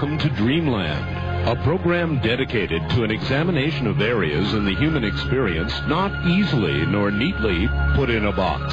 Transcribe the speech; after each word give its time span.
Welcome 0.00 0.30
to 0.30 0.34
Dreamland, 0.34 1.46
a 1.46 1.62
program 1.62 2.22
dedicated 2.22 2.88
to 2.88 3.04
an 3.04 3.10
examination 3.10 3.86
of 3.86 4.00
areas 4.00 4.54
in 4.54 4.64
the 4.64 4.74
human 4.74 5.04
experience 5.04 5.74
not 5.88 6.26
easily 6.26 6.86
nor 6.86 7.10
neatly 7.10 7.68
put 7.96 8.08
in 8.08 8.24
a 8.24 8.32
box. 8.32 8.72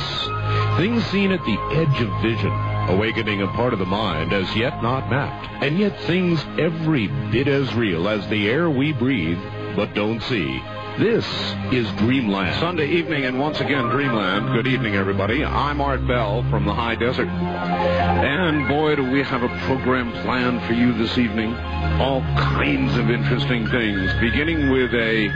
Things 0.80 1.04
seen 1.08 1.34
at 1.34 1.44
the 1.44 1.60
edge 1.74 2.02
of 2.02 2.22
vision, 2.22 2.54
awakening 2.88 3.42
a 3.42 3.48
part 3.48 3.74
of 3.74 3.80
the 3.80 3.86
mind 3.86 4.32
as 4.32 4.56
yet 4.56 4.82
not 4.82 5.10
mapped, 5.10 5.50
and 5.62 5.78
yet 5.78 6.00
things 6.04 6.42
every 6.58 7.08
bit 7.30 7.50
as 7.50 7.76
real 7.76 8.08
as 8.08 8.26
the 8.30 8.50
air 8.50 8.70
we 8.70 8.94
breathe 8.94 9.40
but 9.76 9.94
don't 9.94 10.22
see. 10.24 10.62
This 10.98 11.28
is 11.72 11.88
Dreamland. 11.98 12.60
Sunday 12.60 12.88
evening, 12.88 13.26
and 13.26 13.40
once 13.40 13.60
again, 13.60 13.84
Dreamland. 13.90 14.52
Good 14.52 14.66
evening, 14.66 14.96
everybody. 14.96 15.46
I'm 15.46 15.80
Art 15.80 16.08
Bell 16.08 16.44
from 16.50 16.66
the 16.66 16.74
High 16.74 16.96
Desert. 16.96 17.28
And 17.28 18.68
boy, 18.68 18.96
do 18.96 19.08
we 19.08 19.22
have 19.22 19.44
a 19.44 19.48
program 19.68 20.12
planned 20.24 20.64
for 20.64 20.74
you 20.74 20.94
this 20.94 21.20
evening. 21.20 21.54
All 22.02 22.22
kinds 22.36 22.98
of 22.98 23.12
interesting 23.12 23.68
things, 23.68 24.12
beginning 24.20 24.72
with 24.72 24.92
a 24.96 25.30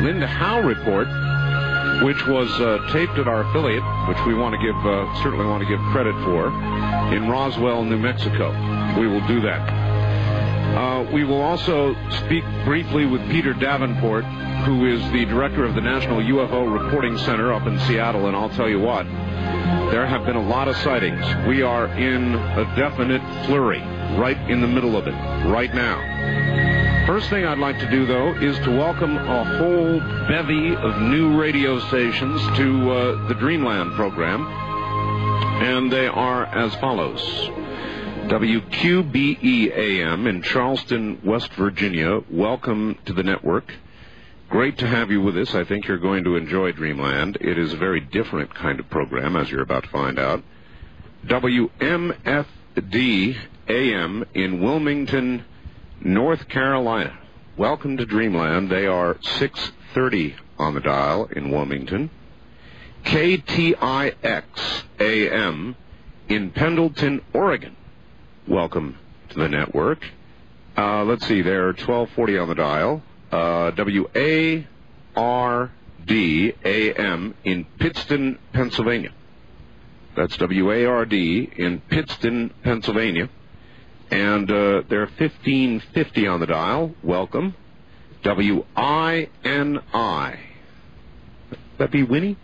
Linda 0.00 0.26
Howe 0.26 0.62
report, 0.62 1.06
which 2.02 2.26
was 2.26 2.50
uh, 2.62 2.90
taped 2.90 3.18
at 3.18 3.28
our 3.28 3.42
affiliate, 3.50 3.84
which 4.08 4.24
we 4.26 4.32
want 4.32 4.54
to 4.54 4.66
give, 4.66 4.86
uh, 4.86 5.22
certainly 5.22 5.44
want 5.44 5.62
to 5.62 5.68
give 5.68 5.80
credit 5.92 6.14
for, 6.24 6.48
in 7.14 7.28
Roswell, 7.28 7.84
New 7.84 7.98
Mexico. 7.98 8.52
We 8.98 9.06
will 9.06 9.26
do 9.26 9.42
that. 9.42 9.84
Uh, 10.74 11.06
we 11.12 11.24
will 11.24 11.42
also 11.42 11.94
speak 12.24 12.42
briefly 12.64 13.04
with 13.04 13.20
Peter 13.30 13.52
Davenport, 13.52 14.24
who 14.64 14.86
is 14.86 15.02
the 15.12 15.26
director 15.26 15.66
of 15.66 15.74
the 15.74 15.80
National 15.82 16.22
UFO 16.22 16.82
Reporting 16.82 17.18
Center 17.18 17.52
up 17.52 17.66
in 17.66 17.78
Seattle, 17.80 18.28
and 18.28 18.34
I'll 18.34 18.48
tell 18.48 18.68
you 18.68 18.80
what, 18.80 19.04
there 19.90 20.06
have 20.06 20.24
been 20.24 20.36
a 20.36 20.48
lot 20.48 20.68
of 20.68 20.76
sightings. 20.76 21.22
We 21.46 21.60
are 21.60 21.86
in 21.86 22.34
a 22.34 22.64
definite 22.74 23.20
flurry, 23.44 23.80
right 24.16 24.38
in 24.48 24.62
the 24.62 24.66
middle 24.66 24.96
of 24.96 25.06
it, 25.06 25.14
right 25.50 25.72
now. 25.74 27.06
First 27.06 27.28
thing 27.28 27.44
I'd 27.44 27.58
like 27.58 27.78
to 27.80 27.90
do, 27.90 28.06
though, 28.06 28.32
is 28.36 28.58
to 28.60 28.70
welcome 28.70 29.18
a 29.18 29.44
whole 29.58 30.00
bevy 30.28 30.74
of 30.74 30.98
new 31.02 31.38
radio 31.38 31.78
stations 31.88 32.40
to 32.56 32.90
uh, 32.90 33.28
the 33.28 33.34
Dreamland 33.34 33.92
program, 33.92 34.46
and 35.62 35.92
they 35.92 36.06
are 36.06 36.46
as 36.46 36.74
follows. 36.76 37.20
WQBE 38.30 39.76
AM 39.76 40.26
in 40.26 40.40
Charleston, 40.40 41.20
West 41.22 41.52
Virginia. 41.52 42.20
Welcome 42.30 42.96
to 43.04 43.12
the 43.12 43.22
network. 43.22 43.70
Great 44.48 44.78
to 44.78 44.86
have 44.86 45.10
you 45.10 45.20
with 45.20 45.36
us. 45.36 45.54
I 45.54 45.64
think 45.64 45.86
you're 45.86 45.98
going 45.98 46.24
to 46.24 46.36
enjoy 46.36 46.72
Dreamland. 46.72 47.38
It 47.40 47.58
is 47.58 47.72
a 47.72 47.76
very 47.76 48.00
different 48.00 48.54
kind 48.54 48.78
of 48.78 48.88
program, 48.90 49.36
as 49.36 49.50
you're 49.50 49.62
about 49.62 49.84
to 49.84 49.90
find 49.90 50.18
out. 50.18 50.42
WMFD 51.26 52.76
AM 53.68 54.24
in 54.34 54.62
Wilmington, 54.62 55.44
North 56.00 56.48
Carolina. 56.48 57.18
Welcome 57.56 57.96
to 57.96 58.06
Dreamland. 58.06 58.70
They 58.70 58.86
are 58.86 59.16
630 59.22 60.36
on 60.58 60.74
the 60.74 60.80
dial 60.80 61.26
in 61.34 61.50
Wilmington. 61.50 62.10
KTIX 63.04 64.44
AM 65.00 65.76
in 66.28 66.50
Pendleton, 66.50 67.20
Oregon 67.32 67.76
welcome 68.46 68.98
to 69.30 69.38
the 69.38 69.48
network. 69.48 69.98
Uh, 70.76 71.04
let's 71.04 71.26
see, 71.26 71.40
they're 71.42 71.68
1240 71.68 72.38
on 72.38 72.48
the 72.48 72.54
dial. 72.54 73.02
Uh, 73.34 73.70
W-A-R-D-A-M 73.72 74.64
in 77.42 77.64
Pittston, 77.80 78.38
Pennsylvania. 78.52 79.10
That's 80.16 80.36
W-A-R-D 80.36 81.50
in 81.56 81.80
Pittston, 81.80 82.54
Pennsylvania. 82.62 83.28
And 84.12 84.48
uh, 84.48 84.82
they're 84.88 85.10
1550 85.18 86.28
on 86.28 86.38
the 86.38 86.46
dial. 86.46 86.94
Welcome. 87.02 87.56
W-I-N-I. 88.22 88.68
That 91.78 91.90
be 91.90 92.04
Winnie? 92.04 92.36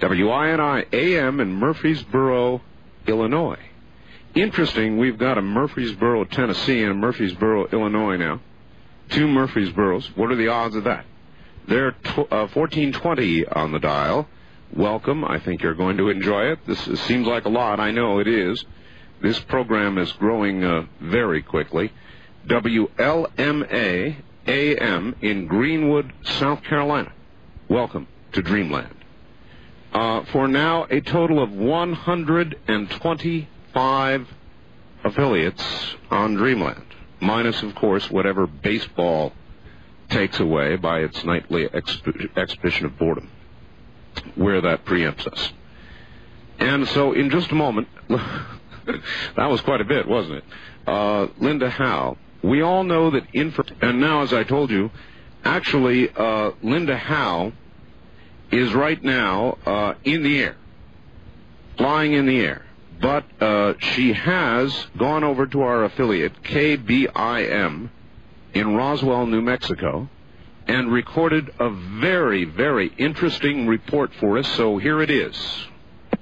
W-I-N-I 0.00 0.84
A-M 0.92 1.40
in 1.40 1.50
Murfreesboro, 1.54 2.60
Illinois. 3.06 3.60
Interesting, 4.34 4.98
we've 4.98 5.16
got 5.16 5.38
a 5.38 5.42
Murfreesboro, 5.42 6.24
Tennessee, 6.24 6.82
and 6.82 6.90
a 6.90 6.94
Murfreesboro, 6.94 7.68
Illinois 7.68 8.18
now. 8.18 8.42
Two 9.10 9.26
Murfreesboros. 9.26 10.16
What 10.16 10.30
are 10.30 10.36
the 10.36 10.48
odds 10.48 10.76
of 10.76 10.84
that? 10.84 11.04
They're 11.68 11.92
tw- 11.92 12.30
uh, 12.30 12.48
1420 12.52 13.46
on 13.46 13.72
the 13.72 13.78
dial. 13.78 14.28
Welcome. 14.74 15.24
I 15.24 15.38
think 15.38 15.62
you're 15.62 15.74
going 15.74 15.96
to 15.98 16.10
enjoy 16.10 16.52
it. 16.52 16.58
This 16.66 16.86
is, 16.86 17.00
seems 17.00 17.26
like 17.26 17.44
a 17.44 17.48
lot. 17.48 17.80
I 17.80 17.92
know 17.92 18.18
it 18.18 18.28
is. 18.28 18.64
This 19.22 19.38
program 19.40 19.98
is 19.98 20.12
growing 20.12 20.64
uh, 20.64 20.86
very 21.00 21.42
quickly. 21.42 21.92
WLMA 22.46 24.16
AM 24.46 25.16
in 25.20 25.46
Greenwood, 25.46 26.12
South 26.24 26.62
Carolina. 26.62 27.12
Welcome 27.68 28.06
to 28.32 28.42
Dreamland. 28.42 28.94
Uh, 29.92 30.24
for 30.26 30.46
now, 30.46 30.86
a 30.90 31.00
total 31.00 31.42
of 31.42 31.50
125 31.52 34.28
affiliates 35.04 35.96
on 36.10 36.34
Dreamland, 36.34 36.84
minus, 37.20 37.62
of 37.62 37.74
course, 37.74 38.10
whatever 38.10 38.46
baseball 38.46 39.32
takes 40.08 40.38
away 40.40 40.76
by 40.76 41.00
its 41.00 41.24
nightly 41.24 41.66
exp- 41.68 42.36
exhibition 42.36 42.86
of 42.86 42.98
boredom, 42.98 43.30
where 44.34 44.60
that 44.60 44.84
preempts 44.84 45.26
us. 45.26 45.52
And 46.58 46.86
so, 46.88 47.12
in 47.12 47.30
just 47.30 47.50
a 47.50 47.54
moment, 47.54 47.88
that 48.08 49.50
was 49.50 49.60
quite 49.62 49.80
a 49.80 49.84
bit, 49.84 50.08
wasn't 50.08 50.38
it? 50.38 50.44
Uh, 50.86 51.28
Linda 51.38 51.70
Howe. 51.70 52.16
We 52.42 52.62
all 52.62 52.84
know 52.84 53.10
that 53.10 53.24
info, 53.32 53.64
and 53.80 54.00
now, 54.00 54.22
as 54.22 54.32
I 54.32 54.44
told 54.44 54.70
you, 54.70 54.90
actually, 55.44 56.10
uh, 56.10 56.52
Linda 56.62 56.96
Howe 56.96 57.52
is 58.52 58.72
right 58.72 59.02
now 59.02 59.58
uh, 59.66 59.94
in 60.04 60.22
the 60.22 60.38
air, 60.40 60.56
flying 61.76 62.12
in 62.12 62.26
the 62.26 62.38
air 62.40 62.65
but 63.00 63.24
uh, 63.40 63.74
she 63.78 64.12
has 64.12 64.86
gone 64.96 65.24
over 65.24 65.46
to 65.46 65.62
our 65.62 65.84
affiliate, 65.84 66.42
KBIM, 66.42 67.90
in 68.54 68.74
Roswell, 68.74 69.26
New 69.26 69.42
Mexico, 69.42 70.08
and 70.66 70.90
recorded 70.90 71.52
a 71.58 71.70
very, 71.70 72.44
very 72.44 72.88
interesting 72.98 73.66
report 73.66 74.12
for 74.14 74.38
us. 74.38 74.48
So 74.54 74.78
here 74.78 75.02
it 75.02 75.10
is. 75.10 75.36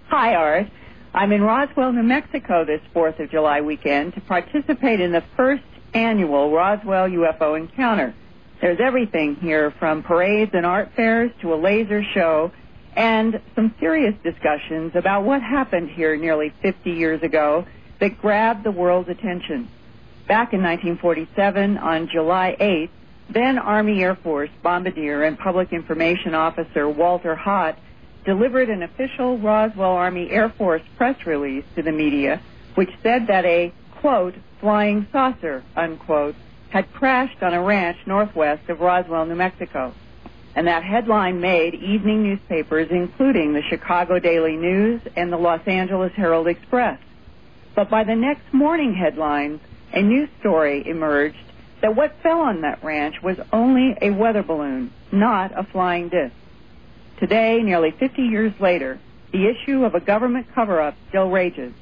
Hi, 0.08 0.34
Art. 0.34 0.66
I'm 1.14 1.30
in 1.32 1.42
Roswell, 1.42 1.92
New 1.92 2.02
Mexico 2.02 2.64
this 2.64 2.80
4th 2.94 3.20
of 3.20 3.30
July 3.30 3.60
weekend 3.60 4.14
to 4.14 4.20
participate 4.20 5.00
in 5.00 5.12
the 5.12 5.22
first 5.36 5.62
annual 5.94 6.50
Roswell 6.50 7.08
UFO 7.08 7.56
Encounter. 7.56 8.14
There's 8.60 8.80
everything 8.80 9.36
here 9.36 9.70
from 9.78 10.02
parades 10.02 10.50
and 10.54 10.66
art 10.66 10.90
fairs 10.96 11.30
to 11.42 11.54
a 11.54 11.56
laser 11.56 12.02
show 12.14 12.50
and 12.96 13.40
some 13.54 13.74
serious 13.80 14.14
discussions 14.22 14.92
about 14.94 15.24
what 15.24 15.42
happened 15.42 15.90
here 15.90 16.16
nearly 16.16 16.52
50 16.62 16.90
years 16.90 17.22
ago 17.22 17.66
that 18.00 18.20
grabbed 18.20 18.64
the 18.64 18.70
world's 18.70 19.08
attention. 19.08 19.68
Back 20.28 20.52
in 20.52 20.62
1947, 20.62 21.78
on 21.78 22.08
July 22.08 22.56
8th, 22.60 22.90
then 23.30 23.58
Army 23.58 24.02
Air 24.02 24.16
Force 24.16 24.50
bombardier 24.62 25.24
and 25.24 25.38
public 25.38 25.72
information 25.72 26.34
officer 26.34 26.88
Walter 26.88 27.34
Haut 27.34 27.76
delivered 28.24 28.70
an 28.70 28.82
official 28.82 29.38
Roswell 29.38 29.92
Army 29.92 30.30
Air 30.30 30.50
Force 30.50 30.82
press 30.96 31.26
release 31.26 31.64
to 31.74 31.82
the 31.82 31.92
media, 31.92 32.40
which 32.74 32.90
said 33.02 33.26
that 33.26 33.44
a, 33.44 33.72
quote, 34.00 34.34
flying 34.60 35.06
saucer, 35.12 35.62
unquote, 35.76 36.34
had 36.70 36.92
crashed 36.92 37.42
on 37.42 37.54
a 37.54 37.62
ranch 37.62 37.98
northwest 38.06 38.68
of 38.68 38.80
Roswell, 38.80 39.26
New 39.26 39.34
Mexico 39.34 39.94
and 40.56 40.66
that 40.66 40.84
headline 40.84 41.40
made 41.40 41.74
evening 41.74 42.22
newspapers, 42.22 42.88
including 42.90 43.52
the 43.52 43.62
Chicago 43.62 44.18
Daily 44.18 44.56
News 44.56 45.00
and 45.16 45.32
the 45.32 45.36
Los 45.36 45.66
Angeles 45.66 46.12
Herald 46.14 46.46
Express. 46.46 47.00
But 47.74 47.90
by 47.90 48.04
the 48.04 48.14
next 48.14 48.52
morning 48.52 48.94
headlines, 48.94 49.60
a 49.92 50.00
new 50.00 50.28
story 50.40 50.86
emerged 50.86 51.36
that 51.80 51.96
what 51.96 52.14
fell 52.22 52.40
on 52.40 52.60
that 52.60 52.82
ranch 52.84 53.16
was 53.22 53.36
only 53.52 53.96
a 54.00 54.10
weather 54.10 54.42
balloon, 54.42 54.92
not 55.10 55.52
a 55.58 55.64
flying 55.64 56.08
disc. 56.08 56.34
Today, 57.18 57.60
nearly 57.62 57.90
50 57.90 58.22
years 58.22 58.52
later, 58.60 58.98
the 59.32 59.48
issue 59.48 59.84
of 59.84 59.94
a 59.94 60.00
government 60.00 60.46
cover-up 60.54 60.94
still 61.08 61.30
rages. 61.30 61.72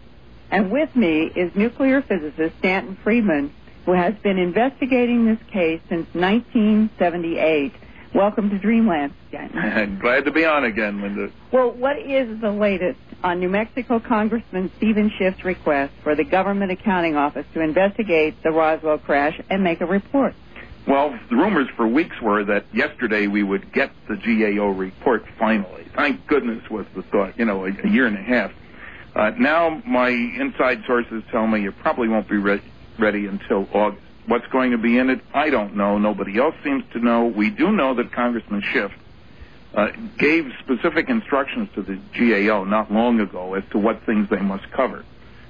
And 0.51 0.71
with 0.71 0.95
me 0.97 1.31
is 1.35 1.55
nuclear 1.55 2.03
physicist 2.03 2.57
Stanton 2.59 2.97
Friedman, 3.03 3.53
who 3.85 3.93
has 3.93 4.15
been 4.23 4.39
investigating 4.39 5.27
this 5.27 5.39
case 5.51 5.81
since 5.89 6.07
1978 6.15 7.75
Welcome 8.15 8.51
to 8.51 8.59
Dreamland 8.59 9.15
again. 9.29 9.99
Glad 10.03 10.27
to 10.27 10.33
be 10.33 10.45
on 10.45 10.65
again, 10.65 11.01
Linda. 11.01 11.31
Well, 11.51 11.71
what 11.71 11.99
is 11.99 12.41
the 12.41 12.51
latest 12.51 12.99
on 13.23 13.41
New 13.41 13.49
Mexico 13.49 14.01
Congressman 14.01 14.71
Stephen 14.77 15.11
Schiff's 15.19 15.45
request 15.45 15.95
for 16.03 16.15
the 16.15 16.25
Government 16.25 16.71
Accounting 16.71 17.17
Office 17.17 17.47
to 17.55 17.61
investigate 17.61 18.43
the 18.43 18.51
Roswell 18.51 18.99
crash 18.99 19.41
and 19.49 19.65
make 19.65 19.81
a 19.81 19.87
report? 19.87 20.35
Well, 20.87 21.19
the 21.31 21.37
rumors 21.37 21.69
for 21.77 21.87
weeks 21.87 22.21
were 22.21 22.45
that 22.45 22.67
yesterday 22.75 23.29
we 23.29 23.43
would 23.43 23.73
get 23.73 23.93
the 24.09 24.17
GAO 24.17 24.69
report 24.69 25.25
finally. 25.39 25.87
Thank 25.95 26.27
goodness 26.27 26.69
was 26.71 26.87
the 26.95 27.03
thought, 27.03 27.39
you 27.39 27.45
know, 27.45 27.65
a, 27.65 27.69
a 27.69 27.89
year 27.89 28.07
and 28.07 28.17
a 28.17 28.23
half. 28.23 28.53
Uh, 29.15 29.31
now 29.39 29.81
my 29.87 30.09
inside 30.09 30.83
sources 30.87 31.23
tell 31.31 31.47
me 31.47 31.67
it 31.67 31.79
probably 31.79 32.09
won't 32.09 32.29
be 32.29 32.37
re- 32.37 32.63
ready 32.99 33.27
until 33.27 33.69
August. 33.73 34.03
What's 34.27 34.47
going 34.49 34.71
to 34.71 34.79
be 34.79 34.99
in 34.99 35.11
it? 35.11 35.21
I 35.35 35.51
don't 35.51 35.75
know. 35.77 35.99
Nobody 35.99 36.39
else 36.39 36.55
seems 36.63 36.85
to 36.93 37.01
know. 37.01 37.27
We 37.27 37.51
do 37.51 37.73
know 37.73 37.95
that 37.95 38.13
Congressman 38.13 38.63
Schiff 38.63 38.93
uh, 39.75 39.89
gave 40.19 40.53
specific 40.61 41.09
instructions 41.09 41.69
to 41.75 41.83
the 41.83 41.97
GAO 42.17 42.65
not 42.65 42.93
long 42.93 43.21
ago 43.21 43.55
as 43.55 43.65
to 43.73 43.79
what 43.79 44.05
things 44.05 44.29
they 44.31 44.41
must 44.41 44.71
cover. 44.71 45.05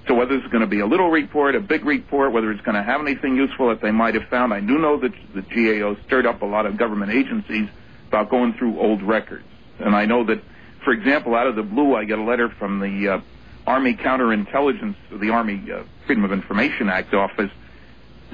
So 0.09 0.15
whether 0.15 0.35
it's 0.35 0.47
going 0.49 0.63
to 0.63 0.67
be 0.67 0.81
a 0.81 0.87
little 0.87 1.11
report, 1.11 1.55
a 1.55 1.61
big 1.61 1.85
report, 1.85 2.33
whether 2.33 2.51
it's 2.51 2.63
going 2.63 2.75
to 2.75 2.83
have 2.83 3.01
anything 3.01 3.37
useful 3.37 3.69
that 3.69 3.81
they 3.81 3.93
might 3.93 4.15
have 4.15 4.29
found, 4.29 4.53
I 4.53 4.61
do 4.61 4.79
know 4.79 4.99
that 4.99 5.13
the 5.35 5.43
GAO 5.43 5.97
stirred 6.07 6.27
up 6.27 6.43
a 6.43 6.47
lot 6.47 6.67
of 6.67 6.77
government 6.77 7.13
agencies 7.13 7.69
about 8.09 8.31
going 8.31 8.55
through 8.55 8.81
old 8.81 9.03
records. 9.03 9.45
And 9.79 9.95
I 9.95 10.07
know 10.07 10.25
that, 10.25 10.43
for 10.85 10.93
example, 10.93 11.35
out 11.35 11.47
of 11.47 11.57
the 11.57 11.63
blue, 11.63 11.95
I 11.95 12.05
get 12.05 12.19
a 12.19 12.23
letter 12.23 12.49
from 12.49 12.81
the 12.81 13.09
uh, 13.09 13.21
Army 13.67 13.95
Counterintelligence, 13.95 14.97
the 15.13 15.31
Army 15.31 15.71
uh, 15.71 15.85
Freedom 16.07 16.25
of 16.25 16.33
Information 16.33 16.89
Act 16.89 17.15
office, 17.15 17.51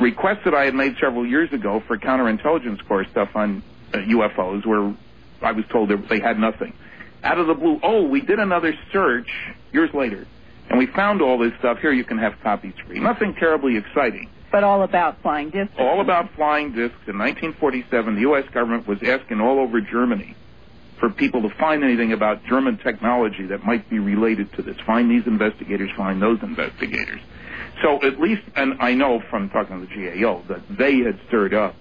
requests 0.01 0.41
that 0.45 0.55
I 0.55 0.65
had 0.65 0.75
made 0.75 0.97
several 1.01 1.27
years 1.27 1.53
ago 1.53 1.83
for 1.87 1.99
counterintelligence 1.99 2.87
corps 2.87 3.07
stuff 3.11 3.31
on 3.35 3.63
uh, 3.93 3.99
UFOs, 3.99 4.67
where 4.67 4.95
I 5.43 5.53
was 5.53 5.65
told 5.71 5.91
they 6.09 6.21
had 6.21 6.39
nothing. 6.39 6.75
Out 7.23 7.39
of 7.39 7.47
the 7.47 7.55
blue, 7.55 7.81
oh, 7.83 8.05
we 8.05 8.21
did 8.21 8.39
another 8.39 8.75
search 8.93 9.29
years 9.73 9.91
later, 9.93 10.27
and 10.71 10.79
we 10.79 10.87
found 10.87 11.21
all 11.21 11.39
this 11.39 11.53
stuff. 11.59 11.79
Here, 11.79 11.93
you 11.93 12.05
can 12.05 12.19
have 12.19 12.35
copies 12.43 12.75
free. 12.87 13.01
Nothing 13.01 13.35
terribly 13.35 13.77
exciting. 13.77 14.31
But 14.51 14.65
all 14.65 14.83
about 14.83 15.21
flying 15.21 15.51
discs. 15.51 15.75
All 15.79 16.01
about 16.01 16.35
flying 16.35 16.73
discs. 16.73 16.97
In 17.07 17.19
1947, 17.19 18.15
the 18.15 18.21
U.S. 18.23 18.45
government 18.55 18.87
was 18.87 18.99
asking 19.03 19.41
all 19.41 19.59
over 19.59 19.81
Germany 19.81 20.35
for 20.99 21.11
people 21.11 21.43
to 21.43 21.51
find 21.57 21.85
anything 21.85 22.13
about 22.13 22.45
German 22.45 22.79
technology 22.79 23.47
that 23.47 23.65
might 23.65 23.89
be 23.91 23.99
related 23.99 24.53
to 24.55 24.63
this. 24.63 24.77
Find 24.87 25.11
these 25.11 25.27
investigators, 25.27 25.91
find 25.97 26.21
those 26.21 26.39
investigators. 26.43 27.21
So 27.83 28.03
at 28.03 28.21
least, 28.21 28.43
and 28.57 28.75
I 28.81 28.95
know 28.95 29.21
from 29.31 29.51
talking 29.51 29.81
to 29.81 29.87
the 29.87 30.21
GAO 30.21 30.43
that 30.49 30.63
they 30.69 30.99
had 30.99 31.19
stirred 31.29 31.55
up 31.55 31.75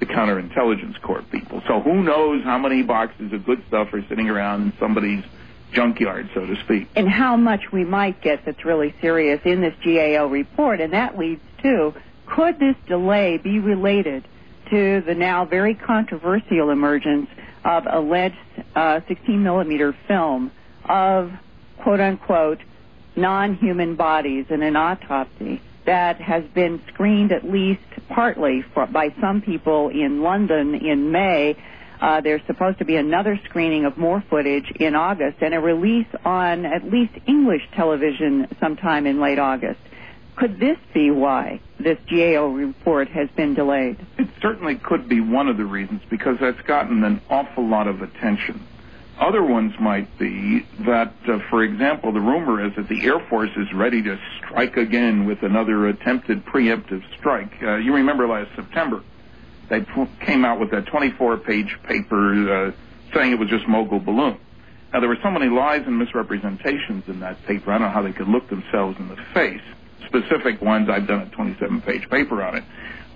the 0.00 0.06
counterintelligence 0.06 1.00
corps 1.02 1.24
people. 1.30 1.62
So 1.66 1.80
who 1.80 2.02
knows 2.02 2.42
how 2.44 2.58
many 2.58 2.82
boxes 2.82 3.32
of 3.32 3.44
good 3.44 3.62
stuff 3.68 3.92
are 3.92 4.02
sitting 4.08 4.28
around 4.28 4.62
in 4.62 4.72
somebody's 4.78 5.24
junkyard, 5.72 6.30
so 6.34 6.46
to 6.46 6.56
speak. 6.64 6.88
And 6.96 7.08
how 7.08 7.36
much 7.36 7.72
we 7.72 7.84
might 7.84 8.20
get 8.20 8.44
that's 8.44 8.64
really 8.64 8.94
serious 9.00 9.40
in 9.44 9.60
this 9.60 9.74
GAO 9.84 10.26
report, 10.26 10.80
and 10.80 10.92
that 10.92 11.18
leads 11.18 11.42
to 11.62 11.94
could 12.26 12.58
this 12.58 12.76
delay 12.86 13.38
be 13.38 13.58
related 13.58 14.26
to 14.70 15.00
the 15.06 15.14
now 15.14 15.44
very 15.44 15.74
controversial 15.74 16.70
emergence 16.70 17.28
of 17.64 17.86
alleged 17.90 18.36
uh, 18.74 19.00
16 19.08 19.42
millimeter 19.42 19.96
film 20.06 20.52
of 20.84 21.32
quote 21.78 22.00
unquote 22.00 22.60
non-human 23.20 23.96
bodies 23.96 24.46
in 24.50 24.62
an 24.62 24.76
autopsy 24.76 25.60
that 25.86 26.20
has 26.20 26.44
been 26.54 26.82
screened 26.92 27.32
at 27.32 27.44
least 27.44 27.80
partly 28.08 28.62
for, 28.74 28.86
by 28.86 29.08
some 29.20 29.40
people 29.40 29.88
in 29.88 30.22
London 30.22 30.74
in 30.74 31.10
May. 31.10 31.56
Uh, 32.00 32.20
there's 32.20 32.42
supposed 32.46 32.78
to 32.78 32.84
be 32.84 32.96
another 32.96 33.40
screening 33.46 33.84
of 33.84 33.96
more 33.96 34.22
footage 34.28 34.70
in 34.78 34.94
August 34.94 35.38
and 35.40 35.54
a 35.54 35.60
release 35.60 36.06
on 36.24 36.64
at 36.64 36.84
least 36.84 37.12
English 37.26 37.62
television 37.74 38.46
sometime 38.60 39.06
in 39.06 39.20
late 39.20 39.38
August. 39.38 39.80
Could 40.36 40.60
this 40.60 40.76
be 40.94 41.10
why 41.10 41.60
this 41.80 41.98
GAO 42.08 42.46
report 42.48 43.08
has 43.08 43.28
been 43.30 43.54
delayed? 43.54 43.98
It 44.18 44.28
certainly 44.40 44.76
could 44.76 45.08
be 45.08 45.20
one 45.20 45.48
of 45.48 45.56
the 45.56 45.64
reasons 45.64 46.02
because 46.08 46.36
that's 46.38 46.60
gotten 46.60 47.02
an 47.02 47.20
awful 47.28 47.66
lot 47.66 47.88
of 47.88 48.02
attention. 48.02 48.64
Other 49.20 49.42
ones 49.42 49.72
might 49.80 50.16
be 50.16 50.64
that, 50.86 51.12
uh, 51.28 51.38
for 51.50 51.64
example, 51.64 52.12
the 52.12 52.20
rumor 52.20 52.64
is 52.64 52.72
that 52.76 52.88
the 52.88 53.04
Air 53.04 53.18
Force 53.28 53.50
is 53.56 53.66
ready 53.74 54.00
to 54.02 54.16
strike 54.38 54.76
again 54.76 55.26
with 55.26 55.42
another 55.42 55.88
attempted 55.88 56.44
preemptive 56.46 57.02
strike. 57.18 57.50
Uh, 57.60 57.76
you 57.76 57.92
remember 57.92 58.28
last 58.28 58.54
September, 58.54 59.02
they 59.70 59.84
came 60.24 60.44
out 60.44 60.60
with 60.60 60.70
that 60.70 60.86
24-page 60.86 61.78
paper 61.82 62.68
uh, 62.68 62.72
saying 63.12 63.32
it 63.32 63.38
was 63.40 63.48
just 63.48 63.66
mogul 63.66 63.98
balloon. 63.98 64.38
Now, 64.92 65.00
there 65.00 65.08
were 65.08 65.18
so 65.22 65.30
many 65.30 65.48
lies 65.48 65.82
and 65.84 65.98
misrepresentations 65.98 67.04
in 67.08 67.18
that 67.20 67.44
paper, 67.44 67.72
I 67.72 67.78
don't 67.78 67.88
know 67.88 67.92
how 67.92 68.02
they 68.02 68.12
could 68.12 68.28
look 68.28 68.48
themselves 68.48 68.98
in 69.00 69.08
the 69.08 69.16
face. 69.34 69.60
Specific 70.06 70.62
ones, 70.62 70.88
I've 70.88 71.08
done 71.08 71.22
a 71.22 71.36
27-page 71.36 72.08
paper 72.08 72.42
on 72.42 72.58
it. 72.58 72.64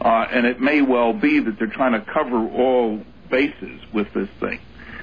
Uh, 0.01 0.27
and 0.33 0.47
it 0.47 0.61
may 0.61 0.83
well 0.83 1.13
be 1.13 1.39
that 1.39 1.59
they're 1.59 1.69
trying 1.69 1.93
to 1.93 2.01
cover 2.13 2.37
all 2.51 3.01
bases 3.31 3.81
with 3.95 4.13
this 4.15 4.29
thing. 4.41 4.59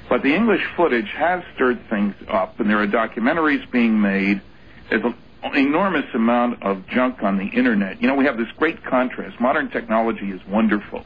But 0.10 0.24
the 0.24 0.34
English 0.36 0.62
footage 0.76 1.10
has 1.16 1.44
stirred 1.54 1.80
things 1.88 2.16
up, 2.28 2.60
and 2.60 2.68
there 2.68 2.82
are 2.82 2.88
documentaries 2.88 3.70
being 3.72 4.02
made. 4.02 4.42
There's 4.90 5.04
an 5.04 5.56
enormous 5.56 6.06
amount 6.16 6.64
of 6.64 6.86
junk 6.88 7.22
on 7.22 7.38
the 7.38 7.46
internet. 7.46 8.02
You 8.02 8.08
know, 8.08 8.16
we 8.16 8.26
have 8.26 8.38
this 8.38 8.48
great 8.58 8.84
contrast. 8.84 9.40
Modern 9.40 9.70
technology 9.70 10.32
is 10.32 10.42
wonderful. 10.48 11.06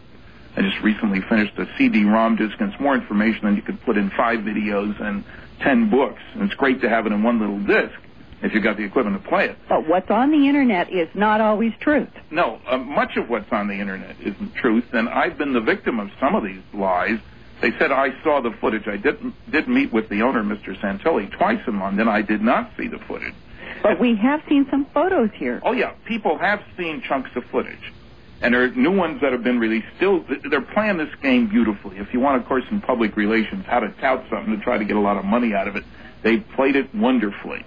I 0.56 0.62
just 0.62 0.82
recently 0.82 1.20
finished 1.28 1.54
a 1.58 1.66
CD-ROM 1.78 2.38
disc, 2.38 2.56
and 2.60 2.72
it's 2.72 2.82
more 2.82 2.96
information 2.96 3.42
than 3.44 3.56
you 3.58 3.62
could 3.62 3.82
put 3.82 3.98
in 3.98 4.10
five 4.16 4.40
videos 4.40 5.02
and 5.02 5.26
ten 5.60 5.90
books. 5.90 6.22
And 6.34 6.44
it's 6.44 6.54
great 6.54 6.80
to 6.82 6.90
have 6.90 7.06
it 7.06 7.12
in 7.12 7.24
one 7.24 7.40
little 7.40 7.60
disc 7.60 8.00
if 8.42 8.54
you've 8.54 8.64
got 8.64 8.78
the 8.78 8.84
equipment 8.84 9.22
to 9.22 9.30
play 9.30 9.46
it. 9.46 9.58
But 9.68 9.88
what's 9.88 10.12
on 10.12 10.32
the 10.32 10.48
internet 10.48 10.92
is 10.92 11.08
not 11.14 11.42
always 11.42 11.72
truth. 11.80 12.10
No, 12.30 12.60
uh, 12.68 12.78
much 12.78 13.18
of 13.18 13.30
what's 13.30 13.52
on 13.52 13.68
the 13.68 13.76
internet 13.76 14.16
isn't 14.22 14.56
truth, 14.56 14.86
and 14.94 15.10
I've 15.10 15.38
been 15.38 15.54
the 15.54 15.62
victim 15.62 16.00
of 16.00 16.10
some 16.20 16.36
of 16.36 16.44
these 16.44 16.62
lies 16.74 17.20
they 17.64 17.72
said 17.80 17.94
I 17.94 18.10
saw 18.24 18.42
the 18.42 18.52
footage. 18.60 18.90
I 18.90 18.98
didn't. 18.98 19.34
did 19.50 19.70
meet 19.70 19.94
with 19.94 20.10
the 20.10 20.22
owner, 20.22 20.44
Mr. 20.44 20.78
Santilli, 20.82 21.32
twice 21.32 21.62
in 21.66 21.80
London. 21.80 22.10
I 22.10 22.22
did 22.22 22.42
not 22.42 22.70
see 22.78 22.90
the 22.90 23.00
footage. 23.00 23.34
But 23.82 24.02
we 24.02 24.18
have 24.18 24.42
seen 24.50 24.68
some 24.70 24.86
photos 24.94 25.30
here. 25.34 25.62
Oh 25.64 25.72
yeah, 25.72 25.94
people 26.06 26.38
have 26.38 26.62
seen 26.78 27.02
chunks 27.02 27.30
of 27.38 27.46
footage, 27.46 27.94
and 28.42 28.54
there 28.54 28.64
are 28.64 28.70
new 28.72 28.94
ones 28.94 29.22
that 29.22 29.32
have 29.32 29.46
been 29.46 29.60
released. 29.60 29.88
Still, 29.96 30.26
they're 30.50 30.60
playing 30.60 30.98
this 30.98 31.16
game 31.22 31.48
beautifully. 31.48 32.00
If 32.00 32.14
you 32.14 32.20
want, 32.20 32.42
of 32.42 32.46
course, 32.50 32.66
in 32.70 32.82
public 32.82 33.16
relations, 33.16 33.64
how 33.66 33.80
to 33.80 33.88
tout 34.02 34.26
something 34.30 34.58
to 34.58 34.62
try 34.62 34.78
to 34.78 34.84
get 34.84 34.98
a 34.98 35.02
lot 35.02 35.16
of 35.16 35.24
money 35.24 35.54
out 35.54 35.70
of 35.70 35.78
it, 35.78 35.86
they 36.22 36.40
played 36.40 36.76
it 36.76 36.94
wonderfully. 36.94 37.66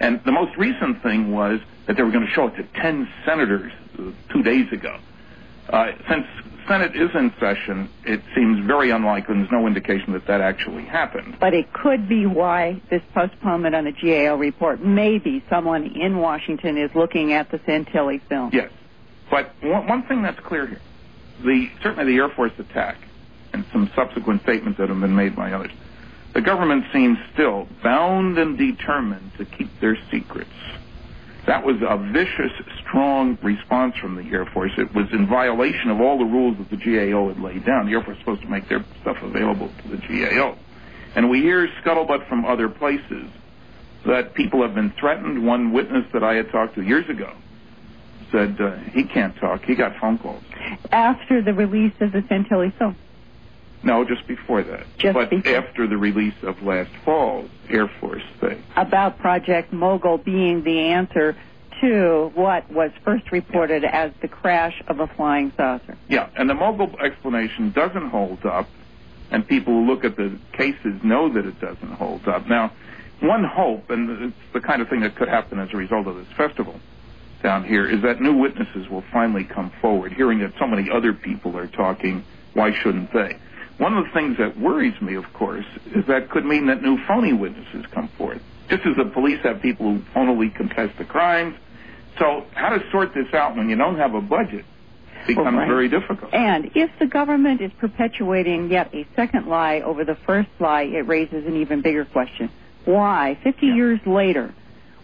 And 0.00 0.20
the 0.24 0.32
most 0.32 0.56
recent 0.56 1.04
thing 1.04 1.30
was 1.30 1.60
that 1.86 1.96
they 1.96 2.02
were 2.02 2.10
going 2.10 2.26
to 2.26 2.32
show 2.32 2.48
it 2.48 2.56
to 2.56 2.64
ten 2.80 3.08
senators 3.24 3.72
uh, 3.96 4.10
two 4.32 4.42
days 4.42 4.72
ago. 4.72 4.98
Uh, 5.68 5.92
since 6.08 6.26
Senate 6.68 6.96
is 6.96 7.10
in 7.14 7.32
session, 7.38 7.88
it 8.04 8.20
seems 8.34 8.66
very 8.66 8.90
unlikely, 8.90 9.34
and 9.34 9.42
there's 9.42 9.52
no 9.52 9.66
indication 9.66 10.12
that 10.14 10.26
that 10.26 10.40
actually 10.40 10.84
happened. 10.84 11.36
But 11.38 11.54
it 11.54 11.72
could 11.72 12.08
be 12.08 12.26
why 12.26 12.80
this 12.90 13.02
postponement 13.14 13.74
on 13.74 13.84
the 13.84 13.92
GAO 13.92 14.36
report. 14.36 14.80
Maybe 14.80 15.44
someone 15.48 15.84
in 15.84 16.18
Washington 16.18 16.76
is 16.76 16.90
looking 16.94 17.32
at 17.32 17.50
the 17.50 17.58
Santilli 17.58 18.20
film. 18.28 18.50
Yes. 18.52 18.70
But 19.30 19.52
one, 19.62 19.86
one 19.86 20.02
thing 20.06 20.22
that's 20.22 20.40
clear 20.40 20.66
here, 20.66 20.80
the 21.44 21.68
certainly 21.82 22.12
the 22.12 22.18
Air 22.18 22.30
Force 22.30 22.52
attack 22.58 22.96
and 23.52 23.64
some 23.72 23.90
subsequent 23.94 24.42
statements 24.42 24.78
that 24.78 24.88
have 24.88 25.00
been 25.00 25.14
made 25.14 25.36
by 25.36 25.52
others, 25.52 25.70
the 26.34 26.40
government 26.40 26.84
seems 26.92 27.16
still 27.32 27.68
bound 27.82 28.38
and 28.38 28.58
determined 28.58 29.32
to 29.38 29.44
keep 29.44 29.68
their 29.80 29.96
secrets. 30.10 30.50
That 31.46 31.64
was 31.64 31.76
a 31.80 31.96
vicious, 32.12 32.50
strong 32.80 33.38
response 33.40 33.94
from 33.96 34.16
the 34.16 34.22
Air 34.34 34.46
Force. 34.46 34.72
It 34.78 34.92
was 34.94 35.06
in 35.12 35.28
violation 35.28 35.90
of 35.90 36.00
all 36.00 36.18
the 36.18 36.24
rules 36.24 36.58
that 36.58 36.70
the 36.70 36.76
GAO 36.76 37.28
had 37.28 37.40
laid 37.40 37.64
down. 37.64 37.86
The 37.86 37.92
Air 37.92 38.02
Force 38.02 38.16
was 38.16 38.18
supposed 38.18 38.42
to 38.42 38.48
make 38.48 38.68
their 38.68 38.84
stuff 39.02 39.16
available 39.22 39.70
to 39.82 39.88
the 39.88 39.96
GAO. 39.96 40.56
And 41.14 41.30
we 41.30 41.40
hear 41.40 41.68
scuttlebutt 41.82 42.28
from 42.28 42.44
other 42.44 42.68
places 42.68 43.30
that 44.06 44.34
people 44.34 44.60
have 44.62 44.74
been 44.74 44.92
threatened. 44.98 45.46
One 45.46 45.72
witness 45.72 46.04
that 46.12 46.24
I 46.24 46.34
had 46.34 46.50
talked 46.50 46.74
to 46.74 46.82
years 46.82 47.08
ago 47.08 47.32
said 48.32 48.60
uh, 48.60 48.76
he 48.92 49.04
can't 49.04 49.36
talk. 49.36 49.62
He 49.62 49.76
got 49.76 49.96
phone 50.00 50.18
calls. 50.18 50.42
After 50.90 51.42
the 51.42 51.54
release 51.54 51.94
of 52.00 52.10
the 52.10 52.22
Santilli 52.22 52.76
film? 52.76 52.96
No, 53.82 54.04
just 54.04 54.26
before 54.26 54.62
that. 54.62 54.86
Just 54.98 55.14
but 55.14 55.30
before. 55.30 55.56
after 55.56 55.86
the 55.86 55.96
release 55.96 56.34
of 56.42 56.62
last 56.62 56.90
fall's 57.04 57.50
Air 57.68 57.88
Force 58.00 58.22
thing. 58.40 58.62
About 58.76 59.18
Project 59.18 59.72
Mogul 59.72 60.18
being 60.18 60.64
the 60.64 60.78
answer 60.78 61.36
to 61.80 62.32
what 62.34 62.70
was 62.70 62.90
first 63.04 63.30
reported 63.32 63.84
as 63.84 64.12
the 64.22 64.28
crash 64.28 64.82
of 64.88 65.00
a 65.00 65.06
flying 65.06 65.52
saucer. 65.56 65.96
Yeah, 66.08 66.28
and 66.36 66.48
the 66.48 66.54
Mogul 66.54 66.98
explanation 67.00 67.70
doesn't 67.72 68.08
hold 68.08 68.44
up, 68.46 68.68
and 69.30 69.46
people 69.46 69.74
who 69.74 69.86
look 69.86 70.04
at 70.04 70.16
the 70.16 70.38
cases 70.52 71.02
know 71.02 71.32
that 71.32 71.44
it 71.44 71.60
doesn't 71.60 71.92
hold 71.92 72.26
up. 72.28 72.48
Now, 72.48 72.72
one 73.20 73.44
hope, 73.44 73.90
and 73.90 74.22
it's 74.22 74.52
the 74.52 74.60
kind 74.60 74.82
of 74.82 74.88
thing 74.88 75.00
that 75.00 75.16
could 75.16 75.28
happen 75.28 75.58
as 75.58 75.68
a 75.72 75.76
result 75.76 76.06
of 76.06 76.16
this 76.16 76.28
festival 76.36 76.80
down 77.42 77.64
here, 77.64 77.88
is 77.88 78.02
that 78.02 78.20
new 78.20 78.34
witnesses 78.36 78.88
will 78.88 79.04
finally 79.12 79.44
come 79.44 79.70
forward. 79.80 80.12
Hearing 80.12 80.38
that 80.40 80.52
so 80.58 80.66
many 80.66 80.90
other 80.90 81.12
people 81.12 81.56
are 81.56 81.66
talking, 81.66 82.24
why 82.54 82.72
shouldn't 82.72 83.12
they? 83.12 83.38
One 83.78 83.94
of 83.96 84.04
the 84.06 84.10
things 84.12 84.38
that 84.38 84.58
worries 84.58 84.98
me, 85.02 85.14
of 85.16 85.30
course, 85.34 85.66
is 85.94 86.06
that 86.06 86.30
could 86.30 86.44
mean 86.46 86.66
that 86.66 86.82
new 86.82 86.98
phony 87.06 87.32
witnesses 87.32 87.84
come 87.92 88.08
forth. 88.08 88.40
Just 88.68 88.86
as 88.86 88.96
the 88.96 89.04
police 89.04 89.38
have 89.42 89.60
people 89.60 89.92
who 89.92 89.98
phonily 90.14 90.54
confess 90.54 90.90
to 90.98 91.04
crimes. 91.04 91.54
So 92.18 92.46
how 92.54 92.70
to 92.70 92.82
sort 92.90 93.12
this 93.14 93.32
out 93.34 93.56
when 93.56 93.68
you 93.68 93.76
don't 93.76 93.98
have 93.98 94.14
a 94.14 94.20
budget 94.22 94.64
becomes 95.26 95.46
Well, 95.46 95.56
right. 95.56 95.68
very 95.68 95.88
difficult. 95.88 96.32
And 96.32 96.70
if 96.74 96.90
the 96.98 97.06
government 97.06 97.60
is 97.60 97.70
perpetuating 97.78 98.70
yet 98.70 98.94
a 98.94 99.06
second 99.14 99.46
lie 99.46 99.80
over 99.80 100.04
the 100.04 100.14
first 100.14 100.48
lie, 100.58 100.82
it 100.82 101.06
raises 101.06 101.46
an 101.46 101.56
even 101.56 101.82
bigger 101.82 102.04
question. 102.06 102.50
Why, 102.86 103.36
50 103.42 103.66
Yeah. 103.66 103.74
years 103.74 104.00
later, 104.06 104.54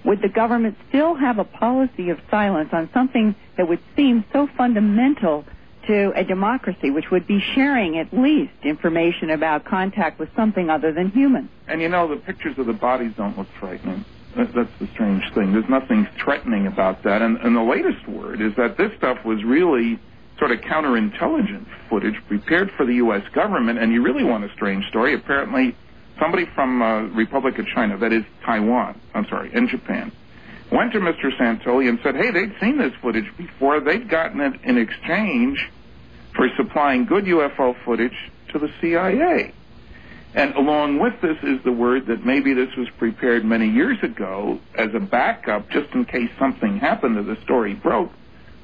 would 0.04 0.22
the 0.22 0.28
government 0.28 0.76
still 0.88 1.14
have 1.14 1.38
a 1.38 1.44
policy 1.44 2.08
of 2.10 2.18
silence 2.30 2.70
on 2.72 2.88
something 2.94 3.34
that 3.56 3.68
would 3.68 3.80
seem 3.96 4.24
so 4.32 4.46
fundamental 4.56 5.44
to 5.86 6.12
a 6.14 6.24
democracy, 6.24 6.90
which 6.90 7.10
would 7.10 7.26
be 7.26 7.40
sharing 7.54 7.98
at 7.98 8.12
least 8.12 8.52
information 8.62 9.30
about 9.30 9.64
contact 9.64 10.18
with 10.18 10.28
something 10.36 10.70
other 10.70 10.92
than 10.92 11.10
human? 11.10 11.48
And 11.68 11.80
you 11.80 11.88
know, 11.88 12.08
the 12.08 12.16
pictures 12.16 12.58
of 12.58 12.66
the 12.66 12.72
bodies 12.72 13.12
don't 13.16 13.36
look 13.36 13.48
frightening. 13.58 14.04
That's 14.36 14.52
the 14.52 14.88
strange 14.94 15.22
thing. 15.34 15.52
There's 15.52 15.68
nothing 15.68 16.08
threatening 16.22 16.66
about 16.66 17.02
that. 17.02 17.20
And, 17.20 17.36
and 17.38 17.54
the 17.54 17.62
latest 17.62 18.08
word 18.08 18.40
is 18.40 18.52
that 18.56 18.78
this 18.78 18.90
stuff 18.96 19.18
was 19.24 19.44
really 19.44 19.98
sort 20.38 20.52
of 20.52 20.60
counterintelligence 20.60 21.66
footage 21.90 22.14
prepared 22.28 22.70
for 22.76 22.86
the 22.86 22.94
U.S. 22.94 23.22
government. 23.34 23.78
And 23.78 23.92
you 23.92 24.02
really 24.02 24.24
want 24.24 24.44
a 24.44 24.52
strange 24.54 24.86
story. 24.88 25.14
Apparently, 25.14 25.76
somebody 26.18 26.46
from 26.54 26.80
uh, 26.80 27.02
Republic 27.14 27.58
of 27.58 27.66
China, 27.66 27.98
that 27.98 28.12
is 28.12 28.24
Taiwan, 28.44 28.98
I'm 29.14 29.26
sorry, 29.26 29.50
and 29.52 29.68
Japan, 29.68 30.12
went 30.72 30.92
to 30.92 30.98
Mr. 30.98 31.30
Santilli 31.38 31.88
and 31.88 31.98
said, 32.02 32.16
hey, 32.16 32.30
they'd 32.30 32.54
seen 32.60 32.78
this 32.78 32.92
footage 33.00 33.30
before. 33.36 33.80
They'd 33.80 34.08
gotten 34.08 34.40
it 34.40 34.60
in 34.64 34.78
exchange 34.78 35.70
for 36.34 36.48
supplying 36.56 37.04
good 37.04 37.24
UFO 37.24 37.74
footage 37.84 38.16
to 38.52 38.58
the 38.58 38.68
CIA. 38.80 39.52
And 40.34 40.54
along 40.54 40.98
with 40.98 41.20
this 41.20 41.36
is 41.42 41.62
the 41.62 41.72
word 41.72 42.06
that 42.06 42.24
maybe 42.24 42.54
this 42.54 42.74
was 42.76 42.88
prepared 42.98 43.44
many 43.44 43.68
years 43.68 43.98
ago 44.02 44.58
as 44.74 44.88
a 44.94 45.00
backup 45.00 45.68
just 45.70 45.92
in 45.94 46.06
case 46.06 46.30
something 46.38 46.78
happened 46.78 47.18
or 47.18 47.22
the 47.22 47.40
story 47.42 47.74
broke, 47.74 48.10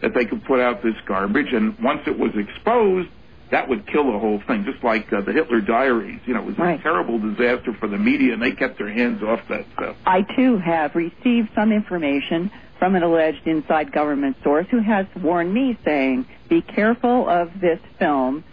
that 0.01 0.15
they 0.15 0.25
could 0.25 0.45
put 0.45 0.61
out 0.61 0.83
this 0.83 0.95
garbage. 1.07 1.53
And 1.53 1.79
once 1.79 2.01
it 2.07 2.19
was 2.19 2.31
exposed, 2.37 3.11
that 3.51 3.69
would 3.69 3.87
kill 3.87 4.13
the 4.13 4.19
whole 4.19 4.41
thing, 4.47 4.65
just 4.65 4.83
like 4.85 5.13
uh, 5.13 5.23
the 5.23 5.33
Hitler 5.33 5.61
diaries. 5.61 6.21
You 6.27 6.35
know, 6.35 6.41
it 6.41 6.47
was 6.47 6.59
Right. 6.59 6.79
a 6.79 6.83
terrible 6.83 7.19
disaster 7.19 7.73
for 7.79 7.89
the 7.89 7.99
media, 7.99 8.35
and 8.35 8.43
they 8.43 8.53
kept 8.53 8.79
their 8.79 8.91
hands 8.91 9.23
off 9.23 9.41
that 9.49 9.65
stuff. 9.75 9.97
I 10.07 10.23
too 10.37 10.59
have 10.59 10.95
received 10.95 11.51
some 11.55 11.73
information 11.73 12.51
from 12.79 12.95
an 12.95 13.03
alleged 13.03 13.47
inside 13.47 13.93
government 13.93 14.37
source 14.45 14.67
who 14.71 14.81
has 14.81 15.07
warned 15.21 15.53
me 15.53 15.79
saying, 15.85 16.27
be 16.49 16.63
careful 16.63 17.29
of 17.29 17.51
this 17.61 17.81
film, 17.99 18.45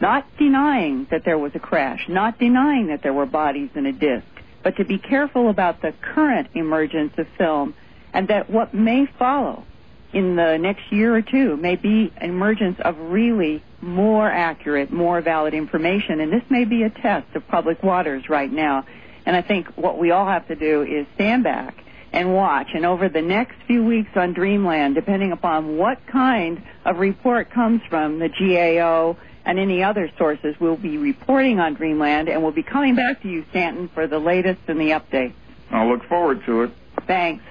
not 0.00 0.26
denying 0.38 1.06
that 1.10 1.24
there 1.24 1.38
was 1.38 1.52
a 1.54 1.58
crash, 1.58 2.00
not 2.08 2.38
denying 2.38 2.86
that 2.86 3.02
there 3.02 3.12
were 3.12 3.26
bodies 3.26 3.70
in 3.74 3.84
a 3.84 3.92
disc, 3.92 4.26
but 4.62 4.76
to 4.76 4.84
be 4.84 4.98
careful 4.98 5.50
about 5.50 5.82
the 5.82 5.92
current 6.00 6.48
emergence 6.54 7.12
of 7.18 7.26
film 7.36 7.74
and 8.12 8.28
that 8.28 8.48
what 8.48 8.72
may 8.72 9.06
follow 9.18 9.64
in 10.12 10.36
the 10.36 10.56
next 10.56 10.90
year 10.90 11.14
or 11.14 11.22
two 11.22 11.56
may 11.56 11.76
be 11.76 12.12
emergence 12.20 12.78
of 12.80 12.98
really 12.98 13.62
more 13.80 14.30
accurate, 14.30 14.92
more 14.92 15.20
valid 15.20 15.54
information. 15.54 16.20
And 16.20 16.32
this 16.32 16.42
may 16.50 16.64
be 16.64 16.82
a 16.82 16.90
test 16.90 17.34
of 17.34 17.46
public 17.48 17.82
waters 17.82 18.28
right 18.28 18.50
now. 18.50 18.86
And 19.26 19.36
I 19.36 19.42
think 19.42 19.68
what 19.76 19.98
we 19.98 20.10
all 20.10 20.26
have 20.26 20.48
to 20.48 20.56
do 20.56 20.82
is 20.82 21.06
stand 21.14 21.44
back 21.44 21.82
and 22.12 22.34
watch. 22.34 22.68
And 22.74 22.84
over 22.84 23.08
the 23.08 23.22
next 23.22 23.54
few 23.66 23.84
weeks 23.84 24.10
on 24.16 24.32
Dreamland, 24.32 24.94
depending 24.94 25.32
upon 25.32 25.76
what 25.76 26.04
kind 26.06 26.62
of 26.84 26.98
report 26.98 27.50
comes 27.50 27.82
from 27.88 28.18
the 28.18 28.28
GAO 28.28 29.16
and 29.44 29.58
any 29.58 29.82
other 29.82 30.10
sources, 30.18 30.56
we'll 30.60 30.76
be 30.76 30.98
reporting 30.98 31.60
on 31.60 31.74
Dreamland 31.74 32.28
and 32.28 32.42
we'll 32.42 32.52
be 32.52 32.62
coming 32.62 32.96
back 32.96 33.22
to 33.22 33.28
you, 33.28 33.44
Stanton, 33.50 33.88
for 33.88 34.06
the 34.06 34.18
latest 34.18 34.60
and 34.66 34.80
the 34.80 34.90
updates. 34.90 35.34
I'll 35.70 35.88
look 35.88 36.04
forward 36.04 36.44
to 36.46 36.62
it. 36.62 36.70
Thanks. 37.06 37.44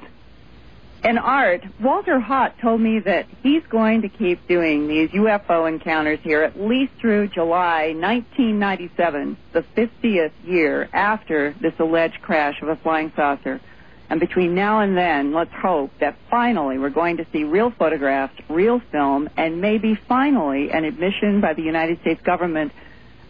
And 1.02 1.18
Art, 1.18 1.64
Walter 1.80 2.20
Haut 2.20 2.54
told 2.62 2.82
me 2.82 3.00
that 3.00 3.28
he's 3.42 3.64
going 3.70 4.02
to 4.02 4.10
keep 4.10 4.48
doing 4.48 4.88
these 4.90 5.10
UFO 5.12 5.68
encounters 5.68 6.20
here 6.24 6.44
at 6.44 6.60
least 6.60 6.94
through 7.00 7.30
July 7.30 7.94
1997, 7.96 9.38
the 9.54 9.64
50th 9.78 10.32
year 10.44 10.90
after 10.92 11.56
this 11.62 11.74
alleged 11.80 12.22
crash 12.22 12.62
of 12.62 12.68
a 12.68 12.76
flying 12.76 13.14
saucer. 13.16 13.62
And 14.10 14.20
between 14.20 14.56
now 14.56 14.82
and 14.82 14.98
then, 14.98 15.34
let's 15.34 15.54
hope 15.54 15.92
that 16.00 16.18
finally 16.30 16.78
we're 16.78 16.90
going 16.90 17.18
to 17.18 17.28
see 17.32 17.44
real 17.46 17.72
photographs, 17.72 18.34
real 18.50 18.82
film, 18.92 19.30
and 19.38 19.62
maybe 19.62 19.96
finally 19.96 20.72
an 20.72 20.84
admission 20.84 21.40
by 21.40 21.54
the 21.54 21.62
United 21.62 22.02
States 22.02 22.22
government 22.24 22.74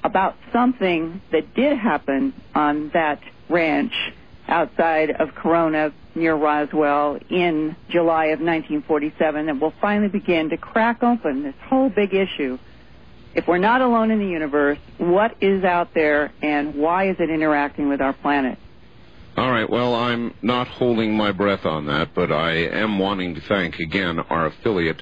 about 0.03 0.37
something 0.51 1.21
that 1.31 1.53
did 1.53 1.77
happen 1.77 2.33
on 2.55 2.89
that 2.93 3.21
ranch 3.49 3.93
outside 4.47 5.11
of 5.11 5.35
Corona 5.35 5.93
near 6.19 6.35
Roswell 6.35 7.17
in 7.29 7.75
July 7.89 8.25
of 8.25 8.39
1947 8.39 9.47
that 9.47 9.59
will 9.59 9.73
finally 9.81 10.09
begin 10.09 10.49
to 10.49 10.57
crack 10.57 11.01
open 11.01 11.43
this 11.43 11.55
whole 11.67 11.89
big 11.89 12.13
issue. 12.13 12.59
If 13.33 13.47
we're 13.47 13.57
not 13.57 13.81
alone 13.81 14.11
in 14.11 14.19
the 14.19 14.27
universe, 14.27 14.79
what 14.97 15.35
is 15.41 15.63
out 15.63 15.93
there 15.93 16.31
and 16.41 16.75
why 16.75 17.09
is 17.09 17.15
it 17.19 17.29
interacting 17.29 17.89
with 17.89 18.01
our 18.01 18.13
planet? 18.13 18.57
All 19.37 19.49
right, 19.49 19.69
well, 19.69 19.95
I'm 19.95 20.33
not 20.41 20.67
holding 20.67 21.15
my 21.15 21.31
breath 21.31 21.65
on 21.65 21.85
that, 21.85 22.13
but 22.13 22.31
I 22.31 22.51
am 22.51 22.99
wanting 22.99 23.35
to 23.35 23.41
thank 23.41 23.79
again 23.79 24.19
our 24.19 24.47
affiliate, 24.47 25.01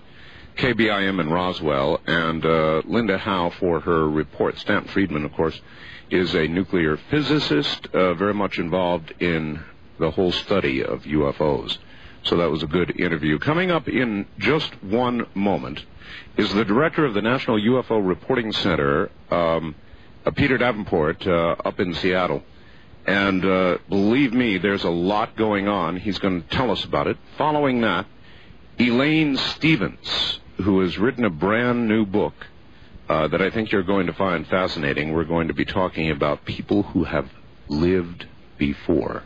KBIM 0.57 1.19
in 1.19 1.29
Roswell, 1.29 1.99
and 2.05 2.45
uh, 2.45 2.81
Linda 2.85 3.17
Howe 3.17 3.51
for 3.59 3.79
her 3.79 4.07
report. 4.07 4.59
Stanton 4.59 4.91
Friedman, 4.91 5.25
of 5.25 5.33
course, 5.33 5.59
is 6.11 6.35
a 6.35 6.47
nuclear 6.47 6.97
physicist, 7.09 7.87
uh, 7.87 8.13
very 8.13 8.33
much 8.33 8.59
involved 8.59 9.11
in 9.19 9.63
the 9.99 10.11
whole 10.11 10.31
study 10.31 10.83
of 10.83 11.03
UFOs. 11.03 11.77
So 12.23 12.37
that 12.37 12.51
was 12.51 12.63
a 12.63 12.67
good 12.67 12.99
interview. 12.99 13.39
Coming 13.39 13.71
up 13.71 13.87
in 13.87 14.27
just 14.37 14.83
one 14.83 15.27
moment 15.33 15.85
is 16.35 16.53
the 16.53 16.65
director 16.65 17.05
of 17.05 17.13
the 17.13 17.21
National 17.21 17.57
UFO 17.57 18.05
Reporting 18.05 18.51
Center, 18.51 19.09
um, 19.31 19.75
uh, 20.25 20.31
Peter 20.31 20.57
Davenport, 20.57 21.25
uh, 21.25 21.55
up 21.63 21.79
in 21.79 21.93
Seattle. 21.93 22.43
And 23.05 23.45
uh, 23.45 23.77
believe 23.87 24.33
me, 24.33 24.57
there's 24.57 24.83
a 24.83 24.89
lot 24.89 25.37
going 25.37 25.69
on. 25.69 25.95
He's 25.95 26.19
going 26.19 26.43
to 26.43 26.49
tell 26.49 26.71
us 26.71 26.83
about 26.83 27.07
it. 27.07 27.17
Following 27.37 27.81
that, 27.81 28.05
Elaine 28.77 29.37
Stevens, 29.37 30.39
who 30.57 30.81
has 30.81 30.97
written 30.97 31.23
a 31.23 31.29
brand 31.29 31.87
new 31.87 32.05
book 32.05 32.33
uh, 33.07 33.27
that 33.29 33.41
I 33.41 33.49
think 33.49 33.71
you're 33.71 33.83
going 33.83 34.07
to 34.07 34.13
find 34.13 34.45
fascinating. 34.47 35.13
We're 35.13 35.23
going 35.23 35.47
to 35.47 35.53
be 35.53 35.65
talking 35.65 36.11
about 36.11 36.43
people 36.43 36.83
who 36.83 37.05
have 37.05 37.29
lived 37.69 38.25
before. 38.57 39.23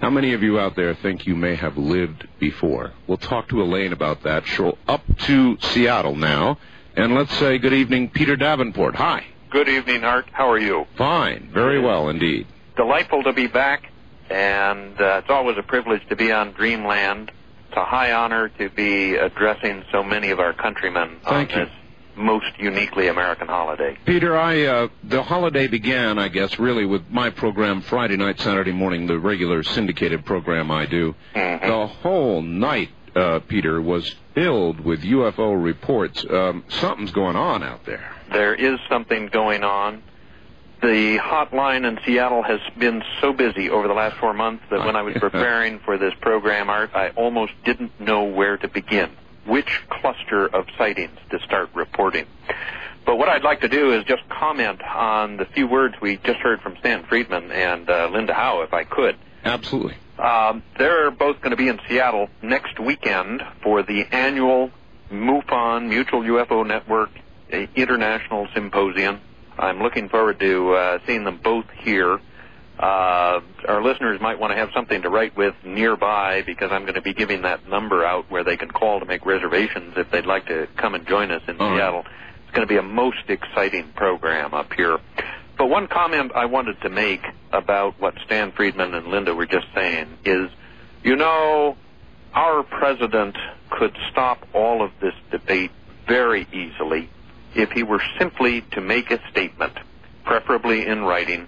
How 0.00 0.08
many 0.08 0.32
of 0.32 0.42
you 0.42 0.58
out 0.58 0.76
there 0.76 0.94
think 0.94 1.26
you 1.26 1.36
may 1.36 1.56
have 1.56 1.76
lived 1.76 2.26
before? 2.38 2.92
We'll 3.06 3.18
talk 3.18 3.48
to 3.50 3.60
Elaine 3.60 3.92
about 3.92 4.22
that. 4.22 4.46
She'll 4.46 4.78
up 4.88 5.02
to 5.26 5.58
Seattle 5.60 6.16
now. 6.16 6.56
And 6.96 7.14
let's 7.14 7.36
say 7.38 7.58
good 7.58 7.74
evening, 7.74 8.08
Peter 8.08 8.34
Davenport. 8.34 8.94
Hi. 8.96 9.26
Good 9.50 9.68
evening, 9.68 10.04
Art. 10.04 10.26
How 10.32 10.50
are 10.50 10.58
you? 10.58 10.86
Fine. 10.96 11.50
Very 11.52 11.80
well 11.80 12.08
indeed. 12.08 12.46
Delightful 12.76 13.24
to 13.24 13.32
be 13.34 13.46
back, 13.46 13.90
and 14.30 14.98
uh, 14.98 15.20
it's 15.22 15.30
always 15.30 15.58
a 15.58 15.62
privilege 15.62 16.02
to 16.08 16.16
be 16.16 16.32
on 16.32 16.52
Dreamland. 16.52 17.30
It's 17.68 17.76
a 17.76 17.84
high 17.84 18.12
honor 18.12 18.48
to 18.48 18.70
be 18.70 19.16
addressing 19.16 19.84
so 19.92 20.02
many 20.02 20.30
of 20.30 20.40
our 20.40 20.54
countrymen 20.54 21.18
Thank 21.24 21.52
on 21.52 21.58
you. 21.58 21.64
this 21.66 21.74
most 22.20 22.46
uniquely 22.58 23.08
American 23.08 23.48
holiday. 23.48 23.96
Peter, 24.04 24.36
I 24.36 24.62
uh, 24.64 24.88
the 25.04 25.22
holiday 25.22 25.66
began, 25.66 26.18
I 26.18 26.28
guess, 26.28 26.58
really 26.58 26.84
with 26.86 27.08
my 27.10 27.30
program 27.30 27.80
Friday 27.82 28.16
night, 28.16 28.40
Saturday 28.40 28.72
morning, 28.72 29.06
the 29.06 29.18
regular 29.18 29.62
syndicated 29.62 30.24
program 30.24 30.70
I 30.70 30.86
do. 30.86 31.14
Mhm. 31.34 31.60
The 31.66 31.86
whole 31.86 32.42
night, 32.42 32.90
uh, 33.16 33.40
Peter, 33.48 33.80
was 33.80 34.14
filled 34.34 34.80
with 34.80 35.02
UFO 35.02 35.52
reports. 35.54 36.24
Um, 36.28 36.64
something's 36.68 37.10
going 37.12 37.36
on 37.36 37.62
out 37.62 37.84
there. 37.84 38.12
There 38.30 38.54
is 38.54 38.78
something 38.88 39.26
going 39.26 39.64
on. 39.64 40.02
The 40.82 41.18
hotline 41.18 41.86
in 41.86 41.98
Seattle 42.06 42.42
has 42.42 42.60
been 42.78 43.02
so 43.20 43.34
busy 43.34 43.68
over 43.68 43.86
the 43.86 43.92
last 43.92 44.16
four 44.16 44.32
months 44.32 44.64
that 44.70 44.78
when 44.86 44.96
I 44.96 45.02
was 45.02 45.14
preparing 45.20 45.78
for 45.80 45.98
this 45.98 46.14
program, 46.22 46.70
Art, 46.70 46.90
I 46.94 47.10
almost 47.10 47.52
didn't 47.64 48.00
know 48.00 48.24
where 48.24 48.56
to 48.56 48.66
begin, 48.66 49.10
which 49.46 49.82
cluster 49.88 50.46
of 50.46 50.66
sightings 50.76 51.18
to 51.30 51.38
start 51.40 51.70
reporting. 51.74 52.26
But 53.06 53.16
what 53.16 53.28
I'd 53.28 53.42
like 53.42 53.60
to 53.62 53.68
do 53.68 53.92
is 53.92 54.04
just 54.04 54.28
comment 54.28 54.82
on 54.82 55.36
the 55.36 55.44
few 55.44 55.66
words 55.66 55.94
we 56.00 56.16
just 56.18 56.38
heard 56.40 56.60
from 56.60 56.76
Stan 56.78 57.04
Friedman 57.04 57.50
and 57.50 57.88
uh, 57.88 58.08
Linda 58.12 58.34
Howe, 58.34 58.62
if 58.62 58.72
I 58.72 58.84
could. 58.84 59.16
Absolutely. 59.44 59.96
Um, 60.18 60.62
they're 60.78 61.10
both 61.10 61.40
going 61.40 61.50
to 61.50 61.56
be 61.56 61.68
in 61.68 61.80
Seattle 61.88 62.28
next 62.42 62.78
weekend 62.78 63.42
for 63.62 63.82
the 63.82 64.04
annual 64.12 64.70
MUFON 65.10 65.88
Mutual 65.88 66.20
UFO 66.22 66.66
Network 66.66 67.10
uh, 67.52 67.66
International 67.74 68.46
Symposium. 68.54 69.20
I'm 69.58 69.82
looking 69.82 70.08
forward 70.08 70.38
to 70.40 70.74
uh, 70.74 70.98
seeing 71.06 71.24
them 71.24 71.40
both 71.42 71.66
here. 71.82 72.20
Uh, 72.80 73.42
our 73.68 73.82
listeners 73.82 74.18
might 74.22 74.38
want 74.38 74.52
to 74.52 74.56
have 74.56 74.70
something 74.72 75.02
to 75.02 75.10
write 75.10 75.36
with 75.36 75.54
nearby 75.64 76.40
because 76.46 76.70
I'm 76.72 76.82
going 76.82 76.94
to 76.94 77.02
be 77.02 77.12
giving 77.12 77.42
that 77.42 77.68
number 77.68 78.06
out 78.06 78.30
where 78.30 78.42
they 78.42 78.56
can 78.56 78.70
call 78.70 79.00
to 79.00 79.04
make 79.04 79.26
reservations 79.26 79.92
if 79.98 80.10
they'd 80.10 80.24
like 80.24 80.46
to 80.46 80.66
come 80.78 80.94
and 80.94 81.06
join 81.06 81.30
us 81.30 81.42
in. 81.46 81.58
Seattle. 81.58 82.06
It's 82.44 82.56
going 82.56 82.66
to 82.66 82.72
be 82.72 82.78
a 82.78 82.82
most 82.82 83.28
exciting 83.28 83.92
program 83.94 84.54
up 84.54 84.72
here. 84.72 84.98
But 85.58 85.66
one 85.68 85.88
comment 85.88 86.32
I 86.34 86.46
wanted 86.46 86.80
to 86.80 86.88
make 86.88 87.20
about 87.52 88.00
what 88.00 88.14
Stan 88.24 88.50
Friedman 88.52 88.94
and 88.94 89.08
Linda 89.08 89.34
were 89.34 89.44
just 89.44 89.66
saying 89.74 90.08
is, 90.24 90.50
you 91.04 91.16
know, 91.16 91.76
our 92.32 92.62
president 92.62 93.36
could 93.68 93.94
stop 94.10 94.48
all 94.54 94.82
of 94.82 94.90
this 95.02 95.12
debate 95.30 95.70
very 96.08 96.48
easily 96.50 97.10
if 97.54 97.70
he 97.72 97.82
were 97.82 98.02
simply 98.18 98.62
to 98.72 98.80
make 98.80 99.10
a 99.10 99.20
statement, 99.30 99.74
preferably 100.24 100.86
in 100.86 101.02
writing, 101.02 101.46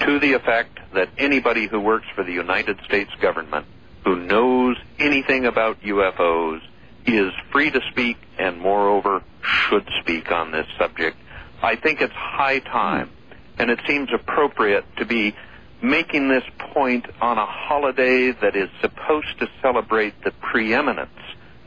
to 0.00 0.18
the 0.18 0.34
effect 0.34 0.78
that 0.94 1.08
anybody 1.18 1.66
who 1.66 1.80
works 1.80 2.06
for 2.14 2.24
the 2.24 2.32
United 2.32 2.78
States 2.84 3.10
government 3.20 3.66
who 4.04 4.16
knows 4.16 4.76
anything 4.98 5.46
about 5.46 5.80
UFOs 5.82 6.60
is 7.06 7.32
free 7.50 7.70
to 7.70 7.80
speak 7.90 8.16
and 8.38 8.60
moreover 8.60 9.22
should 9.42 9.88
speak 10.00 10.30
on 10.30 10.52
this 10.52 10.66
subject. 10.78 11.16
I 11.62 11.76
think 11.76 12.00
it's 12.00 12.12
high 12.14 12.60
time 12.60 13.10
and 13.58 13.70
it 13.70 13.80
seems 13.86 14.10
appropriate 14.12 14.84
to 14.98 15.04
be 15.04 15.34
making 15.82 16.28
this 16.28 16.44
point 16.72 17.06
on 17.20 17.38
a 17.38 17.46
holiday 17.46 18.32
that 18.32 18.56
is 18.56 18.68
supposed 18.80 19.38
to 19.40 19.48
celebrate 19.62 20.14
the 20.24 20.30
preeminence 20.30 21.10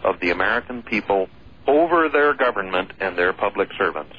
of 0.04 0.20
the 0.20 0.32
American 0.32 0.82
people 0.84 1.30
over 1.68 2.10
their 2.10 2.34
government 2.34 2.92
and 3.00 3.18
their 3.18 3.34
public 3.34 3.70
servants. 3.78 4.16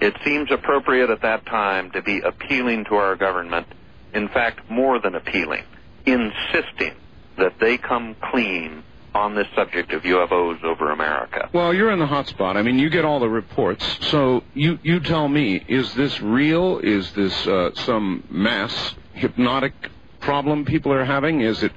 It 0.00 0.14
seems 0.24 0.50
appropriate 0.50 1.10
at 1.10 1.22
that 1.22 1.46
time 1.46 1.90
to 1.92 2.02
be 2.02 2.20
appealing 2.20 2.84
to 2.86 2.96
our 2.96 3.16
government, 3.16 3.66
in 4.12 4.28
fact, 4.28 4.70
more 4.70 4.98
than 4.98 5.14
appealing, 5.14 5.64
insisting 6.04 6.94
that 7.38 7.54
they 7.60 7.78
come 7.78 8.14
clean 8.30 8.82
on 9.14 9.34
this 9.34 9.46
subject 9.54 9.92
of 9.92 10.02
UFOs 10.02 10.62
over 10.62 10.90
America. 10.90 11.48
Well, 11.52 11.72
you're 11.72 11.90
in 11.90 11.98
the 11.98 12.06
hot 12.06 12.26
spot. 12.28 12.56
I 12.58 12.62
mean, 12.62 12.78
you 12.78 12.90
get 12.90 13.04
all 13.06 13.18
the 13.18 13.28
reports. 13.28 13.98
So 14.08 14.44
you, 14.52 14.78
you 14.82 15.00
tell 15.00 15.26
me, 15.26 15.64
is 15.66 15.94
this 15.94 16.20
real? 16.20 16.78
Is 16.78 17.10
this 17.12 17.46
uh, 17.46 17.74
some 17.74 18.24
mass 18.30 18.94
hypnotic 19.14 19.72
problem 20.20 20.66
people 20.66 20.92
are 20.92 21.04
having? 21.04 21.40
Is 21.40 21.62
it 21.62 21.72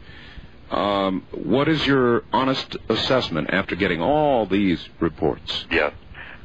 um, 0.72 1.24
what 1.32 1.68
is 1.68 1.86
your 1.86 2.24
honest 2.32 2.78
assessment 2.90 3.50
after 3.52 3.76
getting 3.76 4.02
all 4.02 4.46
these 4.46 4.88
reports? 5.00 5.66
Yes. 5.72 5.94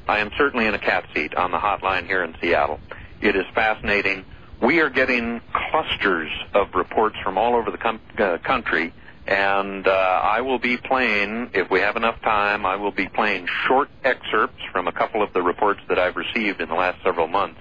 I 0.06 0.18
am 0.18 0.30
certainly 0.36 0.66
in 0.66 0.74
a 0.74 0.78
cat 0.78 1.06
seat 1.14 1.34
on 1.34 1.50
the 1.50 1.58
hotline 1.58 2.06
here 2.06 2.22
in 2.22 2.34
Seattle. 2.40 2.78
It 3.20 3.36
is 3.36 3.46
fascinating. 3.54 4.24
We 4.60 4.80
are 4.80 4.90
getting 4.90 5.40
clusters 5.52 6.30
of 6.52 6.74
reports 6.74 7.16
from 7.22 7.38
all 7.38 7.54
over 7.54 7.70
the 7.70 7.78
com- 7.78 8.00
uh, 8.18 8.38
country, 8.38 8.92
and 9.26 9.86
uh, 9.86 9.90
I 9.90 10.42
will 10.42 10.58
be 10.58 10.76
playing, 10.76 11.50
if 11.54 11.70
we 11.70 11.80
have 11.80 11.96
enough 11.96 12.20
time, 12.20 12.66
I 12.66 12.76
will 12.76 12.90
be 12.90 13.08
playing 13.08 13.48
short 13.66 13.88
excerpts 14.04 14.62
from 14.72 14.88
a 14.88 14.92
couple 14.92 15.22
of 15.22 15.32
the 15.32 15.42
reports 15.42 15.80
that 15.88 15.98
I've 15.98 16.16
received 16.16 16.60
in 16.60 16.68
the 16.68 16.74
last 16.74 17.02
several 17.02 17.26
months. 17.26 17.60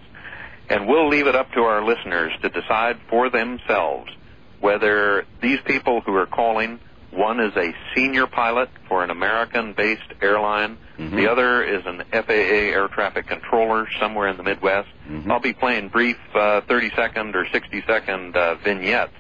And 0.70 0.88
we'll 0.88 1.08
leave 1.08 1.28
it 1.28 1.36
up 1.36 1.52
to 1.54 1.62
our 1.62 1.84
listeners 1.84 2.34
to 2.42 2.50
decide 2.50 2.98
for 3.10 3.30
themselves 3.30 4.12
whether 4.60 5.26
these 5.42 5.60
people 5.66 6.02
who 6.02 6.16
are 6.16 6.26
calling, 6.26 6.80
one 7.16 7.40
is 7.40 7.56
a 7.56 7.74
senior 7.96 8.28
pilot 8.28 8.70
for 8.88 9.04
an 9.04 9.10
American-based 9.10 10.14
airline, 10.22 10.78
Mhm. 11.00 11.16
the 11.16 11.28
other 11.32 11.64
is 11.64 11.86
an 11.86 12.04
FAA 12.12 12.70
air 12.72 12.88
traffic 12.88 13.28
controller 13.28 13.88
somewhere 14.00 14.28
in 14.28 14.38
the 14.38 14.44
Midwest. 14.44 14.90
Mhm. 15.10 15.30
I'll 15.32 15.40
be 15.40 15.54
playing 15.54 15.90
brief 15.90 16.18
uh, 16.36 16.62
30-second 16.62 17.36
or 17.36 17.46
60-second 17.46 18.36
uh, 18.38 18.56
vignettes 18.64 19.14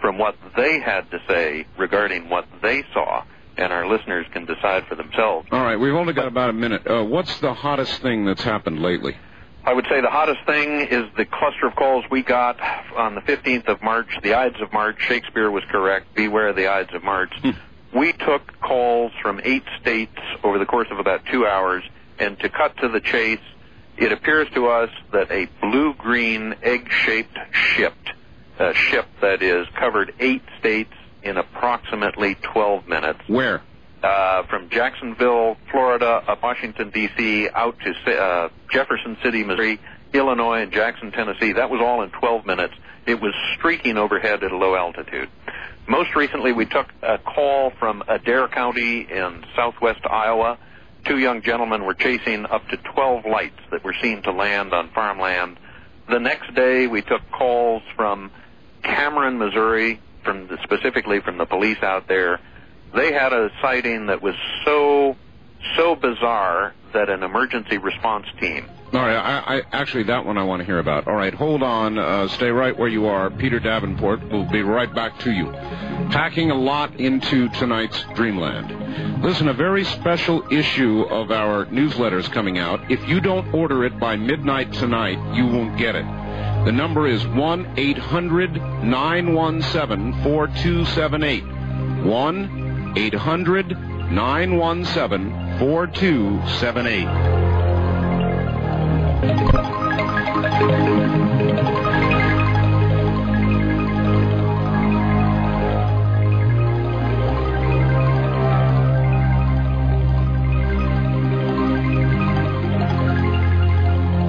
from 0.00 0.16
what 0.18 0.34
they 0.56 0.78
had 0.80 1.10
to 1.10 1.20
say 1.28 1.66
regarding 1.76 2.28
what 2.30 2.46
they 2.62 2.84
saw, 2.94 3.22
and 3.58 3.72
our 3.72 3.86
listeners 3.86 4.26
can 4.32 4.46
decide 4.46 4.86
for 4.86 4.94
themselves. 4.94 5.46
All 5.52 5.62
right, 5.62 5.78
we've 5.78 5.94
only 5.94 6.14
got 6.14 6.26
about 6.26 6.48
a 6.50 6.54
minute. 6.54 6.86
Uh, 6.86 7.04
what's 7.04 7.38
the 7.40 7.52
hottest 7.52 8.00
thing 8.00 8.24
that's 8.24 8.42
happened 8.42 8.80
lately? 8.80 9.16
I 9.64 9.74
would 9.74 9.86
say 9.90 10.00
the 10.00 10.10
hottest 10.10 10.44
thing 10.46 10.80
is 10.88 11.04
the 11.16 11.24
cluster 11.24 11.66
of 11.66 11.76
calls 11.76 12.04
we 12.10 12.22
got 12.22 12.58
on 12.96 13.14
the 13.14 13.20
15th 13.20 13.68
of 13.68 13.82
March, 13.82 14.08
the 14.22 14.34
Ides 14.34 14.60
of 14.60 14.72
March. 14.72 14.96
Shakespeare 15.00 15.50
was 15.50 15.64
correct. 15.70 16.14
Beware 16.14 16.52
the 16.52 16.68
Ides 16.68 16.94
of 16.94 17.04
March. 17.04 17.32
Hmm. 17.42 17.50
we 17.94 18.12
took 18.12 18.58
calls 18.60 19.12
from 19.20 19.40
eight 19.44 19.64
states 19.80 20.16
over 20.42 20.58
the 20.58 20.66
course 20.66 20.88
of 20.90 20.98
about 20.98 21.26
two 21.26 21.46
hours, 21.46 21.84
and 22.18 22.38
to 22.40 22.48
cut 22.48 22.76
to 22.78 22.88
the 22.88 23.00
chase, 23.00 23.40
it 23.96 24.12
appears 24.12 24.48
to 24.54 24.68
us 24.68 24.90
that 25.12 25.30
a 25.30 25.46
blue-green 25.60 26.54
egg-shaped 26.62 27.36
ship, 27.52 27.94
a 28.58 28.72
ship 28.72 29.06
that 29.20 29.42
is 29.42 29.66
covered 29.78 30.14
eight 30.20 30.42
states 30.58 30.92
in 31.22 31.36
approximately 31.36 32.34
12 32.36 32.88
minutes, 32.88 33.20
Where? 33.26 33.62
Uh, 34.02 34.44
from 34.44 34.70
Jacksonville, 34.70 35.56
Florida, 35.70 36.22
up 36.26 36.42
Washington 36.42 36.90
D.C., 36.90 37.48
out 37.54 37.76
to 37.80 38.12
uh, 38.12 38.48
Jefferson 38.70 39.16
City, 39.22 39.44
Missouri, 39.44 39.80
Illinois, 40.12 40.62
and 40.62 40.72
Jackson, 40.72 41.12
Tennessee. 41.12 41.52
That 41.52 41.70
was 41.70 41.80
all 41.82 42.02
in 42.02 42.10
12 42.10 42.46
minutes. 42.46 42.74
It 43.06 43.20
was 43.20 43.34
streaking 43.56 43.96
overhead 43.96 44.42
at 44.42 44.52
a 44.52 44.56
low 44.56 44.74
altitude. 44.74 45.28
Most 45.88 46.14
recently, 46.14 46.52
we 46.52 46.66
took 46.66 46.88
a 47.02 47.18
call 47.18 47.70
from 47.78 48.02
Adair 48.08 48.48
County 48.48 49.00
in 49.10 49.44
southwest 49.56 50.00
Iowa. 50.08 50.58
Two 51.04 51.18
young 51.18 51.42
gentlemen 51.42 51.84
were 51.84 51.94
chasing 51.94 52.44
up 52.46 52.68
to 52.68 52.76
12 52.76 53.24
lights 53.24 53.58
that 53.70 53.82
were 53.82 53.94
seen 54.00 54.22
to 54.22 54.32
land 54.32 54.72
on 54.72 54.90
farmland. 54.90 55.58
The 56.08 56.18
next 56.18 56.54
day, 56.54 56.86
we 56.86 57.02
took 57.02 57.22
calls 57.32 57.82
from 57.96 58.30
Cameron, 58.82 59.38
Missouri, 59.38 60.00
from 60.24 60.48
the, 60.48 60.58
specifically 60.62 61.20
from 61.20 61.38
the 61.38 61.46
police 61.46 61.82
out 61.82 62.08
there. 62.08 62.40
They 62.94 63.12
had 63.12 63.32
a 63.32 63.50
sighting 63.62 64.06
that 64.06 64.22
was 64.22 64.34
so 64.64 65.16
so 65.76 65.94
bizarre 65.94 66.74
that 66.92 67.08
an 67.08 67.22
emergency 67.22 67.78
response 67.78 68.26
team. 68.40 68.68
All 68.92 68.98
right, 69.00 69.16
I, 69.16 69.58
I 69.58 69.62
actually 69.70 70.04
that 70.04 70.26
one 70.26 70.36
I 70.36 70.42
want 70.42 70.60
to 70.60 70.66
hear 70.66 70.80
about. 70.80 71.06
All 71.06 71.14
right, 71.14 71.32
hold 71.32 71.62
on, 71.62 71.96
uh, 71.96 72.26
stay 72.26 72.50
right 72.50 72.76
where 72.76 72.88
you 72.88 73.06
are. 73.06 73.30
Peter 73.30 73.60
Davenport 73.60 74.28
will 74.30 74.46
be 74.46 74.62
right 74.62 74.92
back 74.92 75.16
to 75.20 75.30
you. 75.30 75.52
Packing 76.10 76.50
a 76.50 76.56
lot 76.56 76.98
into 76.98 77.48
tonight's 77.50 78.02
Dreamland. 78.14 79.22
Listen, 79.22 79.46
a 79.46 79.52
very 79.52 79.84
special 79.84 80.42
issue 80.52 81.02
of 81.02 81.30
our 81.30 81.66
newsletters 81.66 82.32
coming 82.32 82.58
out. 82.58 82.90
If 82.90 83.06
you 83.08 83.20
don't 83.20 83.54
order 83.54 83.84
it 83.84 84.00
by 84.00 84.16
midnight 84.16 84.72
tonight, 84.72 85.18
you 85.36 85.46
won't 85.46 85.78
get 85.78 85.94
it. 85.94 86.04
The 86.64 86.72
number 86.72 87.06
is 87.06 87.24
1 87.28 87.74
800 87.76 88.54
917 88.82 90.22
4278. 90.24 91.44
1 92.04 92.69
800 92.96 93.70
917 94.10 95.58
4278. 95.58 97.04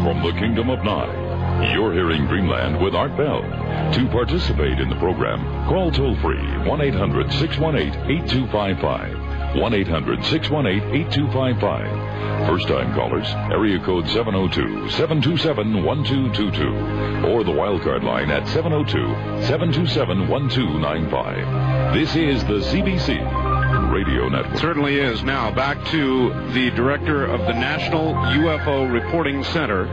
From 0.03 0.21
the 0.23 0.31
Kingdom 0.39 0.69
of 0.69 0.83
Nye, 0.83 1.30
you're 1.69 1.93
hearing 1.93 2.27
Dreamland 2.27 2.81
with 2.81 2.95
Art 2.95 3.15
Bell. 3.15 3.41
To 3.41 4.07
participate 4.09 4.79
in 4.79 4.89
the 4.89 4.95
program, 4.95 5.39
call 5.67 5.91
toll 5.91 6.15
free 6.17 6.41
1 6.67 6.81
800 6.81 7.31
618 7.33 8.11
8255. 8.23 9.55
1 9.55 9.73
800 9.73 10.25
618 10.25 10.95
8255. 11.07 12.47
First 12.47 12.67
time 12.67 12.93
callers, 12.93 13.27
area 13.51 13.79
code 13.79 14.07
702 14.07 14.89
727 14.89 15.83
1222. 15.83 17.27
Or 17.27 17.43
the 17.43 17.51
wildcard 17.51 18.03
line 18.03 18.31
at 18.31 18.47
702 18.47 18.97
727 19.45 20.27
1295. 20.27 21.93
This 21.93 22.15
is 22.15 22.43
the 22.45 22.59
CBC 22.71 23.91
Radio 23.91 24.29
Network. 24.29 24.57
Certainly 24.57 24.99
is. 24.99 25.21
Now, 25.23 25.51
back 25.53 25.83
to 25.87 26.29
the 26.53 26.71
director 26.71 27.25
of 27.25 27.41
the 27.41 27.53
National 27.53 28.13
UFO 28.13 28.91
Reporting 28.91 29.43
Center 29.43 29.85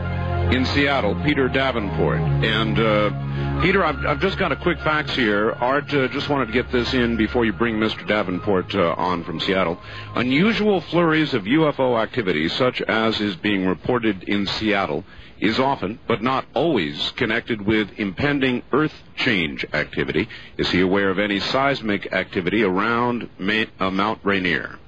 in 0.51 0.65
Seattle, 0.65 1.13
Peter 1.23 1.47
Davenport. 1.47 2.19
And, 2.19 2.79
uh, 2.79 3.61
Peter, 3.61 3.83
I've, 3.85 4.03
I've 4.03 4.19
just 4.19 4.39
got 4.39 4.51
a 4.51 4.55
quick 4.55 4.79
fax 4.79 5.15
here. 5.15 5.51
Art 5.51 5.93
uh, 5.93 6.07
just 6.07 6.27
wanted 6.27 6.47
to 6.47 6.51
get 6.53 6.71
this 6.71 6.91
in 6.95 7.17
before 7.17 7.45
you 7.45 7.53
bring 7.53 7.75
Mr. 7.75 8.07
Davenport 8.07 8.73
uh, 8.73 8.95
on 8.97 9.23
from 9.23 9.39
Seattle. 9.39 9.79
Unusual 10.15 10.81
flurries 10.81 11.35
of 11.35 11.43
UFO 11.43 12.01
activity, 12.01 12.49
such 12.49 12.81
as 12.81 13.21
is 13.21 13.35
being 13.35 13.67
reported 13.67 14.23
in 14.23 14.47
Seattle, 14.47 15.03
is 15.39 15.59
often, 15.59 15.99
but 16.07 16.23
not 16.23 16.45
always, 16.55 17.11
connected 17.11 17.61
with 17.61 17.91
impending 17.97 18.63
Earth 18.71 19.03
change 19.17 19.65
activity. 19.71 20.27
Is 20.57 20.71
he 20.71 20.81
aware 20.81 21.11
of 21.11 21.19
any 21.19 21.39
seismic 21.39 22.11
activity 22.11 22.63
around 22.63 23.29
Ma- 23.37 23.65
uh, 23.79 23.91
Mount 23.91 24.19
Rainier? 24.23 24.79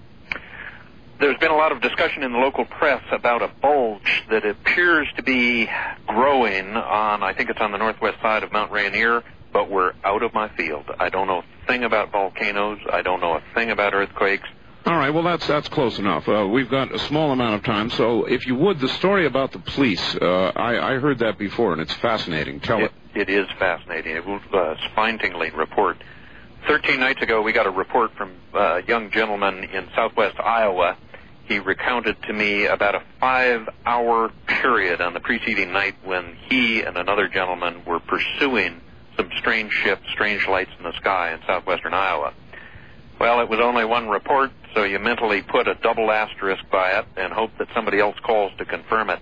There's 1.21 1.38
been 1.38 1.51
a 1.51 1.55
lot 1.55 1.71
of 1.71 1.81
discussion 1.81 2.23
in 2.23 2.31
the 2.31 2.39
local 2.39 2.65
press 2.65 3.03
about 3.12 3.43
a 3.43 3.47
bulge 3.62 4.23
that 4.31 4.43
appears 4.43 5.07
to 5.17 5.21
be 5.21 5.69
growing 6.07 6.75
on, 6.75 7.21
I 7.21 7.34
think 7.34 7.51
it's 7.51 7.62
on 7.62 7.71
the 7.71 7.77
northwest 7.77 8.19
side 8.23 8.41
of 8.41 8.51
Mount 8.51 8.71
Rainier, 8.71 9.23
but 9.53 9.69
we're 9.69 9.93
out 10.03 10.23
of 10.23 10.34
my 10.34 10.49
field. 10.55 10.86
I 10.99 11.10
don't 11.10 11.27
know 11.27 11.43
a 11.43 11.67
thing 11.67 11.84
about 11.84 12.12
volcanoes. 12.12 12.79
I 12.91 13.03
don't 13.03 13.21
know 13.21 13.34
a 13.34 13.43
thing 13.53 13.69
about 13.69 13.93
earthquakes. 13.93 14.47
All 14.84 14.97
right, 14.97 15.12
well, 15.12 15.21
that's 15.21 15.45
that's 15.45 15.69
close 15.69 15.99
enough. 15.99 16.27
Uh, 16.27 16.47
we've 16.51 16.71
got 16.71 16.91
a 16.91 16.97
small 16.97 17.31
amount 17.31 17.53
of 17.53 17.63
time, 17.63 17.91
so 17.91 18.25
if 18.25 18.47
you 18.47 18.55
would, 18.55 18.79
the 18.79 18.89
story 18.89 19.27
about 19.27 19.51
the 19.51 19.60
police, 19.60 20.15
uh, 20.15 20.51
I, 20.55 20.95
I 20.95 20.99
heard 20.99 21.19
that 21.19 21.38
before, 21.38 21.71
and 21.73 21.81
it's 21.84 21.93
fascinating. 21.93 22.62
Tell 22.62 22.84
it. 22.84 22.91
It 23.13 23.29
is 23.29 23.45
fascinating. 23.60 24.15
It 24.15 24.25
was 24.25 24.41
a 24.53 24.75
spine-tingling 24.91 25.53
report. 25.53 26.03
Thirteen 26.67 26.99
nights 26.99 27.21
ago, 27.21 27.43
we 27.43 27.53
got 27.53 27.67
a 27.67 27.71
report 27.71 28.15
from 28.17 28.31
a 28.55 28.81
young 28.88 29.12
gentleman 29.12 29.65
in 29.65 29.88
southwest 29.95 30.39
Iowa. 30.39 30.97
He 31.51 31.59
recounted 31.59 32.15
to 32.23 32.31
me 32.31 32.65
about 32.65 32.95
a 32.95 33.03
five-hour 33.19 34.31
period 34.47 35.01
on 35.01 35.13
the 35.13 35.19
preceding 35.19 35.73
night 35.73 35.95
when 36.05 36.37
he 36.47 36.81
and 36.81 36.95
another 36.95 37.27
gentleman 37.27 37.83
were 37.83 37.99
pursuing 37.99 38.79
some 39.17 39.29
strange 39.37 39.73
ships, 39.73 40.03
strange 40.13 40.47
lights 40.47 40.71
in 40.77 40.85
the 40.85 40.95
sky 40.95 41.33
in 41.33 41.41
southwestern 41.45 41.93
Iowa. 41.93 42.33
Well, 43.19 43.41
it 43.41 43.49
was 43.49 43.59
only 43.59 43.83
one 43.83 44.07
report, 44.07 44.51
so 44.73 44.85
you 44.85 44.97
mentally 44.99 45.41
put 45.41 45.67
a 45.67 45.75
double 45.75 46.09
asterisk 46.09 46.63
by 46.71 46.91
it 46.91 47.05
and 47.17 47.33
hope 47.33 47.51
that 47.59 47.67
somebody 47.75 47.99
else 47.99 48.15
calls 48.23 48.53
to 48.57 48.63
confirm 48.63 49.09
it. 49.09 49.19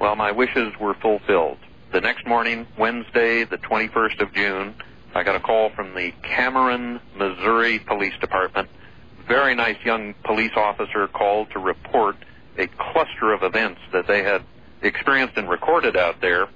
Well, 0.00 0.16
my 0.16 0.32
wishes 0.32 0.72
were 0.80 0.94
fulfilled. 0.94 1.58
The 1.92 2.00
next 2.00 2.26
morning, 2.26 2.66
Wednesday, 2.80 3.44
the 3.44 3.58
21st 3.58 4.20
of 4.20 4.32
June, 4.32 4.74
I 5.14 5.22
got 5.22 5.36
a 5.36 5.40
call 5.40 5.70
from 5.70 5.94
the 5.94 6.10
Cameron, 6.24 6.98
Missouri 7.14 7.78
Police 7.78 8.18
Department. 8.20 8.68
Very 9.26 9.54
nice 9.54 9.76
young 9.84 10.14
police 10.24 10.52
officer 10.56 11.08
called 11.08 11.50
to 11.52 11.58
report 11.58 12.16
a 12.58 12.66
cluster 12.66 13.32
of 13.32 13.42
events 13.42 13.80
that 13.92 14.06
they 14.06 14.22
had 14.22 14.42
experienced 14.82 15.36
and 15.36 15.48
recorded 15.48 15.96
out 15.96 16.20
there. 16.20 16.48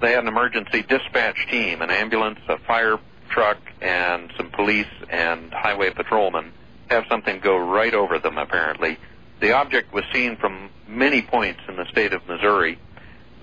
They 0.00 0.12
had 0.12 0.20
an 0.20 0.28
emergency 0.28 0.82
dispatch 0.82 1.46
team, 1.50 1.82
an 1.82 1.90
ambulance, 1.90 2.38
a 2.48 2.58
fire 2.58 2.98
truck, 3.28 3.58
and 3.80 4.32
some 4.36 4.50
police 4.50 4.86
and 5.08 5.52
highway 5.52 5.90
patrolmen 5.90 6.52
have 6.88 7.04
something 7.08 7.40
go 7.40 7.56
right 7.56 7.94
over 7.94 8.18
them, 8.18 8.38
apparently. 8.38 8.98
The 9.40 9.52
object 9.52 9.92
was 9.92 10.04
seen 10.12 10.36
from 10.36 10.70
many 10.88 11.22
points 11.22 11.60
in 11.68 11.76
the 11.76 11.86
state 11.86 12.12
of 12.12 12.26
Missouri. 12.26 12.78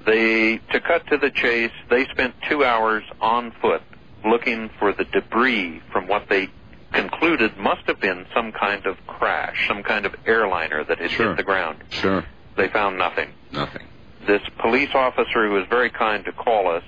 They, 0.06 0.58
to 0.72 0.80
cut 0.80 1.08
to 1.08 1.18
the 1.18 1.32
chase, 1.32 1.72
they 1.90 2.06
spent 2.06 2.36
two 2.50 2.64
hours 2.64 3.04
on 3.20 3.52
foot 3.62 3.82
looking 4.26 4.70
for 4.80 4.94
the 4.94 5.06
debris 5.06 5.82
from 5.92 6.08
what 6.08 6.30
they 6.30 6.50
concluded 6.94 7.58
must 7.58 7.82
have 7.88 8.00
been 8.00 8.26
some 8.34 8.52
kind 8.52 8.86
of 8.86 8.98
crash, 9.08 9.68
some 9.68 9.84
kind 9.84 10.06
of 10.06 10.16
airliner 10.26 10.84
that 10.84 11.00
had 11.00 11.12
Sure. 11.12 11.30
hit 11.30 11.38
the 11.38 11.44
ground. 11.44 11.84
Sure. 11.90 12.24
They 12.56 12.68
found 12.70 12.98
nothing. 12.98 13.30
Nothing. 13.52 13.84
This 14.26 14.42
police 14.60 14.90
officer 14.94 15.48
who 15.48 15.52
was 15.52 15.66
very 15.70 15.90
kind 15.90 16.26
to 16.26 16.32
call 16.32 16.70
us, 16.70 16.84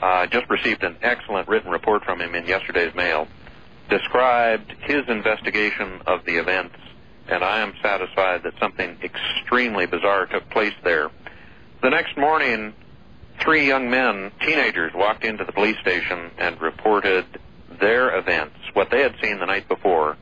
uh, 0.00 0.26
just 0.26 0.48
received 0.50 0.84
an 0.84 0.96
excellent 1.02 1.48
written 1.48 1.70
report 1.70 2.04
from 2.04 2.20
him 2.20 2.34
in 2.34 2.46
yesterday's 2.46 2.94
mail, 2.94 3.26
described 3.88 4.72
his 4.80 5.02
investigation 5.08 6.00
of 6.06 6.24
the 6.24 6.36
events, 6.36 6.76
and 7.28 7.42
I 7.42 7.60
am 7.60 7.74
satisfied 7.82 8.42
that 8.42 8.52
something 8.60 8.98
extremely 9.02 9.86
bizarre 9.86 10.26
took 10.26 10.48
place 10.50 10.74
there. 10.84 11.10
The 11.82 11.90
next 11.90 12.16
morning, 12.16 12.74
three 13.40 13.66
young 13.66 13.88
men, 13.90 14.30
teenagers, 14.40 14.92
walked 14.94 15.24
into 15.24 15.44
the 15.44 15.52
police 15.52 15.78
station 15.80 16.30
and 16.38 16.60
reported 16.60 17.24
their 17.80 18.16
events, 18.16 18.56
what 18.74 18.90
they 18.90 19.02
had 19.02 19.14
seen 19.22 19.38
the 19.38 19.46
night 19.46 19.68
before, 19.68 20.16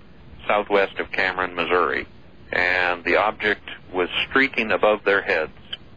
southwest 0.47 0.99
of 0.99 1.11
Cameron, 1.13 1.55
Missouri. 1.55 2.07
And 2.53 3.05
the 3.05 3.17
object 3.17 3.69
was 3.93 4.09
streaking 4.29 4.71
above 4.71 5.05
their 5.05 5.23
heads 5.23 5.53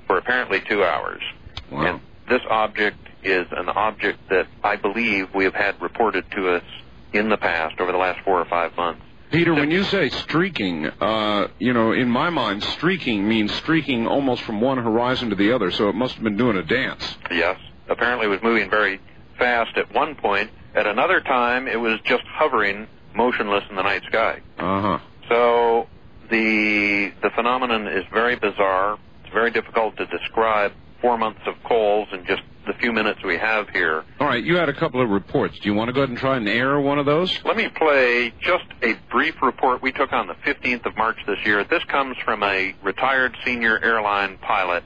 for 0.08 0.18
apparently 0.18 0.62
two 0.68 0.84
hours. 0.84 1.22
Wow. 1.72 1.86
And 1.86 2.02
this 2.28 2.42
object 2.50 2.98
is 3.24 3.48
an 3.52 3.70
object 3.70 4.20
that 4.30 4.48
I 4.64 4.76
believe 4.76 5.34
we 5.34 5.44
have 5.44 5.54
had 5.54 5.82
reported 5.82 6.26
to 6.32 6.56
us 6.56 6.64
in 7.14 7.30
the 7.30 7.38
past 7.38 7.80
over 7.80 7.92
the 7.92 7.98
last 7.98 8.24
four 8.24 8.40
or 8.40 8.46
five 8.46 8.76
months. 8.76 9.02
Peter, 9.32 9.54
when 9.54 9.70
you 9.70 9.84
say 9.84 10.10
streaking, 10.10 10.88
uh, 10.88 11.50
you 11.60 11.72
know, 11.72 11.92
in 11.92 12.10
my 12.10 12.32
mind, 12.32 12.64
streaking 12.64 13.28
means 13.28 13.54
streaking 13.54 14.08
almost 14.08 14.42
from 14.42 14.60
one 14.60 14.80
horizon 14.80 15.30
to 15.30 15.36
the 15.36 15.54
other, 15.54 15.70
so 15.70 15.88
it 15.88 15.94
must 15.94 16.16
have 16.16 16.24
been 16.24 16.38
doing 16.38 16.58
a 16.58 16.64
dance. 16.64 17.16
Yes, 17.30 17.60
apparently 17.88 18.26
it 18.26 18.30
was 18.30 18.42
moving 18.42 18.72
very 18.72 19.00
fast 19.40 19.78
at 19.78 19.92
one 19.94 20.16
point. 20.16 20.52
At 20.76 20.86
another 20.86 21.22
time, 21.22 21.68
it 21.68 21.80
was 21.80 22.00
just 22.04 22.24
hovering 22.28 22.88
motionless 23.16 23.64
in 23.70 23.76
the 23.76 23.82
night 23.82 24.04
sky. 24.08 24.42
Uh 24.60 24.82
huh. 24.82 25.00
So 25.28 25.88
the 26.30 27.12
the 27.24 27.30
phenomenon 27.36 27.88
is 27.88 28.04
very 28.14 28.36
bizarre. 28.36 29.00
It's 29.24 29.34
very 29.34 29.52
difficult 29.52 29.98
to 29.98 30.06
describe 30.06 30.74
four 31.02 31.18
months 31.18 31.42
of 31.48 31.56
calls 31.64 32.08
in 32.12 32.26
just 32.26 32.42
the 32.68 32.74
few 32.74 32.92
minutes 32.92 33.20
we 33.24 33.38
have 33.38 33.70
here. 33.70 34.04
All 34.20 34.28
right, 34.28 34.44
you 34.44 34.56
had 34.58 34.70
a 34.70 34.74
couple 34.74 35.02
of 35.02 35.10
reports. 35.10 35.58
Do 35.60 35.70
you 35.70 35.74
want 35.74 35.88
to 35.88 35.94
go 35.94 36.02
ahead 36.02 36.10
and 36.10 36.18
try 36.18 36.38
and 36.38 36.48
air 36.48 36.80
one 36.80 37.00
of 37.00 37.06
those? 37.06 37.36
Let 37.44 37.58
me 37.58 37.68
play 37.70 38.32
just 38.42 38.66
a 38.84 38.94
brief 39.10 39.42
report 39.42 39.82
we 39.82 39.92
took 39.92 40.14
on 40.14 40.28
the 40.28 40.36
15th 40.36 40.86
of 40.86 40.96
March 40.96 41.18
this 41.26 41.40
year. 41.46 41.64
This 41.64 41.84
comes 41.86 42.16
from 42.24 42.44
a 42.44 42.76
retired 42.84 43.36
senior 43.44 43.80
airline 43.84 44.38
pilot 44.38 44.84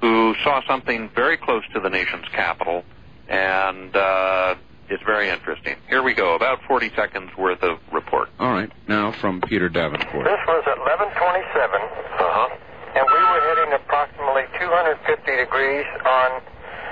who 0.00 0.34
saw 0.44 0.60
something 0.68 1.08
very 1.14 1.38
close 1.38 1.62
to 1.72 1.80
the 1.80 1.88
nation's 1.88 2.26
capital, 2.32 2.84
and 3.28 3.94
uh, 3.96 4.54
it's 4.88 5.02
very 5.02 5.28
interesting. 5.28 5.76
Here 5.88 6.02
we 6.02 6.14
go, 6.14 6.34
about 6.34 6.60
40 6.68 6.90
seconds 6.94 7.30
worth 7.36 7.62
of 7.62 7.78
report. 7.92 8.28
All 8.38 8.52
right, 8.52 8.70
now 8.88 9.12
from 9.20 9.40
Peter 9.40 9.68
Davenport. 9.68 10.24
This 10.24 10.42
was 10.46 10.62
at 10.66 10.78
1127, 10.78 11.80
Uh-huh. 12.22 12.48
and 12.94 13.04
we 13.06 13.20
were 13.20 13.40
heading 13.50 13.72
approximately 13.74 14.46
250 14.58 15.36
degrees 15.36 15.86
on, 16.06 16.28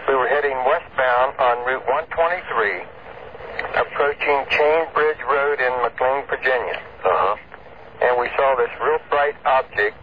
we 0.08 0.14
were 0.14 0.28
heading 0.28 0.56
westbound 0.66 1.38
on 1.38 1.54
Route 1.66 1.86
123, 1.86 2.82
approaching 3.78 4.38
Chain 4.50 4.80
Bridge 4.94 5.22
Road 5.30 5.60
in 5.62 5.72
McLean, 5.82 6.26
Virginia. 6.26 6.82
Uh-huh. 7.04 7.36
And 8.02 8.18
we 8.20 8.26
saw 8.36 8.54
this 8.58 8.70
real 8.82 8.98
bright 9.08 9.38
object. 9.46 9.96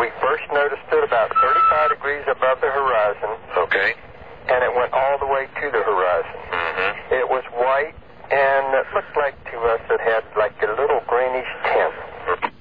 We 0.00 0.08
first 0.20 0.44
noticed 0.52 0.88
it 0.92 1.04
about 1.04 1.30
35 1.36 1.90
degrees 1.90 2.24
above 2.28 2.60
the 2.60 2.68
horizon, 2.72 3.36
Okay. 3.68 3.94
And 4.48 4.62
it 4.64 4.74
went 4.74 4.92
all 4.92 5.18
the 5.18 5.26
way 5.26 5.46
to 5.46 5.70
the 5.70 5.82
horizon. 5.82 6.40
Mm-hmm. 6.50 7.14
It 7.14 7.28
was 7.28 7.44
white, 7.54 7.94
and 8.30 8.74
it 8.74 8.86
looked 8.94 9.16
like 9.16 9.34
to 9.52 9.58
us 9.58 9.80
it 9.90 10.00
had 10.00 10.24
like 10.36 10.54
a 10.62 10.70
little 10.80 11.00
greenish 11.06 11.48
tint. 11.64 12.52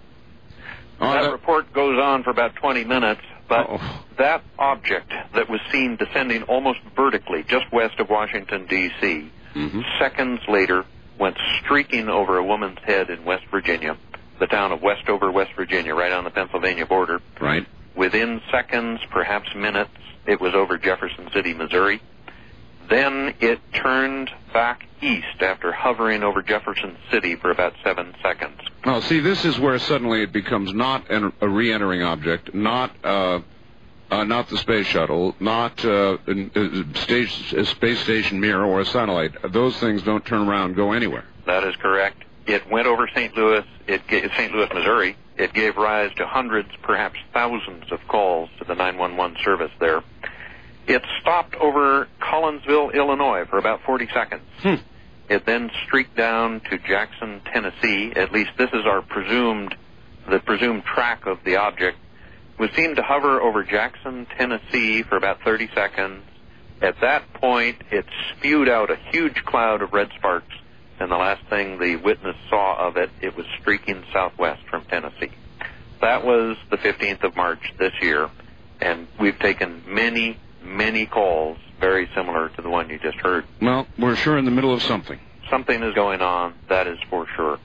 Oh, 1.02 1.12
that 1.14 1.24
that- 1.24 1.32
report 1.32 1.72
goes 1.74 2.00
on 2.02 2.24
for 2.24 2.30
about 2.30 2.56
20 2.56 2.84
minutes, 2.86 3.22
but 3.48 3.70
Uh-oh. 3.70 4.04
that 4.18 4.42
object 4.58 5.12
that 5.34 5.50
was 5.50 5.60
seen 5.72 5.96
descending 5.98 6.44
almost 6.44 6.80
vertically 6.96 7.44
just 7.44 7.66
west 7.72 8.00
of 8.00 8.10
Washington, 8.10 8.66
D.C., 8.68 9.30
Mhm. 9.56 9.84
seconds 10.00 10.42
later 10.48 10.86
went 11.18 11.38
streaking 11.62 12.10
over 12.10 12.38
a 12.38 12.44
woman's 12.44 12.80
head 12.84 13.10
in 13.10 13.24
West 13.24 13.46
Virginia, 13.52 13.96
the 14.40 14.48
town 14.48 14.72
of 14.74 14.82
Westover, 14.82 15.32
West 15.32 15.52
Virginia, 15.56 15.96
right 15.96 16.12
on 16.12 16.24
the 16.26 16.30
Pennsylvania 16.30 16.86
border. 16.86 17.22
Right. 17.40 17.66
Within 17.96 18.42
seconds, 18.52 19.00
perhaps 19.12 19.54
minutes, 19.56 19.92
it 20.28 20.42
was 20.42 20.54
over 20.54 20.78
Jefferson 20.78 21.30
City, 21.34 21.54
Missouri. 21.54 22.02
Then 22.90 23.34
it 23.40 23.60
turned 23.74 24.30
back 24.54 24.86
east 25.02 25.42
after 25.42 25.72
hovering 25.72 26.24
over 26.24 26.42
Jefferson 26.42 26.98
City 27.12 27.36
for 27.36 27.52
about 27.52 27.74
seven 27.84 28.14
seconds. 28.22 28.60
Well, 28.86 29.02
see, 29.02 29.20
this 29.20 29.44
is 29.44 29.60
where 29.60 29.78
suddenly 29.80 30.22
it 30.22 30.32
becomes 30.32 30.74
not 30.74 31.10
an, 31.10 31.34
a 31.42 31.50
re-entering 31.50 32.04
object, 32.04 32.54
not 32.54 32.96
uh, 33.04 33.40
uh, 34.12 34.24
not 34.24 34.50
the 34.50 34.58
space 34.58 34.86
shuttle, 34.86 35.36
not 35.40 35.84
uh, 35.84 36.18
a, 36.28 36.86
stage, 37.00 37.54
a 37.54 37.66
space 37.66 38.00
station 38.00 38.40
mirror 38.40 38.64
or 38.64 38.82
a 38.82 38.86
satellite. 38.86 39.32
Those 39.52 39.78
things 39.78 40.04
don't 40.04 40.24
turn 40.26 40.48
around 40.48 40.68
and 40.68 40.76
go 40.76 40.92
anywhere. 40.92 41.26
That 41.46 41.64
is 41.64 41.76
correct. 41.78 42.24
It 42.46 42.70
went 42.70 42.88
over 42.88 43.10
St. 43.14 43.36
Louis, 43.36 43.66
it 43.88 44.02
St. 44.08 44.54
Louis, 44.54 44.70
Missouri. 44.74 45.18
It 45.38 45.54
gave 45.54 45.76
rise 45.76 46.12
to 46.16 46.26
hundreds, 46.26 46.70
perhaps 46.82 47.20
thousands 47.34 47.92
of 47.92 48.00
calls 48.08 48.50
to 48.60 48.66
the 48.66 48.76
911 48.76 49.38
service 49.44 49.72
there. 49.80 50.02
It 50.88 51.04
stopped 51.22 51.56
over 51.56 52.08
Collinsville, 52.22 52.94
Illinois 52.94 53.46
for 53.50 53.58
about 53.58 53.82
40 53.86 54.08
seconds. 54.14 54.44
Hmm. 54.60 54.76
It 55.28 55.46
then 55.46 55.72
streaked 55.86 56.16
down 56.16 56.62
to 56.70 56.78
Jackson, 56.78 57.42
Tennessee. 57.52 58.14
At 58.16 58.32
least 58.32 58.52
this 58.58 58.70
is 58.72 58.86
our 58.86 59.02
presumed, 59.02 59.76
the 60.30 60.40
presumed 60.40 60.84
track 60.86 61.26
of 61.26 61.40
the 61.44 61.58
object. 61.58 61.98
Was 62.60 62.70
seen 62.72 62.96
to 62.96 63.02
hover 63.02 63.42
over 63.42 63.64
Jackson, 63.64 64.28
Tennessee 64.38 65.04
for 65.04 65.18
about 65.18 65.42
30 65.44 65.70
seconds. 65.74 66.24
At 66.82 67.02
that 67.02 67.34
point, 67.34 67.82
it 67.92 68.06
spewed 68.32 68.70
out 68.70 68.92
a 68.92 68.98
huge 69.12 69.44
cloud 69.44 69.82
of 69.82 69.92
red 69.92 70.10
sparks, 70.16 70.54
and 71.00 71.12
the 71.12 71.18
last 71.18 71.46
thing 71.48 71.80
the 71.80 71.96
witness 71.98 72.36
saw 72.50 72.88
of 72.88 72.98
it, 72.98 73.10
it 73.22 73.36
was 73.36 73.46
streaking 73.60 74.04
southwest 74.14 74.64
from 74.70 74.86
Tennessee. 74.86 75.32
That 76.02 76.26
was 76.26 76.58
the 76.70 76.78
15th 76.78 77.24
of 77.24 77.36
March 77.36 77.74
this 77.78 77.94
year, 78.02 78.30
and 78.82 79.08
we've 79.20 79.38
taken 79.40 79.84
many, 79.88 80.38
many 80.64 81.06
calls 81.06 81.58
very 81.80 82.10
similar 82.16 82.50
to 82.50 82.62
the 82.62 82.70
one 82.70 82.90
you 82.90 83.00
just 83.00 83.18
heard. 83.18 83.46
Well, 83.62 83.88
we're 83.98 84.16
sure 84.16 84.38
in 84.38 84.46
the 84.46 84.52
middle 84.52 84.74
of 84.74 84.82
something. 84.82 85.20
Something 85.50 85.84
is 85.84 85.94
going 85.94 86.22
on, 86.22 86.54
that 86.70 86.88
is 86.88 86.98
for 87.10 87.28
sure. 87.36 87.60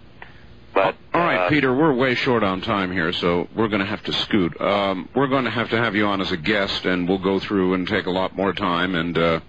But 0.72 0.94
All 1.12 1.20
right, 1.20 1.46
uh, 1.46 1.48
Peter, 1.48 1.74
we're 1.74 1.92
way 1.92 2.14
short 2.14 2.44
on 2.44 2.60
time 2.60 2.92
here, 2.92 3.12
so 3.12 3.48
we're 3.56 3.68
going 3.68 3.80
to 3.80 3.86
have 3.86 4.04
to 4.04 4.12
scoot. 4.12 4.60
Um, 4.60 5.08
we're 5.16 5.26
going 5.26 5.44
to 5.44 5.50
have 5.50 5.70
to 5.70 5.76
have 5.76 5.96
you 5.96 6.06
on 6.06 6.20
as 6.20 6.30
a 6.30 6.36
guest, 6.36 6.84
and 6.84 7.08
we'll 7.08 7.18
go 7.18 7.40
through 7.40 7.74
and 7.74 7.88
take 7.88 8.06
a 8.06 8.10
lot 8.10 8.36
more 8.36 8.52
time 8.52 8.94
and 8.94 9.18
uh, 9.18 9.40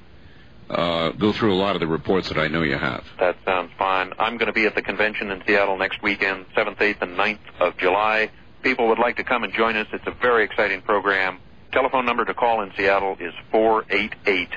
uh, 0.71 1.11
go 1.11 1.33
through 1.33 1.53
a 1.53 1.59
lot 1.59 1.75
of 1.75 1.81
the 1.81 1.87
reports 1.87 2.29
that 2.29 2.37
I 2.37 2.47
know 2.47 2.63
you 2.63 2.77
have. 2.77 3.03
That 3.19 3.35
sounds 3.45 3.71
fine. 3.77 4.13
I'm 4.17 4.37
going 4.37 4.47
to 4.47 4.53
be 4.53 4.65
at 4.65 4.75
the 4.75 4.81
convention 4.81 5.29
in 5.29 5.43
Seattle 5.45 5.77
next 5.77 6.01
weekend, 6.01 6.45
7th, 6.55 6.77
8th, 6.77 7.01
and 7.01 7.17
9th 7.17 7.39
of 7.59 7.77
July. 7.77 8.31
People 8.63 8.87
would 8.87 8.99
like 8.99 9.17
to 9.17 9.23
come 9.23 9.43
and 9.43 9.53
join 9.53 9.75
us. 9.75 9.87
It's 9.91 10.07
a 10.07 10.15
very 10.21 10.45
exciting 10.45 10.81
program. 10.81 11.39
Telephone 11.71 12.05
number 12.05 12.25
to 12.25 12.33
call 12.33 12.61
in 12.61 12.71
Seattle 12.77 13.17
is 13.19 13.33
488 13.51 14.49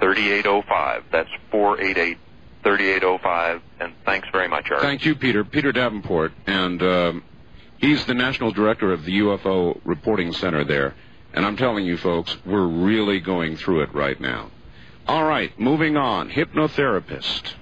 3805. 0.00 1.04
That's 1.10 1.28
488 1.50 2.18
3805. 2.62 3.62
And 3.80 3.94
thanks 4.04 4.28
very 4.32 4.48
much, 4.48 4.70
Art. 4.70 4.82
Thank 4.82 5.04
you, 5.04 5.14
Peter. 5.14 5.44
Peter 5.44 5.72
Davenport, 5.72 6.32
and 6.46 6.82
um, 6.82 7.24
he's 7.78 8.04
the 8.06 8.14
national 8.14 8.52
director 8.52 8.92
of 8.92 9.04
the 9.04 9.20
UFO 9.20 9.80
Reporting 9.84 10.32
Center 10.32 10.64
there. 10.64 10.94
And 11.32 11.44
I'm 11.44 11.56
telling 11.56 11.84
you, 11.84 11.96
folks, 11.96 12.36
we're 12.44 12.66
really 12.66 13.20
going 13.20 13.56
through 13.56 13.82
it 13.82 13.94
right 13.94 14.18
now. 14.20 14.50
All 15.08 15.24
right, 15.24 15.58
moving 15.58 15.96
on. 15.96 16.30
Hypnotherapist 16.30 17.54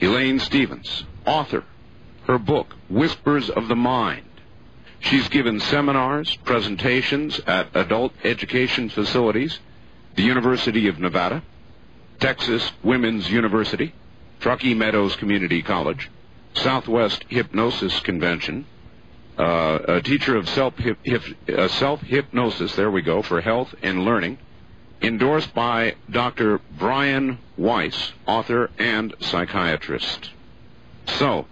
Elaine 0.00 0.38
Stevens, 0.38 1.04
author 1.26 1.64
her 2.26 2.38
book, 2.38 2.74
Whispers 2.88 3.50
of 3.50 3.68
the 3.68 3.76
Mind. 3.76 4.24
She's 5.00 5.28
given 5.28 5.60
seminars, 5.60 6.36
presentations 6.36 7.38
at 7.46 7.68
adult 7.74 8.12
education 8.24 8.88
facilities, 8.88 9.58
the 10.14 10.22
University 10.22 10.88
of 10.88 10.98
Nevada, 10.98 11.42
Texas 12.20 12.72
Women's 12.82 13.30
University, 13.30 13.92
Truckee 14.40 14.74
Meadows 14.74 15.16
Community 15.16 15.62
College, 15.62 16.10
Southwest 16.54 17.24
Hypnosis 17.28 18.00
Convention, 18.00 18.66
uh, 19.36 19.78
a 19.88 20.00
teacher 20.00 20.36
of 20.36 20.48
self 20.48 20.74
uh, 20.80 21.68
self 21.68 22.00
hypnosis. 22.02 22.74
There 22.76 22.90
we 22.90 23.02
go 23.02 23.20
for 23.20 23.40
health 23.40 23.74
and 23.82 24.04
learning. 24.04 24.38
Endorsed 25.06 25.54
by 25.54 25.94
Dr. 26.10 26.60
Brian 26.78 27.38
Weiss, 27.56 28.12
author 28.26 28.70
and 28.78 29.14
psychiatrist. 29.20 30.30
So, 31.06 31.46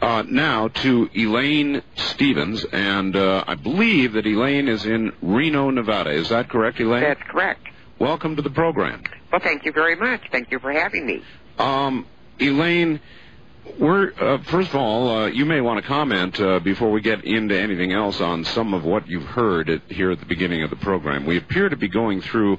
uh, 0.00 0.22
now 0.28 0.68
to 0.68 1.10
Elaine 1.14 1.82
Stevens, 1.96 2.64
and 2.64 3.16
uh, 3.16 3.44
I 3.46 3.56
believe 3.56 4.12
that 4.12 4.26
Elaine 4.26 4.68
is 4.68 4.86
in 4.86 5.12
Reno, 5.20 5.70
Nevada. 5.70 6.10
Is 6.10 6.28
that 6.28 6.48
correct, 6.48 6.78
Elaine? 6.78 7.02
That's 7.02 7.22
correct. 7.28 7.66
Welcome 7.98 8.36
to 8.36 8.42
the 8.42 8.50
program. 8.50 9.02
Well, 9.32 9.40
thank 9.42 9.64
you 9.64 9.72
very 9.72 9.96
much. 9.96 10.20
Thank 10.30 10.52
you 10.52 10.60
for 10.60 10.70
having 10.72 11.04
me. 11.04 11.22
Um, 11.58 12.06
Elaine, 12.40 13.00
we're 13.78 14.12
uh, 14.18 14.42
first 14.44 14.70
of 14.70 14.76
all, 14.76 15.08
uh, 15.08 15.26
you 15.26 15.44
may 15.44 15.60
want 15.60 15.82
to 15.82 15.86
comment 15.86 16.40
uh, 16.40 16.60
before 16.60 16.90
we 16.90 17.00
get 17.00 17.24
into 17.24 17.58
anything 17.58 17.92
else 17.92 18.20
on 18.20 18.44
some 18.44 18.74
of 18.74 18.84
what 18.84 19.08
you've 19.08 19.24
heard 19.24 19.68
at, 19.68 19.82
here 19.88 20.10
at 20.10 20.20
the 20.20 20.26
beginning 20.26 20.62
of 20.62 20.70
the 20.70 20.76
program. 20.76 21.26
We 21.26 21.36
appear 21.36 21.68
to 21.68 21.76
be 21.76 21.88
going 21.88 22.20
through 22.20 22.58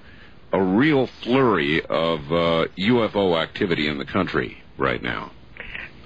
a 0.51 0.61
real 0.61 1.07
flurry 1.21 1.83
of 1.85 2.19
UFO 2.21 3.33
uh, 3.33 3.37
activity 3.37 3.87
in 3.87 3.97
the 3.97 4.05
country 4.05 4.57
right 4.77 5.01
now. 5.01 5.31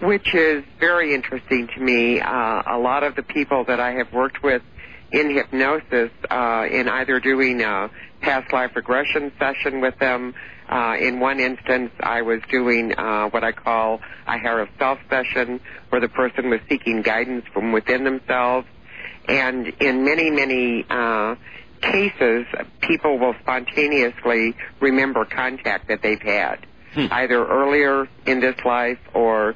Which 0.01 0.33
is 0.33 0.63
very 0.79 1.13
interesting 1.13 1.69
to 1.75 1.81
me. 1.81 2.19
Uh, 2.19 2.63
a 2.67 2.77
lot 2.77 3.03
of 3.03 3.15
the 3.15 3.23
people 3.23 3.63
that 3.65 3.79
I 3.79 3.91
have 3.93 4.11
worked 4.11 4.43
with 4.43 4.61
in 5.11 5.33
hypnosis, 5.33 6.09
uh, 6.29 6.65
in 6.69 6.89
either 6.89 7.19
doing 7.19 7.61
a 7.61 7.89
past 8.21 8.51
life 8.51 8.71
regression 8.75 9.31
session 9.39 9.79
with 9.79 9.97
them, 9.99 10.33
uh, 10.73 10.95
in 10.99 11.19
one 11.19 11.39
instance, 11.39 11.91
I 11.99 12.23
was 12.23 12.41
doing 12.49 12.93
uh, 12.97 13.29
what 13.29 13.43
I 13.43 13.51
call 13.51 14.01
a 14.25 14.39
higher 14.39 14.67
self 14.79 14.97
session, 15.07 15.59
where 15.89 16.01
the 16.01 16.09
person 16.09 16.49
was 16.49 16.61
seeking 16.67 17.03
guidance 17.03 17.45
from 17.53 17.71
within 17.71 18.03
themselves. 18.03 18.67
And 19.27 19.67
in 19.79 20.03
many, 20.03 20.31
many 20.31 20.83
uh, 20.89 21.35
cases, 21.79 22.47
people 22.81 23.19
will 23.19 23.35
spontaneously 23.41 24.55
remember 24.79 25.25
contact 25.25 25.89
that 25.89 26.01
they've 26.01 26.21
had, 26.21 26.65
hmm. 26.93 27.05
either 27.11 27.45
earlier 27.45 28.07
in 28.25 28.39
this 28.39 28.55
life 28.65 28.99
or 29.13 29.55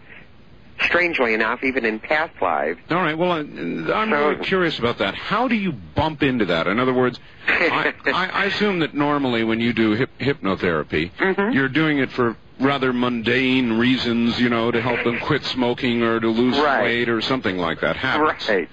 strangely 0.82 1.34
enough, 1.34 1.64
even 1.64 1.86
in 1.86 2.00
past 2.00 2.34
lives. 2.42 2.80
All 2.90 2.98
right. 2.98 3.18
Well, 3.18 3.32
I'm 3.32 3.86
so, 3.86 4.30
really 4.30 4.44
curious 4.44 4.80
about 4.80 5.00
that. 5.00 5.16
How 5.16 5.48
do 5.48 5.56
you 5.56 5.72
bump 5.72 6.24
into 6.24 6.46
that? 6.46 6.68
In 6.68 6.80
other 6.80 6.94
words, 6.94 7.20
I, 7.48 7.94
I, 8.06 8.46
assume 8.46 8.80
that 8.80 8.94
normally 8.94 9.44
when 9.44 9.60
you 9.60 9.74
do 9.74 9.92
hip, 9.92 10.10
hypnotherapy, 10.20 11.12
mm-hmm. 11.14 11.52
you're 11.54 11.70
doing 11.70 12.00
it 12.00 12.12
for 12.12 12.38
rather 12.60 12.94
mundane 12.94 13.74
reasons, 13.74 14.40
you 14.40 14.50
know, 14.50 14.72
to 14.72 14.82
help 14.82 15.04
them 15.04 15.20
quit 15.20 15.44
smoking 15.46 16.02
or 16.02 16.20
to 16.20 16.30
lose 16.30 16.58
right. 16.58 16.84
weight 16.84 17.10
or 17.10 17.22
something 17.22 17.58
like 17.58 17.82
that. 17.82 17.96
Happens. 17.96 18.48
Right. 18.48 18.70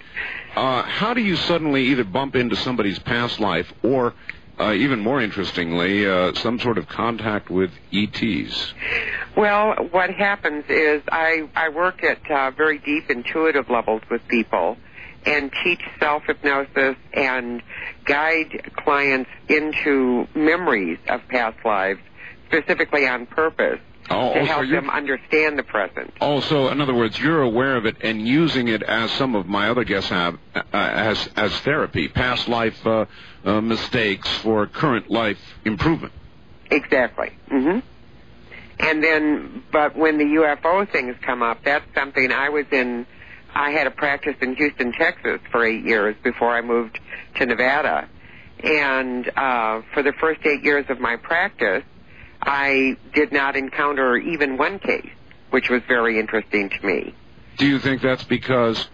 Uh, 0.57 0.83
how 0.83 1.15
do 1.15 1.21
you 1.21 1.37
suddenly 1.37 1.87
either 1.87 2.05
bump 2.05 2.37
into 2.37 2.55
somebody's 2.57 2.99
past 3.01 3.41
life 3.41 3.73
or 3.83 4.15
uh, 4.59 4.73
even 4.73 5.01
more 5.01 5.21
interestingly, 5.21 6.07
uh, 6.07 6.33
some 6.35 6.59
sort 6.61 6.79
of 6.79 6.89
contact 6.89 7.51
with 7.51 7.71
ETs. 7.93 8.73
Well, 9.37 9.75
what 9.91 10.11
happens 10.11 10.65
is 10.69 11.03
I, 11.11 11.49
I 11.57 11.71
work 11.71 12.05
at 12.05 12.31
uh, 12.31 12.53
very 12.53 12.79
deep 12.79 13.11
intuitive 13.11 13.69
levels 13.69 14.03
with 14.11 14.27
people 14.29 14.77
and 15.27 15.51
teach 15.65 15.81
self-hypnosis 15.99 16.97
and 17.15 17.63
guide 18.05 18.73
clients 18.77 19.31
into 19.49 20.27
memories 20.35 20.99
of 21.09 21.21
past 21.29 21.57
lives, 21.65 22.01
specifically 22.49 23.07
on 23.09 23.27
purpose. 23.27 23.81
Oh, 24.11 24.35
to 24.35 24.41
oh, 24.41 24.45
help 24.45 24.65
so 24.67 24.71
them 24.71 24.91
understand 24.91 25.59
the 25.59 25.63
present. 25.63 26.13
Oh, 26.21 26.41
so 26.41 26.69
in 26.69 26.81
other 26.81 26.95
words, 26.95 27.19
you're 27.19 27.43
aware 27.43 27.77
of 27.77 27.87
it 27.87 27.97
and 28.03 28.27
using 28.27 28.69
it 28.69 28.83
as 28.83 29.11
some 29.13 29.35
of 29.35 29.47
my 29.47 29.71
other 29.71 29.85
guests 29.85 30.11
have, 30.11 30.39
uh, 30.55 30.63
as 30.73 31.29
as 31.37 31.53
therapy, 31.61 32.09
past 32.09 32.47
life 32.47 32.87
uh, 32.87 33.07
uh, 33.45 33.61
mistakes 33.61 34.29
for 34.39 34.67
current 34.67 35.11
life 35.11 35.39
improvement. 35.65 36.13
Exactly. 36.71 37.33
Mm-hmm. 37.51 37.79
And 38.81 39.03
then, 39.03 39.63
but 39.73 39.97
when 39.97 40.19
the 40.19 40.25
UFO 40.25 40.91
things 40.91 41.17
come 41.23 41.43
up, 41.43 41.63
that's 41.65 41.87
something 41.95 42.33
I 42.33 42.49
was 42.49 42.67
in. 42.73 43.07
I 43.55 43.71
had 43.71 43.87
a 43.87 43.91
practice 43.91 44.35
in 44.41 44.57
Houston, 44.57 44.93
Texas, 44.93 45.41
for 45.53 45.65
eight 45.65 45.85
years 45.85 46.17
before 46.25 46.51
I 46.51 46.61
moved 46.61 46.99
to 47.37 47.47
Nevada, 47.47 48.09
and 48.63 49.29
uh, 49.37 49.83
for 49.95 50.03
the 50.03 50.13
first 50.21 50.41
eight 50.45 50.65
years 50.65 50.87
of 50.89 51.01
my 51.01 51.17
practice. 51.17 51.85
I 52.47 52.97
did 53.15 53.33
not 53.33 53.57
encounter 53.57 54.17
even 54.17 54.57
one 54.57 54.79
case, 54.79 55.11
which 55.51 55.71
was 55.71 55.83
very 55.89 56.19
interesting 56.19 56.71
to 56.71 56.87
me. 56.87 57.15
Do 57.57 57.67
you 57.67 57.79
think 57.79 58.03
that's 58.03 58.25
because 58.25 58.89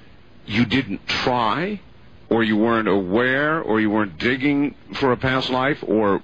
you 0.46 0.64
didn't 0.64 1.06
try, 1.06 1.80
or 2.28 2.42
you 2.42 2.56
weren't 2.56 2.88
aware, 2.88 3.60
or 3.60 3.80
you 3.80 3.90
weren't 3.90 4.18
digging 4.18 4.74
for 4.94 5.12
a 5.12 5.16
past 5.16 5.50
life, 5.50 5.82
or 5.86 6.18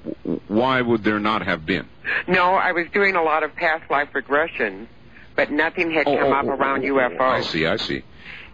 why 0.49 0.81
would 0.81 1.05
there 1.05 1.21
not 1.21 1.45
have 1.47 1.67
been? 1.67 1.87
No, 2.29 2.55
I 2.55 2.73
was 2.73 2.87
doing 2.93 3.17
a 3.17 3.23
lot 3.23 3.43
of 3.43 3.55
past 3.55 3.91
life 3.91 4.09
regression, 4.15 4.89
but 5.35 5.51
nothing 5.51 5.91
had 5.91 6.07
oh, 6.07 6.17
come 6.17 6.33
oh, 6.33 6.37
up 6.37 6.45
oh, 6.47 6.51
around 6.51 6.85
oh, 6.85 6.95
UFO. 6.95 7.21
I 7.21 7.41
see, 7.43 7.67
I 7.67 7.77
see. 7.77 8.03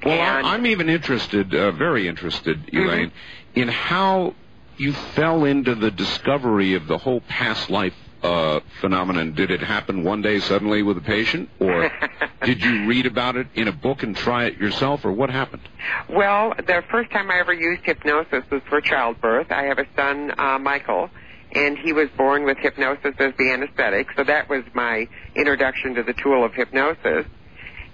Well, 0.04 0.14
and, 0.14 0.46
I'm 0.46 0.66
even 0.66 0.88
interested, 0.88 1.54
uh, 1.54 1.72
very 1.72 2.08
interested, 2.08 2.66
mm-hmm. 2.66 2.76
Elaine, 2.78 3.08
mm-hmm. 3.08 3.60
in 3.60 3.68
how 3.68 4.34
you 4.76 4.92
fell 4.92 5.44
into 5.44 5.74
the 5.74 5.90
discovery 5.90 6.74
of 6.74 6.86
the 6.86 6.98
whole 6.98 7.20
past 7.20 7.70
life 7.70 7.94
uh, 8.22 8.60
phenomenon? 8.80 9.34
Did 9.34 9.50
it 9.50 9.60
happen 9.60 10.04
one 10.04 10.22
day 10.22 10.40
suddenly 10.40 10.82
with 10.82 10.96
a 10.98 11.00
patient, 11.00 11.48
or 11.60 11.90
did 12.44 12.62
you 12.62 12.86
read 12.86 13.06
about 13.06 13.36
it 13.36 13.48
in 13.54 13.68
a 13.68 13.72
book 13.72 14.02
and 14.02 14.16
try 14.16 14.44
it 14.46 14.58
yourself, 14.58 15.04
or 15.04 15.12
what 15.12 15.30
happened? 15.30 15.62
Well, 16.08 16.54
the 16.56 16.82
first 16.90 17.10
time 17.10 17.30
I 17.30 17.38
ever 17.38 17.52
used 17.52 17.82
hypnosis 17.84 18.44
was 18.50 18.62
for 18.68 18.80
childbirth. 18.80 19.50
I 19.50 19.64
have 19.64 19.78
a 19.78 19.86
son, 19.96 20.32
uh, 20.38 20.58
Michael, 20.58 21.10
and 21.52 21.76
he 21.78 21.92
was 21.92 22.08
born 22.16 22.44
with 22.44 22.58
hypnosis 22.58 23.14
as 23.18 23.34
the 23.38 23.50
anesthetic, 23.50 24.08
so 24.16 24.24
that 24.24 24.48
was 24.48 24.64
my 24.74 25.08
introduction 25.34 25.94
to 25.94 26.02
the 26.02 26.14
tool 26.14 26.44
of 26.44 26.54
hypnosis. 26.54 27.26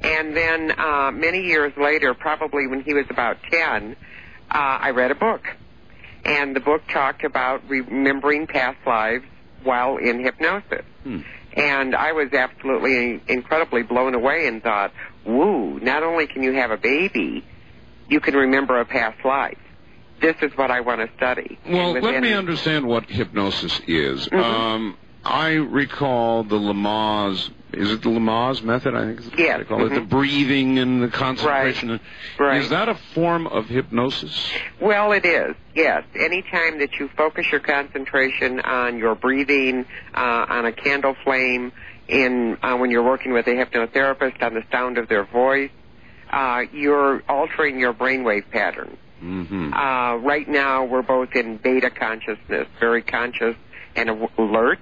And 0.01 0.37
then 0.37 0.79
uh, 0.79 1.11
many 1.13 1.43
years 1.43 1.73
later, 1.77 2.15
probably 2.15 2.69
when 2.69 2.83
he 2.83 2.95
was 2.95 3.07
about 3.11 3.39
10, 3.51 3.97
uh, 4.51 4.55
I 4.55 4.91
read 4.91 5.11
a 5.11 5.17
book. 5.17 5.43
And 6.25 6.55
the 6.55 6.61
book 6.61 6.83
talked 6.89 7.25
about 7.25 7.69
remembering 7.69 8.47
past 8.47 8.79
lives 8.87 9.25
while 9.69 9.99
in 9.99 10.19
hypnosis. 10.25 10.85
Hmm. 11.05 11.21
And 11.53 11.95
I 11.95 12.13
was 12.13 12.33
absolutely 12.33 13.21
incredibly 13.29 13.83
blown 13.83 14.15
away 14.15 14.47
and 14.47 14.63
thought, 14.63 14.93
woo, 15.25 15.79
not 15.81 16.03
only 16.03 16.27
can 16.27 16.43
you 16.43 16.55
have 16.55 16.71
a 16.71 16.77
baby, 16.77 17.45
you 18.09 18.21
can 18.21 18.35
remember 18.35 18.81
a 18.81 18.85
past 18.85 19.25
life. 19.25 19.59
This 20.21 20.37
is 20.43 20.51
what 20.57 20.71
I 20.71 20.81
want 20.81 21.01
to 21.01 21.17
study. 21.17 21.59
Well, 21.69 21.93
let 21.93 22.23
me 22.23 22.33
understand 22.33 22.87
what 22.87 23.05
hypnosis 23.05 23.81
is. 23.87 24.27
Mm-hmm. 24.27 24.37
Um, 24.37 24.97
I 25.25 25.53
recall 25.53 26.45
the 26.45 26.57
Lamaze 26.57 27.51
is 27.73 27.91
it 27.91 28.03
the 28.03 28.09
Lamaze 28.09 28.63
method? 28.63 28.95
I 28.95 29.15
think 29.15 29.21
what 29.21 29.37
they 29.37 29.65
call 29.65 29.79
mm-hmm. 29.81 29.95
it. 29.95 30.01
The 30.01 30.07
breathing 30.07 30.79
and 30.79 31.03
the 31.03 31.09
concentration. 31.09 31.91
Right. 31.91 32.01
right. 32.39 32.63
Is 32.63 32.71
that 32.71 32.89
a 32.89 32.95
form 33.15 33.47
of 33.47 33.67
hypnosis? 33.67 34.51
Well, 34.81 35.13
it 35.13 35.27
is. 35.27 35.55
Yes. 35.75 36.05
Anytime 36.15 36.79
that 36.79 36.95
you 36.99 37.09
focus 37.17 37.47
your 37.51 37.61
concentration 37.61 38.61
on 38.61 38.97
your 38.97 39.15
breathing, 39.15 39.85
uh, 40.15 40.47
on 40.49 40.65
a 40.65 40.73
candle 40.73 41.15
flame, 41.25 41.73
in 42.09 42.57
uh, 42.63 42.77
when 42.79 42.91
you're 42.91 43.05
working 43.05 43.33
with 43.35 43.47
a 43.47 43.51
hypnotherapist 43.51 44.43
on 44.43 44.55
the 44.55 44.65
sound 44.73 44.97
of 44.97 45.09
their 45.09 45.25
voice, 45.25 45.71
uh, 46.31 46.63
you're 46.73 47.23
altering 47.29 47.79
your 47.79 47.93
brainwave 47.93 48.51
pattern. 48.51 48.97
Mm-hmm. 49.23 49.75
Uh, 49.75 50.17
right 50.17 50.49
now, 50.49 50.85
we're 50.85 51.03
both 51.03 51.35
in 51.35 51.59
beta 51.59 51.91
consciousness, 51.91 52.67
very 52.81 53.03
conscious 53.03 53.57
and 53.95 54.09
alert 54.39 54.81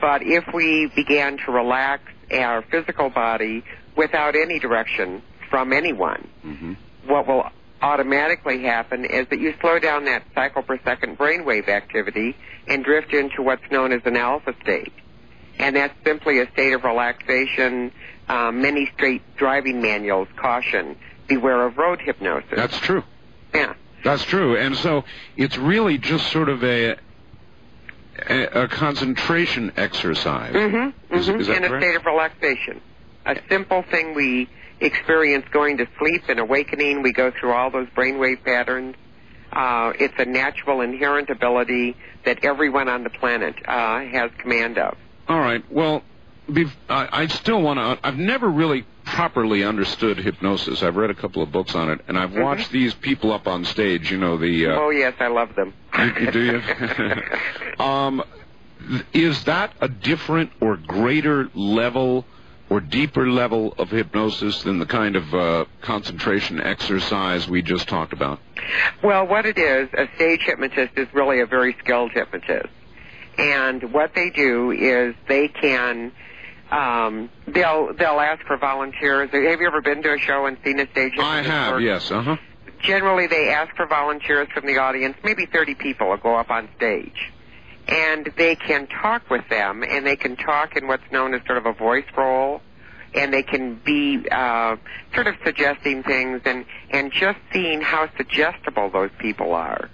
but 0.00 0.22
if 0.22 0.44
we 0.52 0.90
began 0.94 1.38
to 1.46 1.52
relax 1.52 2.02
our 2.32 2.62
physical 2.62 3.10
body 3.10 3.64
without 3.96 4.36
any 4.36 4.58
direction 4.58 5.22
from 5.50 5.72
anyone, 5.72 6.28
mm-hmm. 6.44 6.74
what 7.06 7.26
will 7.26 7.44
automatically 7.80 8.62
happen 8.62 9.04
is 9.04 9.26
that 9.30 9.40
you 9.40 9.54
slow 9.60 9.78
down 9.78 10.04
that 10.04 10.24
cycle 10.34 10.62
per 10.62 10.78
second 10.84 11.16
brainwave 11.16 11.68
activity 11.68 12.36
and 12.66 12.84
drift 12.84 13.12
into 13.12 13.42
what's 13.42 13.62
known 13.70 13.92
as 13.92 14.02
an 14.04 14.16
alpha 14.16 14.54
state. 14.62 14.92
And 15.58 15.76
that's 15.76 15.94
simply 16.04 16.40
a 16.40 16.50
state 16.52 16.72
of 16.72 16.84
relaxation. 16.84 17.92
Um, 18.28 18.60
many 18.60 18.90
straight 18.94 19.22
driving 19.36 19.80
manuals 19.80 20.28
caution, 20.36 20.96
beware 21.28 21.66
of 21.66 21.78
road 21.78 22.00
hypnosis. 22.00 22.50
That's 22.54 22.78
true. 22.78 23.02
Yeah. 23.54 23.74
That's 24.04 24.22
true. 24.24 24.56
And 24.56 24.76
so 24.76 25.04
it's 25.36 25.56
really 25.56 25.98
just 25.98 26.30
sort 26.30 26.48
of 26.48 26.62
a 26.62 26.96
a, 28.18 28.64
a 28.64 28.68
concentration 28.68 29.72
exercise. 29.76 30.54
Mm-hmm, 30.54 31.14
is, 31.14 31.28
mm-hmm. 31.28 31.40
is 31.40 31.48
in 31.48 31.62
correct? 31.62 31.74
a 31.74 31.80
state 31.80 31.96
of 31.96 32.04
relaxation. 32.04 32.80
a 33.26 33.36
simple 33.48 33.82
thing 33.90 34.14
we 34.14 34.48
experience 34.80 35.46
going 35.52 35.78
to 35.78 35.86
sleep 35.98 36.22
and 36.28 36.38
awakening. 36.38 37.02
We 37.02 37.12
go 37.12 37.30
through 37.30 37.52
all 37.52 37.70
those 37.70 37.88
brainwave 37.88 38.44
patterns. 38.44 38.96
Uh, 39.52 39.92
it's 39.98 40.14
a 40.18 40.24
natural, 40.24 40.82
inherent 40.82 41.30
ability 41.30 41.96
that 42.24 42.44
everyone 42.44 42.88
on 42.88 43.02
the 43.02 43.10
planet 43.10 43.54
uh, 43.66 44.00
has 44.00 44.30
command 44.38 44.78
of. 44.78 44.96
All 45.26 45.40
right. 45.40 45.64
Well, 45.72 46.02
I, 46.88 47.08
I 47.12 47.26
still 47.28 47.62
want 47.62 47.78
to. 47.78 48.06
I've 48.06 48.18
never 48.18 48.48
really 48.48 48.84
properly 49.14 49.64
understood 49.64 50.18
hypnosis. 50.18 50.82
I've 50.82 50.96
read 50.96 51.10
a 51.10 51.14
couple 51.14 51.42
of 51.42 51.52
books 51.52 51.74
on 51.74 51.90
it, 51.90 52.00
and 52.08 52.18
I've 52.18 52.34
watched 52.34 52.70
these 52.70 52.94
people 52.94 53.32
up 53.32 53.46
on 53.46 53.64
stage. 53.64 54.10
You 54.10 54.18
know 54.18 54.36
the. 54.36 54.66
Uh, 54.66 54.80
oh 54.80 54.90
yes, 54.90 55.14
I 55.20 55.28
love 55.28 55.54
them. 55.54 55.74
you 56.20 56.30
do 56.30 56.42
you? 56.42 57.22
um, 57.84 58.22
is 59.12 59.44
that 59.44 59.74
a 59.80 59.88
different 59.88 60.50
or 60.60 60.76
greater 60.76 61.48
level 61.54 62.24
or 62.70 62.80
deeper 62.80 63.30
level 63.30 63.74
of 63.78 63.90
hypnosis 63.90 64.62
than 64.62 64.78
the 64.78 64.86
kind 64.86 65.16
of 65.16 65.34
uh, 65.34 65.64
concentration 65.80 66.60
exercise 66.60 67.48
we 67.48 67.62
just 67.62 67.88
talked 67.88 68.12
about? 68.12 68.40
Well, 69.02 69.26
what 69.26 69.46
it 69.46 69.58
is, 69.58 69.88
a 69.94 70.06
stage 70.16 70.42
hypnotist 70.42 70.92
is 70.96 71.08
really 71.14 71.40
a 71.40 71.46
very 71.46 71.76
skilled 71.80 72.12
hypnotist. 72.12 72.68
And 73.38 73.92
what 73.92 74.14
they 74.14 74.30
do 74.30 74.72
is 74.72 75.14
they 75.28 75.48
can 75.48 76.12
um, 76.70 77.30
they'll 77.46 77.94
they'll 77.94 78.20
ask 78.20 78.44
for 78.46 78.56
volunteers. 78.58 79.30
Have 79.30 79.60
you 79.60 79.66
ever 79.66 79.80
been 79.80 80.02
to 80.02 80.14
a 80.14 80.18
show 80.18 80.46
and 80.46 80.56
seen 80.64 80.78
a 80.80 80.90
stage? 80.90 81.12
I 81.18 81.42
have, 81.42 81.74
work? 81.74 81.82
yes. 81.82 82.10
Uh 82.10 82.22
huh. 82.22 82.36
Generally, 82.80 83.28
they 83.28 83.48
ask 83.48 83.74
for 83.74 83.86
volunteers 83.86 84.48
from 84.54 84.66
the 84.66 84.78
audience. 84.78 85.16
Maybe 85.24 85.46
30 85.46 85.74
people 85.74 86.10
will 86.10 86.16
go 86.16 86.36
up 86.36 86.50
on 86.50 86.68
stage. 86.76 87.32
And 87.88 88.30
they 88.36 88.54
can 88.54 88.86
talk 88.86 89.30
with 89.30 89.48
them, 89.48 89.82
and 89.82 90.06
they 90.06 90.14
can 90.14 90.36
talk 90.36 90.76
in 90.76 90.86
what's 90.86 91.10
known 91.10 91.34
as 91.34 91.40
sort 91.46 91.58
of 91.58 91.66
a 91.66 91.72
voice 91.72 92.04
role, 92.16 92.60
and 93.14 93.32
they 93.32 93.42
can 93.42 93.80
be 93.84 94.28
uh, 94.30 94.76
sort 95.14 95.26
of 95.26 95.34
suggesting 95.42 96.02
things 96.02 96.42
and, 96.44 96.66
and 96.90 97.10
just 97.10 97.38
seeing 97.50 97.80
how 97.80 98.08
suggestible 98.16 98.90
those 98.90 99.10
people 99.18 99.54
are. 99.54 99.88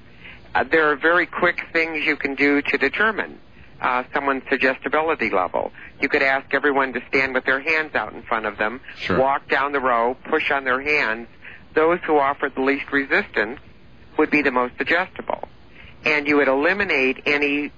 Uh, 0.54 0.64
there 0.64 0.90
are 0.90 0.96
very 0.96 1.26
quick 1.26 1.62
things 1.72 2.04
you 2.04 2.16
can 2.16 2.34
do 2.34 2.60
to 2.62 2.76
determine 2.76 3.38
uh, 3.84 4.02
someone's 4.14 4.42
suggestibility 4.48 5.28
level. 5.30 5.70
You 6.00 6.08
could 6.08 6.22
ask 6.22 6.52
everyone 6.54 6.92
to 6.94 7.00
stand 7.08 7.34
with 7.34 7.44
their 7.44 7.60
hands 7.60 7.94
out 7.94 8.14
in 8.14 8.22
front 8.22 8.46
of 8.46 8.56
them, 8.56 8.80
Sure. 8.96 9.18
walk 9.18 9.48
down 9.48 9.72
the 9.72 9.80
row, 9.80 10.16
push 10.30 10.50
on 10.50 10.64
their 10.64 10.80
hands. 10.80 11.28
Those 11.74 11.98
who 12.06 12.18
offered 12.18 12.54
the 12.54 12.62
least 12.62 12.90
resistance 12.90 13.60
would 14.18 14.30
be 14.30 14.42
the 14.42 14.50
most 14.50 14.76
suggestible. 14.78 15.48
And 16.04 16.26
you 16.26 16.36
would 16.36 16.48
eliminate 16.48 17.22
any 17.26 17.72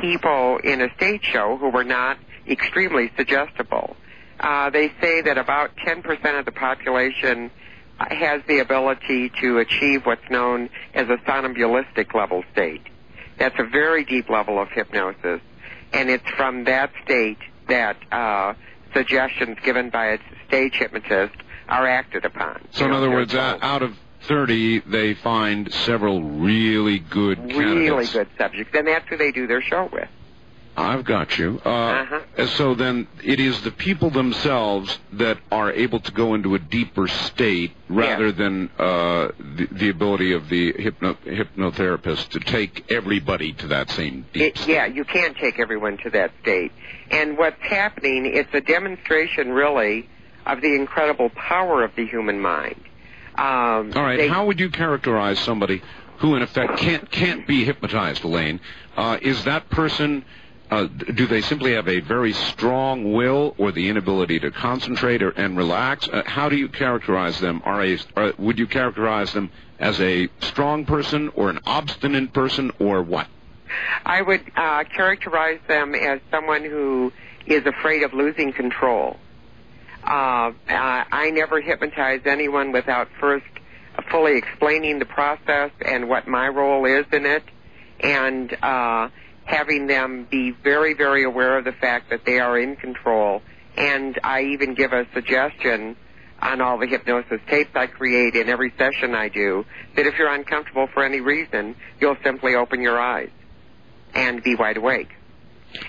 people 0.00 0.58
in 0.64 0.80
a 0.80 0.92
stage 0.96 1.22
show 1.24 1.56
who 1.58 1.68
were 1.70 1.84
not 1.84 2.18
extremely 2.48 3.10
suggestible. 3.16 3.96
Uh, 4.40 4.70
they 4.70 4.88
say 5.00 5.22
that 5.22 5.38
about 5.38 5.70
10% 5.86 6.38
of 6.38 6.44
the 6.44 6.52
population 6.52 7.50
has 7.98 8.42
the 8.48 8.58
ability 8.58 9.30
to 9.40 9.58
achieve 9.58 10.04
what's 10.06 10.28
known 10.30 10.68
as 10.94 11.08
a 11.08 11.18
somnambulistic 11.26 12.14
level 12.14 12.42
state. 12.52 12.82
That's 13.38 13.54
a 13.58 13.64
very 13.64 14.04
deep 14.04 14.28
level 14.28 14.60
of 14.60 14.68
hypnosis, 14.70 15.40
and 15.92 16.10
it's 16.10 16.28
from 16.36 16.64
that 16.64 16.90
state 17.04 17.38
that 17.68 17.96
uh, 18.12 18.54
suggestions 18.94 19.56
given 19.64 19.90
by 19.90 20.06
a 20.12 20.18
stage 20.48 20.74
hypnotist 20.74 21.34
are 21.68 21.86
acted 21.86 22.24
upon. 22.24 22.66
So, 22.72 22.84
in 22.84 22.90
You 22.90 22.92
know, 22.92 22.98
other 22.98 23.10
words, 23.10 23.34
out, 23.34 23.60
told. 23.60 23.62
out 23.62 23.82
of 23.82 23.96
30, 24.22 24.80
they 24.80 25.14
find 25.14 25.72
several 25.72 26.22
really 26.22 26.98
good 26.98 27.38
really 27.38 27.86
candidates. 27.86 28.12
good 28.12 28.28
subjects, 28.38 28.72
and 28.76 28.86
that's 28.86 29.08
who 29.08 29.16
they 29.16 29.32
do 29.32 29.46
their 29.46 29.62
show 29.62 29.88
with. 29.92 30.08
I've 30.76 31.04
got 31.04 31.38
you. 31.38 31.60
Uh, 31.64 31.68
Uh-huh. 31.68 32.46
So 32.46 32.74
then 32.74 33.06
it 33.22 33.38
is 33.40 33.60
the 33.62 33.70
people 33.70 34.08
themselves 34.10 34.98
that 35.12 35.38
are 35.50 35.70
able 35.70 36.00
to 36.00 36.12
go 36.12 36.34
into 36.34 36.54
a 36.54 36.58
deeper 36.58 37.06
state 37.08 37.72
rather 37.88 38.28
Yes. 38.28 38.36
than 38.38 38.70
uh, 38.78 39.28
the, 39.38 39.68
the 39.70 39.88
ability 39.90 40.32
of 40.32 40.48
the 40.48 40.72
hypno- 40.72 41.16
hypnotherapist 41.26 42.30
to 42.30 42.40
take 42.40 42.90
everybody 42.90 43.52
to 43.54 43.66
that 43.68 43.90
same 43.90 44.24
deep 44.32 44.42
It, 44.42 44.58
state. 44.58 44.72
yeah, 44.72 44.86
you 44.86 45.04
can 45.04 45.34
take 45.34 45.58
everyone 45.58 45.98
to 45.98 46.10
that 46.10 46.32
state. 46.40 46.72
And 47.10 47.36
what's 47.36 47.60
happening, 47.62 48.24
it's 48.26 48.52
a 48.54 48.60
demonstration, 48.62 49.50
really, 49.52 50.08
of 50.46 50.62
the 50.62 50.74
incredible 50.74 51.28
power 51.30 51.84
of 51.84 51.94
the 51.96 52.06
human 52.06 52.40
mind. 52.40 52.80
Um, 53.36 53.92
All 53.94 54.02
right. 54.02 54.16
they- 54.16 54.28
How 54.28 54.46
would 54.46 54.58
you 54.58 54.70
characterize 54.70 55.38
somebody 55.38 55.82
who, 56.18 56.34
in 56.36 56.42
effect, 56.42 56.78
can't 56.78 57.10
can't 57.10 57.46
be 57.46 57.64
hypnotized, 57.64 58.24
Elaine? 58.24 58.60
Uh, 58.96 59.18
is 59.20 59.44
that 59.44 59.68
person? 59.70 60.24
Uh, 60.72 60.86
do 60.86 61.26
they 61.26 61.42
simply 61.42 61.74
have 61.74 61.86
a 61.86 62.00
very 62.00 62.32
strong 62.32 63.12
will, 63.12 63.54
or 63.58 63.72
the 63.72 63.90
inability 63.90 64.40
to 64.40 64.50
concentrate 64.50 65.22
or, 65.22 65.28
and 65.28 65.54
relax? 65.54 66.08
Uh, 66.08 66.22
how 66.24 66.48
do 66.48 66.56
you 66.56 66.66
characterize 66.66 67.38
them? 67.40 67.60
Are 67.66 67.84
a 67.84 67.98
are, 68.16 68.32
would 68.38 68.58
you 68.58 68.66
characterize 68.66 69.34
them 69.34 69.50
as 69.78 70.00
a 70.00 70.30
strong 70.40 70.86
person, 70.86 71.28
or 71.34 71.50
an 71.50 71.58
obstinate 71.66 72.32
person, 72.32 72.70
or 72.78 73.02
what? 73.02 73.26
I 74.06 74.22
would 74.22 74.40
uh, 74.56 74.84
characterize 74.84 75.60
them 75.68 75.94
as 75.94 76.20
someone 76.30 76.64
who 76.64 77.12
is 77.44 77.66
afraid 77.66 78.02
of 78.02 78.14
losing 78.14 78.54
control. 78.54 79.18
Uh, 80.02 80.52
I 80.68 81.30
never 81.34 81.60
hypnotize 81.60 82.22
anyone 82.24 82.72
without 82.72 83.08
first 83.20 83.44
fully 84.10 84.38
explaining 84.38 85.00
the 85.00 85.04
process 85.04 85.70
and 85.84 86.08
what 86.08 86.26
my 86.26 86.48
role 86.48 86.86
is 86.86 87.04
in 87.12 87.26
it, 87.26 87.44
and 88.00 88.56
uh, 88.62 89.10
having 89.52 89.86
them 89.86 90.26
be 90.30 90.50
very, 90.50 90.94
very 90.94 91.24
aware 91.24 91.58
of 91.58 91.64
the 91.64 91.72
fact 91.72 92.08
that 92.08 92.24
they 92.24 92.38
are 92.38 92.58
in 92.58 92.74
control. 92.74 93.42
And 93.76 94.18
I 94.24 94.44
even 94.54 94.74
give 94.74 94.92
a 94.92 95.06
suggestion 95.12 95.94
on 96.40 96.60
all 96.60 96.78
the 96.78 96.86
hypnosis 96.86 97.40
tapes 97.48 97.70
I 97.74 97.86
create 97.86 98.34
in 98.34 98.48
every 98.48 98.72
session 98.78 99.14
I 99.14 99.28
do 99.28 99.64
that 99.94 100.06
if 100.06 100.14
you're 100.18 100.32
uncomfortable 100.32 100.88
for 100.92 101.04
any 101.04 101.20
reason, 101.20 101.76
you'll 102.00 102.16
simply 102.24 102.54
open 102.54 102.80
your 102.80 102.98
eyes 102.98 103.30
and 104.14 104.42
be 104.42 104.56
wide 104.56 104.78
awake. 104.78 105.10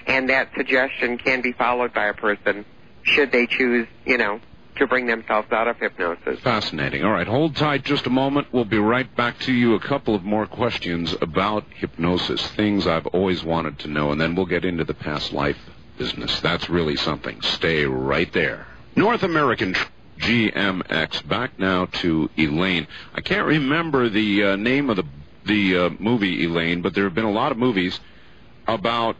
And 0.08 0.30
that 0.30 0.50
suggestion 0.56 1.18
can 1.18 1.42
be 1.42 1.54
followed 1.54 1.94
by 1.94 2.08
a 2.08 2.14
person 2.14 2.66
should 3.04 3.32
they 3.32 3.48
choose, 3.48 3.88
you 4.06 4.18
know, 4.18 4.40
to 4.78 4.88
bring 4.88 5.08
themselves 5.08 5.52
out 5.52 5.68
of 5.68 5.78
hypnosis. 5.78 6.40
Fascinating. 6.42 7.04
All 7.04 7.12
right, 7.12 7.28
hold 7.28 7.56
tight 7.56 7.84
just 7.84 8.06
a 8.08 8.10
moment. 8.10 8.48
We'll 8.52 8.66
be 8.66 8.78
right 8.78 9.14
back 9.16 9.40
to 9.42 9.54
you. 9.54 9.76
A 9.76 9.80
couple 9.80 10.16
of 10.16 10.24
more 10.24 10.46
questions 10.46 11.16
about 11.22 11.66
hypnosis, 11.76 12.46
things 12.52 12.88
I've 12.88 13.08
always 13.08 13.44
wanted 13.44 13.80
to 13.80 13.88
know, 13.88 14.12
and 14.12 14.20
then 14.20 14.36
we'll 14.36 14.46
get 14.46 14.66
into 14.66 14.84
the 14.84 14.94
past 14.94 15.34
life 15.34 15.58
business. 15.98 16.40
That's 16.42 16.70
really 16.70 16.96
something. 16.96 17.42
Stay 17.42 17.86
right 17.86 18.32
there. 18.34 18.68
North 18.96 19.24
American 19.24 19.76
GMX. 20.20 21.28
Back 21.28 21.60
now 21.60 21.86
to 21.86 22.30
Elaine. 22.38 22.88
I 23.14 23.22
can't 23.22 23.48
remember 23.48 24.10
the 24.10 24.44
uh, 24.44 24.56
name 24.56 24.90
of 24.90 24.98
the 24.98 25.06
the 25.46 25.78
uh, 25.78 25.90
movie 26.00 26.46
Elaine, 26.46 26.82
but 26.82 26.94
there 26.94 27.04
have 27.04 27.14
been 27.14 27.26
a 27.26 27.32
lot 27.32 27.52
of 27.52 27.58
movies 27.58 28.00
about 28.66 29.18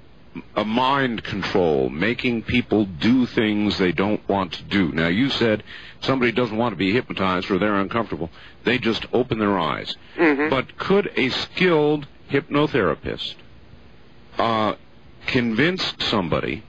a 0.56 0.66
mind 0.66 1.24
control, 1.24 1.90
making 1.90 2.44
people 2.44 2.86
do 2.86 3.26
things 3.26 3.78
they 3.78 3.92
don't 3.92 4.28
want 4.28 4.54
to 4.54 4.64
do. 4.64 4.92
Now, 4.92 5.08
you 5.08 5.30
said 5.30 5.64
somebody 6.02 6.32
doesn't 6.32 6.58
want 6.58 6.74
to 6.74 6.78
be 6.78 6.92
hypnotized 6.92 7.52
or 7.52 7.60
they're 7.60 7.80
uncomfortable. 7.80 8.30
They 8.64 8.78
just 8.80 9.06
open 9.14 9.40
their 9.40 9.58
eyes. 9.60 9.96
Mhm. 10.18 10.50
But 10.50 10.78
could 10.78 11.12
a 11.16 11.30
skilled 11.30 12.08
hypnotherapist 12.32 13.36
uh, 14.40 14.74
convince 15.28 15.94
somebody, 16.00 16.64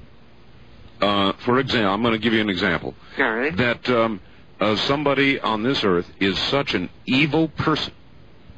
uh, 1.00 1.32
for 1.38 1.58
example, 1.58 1.92
I'm 1.92 2.02
going 2.02 2.12
to 2.12 2.18
give 2.18 2.32
you 2.34 2.40
an 2.40 2.50
example, 2.50 2.94
right. 3.18 3.56
that 3.56 3.88
um, 3.88 4.20
uh, 4.60 4.76
somebody 4.76 5.40
on 5.40 5.62
this 5.62 5.82
earth 5.84 6.10
is 6.20 6.38
such 6.38 6.74
an 6.74 6.90
evil 7.06 7.48
person. 7.48 7.92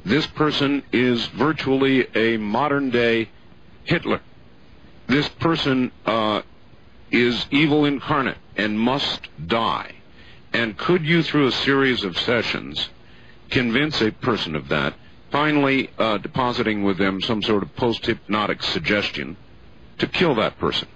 This 0.03 0.27
person 0.27 0.83
is 0.91 1.25
virtually 1.27 2.07
a 2.15 2.37
modern 2.37 2.89
day 2.89 3.29
Hitler. 3.83 4.21
This 5.07 5.29
person 5.29 5.91
uh, 6.05 6.41
is 7.11 7.45
evil 7.51 7.85
incarnate 7.85 8.37
and 8.55 8.79
must 8.79 9.27
die. 9.45 9.95
And 10.53 10.77
could 10.77 11.05
you, 11.05 11.23
through 11.23 11.47
a 11.47 11.51
series 11.51 12.03
of 12.03 12.17
sessions, 12.17 12.89
convince 13.49 14.01
a 14.01 14.11
person 14.11 14.55
of 14.55 14.69
that, 14.69 14.95
finally 15.31 15.89
uh, 15.97 16.17
depositing 16.17 16.83
with 16.83 16.97
them 16.97 17.21
some 17.21 17.41
sort 17.41 17.63
of 17.63 17.75
post 17.75 18.05
hypnotic 18.05 18.63
suggestion 18.63 19.37
to 19.99 20.07
kill 20.07 20.35
that 20.35 20.57
person? 20.57 20.87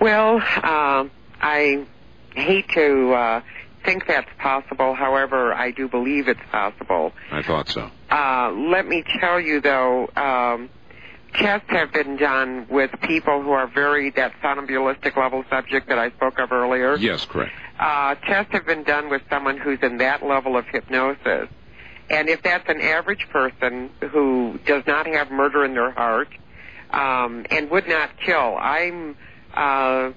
Well, 0.00 0.36
uh, 0.38 1.04
I 1.40 1.86
hate 2.34 2.68
to 2.74 3.12
uh, 3.12 3.40
think 3.84 4.06
that's 4.06 4.30
possible. 4.38 4.94
However, 4.94 5.52
I 5.52 5.70
do 5.70 5.88
believe 5.88 6.28
it's 6.28 6.40
possible. 6.50 7.12
I 7.30 7.42
thought 7.42 7.68
so. 7.68 7.90
Uh, 8.10 8.50
let 8.50 8.86
me 8.86 9.04
tell 9.20 9.40
you, 9.40 9.60
though, 9.60 10.08
um, 10.16 10.70
tests 11.34 11.68
have 11.70 11.92
been 11.92 12.16
done 12.16 12.66
with 12.68 12.90
people 13.02 13.42
who 13.42 13.50
are 13.50 13.66
very 13.66 14.10
that 14.10 14.32
somnambulistic 14.42 15.16
level 15.16 15.44
subject 15.50 15.88
that 15.88 15.98
I 15.98 16.10
spoke 16.10 16.38
of 16.38 16.52
earlier. 16.52 16.96
Yes, 16.96 17.24
correct. 17.24 17.52
Uh, 17.78 18.14
tests 18.16 18.52
have 18.52 18.66
been 18.66 18.84
done 18.84 19.10
with 19.10 19.22
someone 19.30 19.58
who's 19.58 19.78
in 19.82 19.98
that 19.98 20.24
level 20.24 20.56
of 20.56 20.66
hypnosis. 20.66 21.48
And 22.10 22.28
if 22.28 22.42
that's 22.42 22.68
an 22.68 22.80
average 22.80 23.26
person 23.30 23.90
who 24.10 24.58
does 24.66 24.84
not 24.86 25.06
have 25.06 25.30
murder 25.30 25.64
in 25.64 25.74
their 25.74 25.92
heart 25.92 26.28
um, 26.90 27.46
and 27.50 27.70
would 27.70 27.88
not 27.88 28.10
kill, 28.18 28.56
I'm 28.58 29.16
uh, 29.54 30.12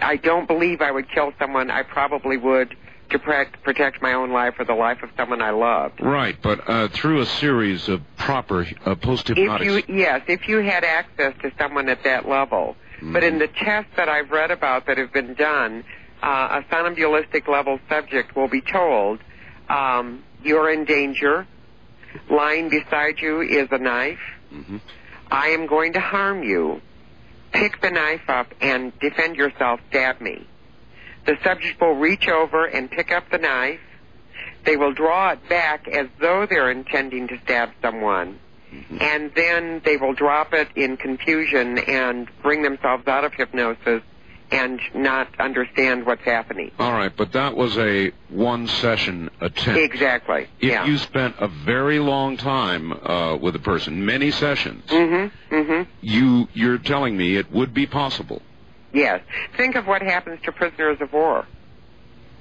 I 0.00 0.16
don't 0.16 0.46
believe 0.46 0.80
I 0.80 0.90
would 0.90 1.10
kill 1.10 1.32
someone. 1.38 1.70
I 1.70 1.82
probably 1.82 2.36
would 2.36 2.76
to 3.10 3.18
protect 3.18 3.62
protect 3.62 4.02
my 4.02 4.12
own 4.12 4.30
life 4.30 4.54
or 4.58 4.64
the 4.64 4.74
life 4.74 5.02
of 5.02 5.10
someone 5.16 5.42
I 5.42 5.50
loved. 5.50 6.00
Right, 6.00 6.36
but 6.40 6.68
uh, 6.68 6.88
through 6.88 7.20
a 7.20 7.26
series 7.26 7.88
of 7.88 8.02
proper 8.16 8.66
uh, 8.84 8.94
post 8.96 9.30
If 9.30 9.38
you 9.62 9.82
yes, 9.88 10.22
if 10.28 10.48
you 10.48 10.58
had 10.58 10.84
access 10.84 11.34
to 11.42 11.50
someone 11.58 11.88
at 11.88 12.04
that 12.04 12.28
level. 12.28 12.76
But 13.00 13.22
in 13.22 13.38
the 13.38 13.46
tests 13.46 13.92
that 13.96 14.08
I've 14.08 14.30
read 14.30 14.50
about 14.50 14.86
that 14.86 14.98
have 14.98 15.12
been 15.12 15.34
done, 15.34 15.84
uh, 16.20 16.60
a 16.60 16.74
somnambulistic 16.74 17.46
level 17.46 17.78
subject 17.88 18.34
will 18.34 18.48
be 18.48 18.60
told, 18.60 19.20
um, 19.68 20.24
"You're 20.42 20.70
in 20.70 20.84
danger. 20.84 21.46
Lying 22.28 22.70
beside 22.70 23.20
you 23.20 23.40
is 23.40 23.68
a 23.70 23.78
knife. 23.78 24.18
Mhm. 24.52 24.80
I 25.30 25.48
am 25.48 25.66
going 25.66 25.92
to 25.92 26.00
harm 26.00 26.42
you. 26.42 26.80
Pick 27.52 27.80
the 27.80 27.90
knife 27.90 28.28
up 28.28 28.52
and 28.60 28.98
defend 28.98 29.36
yourself. 29.36 29.80
Stab 29.90 30.20
me." 30.20 30.46
The 31.28 31.36
subject 31.44 31.78
will 31.78 31.94
reach 31.94 32.26
over 32.26 32.64
and 32.64 32.90
pick 32.90 33.12
up 33.12 33.30
the 33.30 33.36
knife. 33.36 33.80
They 34.64 34.78
will 34.78 34.94
draw 34.94 35.32
it 35.32 35.46
back 35.46 35.86
as 35.86 36.08
though 36.18 36.46
they're 36.48 36.70
intending 36.70 37.28
to 37.28 37.38
stab 37.44 37.68
someone 37.82 38.38
and 39.00 39.30
then 39.34 39.80
they 39.84 39.96
will 39.96 40.14
drop 40.14 40.52
it 40.52 40.68
in 40.74 40.96
confusion 40.96 41.78
and 41.78 42.28
bring 42.42 42.62
themselves 42.62 43.06
out 43.06 43.24
of 43.24 43.32
hypnosis 43.34 44.02
and 44.50 44.80
not 44.94 45.28
understand 45.38 46.06
what's 46.06 46.22
happening. 46.22 46.70
All 46.78 46.92
right, 46.92 47.14
but 47.14 47.32
that 47.32 47.54
was 47.54 47.76
a 47.76 48.12
one 48.30 48.66
session 48.66 49.28
attempt. 49.40 49.80
Exactly. 49.80 50.46
If 50.60 50.70
yeah. 50.70 50.86
you 50.86 50.96
spent 50.96 51.36
a 51.38 51.48
very 51.48 51.98
long 51.98 52.38
time 52.38 52.92
uh, 52.92 53.36
with 53.36 53.54
a 53.56 53.58
person, 53.58 54.06
many 54.06 54.30
sessions, 54.30 54.86
Mm-hmm. 54.86 55.54
Mm-hmm. 55.54 55.90
you 56.00 56.48
you're 56.54 56.78
telling 56.78 57.16
me 57.16 57.36
it 57.36 57.52
would 57.52 57.74
be 57.74 57.86
possible. 57.86 58.40
Yes. 58.92 59.22
Think 59.56 59.76
of 59.76 59.86
what 59.86 60.02
happens 60.02 60.40
to 60.44 60.52
prisoners 60.52 60.98
of 61.00 61.12
war. 61.12 61.46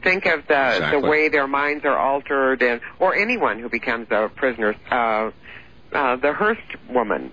Think 0.04 0.26
of 0.26 0.48
the 0.48 0.76
Exactly. 0.76 1.02
the 1.02 1.08
way 1.08 1.30
their 1.30 1.48
minds 1.48 1.84
are 1.84 1.98
altered, 1.98 2.62
and 2.62 2.80
or 3.00 3.16
anyone 3.16 3.60
who 3.60 3.68
becomes 3.70 4.08
a 4.12 4.30
prisoner. 4.36 4.76
Uh, 4.90 5.32
uh, 5.92 6.16
the 6.18 6.34
Hearst 6.34 6.62
woman, 6.90 7.32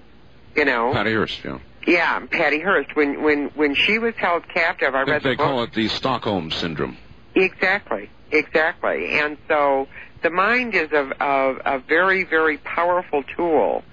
you 0.56 0.64
know. 0.64 0.92
Patty 0.92 1.12
Hearst, 1.12 1.44
yeah. 1.44 1.58
Yeah, 1.86 2.20
Patty 2.30 2.60
Hearst. 2.60 2.96
When 2.96 3.22
when 3.22 3.50
when 3.54 3.74
she 3.74 3.98
was 3.98 4.14
held 4.16 4.48
captive, 4.48 4.94
I 4.94 5.00
I 5.00 5.02
read 5.04 5.22
the 5.22 5.30
they 5.30 5.36
call 5.36 5.62
it 5.62 5.74
the 5.74 5.88
Stockholm 5.88 6.50
syndrome. 6.50 6.96
Exactly, 7.34 8.08
exactly. 8.30 9.18
And 9.18 9.36
so 9.48 9.86
the 10.22 10.30
mind 10.30 10.74
is 10.74 10.90
a, 10.92 11.12
a, 11.20 11.76
a 11.76 11.78
very, 11.80 12.24
very 12.24 12.56
powerful 12.58 13.22
tool, 13.36 13.84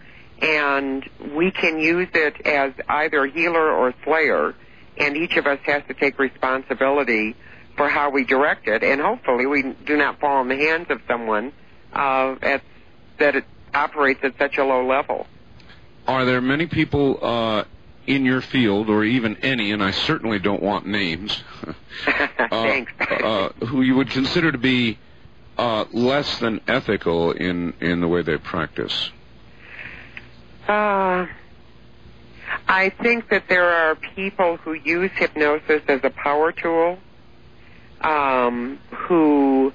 and 0.42 1.08
we 1.36 1.52
can 1.52 1.80
use 1.80 2.08
it 2.14 2.40
as 2.48 2.72
either 2.88 3.26
healer 3.26 3.70
or 3.70 3.94
slayer, 4.06 4.56
and 4.98 5.18
each 5.18 5.38
of 5.38 5.48
us 5.48 5.60
has 5.66 5.84
to 5.88 5.94
take 5.94 6.20
responsibility 6.20 7.36
for 7.78 7.88
how 7.88 8.10
we 8.10 8.26
direct 8.26 8.68
it, 8.68 8.84
and 8.84 9.02
hopefully 9.02 9.46
we 9.46 9.64
do 9.86 9.98
not 9.98 10.20
fall 10.20 10.42
in 10.42 10.50
the 10.50 10.56
hands 10.56 10.88
of 10.90 11.02
someone 11.08 11.54
uh, 11.94 12.36
at, 12.42 12.62
that 13.20 13.36
it 13.36 13.46
operates 13.74 14.20
at 14.24 14.38
such 14.38 14.58
a 14.58 14.64
low 14.64 14.86
level. 14.86 15.26
Are 16.08 16.26
there 16.26 16.42
many 16.42 16.68
people 16.68 17.20
uh, 17.22 17.64
in 18.08 18.26
your 18.26 18.42
field, 18.42 18.90
or 18.90 19.04
even 19.04 19.38
any, 19.38 19.72
and 19.72 19.84
I 19.84 19.92
certainly 19.92 20.40
don't 20.40 20.62
want 20.62 20.86
names, 20.86 21.44
uh, 21.68 21.74
Thanks. 22.50 22.92
uh, 23.00 23.50
who 23.68 23.82
you 23.82 23.96
would 23.96 24.10
consider 24.10 24.52
to 24.52 24.58
be 24.58 24.98
uh, 25.58 25.86
less 25.92 26.40
than 26.40 26.60
ethical 26.68 27.32
in, 27.32 27.74
in 27.80 28.02
the 28.02 28.08
way 28.08 28.24
they 28.24 28.38
practice? 28.38 29.12
Uh, 30.68 31.28
I 32.68 32.90
think 32.90 33.30
that 33.30 33.44
there 33.50 33.70
are 33.70 33.96
people 33.96 34.58
who 34.58 34.74
use 34.74 35.12
hypnosis 35.16 35.82
as 35.88 36.02
a 36.04 36.10
power 36.10 36.52
tool, 36.52 36.98
um, 38.02 38.80
who 38.90 39.74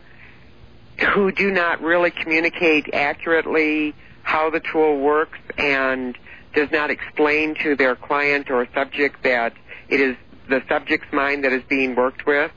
who 1.14 1.30
do 1.30 1.50
not 1.50 1.82
really 1.82 2.10
communicate 2.10 2.92
accurately 2.94 3.94
how 4.22 4.48
the 4.50 4.60
tool 4.60 4.98
works 4.98 5.38
and 5.58 6.16
does 6.54 6.70
not 6.70 6.90
explain 6.90 7.54
to 7.62 7.76
their 7.76 7.94
client 7.94 8.50
or 8.50 8.66
subject 8.74 9.22
that 9.22 9.52
it 9.88 10.00
is 10.00 10.16
the 10.48 10.62
subject's 10.68 11.12
mind 11.12 11.44
that 11.44 11.52
is 11.52 11.62
being 11.68 11.94
worked 11.94 12.24
with, 12.26 12.50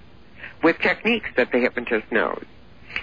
with 0.63 0.77
techniques 0.79 1.29
that 1.35 1.51
the 1.51 1.59
hypnotist 1.59 2.09
knows. 2.11 2.43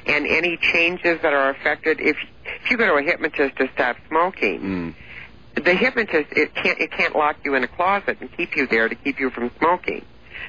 And 0.06 0.26
any 0.26 0.56
changes 0.56 1.20
that 1.22 1.32
are 1.34 1.50
affected, 1.50 2.00
if 2.00 2.16
if 2.44 2.70
you 2.70 2.76
go 2.76 2.86
to 2.86 2.94
a 2.94 3.02
hypnotist 3.02 3.56
to 3.56 3.68
stop 3.74 3.96
smoking, 4.08 4.60
Mm. 4.60 4.94
The 5.56 5.74
hypnotist 5.74 6.28
it 6.32 6.54
can't 6.54 6.78
it 6.78 6.92
can't 6.92 7.16
lock 7.16 7.36
you 7.44 7.54
in 7.54 7.64
a 7.64 7.68
closet 7.68 8.18
and 8.20 8.34
keep 8.36 8.56
you 8.56 8.66
there 8.66 8.88
to 8.88 8.94
keep 8.94 9.18
you 9.18 9.30
from 9.30 9.50
smoking. 9.58 10.04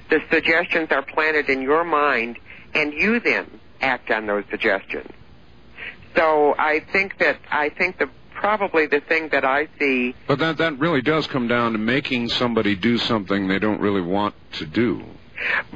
The 0.10 0.20
suggestions 0.32 0.90
are 0.92 1.02
planted 1.02 1.50
in 1.50 1.62
your 1.62 1.84
mind, 1.84 2.38
and 2.74 2.94
you 2.94 3.20
then 3.20 3.60
act 3.82 4.12
on 4.12 4.28
those 4.28 4.44
suggestions. 4.50 5.10
So 6.16 6.56
I 6.58 6.82
think 6.92 7.18
that 7.20 7.40
I 7.50 7.70
think 7.70 8.00
the 8.00 8.10
probably 8.34 8.86
the 8.86 9.00
thing 9.00 9.30
that 9.30 9.44
I 9.44 9.68
see 9.80 10.14
But 10.28 10.40
that, 10.40 10.58
that 10.58 10.78
really 10.78 11.02
does 11.02 11.26
come 11.26 11.48
down 11.48 11.72
to 11.72 11.80
making 11.80 12.30
somebody 12.30 12.76
do 12.76 12.98
something 12.98 13.48
they 13.48 13.60
don't 13.60 13.82
really 13.82 14.02
want 14.02 14.36
to 14.54 14.66
do. 14.66 15.04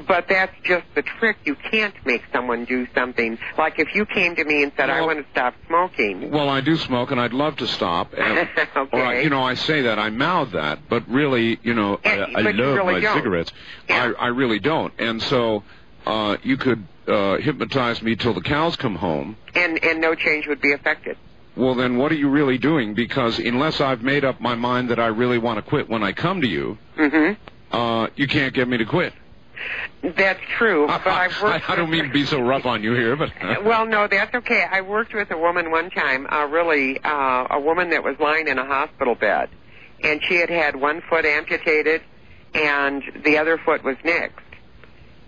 But 0.06 0.26
that's 0.28 0.52
just 0.64 0.84
the 0.94 1.02
trick. 1.02 1.36
You 1.44 1.54
can't 1.70 1.94
make 2.04 2.22
someone 2.32 2.64
do 2.64 2.86
something. 2.94 3.38
Like 3.58 3.78
if 3.78 3.94
you 3.94 4.06
came 4.06 4.34
to 4.36 4.44
me 4.44 4.62
and 4.62 4.72
said, 4.76 4.90
"I 4.90 5.00
want 5.02 5.18
to 5.24 5.30
stop 5.30 5.54
smoking," 5.66 6.30
Well, 6.30 6.48
I 6.48 6.60
do 6.60 6.76
smoke, 6.76 7.10
and 7.10 7.20
I'd 7.20 7.32
love 7.32 7.56
to 7.56 7.66
stop. 7.66 8.12
And, 8.18 8.48
Okay. 8.76 8.98
Or, 9.00 9.04
I- 9.04 9.20
you 9.20 9.30
know, 9.30 9.42
I 9.42 9.54
say 9.54 9.82
that, 9.82 9.98
I 9.98 10.10
mouth 10.10 10.52
that, 10.52 10.88
but 10.88 11.08
really, 11.08 11.58
you 11.62 11.74
know, 11.74 12.00
Yeah, 12.04 12.26
I, 12.34 12.40
I 12.40 12.42
love 12.50 12.76
really 12.76 12.92
my 12.94 13.00
don't. 13.00 13.14
cigarettes. 13.16 13.52
Yeah. 13.88 14.12
I, 14.18 14.24
I 14.24 14.28
really 14.28 14.58
don't. 14.58 14.92
And 14.98 15.22
so, 15.22 15.62
uh, 16.06 16.36
you 16.42 16.56
could 16.56 16.86
uh, 17.06 17.36
hypnotize 17.38 18.02
me 18.02 18.16
till 18.16 18.34
the 18.34 18.40
cows 18.42 18.76
come 18.76 18.96
home. 18.96 19.36
and 19.54 19.82
and 19.84 20.00
no 20.00 20.14
change 20.14 20.46
would 20.46 20.60
be 20.60 20.72
affected. 20.72 21.16
Well, 21.56 21.74
then 21.74 21.98
what 21.98 22.10
are 22.12 22.16
you 22.16 22.28
really 22.30 22.56
doing? 22.58 22.94
Because 22.94 23.38
unless 23.38 23.80
I've 23.80 24.02
made 24.02 24.24
up 24.24 24.40
my 24.40 24.54
mind 24.54 24.88
that 24.90 24.98
I 24.98 25.08
really 25.08 25.38
want 25.38 25.58
to 25.58 25.62
quit 25.62 25.88
when 25.88 26.02
I 26.02 26.12
come 26.12 26.40
to 26.40 26.46
you, 26.48 26.78
hmm 26.96 27.32
uh, 27.70 28.08
you 28.16 28.26
can't 28.28 28.52
get 28.54 28.68
me 28.68 28.76
to 28.78 28.84
quit. 28.84 29.12
That's 30.02 30.40
true. 30.58 30.86
But 30.86 31.04
worked. 31.42 31.42
I, 31.42 31.62
I 31.72 31.76
don't 31.76 31.90
mean 31.90 32.04
to 32.04 32.10
be 32.12 32.24
so 32.26 32.40
rough 32.40 32.66
on 32.66 32.82
you 32.82 32.92
here, 32.94 33.16
but 33.16 33.30
Well, 33.64 33.86
no, 33.86 34.08
that's 34.08 34.34
okay. 34.34 34.64
I 34.70 34.80
worked 34.80 35.14
with 35.14 35.30
a 35.30 35.38
woman 35.38 35.70
one 35.70 35.90
time, 35.90 36.26
uh, 36.30 36.46
really, 36.46 36.98
uh, 37.02 37.46
a 37.50 37.60
woman 37.60 37.90
that 37.90 38.02
was 38.02 38.16
lying 38.18 38.48
in 38.48 38.58
a 38.58 38.64
hospital 38.66 39.14
bed, 39.14 39.48
and 40.02 40.20
she 40.24 40.36
had 40.36 40.50
had 40.50 40.76
one 40.76 41.02
foot 41.08 41.24
amputated, 41.24 42.02
and 42.54 43.02
the 43.24 43.38
other 43.38 43.58
foot 43.58 43.84
was 43.84 43.96
nixed, 44.04 44.32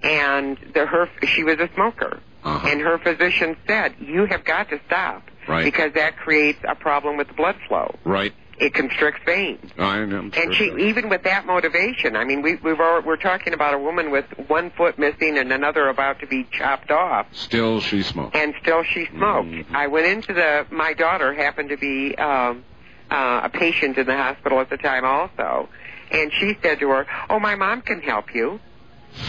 and 0.02 0.58
the 0.74 0.86
her 0.86 1.08
she 1.26 1.44
was 1.44 1.58
a 1.58 1.68
smoker, 1.74 2.18
Uh-huh. 2.42 2.68
and 2.68 2.80
her 2.80 2.98
physician 2.98 3.56
said, 3.66 3.94
"You 4.00 4.26
have 4.26 4.44
got 4.44 4.68
to 4.70 4.80
stop 4.86 5.22
Right. 5.46 5.64
because 5.64 5.92
that 5.94 6.16
creates 6.16 6.58
a 6.66 6.74
problem 6.74 7.16
with 7.16 7.28
the 7.28 7.34
blood 7.34 7.56
flow. 7.68 7.94
right. 8.04 8.32
It 8.58 8.74
constricts 8.74 9.20
veins." 9.26 9.70
I 9.78 9.96
sure 9.96 10.18
And 10.18 10.54
she, 10.54 10.68
so. 10.70 10.78
even 10.78 11.08
with 11.08 11.22
that 11.24 11.46
motivation, 11.46 12.16
I 12.16 12.24
mean, 12.24 12.42
we, 12.42 12.56
we've 12.56 12.78
al- 12.80 13.02
we're 13.02 13.16
talking 13.16 13.52
about 13.52 13.74
a 13.74 13.78
woman 13.78 14.10
with 14.10 14.26
one 14.48 14.70
foot 14.70 14.98
missing 14.98 15.38
and 15.38 15.52
another 15.52 15.88
about 15.88 16.20
to 16.20 16.26
be 16.26 16.46
chopped 16.52 16.90
off 16.90 17.26
still 17.32 17.80
she 17.80 18.02
smoked. 18.02 18.36
and 18.36 18.54
still 18.62 18.82
she 18.84 19.06
smoked. 19.06 19.48
Mhm. 19.48 19.74
I 19.74 19.86
went 19.88 20.06
into 20.06 20.32
the. 20.34 20.66
My 20.70 20.92
daughter 20.94 21.32
happened 21.34 21.70
to 21.70 21.76
be 21.76 22.14
um, 22.16 22.64
uh, 23.10 23.42
a 23.44 23.48
patient 23.48 23.98
in 23.98 24.06
the 24.06 24.16
hospital 24.16 24.60
at 24.60 24.70
the 24.70 24.76
time, 24.76 25.04
also, 25.04 25.68
and 26.10 26.32
she 26.38 26.56
said 26.62 26.78
to 26.80 26.88
her, 26.90 27.06
"Oh, 27.30 27.38
my 27.38 27.54
mom 27.54 27.82
can 27.82 28.00
help 28.00 28.34
you." 28.34 28.60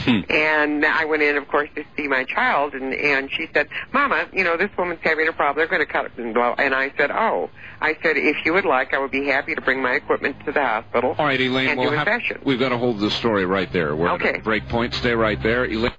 Hmm. 0.05 0.21
And 0.29 0.85
I 0.85 1.05
went 1.05 1.21
in, 1.21 1.37
of 1.37 1.47
course, 1.47 1.69
to 1.75 1.83
see 1.95 2.07
my 2.07 2.23
child, 2.23 2.73
and 2.73 2.93
and 2.93 3.29
she 3.31 3.47
said, 3.53 3.67
"Mama, 3.93 4.27
you 4.33 4.43
know 4.43 4.57
this 4.57 4.71
woman's 4.77 4.99
having 5.03 5.27
a 5.27 5.33
problem. 5.33 5.57
They're 5.57 5.67
going 5.67 5.85
to 5.85 5.91
cut 5.91 6.05
it 6.05 6.11
and 6.17 6.33
blow." 6.33 6.55
And 6.57 6.73
I 6.73 6.91
said, 6.97 7.11
"Oh." 7.11 7.49
I 7.81 7.93
said, 8.01 8.17
"If 8.17 8.37
you 8.45 8.53
would 8.53 8.65
like, 8.65 8.93
I 8.93 8.99
would 8.99 9.11
be 9.11 9.27
happy 9.27 9.53
to 9.53 9.61
bring 9.61 9.81
my 9.83 9.91
equipment 9.93 10.37
to 10.45 10.51
the 10.51 10.61
hospital." 10.61 11.15
All 11.17 11.25
right, 11.25 11.39
Elaine, 11.39 11.77
we'll 11.77 11.91
have, 11.91 12.07
we've 12.43 12.59
got 12.59 12.69
to 12.69 12.77
hold 12.77 12.99
the 12.99 13.11
story 13.11 13.45
right 13.45 13.71
there. 13.71 13.95
We're 13.95 14.11
Okay. 14.13 14.29
at 14.29 14.35
a 14.37 14.43
break 14.43 14.67
point. 14.69 14.93
Stay 14.95 15.13
right 15.13 15.41
there. 15.43 15.65
Elaine. 15.65 15.91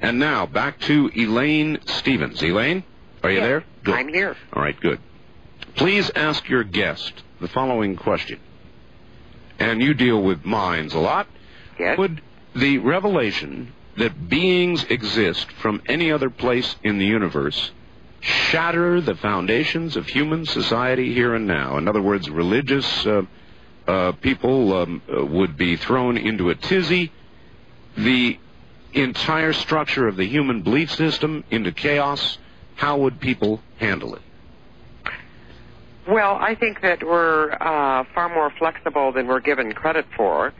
And 0.00 0.18
now, 0.18 0.46
back 0.46 0.78
to 0.80 1.10
Elaine 1.16 1.78
Stevens. 1.86 2.42
Elaine, 2.42 2.84
are 3.22 3.30
you 3.30 3.38
Yes, 3.38 3.46
there? 3.46 3.64
Good. 3.84 3.94
I'm 3.94 4.08
here. 4.08 4.36
All 4.52 4.62
right, 4.62 4.78
good. 4.78 5.00
Please 5.74 6.10
ask 6.14 6.48
your 6.48 6.64
guest 6.64 7.22
the 7.40 7.48
following 7.48 7.96
question. 7.96 8.38
And 9.58 9.80
you 9.82 9.94
deal 9.94 10.22
with 10.22 10.44
minds 10.44 10.92
a 10.94 10.98
lot. 10.98 11.26
Yes. 11.78 11.98
Would 11.98 12.20
the 12.54 12.78
revelation 12.78 13.72
that 13.96 14.28
beings 14.28 14.84
exist 14.84 15.50
from 15.52 15.82
any 15.86 16.10
other 16.10 16.30
place 16.30 16.76
in 16.82 16.98
the 16.98 17.06
universe 17.06 17.70
shatter 18.22 19.00
the 19.00 19.16
foundations 19.16 19.96
of 19.96 20.06
human 20.06 20.46
society 20.46 21.12
here 21.12 21.34
and 21.34 21.46
now? 21.46 21.76
In 21.76 21.88
other 21.88 22.00
words, 22.00 22.30
religious 22.30 23.06
uh, 23.06 23.22
uh, 23.86 24.12
people 24.12 24.72
um, 24.74 25.02
uh, 25.12 25.24
would 25.26 25.56
be 25.56 25.76
thrown 25.76 26.16
into 26.16 26.50
a 26.50 26.54
tizzy, 26.54 27.12
the 27.96 28.38
entire 28.92 29.52
structure 29.52 30.06
of 30.06 30.16
the 30.16 30.26
human 30.26 30.62
belief 30.62 30.92
system 30.92 31.44
into 31.50 31.72
chaos. 31.72 32.38
How 32.76 32.98
would 32.98 33.20
people 33.20 33.60
handle 33.78 34.14
it? 34.14 34.22
Well, 36.08 36.34
I 36.34 36.54
think 36.54 36.80
that 36.82 37.02
we're 37.02 37.52
uh, 37.52 38.04
far 38.14 38.28
more 38.28 38.52
flexible 38.58 39.12
than 39.12 39.26
we're 39.26 39.40
given 39.40 39.72
credit 39.72 40.06
for, 40.16 40.52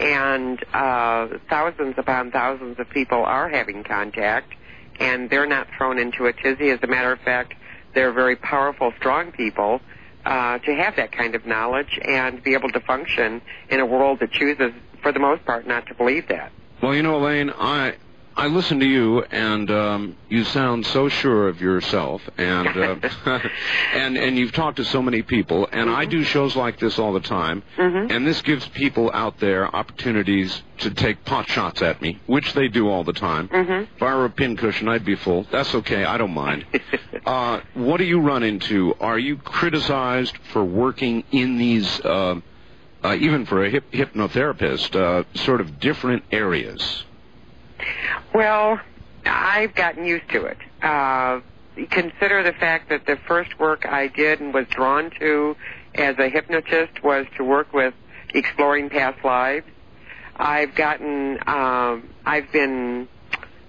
and 0.00 0.58
uh, 0.72 1.28
thousands 1.48 1.94
upon 1.98 2.30
thousands 2.30 2.78
of 2.78 2.88
people 2.88 3.22
are 3.22 3.48
having 3.48 3.84
contact, 3.84 4.54
and 4.98 5.28
they're 5.28 5.46
not 5.46 5.68
thrown 5.76 5.98
into 5.98 6.26
a 6.26 6.32
tizzy. 6.32 6.70
As 6.70 6.80
a 6.82 6.86
matter 6.86 7.12
of 7.12 7.20
fact, 7.20 7.54
they're 7.94 8.12
very 8.12 8.36
powerful, 8.36 8.92
strong 8.96 9.30
people 9.32 9.80
uh, 10.24 10.58
to 10.58 10.74
have 10.74 10.96
that 10.96 11.12
kind 11.12 11.34
of 11.34 11.46
knowledge 11.46 11.98
and 12.02 12.42
be 12.42 12.54
able 12.54 12.70
to 12.70 12.80
function 12.80 13.42
in 13.68 13.80
a 13.80 13.86
world 13.86 14.20
that 14.20 14.32
chooses, 14.32 14.72
for 15.02 15.12
the 15.12 15.18
most 15.18 15.44
part, 15.44 15.66
not 15.66 15.86
to 15.86 15.94
believe 15.94 16.28
that. 16.28 16.50
Well, 16.82 16.94
you 16.94 17.02
know, 17.02 17.16
Elaine, 17.16 17.50
I 17.50 17.96
I 18.40 18.46
listen 18.46 18.80
to 18.80 18.86
you, 18.86 19.22
and 19.22 19.70
um, 19.70 20.16
you 20.30 20.44
sound 20.44 20.86
so 20.86 21.10
sure 21.10 21.48
of 21.48 21.60
yourself, 21.60 22.22
and 22.38 22.68
uh, 22.68 22.96
and 23.94 24.16
and 24.16 24.38
you've 24.38 24.52
talked 24.52 24.78
to 24.78 24.84
so 24.84 25.02
many 25.02 25.20
people, 25.20 25.68
and 25.70 25.90
I 25.90 26.06
do 26.06 26.22
shows 26.24 26.56
like 26.56 26.78
this 26.78 26.98
all 26.98 27.12
the 27.12 27.20
time, 27.20 27.62
Mhm. 27.76 28.10
and 28.10 28.26
this 28.26 28.40
gives 28.40 28.66
people 28.68 29.10
out 29.12 29.38
there 29.40 29.66
opportunities 29.76 30.62
to 30.78 30.90
take 30.90 31.22
pot 31.26 31.50
shots 31.50 31.82
at 31.82 32.00
me, 32.00 32.18
which 32.26 32.54
they 32.54 32.68
do 32.68 32.88
all 32.88 33.04
the 33.04 33.12
time. 33.12 33.48
Mhm. 33.48 33.86
If 33.94 34.02
I 34.02 34.14
were 34.14 34.24
a 34.24 34.30
pincushion, 34.30 34.88
I'd 34.88 35.04
be 35.04 35.16
full. 35.16 35.46
That's 35.50 35.74
okay. 35.74 36.04
I 36.04 36.16
don't 36.16 36.32
mind. 36.32 36.64
uh, 37.26 37.60
what 37.74 37.98
do 37.98 38.04
you 38.04 38.20
run 38.20 38.42
into? 38.42 38.94
Are 39.02 39.18
you 39.18 39.36
criticized 39.36 40.38
for 40.52 40.64
working 40.64 41.24
in 41.30 41.58
these, 41.58 42.00
uh, 42.00 42.36
uh, 43.04 43.16
even 43.20 43.44
for 43.44 43.62
a 43.66 43.68
hip- 43.68 43.92
hypnotherapist, 43.92 44.96
uh, 44.96 45.24
sort 45.34 45.60
of 45.60 45.78
different 45.78 46.24
areas? 46.32 47.04
Well, 48.34 48.80
I've 49.26 49.74
gotten 49.74 50.04
used 50.06 50.28
to 50.30 50.44
it. 50.44 50.58
Uh, 50.82 51.40
consider 51.90 52.42
the 52.42 52.52
fact 52.58 52.88
that 52.90 53.06
the 53.06 53.16
first 53.28 53.58
work 53.58 53.86
I 53.86 54.08
did 54.08 54.40
and 54.40 54.52
was 54.54 54.66
drawn 54.70 55.10
to 55.20 55.56
as 55.94 56.16
a 56.18 56.28
hypnotist 56.28 57.02
was 57.02 57.26
to 57.36 57.44
work 57.44 57.72
with 57.72 57.94
exploring 58.34 58.88
past 58.90 59.24
lives. 59.24 59.66
I've 60.36 60.74
gotten, 60.74 61.38
um, 61.46 62.08
I've 62.24 62.50
been, 62.52 63.08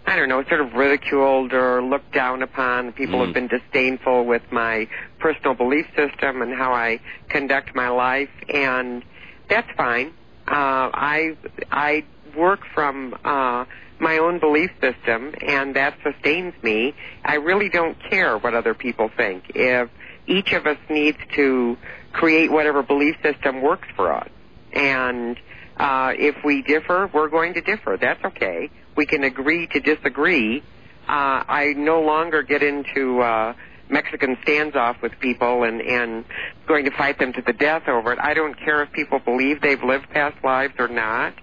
I 0.06 0.16
don't 0.16 0.30
know, 0.30 0.44
sort 0.48 0.62
of 0.62 0.74
ridiculed 0.74 1.54
or 1.54 1.82
looked 1.84 2.14
down 2.14 2.42
upon. 2.44 2.94
People 2.94 3.20
Mm. 3.20 3.26
have 3.26 3.34
been 3.34 3.48
disdainful 3.48 4.26
with 4.26 4.44
my 4.52 4.88
personal 5.20 5.54
belief 5.54 5.86
system 5.96 6.42
and 6.42 6.54
how 6.54 6.74
I 6.74 7.00
conduct 7.30 7.76
my 7.76 7.90
life, 7.90 8.30
and 8.54 9.04
that's 9.50 9.70
fine. 9.76 10.14
Uh, 10.48 10.90
I 10.94 11.36
I 11.72 12.04
work 12.36 12.62
from 12.74 13.16
uh, 13.24 13.66
my 14.02 14.18
own 14.18 14.40
belief 14.40 14.72
system, 14.82 15.34
and 15.42 15.76
that 15.76 15.96
sustains 16.04 16.54
me. 16.64 16.94
I 17.24 17.36
really 17.36 17.70
don't 17.70 17.98
care 18.10 18.38
what 18.38 18.56
other 18.56 18.74
people 18.74 19.10
think. 19.16 19.44
If 19.54 19.90
each 20.28 20.52
of 20.54 20.66
us 20.66 20.78
needs 20.90 21.18
to 21.36 21.78
create 22.12 22.52
whatever 22.52 22.82
belief 22.82 23.16
system 23.24 23.62
works 23.62 23.88
for 23.96 24.12
us, 24.12 24.30
and 24.74 25.38
uh, 25.78 26.14
if 26.18 26.36
we 26.44 26.64
differ, 26.64 27.10
we're 27.14 27.30
going 27.30 27.54
to 27.54 27.62
differ. 27.62 27.98
That's 28.00 28.24
okay. 28.26 28.70
We 28.96 29.06
can 29.06 29.24
agree 29.24 29.68
to 29.68 29.80
disagree. 29.80 30.64
Uh, 31.08 31.44
I 31.48 31.74
no 31.78 32.02
longer 32.02 32.44
get 32.44 32.64
into 32.64 33.22
uh, 33.22 33.54
Mexican 33.90 34.36
standoff 34.38 35.02
with 35.02 35.12
people 35.20 35.64
and 35.64 35.82
and 35.82 36.26
going 36.68 36.86
to 36.86 36.92
fight 36.92 37.20
them 37.20 37.34
to 37.34 37.42
the 37.42 37.54
death 37.54 37.88
over 37.88 38.14
it. 38.14 38.20
I 38.20 38.34
don't 38.34 38.58
care 38.58 38.82
if 38.84 38.92
people 38.92 39.20
believe 39.20 39.62
they've 39.62 39.84
lived 39.84 40.10
past 40.10 40.44
lives 40.44 40.74
or 40.80 40.88
not. 40.88 41.34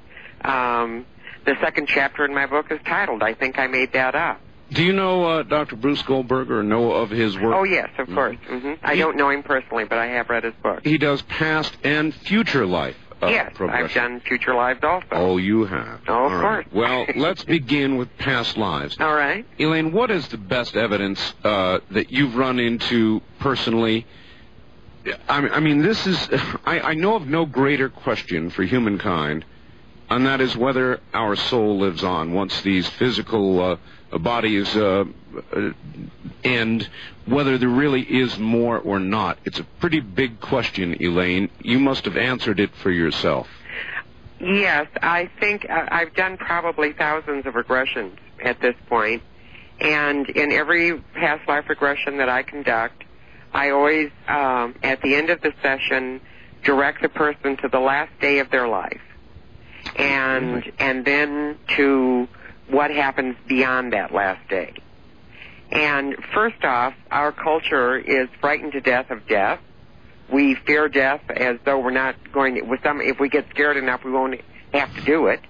Um, 0.44 1.04
the 1.48 1.60
second 1.60 1.88
chapter 1.88 2.24
in 2.24 2.34
my 2.34 2.46
book 2.46 2.66
is 2.70 2.78
titled 2.86 3.22
"I 3.22 3.34
Think 3.34 3.58
I 3.58 3.66
Made 3.66 3.92
That 3.94 4.14
Up." 4.14 4.40
Do 4.70 4.84
you 4.84 4.92
know 4.92 5.24
uh, 5.24 5.42
Dr. 5.44 5.76
Bruce 5.76 6.02
Goldberg 6.02 6.50
or 6.50 6.62
know 6.62 6.92
of 6.92 7.08
his 7.10 7.38
work? 7.38 7.54
Oh 7.54 7.64
yes, 7.64 7.88
of 7.98 8.06
course. 8.08 8.36
hmm 8.46 8.74
I 8.82 8.94
He- 8.94 9.00
don't 9.00 9.16
know 9.16 9.30
him 9.30 9.42
personally, 9.42 9.84
but 9.84 9.96
I 9.98 10.06
have 10.08 10.28
read 10.28 10.44
his 10.44 10.54
book. 10.62 10.80
He 10.84 10.98
does 10.98 11.22
past 11.22 11.74
and 11.84 12.14
future 12.14 12.66
life 12.66 12.96
uh, 13.20 13.26
yes. 13.28 13.52
I've 13.58 13.92
done 13.94 14.20
future 14.20 14.54
lives 14.54 14.80
also. 14.84 15.06
Oh, 15.10 15.38
you 15.38 15.64
have. 15.64 16.00
Oh, 16.06 16.26
of 16.26 16.32
All 16.32 16.38
right. 16.38 16.70
course. 16.70 16.72
Well, 16.72 17.06
let's 17.16 17.42
begin 17.44 17.96
with 17.96 18.16
past 18.18 18.56
lives. 18.56 18.96
All 19.00 19.12
right. 19.14 19.44
Elaine, 19.58 19.90
what 19.92 20.10
is 20.12 20.28
the 20.28 20.36
best 20.38 20.76
evidence 20.76 21.34
uh, 21.42 21.80
that 21.90 22.12
you've 22.12 22.36
run 22.36 22.60
into 22.60 23.20
personally? 23.40 24.06
I 25.28 25.40
mean, 25.40 25.50
I 25.52 25.60
mean 25.60 25.82
this 25.82 26.06
is, 26.06 26.28
I, 26.64 26.80
I 26.80 26.94
know 26.94 27.16
of 27.16 27.26
no 27.26 27.44
greater 27.46 27.88
question 27.88 28.50
for 28.50 28.62
humankind, 28.62 29.44
and 30.10 30.26
that 30.26 30.40
is 30.40 30.56
whether 30.56 31.00
our 31.12 31.36
soul 31.36 31.78
lives 31.78 32.02
on 32.02 32.32
once 32.32 32.60
these 32.62 32.88
physical 32.88 33.60
uh, 34.12 34.18
bodies 34.18 34.74
uh, 34.76 35.04
uh, 35.54 35.70
end, 36.42 36.88
whether 37.26 37.58
there 37.58 37.68
really 37.68 38.02
is 38.02 38.38
more 38.38 38.78
or 38.78 38.98
not. 38.98 39.38
It's 39.44 39.58
a 39.58 39.64
pretty 39.64 40.00
big 40.00 40.40
question, 40.40 40.96
Elaine. 41.02 41.50
You 41.60 41.78
must 41.78 42.06
have 42.06 42.16
answered 42.16 42.60
it 42.60 42.74
for 42.76 42.90
yourself. 42.90 43.48
Yes, 44.40 44.86
I 45.02 45.30
think 45.40 45.66
uh, 45.68 45.86
I've 45.90 46.14
done 46.14 46.36
probably 46.36 46.92
thousands 46.92 47.44
of 47.46 47.54
regressions 47.54 48.16
at 48.42 48.60
this 48.60 48.76
point, 48.88 49.22
and 49.80 50.28
in 50.28 50.52
every 50.52 50.98
past 51.14 51.46
life 51.48 51.68
regression 51.68 52.18
that 52.18 52.28
I 52.28 52.44
conduct, 52.44 53.04
I 53.52 53.70
always, 53.70 54.10
um, 54.28 54.74
at 54.82 55.02
the 55.02 55.16
end 55.16 55.30
of 55.30 55.40
the 55.40 55.52
session, 55.60 56.20
direct 56.62 57.02
the 57.02 57.08
person 57.08 57.56
to 57.58 57.68
the 57.68 57.80
last 57.80 58.12
day 58.20 58.38
of 58.38 58.50
their 58.50 58.68
life, 58.68 59.00
and 59.96 60.72
and 60.78 61.04
then 61.04 61.58
to 61.76 62.28
what 62.70 62.90
happens 62.90 63.36
beyond 63.46 63.92
that 63.92 64.12
last 64.12 64.48
day. 64.48 64.74
And 65.70 66.16
first 66.34 66.64
off, 66.64 66.94
our 67.10 67.32
culture 67.32 67.98
is 67.98 68.28
frightened 68.40 68.72
to 68.72 68.80
death 68.80 69.10
of 69.10 69.26
death 69.26 69.60
we 70.32 70.54
fear 70.66 70.88
death 70.88 71.22
as 71.30 71.56
though 71.64 71.78
we're 71.78 71.90
not 71.90 72.14
going 72.32 72.56
to, 72.56 72.62
with 72.62 72.80
some 72.82 73.00
if 73.00 73.18
we 73.18 73.28
get 73.28 73.46
scared 73.50 73.76
enough 73.76 74.04
we 74.04 74.10
won't 74.10 74.40
have 74.72 74.94
to 74.94 75.00
do 75.02 75.26
it 75.26 75.40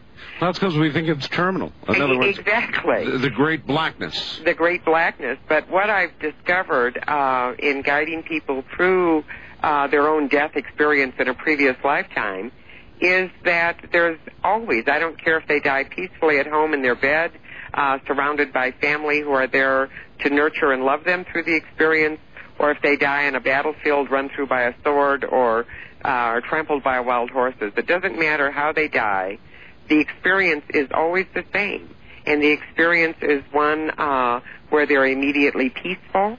That's 0.40 0.58
because 0.58 0.76
we 0.76 0.92
think 0.92 1.08
it's 1.08 1.28
terminal. 1.28 1.72
In 1.88 2.00
other 2.00 2.18
words, 2.18 2.38
exactly 2.38 3.10
the, 3.10 3.18
the 3.18 3.30
great 3.30 3.66
blackness. 3.66 4.40
the 4.44 4.54
great 4.54 4.84
blackness 4.84 5.38
but 5.48 5.68
what 5.68 5.90
i've 5.90 6.16
discovered 6.20 6.98
uh, 7.08 7.54
in 7.58 7.82
guiding 7.82 8.22
people 8.22 8.62
through 8.76 9.24
uh, 9.62 9.88
their 9.88 10.08
own 10.08 10.28
death 10.28 10.52
experience 10.54 11.14
in 11.18 11.28
a 11.28 11.34
previous 11.34 11.76
lifetime 11.84 12.52
is 13.00 13.30
that 13.44 13.78
there's 13.92 14.18
always 14.42 14.84
i 14.88 14.98
don't 14.98 15.22
care 15.22 15.38
if 15.38 15.46
they 15.46 15.60
die 15.60 15.84
peacefully 15.84 16.38
at 16.38 16.46
home 16.46 16.74
in 16.74 16.82
their 16.82 16.96
bed 16.96 17.32
uh, 17.74 17.98
surrounded 18.06 18.52
by 18.52 18.72
family 18.72 19.20
who 19.20 19.30
are 19.30 19.46
there 19.46 19.90
to 20.20 20.30
nurture 20.30 20.72
and 20.72 20.84
love 20.84 21.04
them 21.04 21.24
through 21.30 21.44
the 21.44 21.54
experience 21.54 22.18
or 22.58 22.70
if 22.70 22.82
they 22.82 22.96
die 22.96 23.26
on 23.26 23.34
a 23.34 23.40
battlefield 23.40 24.10
run 24.10 24.28
through 24.34 24.46
by 24.46 24.62
a 24.62 24.74
sword 24.82 25.24
or 25.24 25.66
uh, 26.04 26.08
are 26.08 26.40
trampled 26.40 26.82
by 26.82 27.00
wild 27.00 27.30
horses. 27.30 27.72
It 27.76 27.86
doesn't 27.86 28.18
matter 28.18 28.50
how 28.50 28.72
they 28.72 28.88
die. 28.88 29.38
The 29.88 30.00
experience 30.00 30.64
is 30.70 30.88
always 30.92 31.26
the 31.34 31.44
same. 31.52 31.94
And 32.26 32.42
the 32.42 32.50
experience 32.50 33.16
is 33.22 33.42
one 33.52 33.90
uh, 33.90 34.40
where 34.70 34.86
they're 34.86 35.06
immediately 35.06 35.70
peaceful 35.70 36.38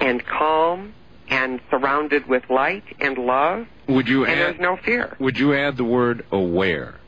and 0.00 0.24
calm 0.24 0.94
and 1.28 1.60
surrounded 1.70 2.26
with 2.26 2.48
light 2.50 2.84
and 3.00 3.18
love, 3.18 3.66
Would 3.88 4.08
you 4.08 4.24
and 4.24 4.32
add? 4.32 4.38
there's 4.38 4.60
no 4.60 4.76
fear. 4.76 5.16
Would 5.18 5.38
you 5.38 5.54
add 5.54 5.76
the 5.76 5.84
word 5.84 6.24
aware? 6.32 6.98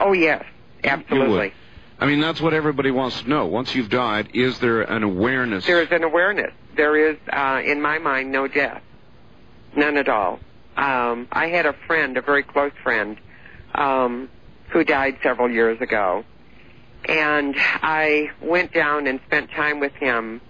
Oh, 0.00 0.12
yes, 0.12 0.44
absolutely. 0.84 1.52
I 2.00 2.06
mean, 2.06 2.20
that's 2.20 2.40
what 2.40 2.54
everybody 2.54 2.90
wants 2.90 3.22
to 3.22 3.28
know. 3.28 3.46
Once 3.46 3.74
you've 3.74 3.88
died, 3.88 4.30
is 4.34 4.58
there 4.60 4.82
an 4.82 5.02
awareness? 5.02 5.66
There 5.66 5.82
is 5.82 5.88
an 5.90 6.04
awareness. 6.04 6.52
There 6.76 7.10
is, 7.10 7.16
uh, 7.32 7.60
in 7.64 7.80
my 7.82 7.98
mind, 7.98 8.30
no 8.30 8.46
death. 8.46 8.82
None 9.76 9.96
at 9.96 10.08
all. 10.08 10.38
Um, 10.76 11.26
I 11.32 11.48
had 11.48 11.66
a 11.66 11.74
friend, 11.86 12.16
a 12.16 12.22
very 12.22 12.44
close 12.44 12.72
friend, 12.84 13.18
um, 13.74 14.28
who 14.70 14.84
died 14.84 15.18
several 15.22 15.50
years 15.50 15.80
ago. 15.80 16.24
And 17.04 17.54
I 17.58 18.30
went 18.40 18.72
down 18.72 19.06
and 19.06 19.20
spent 19.26 19.50
time 19.50 19.80
with 19.80 19.92
him 19.94 20.40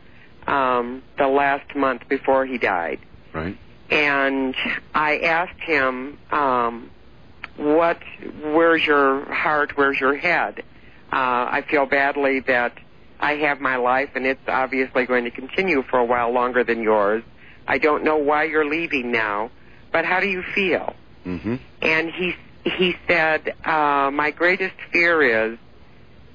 um, 0.47 1.03
the 1.17 1.29
last 1.29 1.75
month 1.75 2.03
before 2.09 2.45
he 2.47 2.59
died. 2.59 3.01
Right. 3.39 3.59
And 3.91 4.55
I 4.95 5.19
asked 5.19 5.61
him, 5.61 6.19
um, 6.31 6.91
what, 7.57 7.99
where's 8.43 8.85
your 8.85 9.25
heart, 9.33 9.77
where's 9.77 9.99
your 9.99 10.17
head? 10.17 10.61
Uh, 11.11 11.49
I 11.51 11.65
feel 11.69 11.87
badly 11.87 12.41
that 12.41 12.79
I 13.19 13.37
have 13.37 13.61
my 13.61 13.77
life 13.77 14.11
and 14.15 14.27
it's 14.27 14.47
obviously 14.47 15.07
going 15.07 15.25
to 15.25 15.31
continue 15.31 15.83
for 15.83 15.99
a 15.99 16.05
while 16.05 16.31
longer 16.33 16.65
than 16.65 16.83
yours. 16.83 17.23
I 17.67 17.79
don't 17.79 18.05
know 18.05 18.19
why 18.19 18.45
you're 18.45 18.69
leaving 18.69 19.11
now, 19.11 19.51
but 19.93 20.05
how 20.05 20.21
do 20.21 20.27
you 20.27 20.43
feel? 20.55 20.95
Mm-hmm. 21.25 21.57
And 21.83 22.11
he, 22.11 22.35
he 22.65 22.97
said, 23.07 23.55
uh, 23.65 24.11
my 24.13 24.31
greatest 24.31 24.75
fear 24.93 25.51
is 25.51 25.59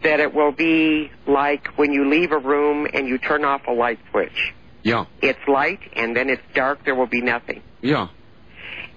that 0.03 0.19
it 0.19 0.33
will 0.33 0.51
be 0.51 1.11
like 1.27 1.67
when 1.77 1.93
you 1.93 2.09
leave 2.09 2.31
a 2.31 2.37
room 2.37 2.87
and 2.93 3.07
you 3.07 3.17
turn 3.17 3.45
off 3.45 3.67
a 3.67 3.71
light 3.71 3.99
switch. 4.11 4.53
Yeah. 4.83 5.05
It's 5.21 5.39
light 5.47 5.79
and 5.93 6.15
then 6.15 6.29
it's 6.29 6.43
dark, 6.53 6.83
there 6.85 6.95
will 6.95 7.07
be 7.07 7.21
nothing. 7.21 7.61
Yeah. 7.81 8.09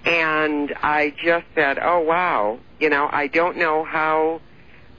And 0.05 0.73
I 0.81 1.13
just 1.21 1.45
said, 1.55 1.79
oh 1.81 1.99
wow, 2.01 2.59
you 2.79 2.89
know, 2.89 3.09
I 3.11 3.27
don't 3.27 3.57
know 3.57 3.83
how 3.83 4.41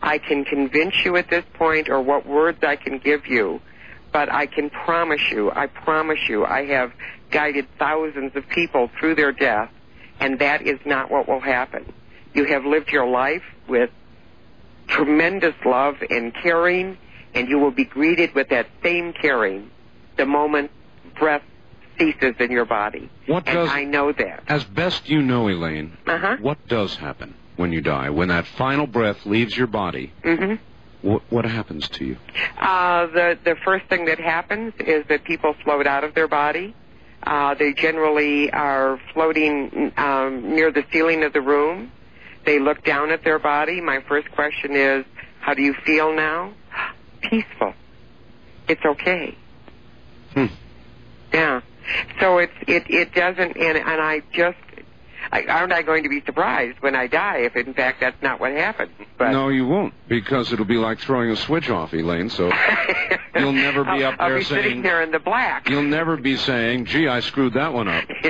I 0.02 0.18
can 0.18 0.44
convince 0.44 0.94
you 1.04 1.16
at 1.16 1.30
this 1.30 1.44
point 1.54 1.88
or 1.88 2.00
what 2.00 2.26
words 2.26 2.58
I 2.62 2.76
can 2.76 2.98
give 2.98 3.26
you, 3.26 3.60
but 4.12 4.32
I 4.32 4.46
can 4.46 4.70
promise 4.70 5.22
you, 5.30 5.50
I 5.50 5.66
promise 5.66 6.20
you, 6.28 6.44
I 6.44 6.66
have 6.66 6.92
guided 7.30 7.66
thousands 7.78 8.34
of 8.36 8.48
people 8.48 8.90
through 8.98 9.14
their 9.14 9.32
death, 9.32 9.70
and 10.20 10.38
that 10.38 10.62
is 10.62 10.78
not 10.86 11.10
what 11.10 11.28
will 11.28 11.40
happen. 11.40 11.92
You 12.34 12.44
have 12.44 12.64
lived 12.64 12.90
your 12.90 13.06
life 13.06 13.42
with 13.68 13.90
tremendous 14.86 15.54
love 15.64 15.96
and 16.08 16.34
caring, 16.34 16.96
and 17.34 17.48
you 17.48 17.58
will 17.58 17.70
be 17.70 17.84
greeted 17.84 18.34
with 18.34 18.48
that 18.48 18.66
same 18.82 19.12
caring 19.12 19.70
the 20.16 20.26
moment 20.26 20.70
breath 21.18 21.42
ceases 21.98 22.34
in 22.38 22.50
your 22.50 22.64
body. 22.64 23.10
What 23.26 23.46
and 23.46 23.54
does- 23.56 23.70
I 23.70 23.84
know 23.84 24.12
that. 24.12 24.44
As 24.48 24.64
best 24.64 25.08
you 25.08 25.20
know, 25.22 25.48
Elaine, 25.48 25.96
Uh-huh. 26.06 26.36
what 26.40 26.58
does 26.68 26.96
happen 26.96 27.34
when 27.56 27.72
you 27.72 27.80
die? 27.80 28.10
When 28.10 28.28
that 28.28 28.46
final 28.46 28.86
breath 28.86 29.26
leaves 29.26 29.56
your 29.56 29.66
body, 29.66 30.12
mm-hmm. 30.22 30.54
what, 31.02 31.22
what 31.30 31.44
happens 31.44 31.88
to 31.90 32.04
you? 32.04 32.16
Uh, 32.60 33.06
the 33.06 33.38
the 33.44 33.56
first 33.64 33.86
thing 33.86 34.04
that 34.06 34.18
happens 34.20 34.74
is 34.78 35.04
that 35.08 35.24
people 35.24 35.54
float 35.64 35.86
out 35.86 36.04
of 36.04 36.14
their 36.14 36.28
body. 36.28 36.74
Uh, 37.20 37.54
they 37.54 37.72
generally 37.72 38.50
are 38.52 39.00
floating 39.12 39.92
um, 39.96 40.54
near 40.54 40.70
the 40.70 40.84
ceiling 40.92 41.24
of 41.24 41.32
the 41.32 41.40
room. 41.40 41.90
They 42.46 42.60
look 42.60 42.84
down 42.84 43.10
at 43.10 43.24
their 43.24 43.40
body. 43.40 43.80
My 43.80 44.00
first 44.08 44.30
question 44.30 44.76
is, 44.76 45.04
"How 45.40 45.54
do 45.54 45.62
you 45.62 45.74
feel 45.84 46.14
now?" 46.14 46.52
Peaceful. 47.22 47.74
It's 48.68 48.84
okay. 48.84 49.36
Hmm. 50.34 50.46
Yeah. 51.32 51.60
So 52.20 52.38
it's 52.38 52.52
it 52.66 52.84
it 52.90 53.14
doesn't 53.14 53.56
and 53.56 53.78
and 53.78 54.00
I 54.00 54.20
just 54.32 54.56
I, 55.32 55.42
aren't 55.44 55.72
I 55.72 55.82
going 55.82 56.04
to 56.04 56.08
be 56.08 56.22
surprised 56.24 56.78
when 56.80 56.94
I 56.94 57.06
die 57.06 57.38
if 57.38 57.56
in 57.56 57.74
fact 57.74 58.00
that's 58.00 58.20
not 58.22 58.40
what 58.40 58.52
happened? 58.52 58.92
But 59.18 59.32
No, 59.32 59.48
you 59.48 59.66
won't, 59.66 59.92
because 60.08 60.52
it'll 60.52 60.64
be 60.64 60.76
like 60.78 61.00
throwing 61.00 61.30
a 61.30 61.36
switch 61.36 61.68
off, 61.68 61.92
Elaine. 61.92 62.30
So 62.30 62.50
You'll 63.36 63.52
never 63.52 63.84
be 63.84 63.90
I'll, 64.04 64.12
up 64.12 64.16
I'll 64.20 64.28
there 64.30 64.38
be 64.38 64.44
saying- 64.44 64.62
sitting 64.62 64.82
there 64.82 65.02
in 65.02 65.10
the 65.10 65.18
black. 65.18 65.68
you'll 65.68 65.82
never 65.82 66.16
be 66.16 66.36
saying, 66.36 66.86
"Gee, 66.86 67.08
I 67.08 67.20
screwed 67.20 67.54
that 67.54 67.72
one 67.74 67.88
up." 67.88 68.04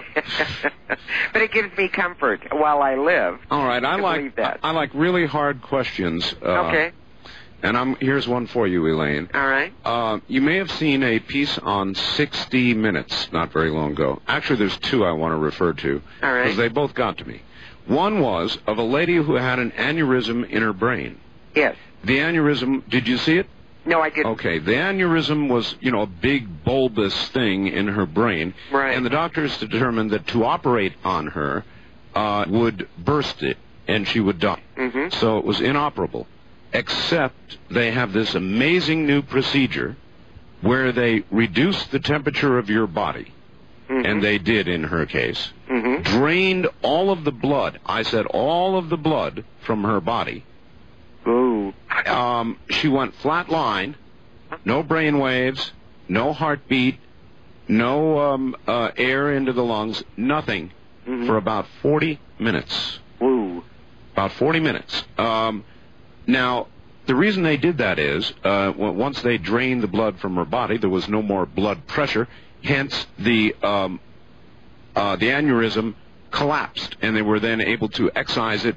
but 1.32 1.42
it 1.42 1.52
gives 1.52 1.76
me 1.76 1.88
comfort 1.88 2.40
while 2.52 2.82
I 2.82 2.96
live. 2.96 3.38
All 3.50 3.64
right, 3.64 3.84
I 3.84 3.92
I 3.92 3.96
like 3.96 4.36
that. 4.36 4.60
I 4.62 4.70
like 4.72 4.90
really 4.94 5.26
hard 5.26 5.62
questions. 5.62 6.34
Uh, 6.42 6.66
okay. 6.66 6.92
And 7.62 7.76
I'm 7.76 7.96
here's 7.96 8.28
one 8.28 8.46
for 8.46 8.66
you, 8.66 8.86
Elaine. 8.86 9.28
All 9.34 9.46
right. 9.46 9.72
Uh, 9.84 10.20
you 10.28 10.40
may 10.40 10.56
have 10.56 10.70
seen 10.70 11.02
a 11.02 11.18
piece 11.18 11.58
on 11.58 11.94
60 11.94 12.74
Minutes 12.74 13.32
not 13.32 13.52
very 13.52 13.70
long 13.70 13.92
ago. 13.92 14.22
Actually, 14.28 14.60
there's 14.60 14.78
two 14.78 15.04
I 15.04 15.12
want 15.12 15.32
to 15.32 15.36
refer 15.36 15.72
to 15.72 16.02
All 16.22 16.32
right. 16.32 16.44
because 16.44 16.56
they 16.56 16.68
both 16.68 16.94
got 16.94 17.18
to 17.18 17.24
me. 17.26 17.42
One 17.86 18.20
was 18.20 18.58
of 18.66 18.78
a 18.78 18.82
lady 18.82 19.16
who 19.16 19.34
had 19.34 19.58
an 19.58 19.72
aneurysm 19.72 20.48
in 20.48 20.62
her 20.62 20.72
brain. 20.72 21.18
Yes. 21.54 21.76
The 22.04 22.18
aneurysm, 22.18 22.88
did 22.88 23.08
you 23.08 23.16
see 23.16 23.38
it? 23.38 23.46
No, 23.84 24.02
I 24.02 24.10
didn't. 24.10 24.32
Okay, 24.32 24.58
the 24.58 24.72
aneurysm 24.72 25.48
was, 25.48 25.74
you 25.80 25.90
know, 25.90 26.02
a 26.02 26.06
big 26.06 26.62
bulbous 26.64 27.28
thing 27.28 27.68
in 27.68 27.88
her 27.88 28.04
brain. 28.04 28.52
Right. 28.70 28.94
And 28.94 29.04
the 29.04 29.10
doctors 29.10 29.56
determined 29.58 30.10
that 30.10 30.26
to 30.28 30.44
operate 30.44 30.92
on 31.04 31.28
her 31.28 31.64
uh, 32.14 32.44
would 32.48 32.86
burst 32.98 33.42
it 33.42 33.56
and 33.88 34.06
she 34.06 34.20
would 34.20 34.38
die. 34.38 34.62
Mm-hmm. 34.76 35.18
So 35.18 35.38
it 35.38 35.44
was 35.44 35.60
inoperable. 35.62 36.26
Except 36.72 37.56
they 37.70 37.90
have 37.90 38.12
this 38.12 38.34
amazing 38.34 39.06
new 39.06 39.22
procedure 39.22 39.96
where 40.60 40.92
they 40.92 41.24
reduce 41.30 41.86
the 41.86 41.98
temperature 42.00 42.58
of 42.58 42.68
your 42.68 42.86
body. 42.86 43.32
Mhm. 43.88 44.04
And 44.06 44.22
they 44.22 44.38
did 44.38 44.68
in 44.68 44.84
her 44.84 45.06
case. 45.06 45.52
Mhm. 45.68 46.02
Drained 46.04 46.68
all 46.82 47.10
of 47.10 47.24
the 47.24 47.32
blood. 47.32 47.78
I 47.86 48.02
said 48.02 48.26
all 48.26 48.76
of 48.76 48.90
the 48.90 48.98
blood 48.98 49.44
from 49.60 49.84
her 49.84 50.00
body 50.00 50.44
Ooh. 51.26 51.72
um, 52.06 52.56
she 52.70 52.88
went 52.88 53.14
flat 53.14 53.48
line, 53.48 53.94
no 54.64 54.82
brain 54.82 55.18
waves, 55.18 55.72
no 56.08 56.32
heartbeat, 56.32 56.98
no 57.66 58.18
um, 58.18 58.56
uh, 58.66 58.90
air 58.96 59.32
into 59.32 59.52
the 59.52 59.64
lungs, 59.64 60.02
nothing 60.16 60.70
Mhm. 61.06 61.26
for 61.26 61.36
about 61.36 61.66
40 61.82 62.18
minutes. 62.38 62.98
Ooh. 63.22 63.62
About 64.12 64.32
40 64.32 64.60
minutes. 64.60 65.04
Um, 65.18 65.64
now, 66.28 66.68
the 67.06 67.14
reason 67.14 67.42
they 67.42 67.56
did 67.56 67.78
that 67.78 67.98
is 67.98 68.30
uh, 68.44 68.74
once 68.76 69.22
they 69.22 69.38
drained 69.38 69.82
the 69.82 69.88
blood 69.88 70.20
from 70.20 70.36
her 70.36 70.44
body, 70.44 70.76
there 70.76 70.90
was 70.90 71.08
no 71.08 71.22
more 71.22 71.46
blood 71.46 71.86
pressure. 71.86 72.28
Hence, 72.62 73.06
the 73.18 73.54
um, 73.62 73.98
uh, 74.94 75.16
the 75.16 75.28
aneurysm 75.28 75.94
collapsed, 76.30 76.96
and 77.00 77.16
they 77.16 77.22
were 77.22 77.40
then 77.40 77.62
able 77.62 77.88
to 77.88 78.10
excise 78.14 78.66
it 78.66 78.76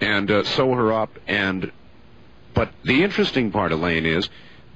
and 0.00 0.30
uh, 0.30 0.44
sew 0.44 0.72
her 0.72 0.92
up. 0.92 1.10
And 1.26 1.72
but 2.54 2.70
the 2.84 3.02
interesting 3.02 3.50
part, 3.50 3.72
Elaine, 3.72 4.06
is 4.06 4.28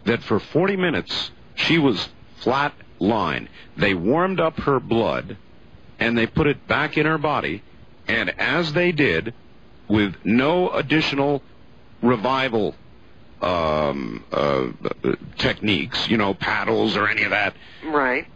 that 0.04 0.24
for 0.24 0.40
40 0.40 0.76
minutes 0.76 1.30
she 1.54 1.78
was 1.78 2.08
flat 2.40 2.74
line. 2.98 3.48
They 3.76 3.94
warmed 3.94 4.40
up 4.40 4.58
her 4.60 4.80
blood, 4.80 5.36
and 6.00 6.18
they 6.18 6.26
put 6.26 6.48
it 6.48 6.66
back 6.66 6.98
in 6.98 7.06
her 7.06 7.18
body. 7.18 7.62
And 8.08 8.30
as 8.40 8.72
they 8.72 8.90
did, 8.90 9.34
with 9.86 10.16
no 10.24 10.70
additional 10.70 11.42
revival 12.02 12.74
um, 13.40 14.24
uh, 14.32 14.66
techniques, 15.36 16.08
you 16.08 16.16
know, 16.16 16.34
paddles 16.34 16.96
or 16.96 17.06
any 17.08 17.22
of 17.22 17.30
that, 17.30 17.54
Right. 17.84 18.26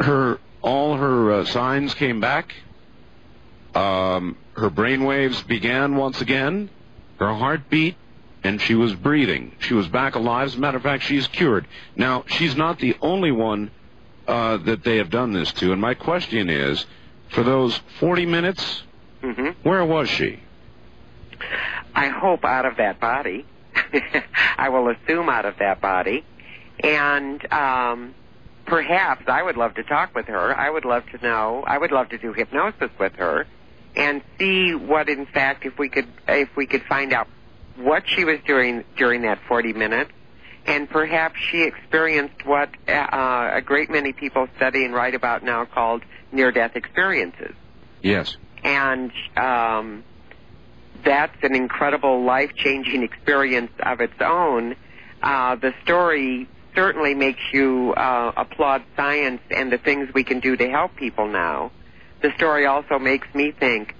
her 0.00 0.38
all 0.62 0.96
her 0.96 1.32
uh, 1.32 1.44
signs 1.44 1.94
came 1.94 2.20
back. 2.20 2.52
Um, 3.74 4.36
her 4.56 4.70
brain 4.70 5.04
waves 5.04 5.40
began 5.42 5.94
once 5.96 6.20
again. 6.20 6.68
Her 7.18 7.32
heart 7.34 7.68
beat, 7.70 7.96
and 8.42 8.60
she 8.60 8.74
was 8.74 8.94
breathing. 8.94 9.52
She 9.60 9.74
was 9.74 9.86
back 9.86 10.16
alive. 10.16 10.46
As 10.48 10.56
a 10.56 10.58
matter 10.58 10.76
of 10.78 10.82
fact, 10.82 11.04
she's 11.04 11.28
cured. 11.28 11.66
Now, 11.94 12.24
she's 12.26 12.56
not 12.56 12.80
the 12.80 12.96
only 13.00 13.30
one 13.30 13.70
uh, 14.26 14.56
that 14.58 14.82
they 14.82 14.96
have 14.96 15.10
done 15.10 15.32
this 15.32 15.52
to. 15.54 15.72
And 15.72 15.80
my 15.80 15.94
question 15.94 16.50
is, 16.50 16.84
for 17.28 17.42
those 17.44 17.76
40 18.00 18.26
minutes, 18.26 18.82
Mhm. 19.22 19.54
where 19.62 19.84
was 19.84 20.08
she? 20.08 20.40
I 21.98 22.08
hope 22.08 22.44
out 22.44 22.66
of 22.66 22.76
that 22.76 23.00
body. 23.00 23.46
I 24.58 24.68
will 24.68 24.88
assume 24.90 25.28
out 25.28 25.44
of 25.44 25.58
that 25.58 25.80
body. 25.80 26.24
And 26.82 27.52
um, 27.52 28.14
perhaps 28.66 29.24
I 29.26 29.42
would 29.42 29.56
love 29.56 29.74
to 29.74 29.82
talk 29.82 30.14
with 30.14 30.26
her. 30.26 30.56
I 30.56 30.70
would 30.70 30.84
love 30.84 31.04
to 31.10 31.22
know. 31.22 31.64
I 31.66 31.78
would 31.78 31.90
love 31.92 32.08
to 32.10 32.18
do 32.18 32.32
hypnosis 32.32 32.90
with 32.98 33.14
her 33.14 33.46
and 33.96 34.22
see 34.38 34.74
what, 34.74 35.08
in 35.08 35.26
fact, 35.26 35.66
if 35.66 35.78
we 35.78 35.88
could, 35.88 36.06
if 36.28 36.54
we 36.56 36.66
could 36.66 36.82
find 36.88 37.12
out 37.12 37.26
what 37.76 38.04
she 38.06 38.24
was 38.24 38.38
doing 38.46 38.84
during 38.96 39.22
that 39.22 39.38
40 39.48 39.72
minutes, 39.72 40.10
and 40.66 40.88
perhaps 40.88 41.36
she 41.50 41.62
experienced 41.62 42.44
what 42.44 42.68
uh, 42.88 43.50
a 43.54 43.62
great 43.62 43.90
many 43.90 44.12
people 44.12 44.46
study 44.56 44.84
and 44.84 44.92
write 44.94 45.14
about 45.14 45.42
now 45.42 45.64
called 45.64 46.02
near-death 46.30 46.76
experiences 46.76 47.54
Yes. 48.02 48.36
and 48.62 49.10
um, 49.36 50.04
that's 51.04 51.36
an 51.42 51.54
incredible 51.54 52.24
life-changing 52.24 53.02
experience 53.02 53.72
of 53.80 54.00
its 54.00 54.20
own. 54.20 54.76
Uh, 55.22 55.56
the 55.56 55.72
story 55.84 56.48
certainly 56.74 57.14
makes 57.14 57.40
you 57.52 57.92
uh, 57.94 58.32
applaud 58.36 58.82
science 58.96 59.40
and 59.50 59.72
the 59.72 59.78
things 59.78 60.08
we 60.14 60.24
can 60.24 60.40
do 60.40 60.56
to 60.56 60.68
help 60.68 60.94
people 60.96 61.26
now. 61.26 61.72
The 62.22 62.30
story 62.36 62.66
also 62.66 62.98
makes 62.98 63.26
me 63.34 63.52
think 63.52 63.94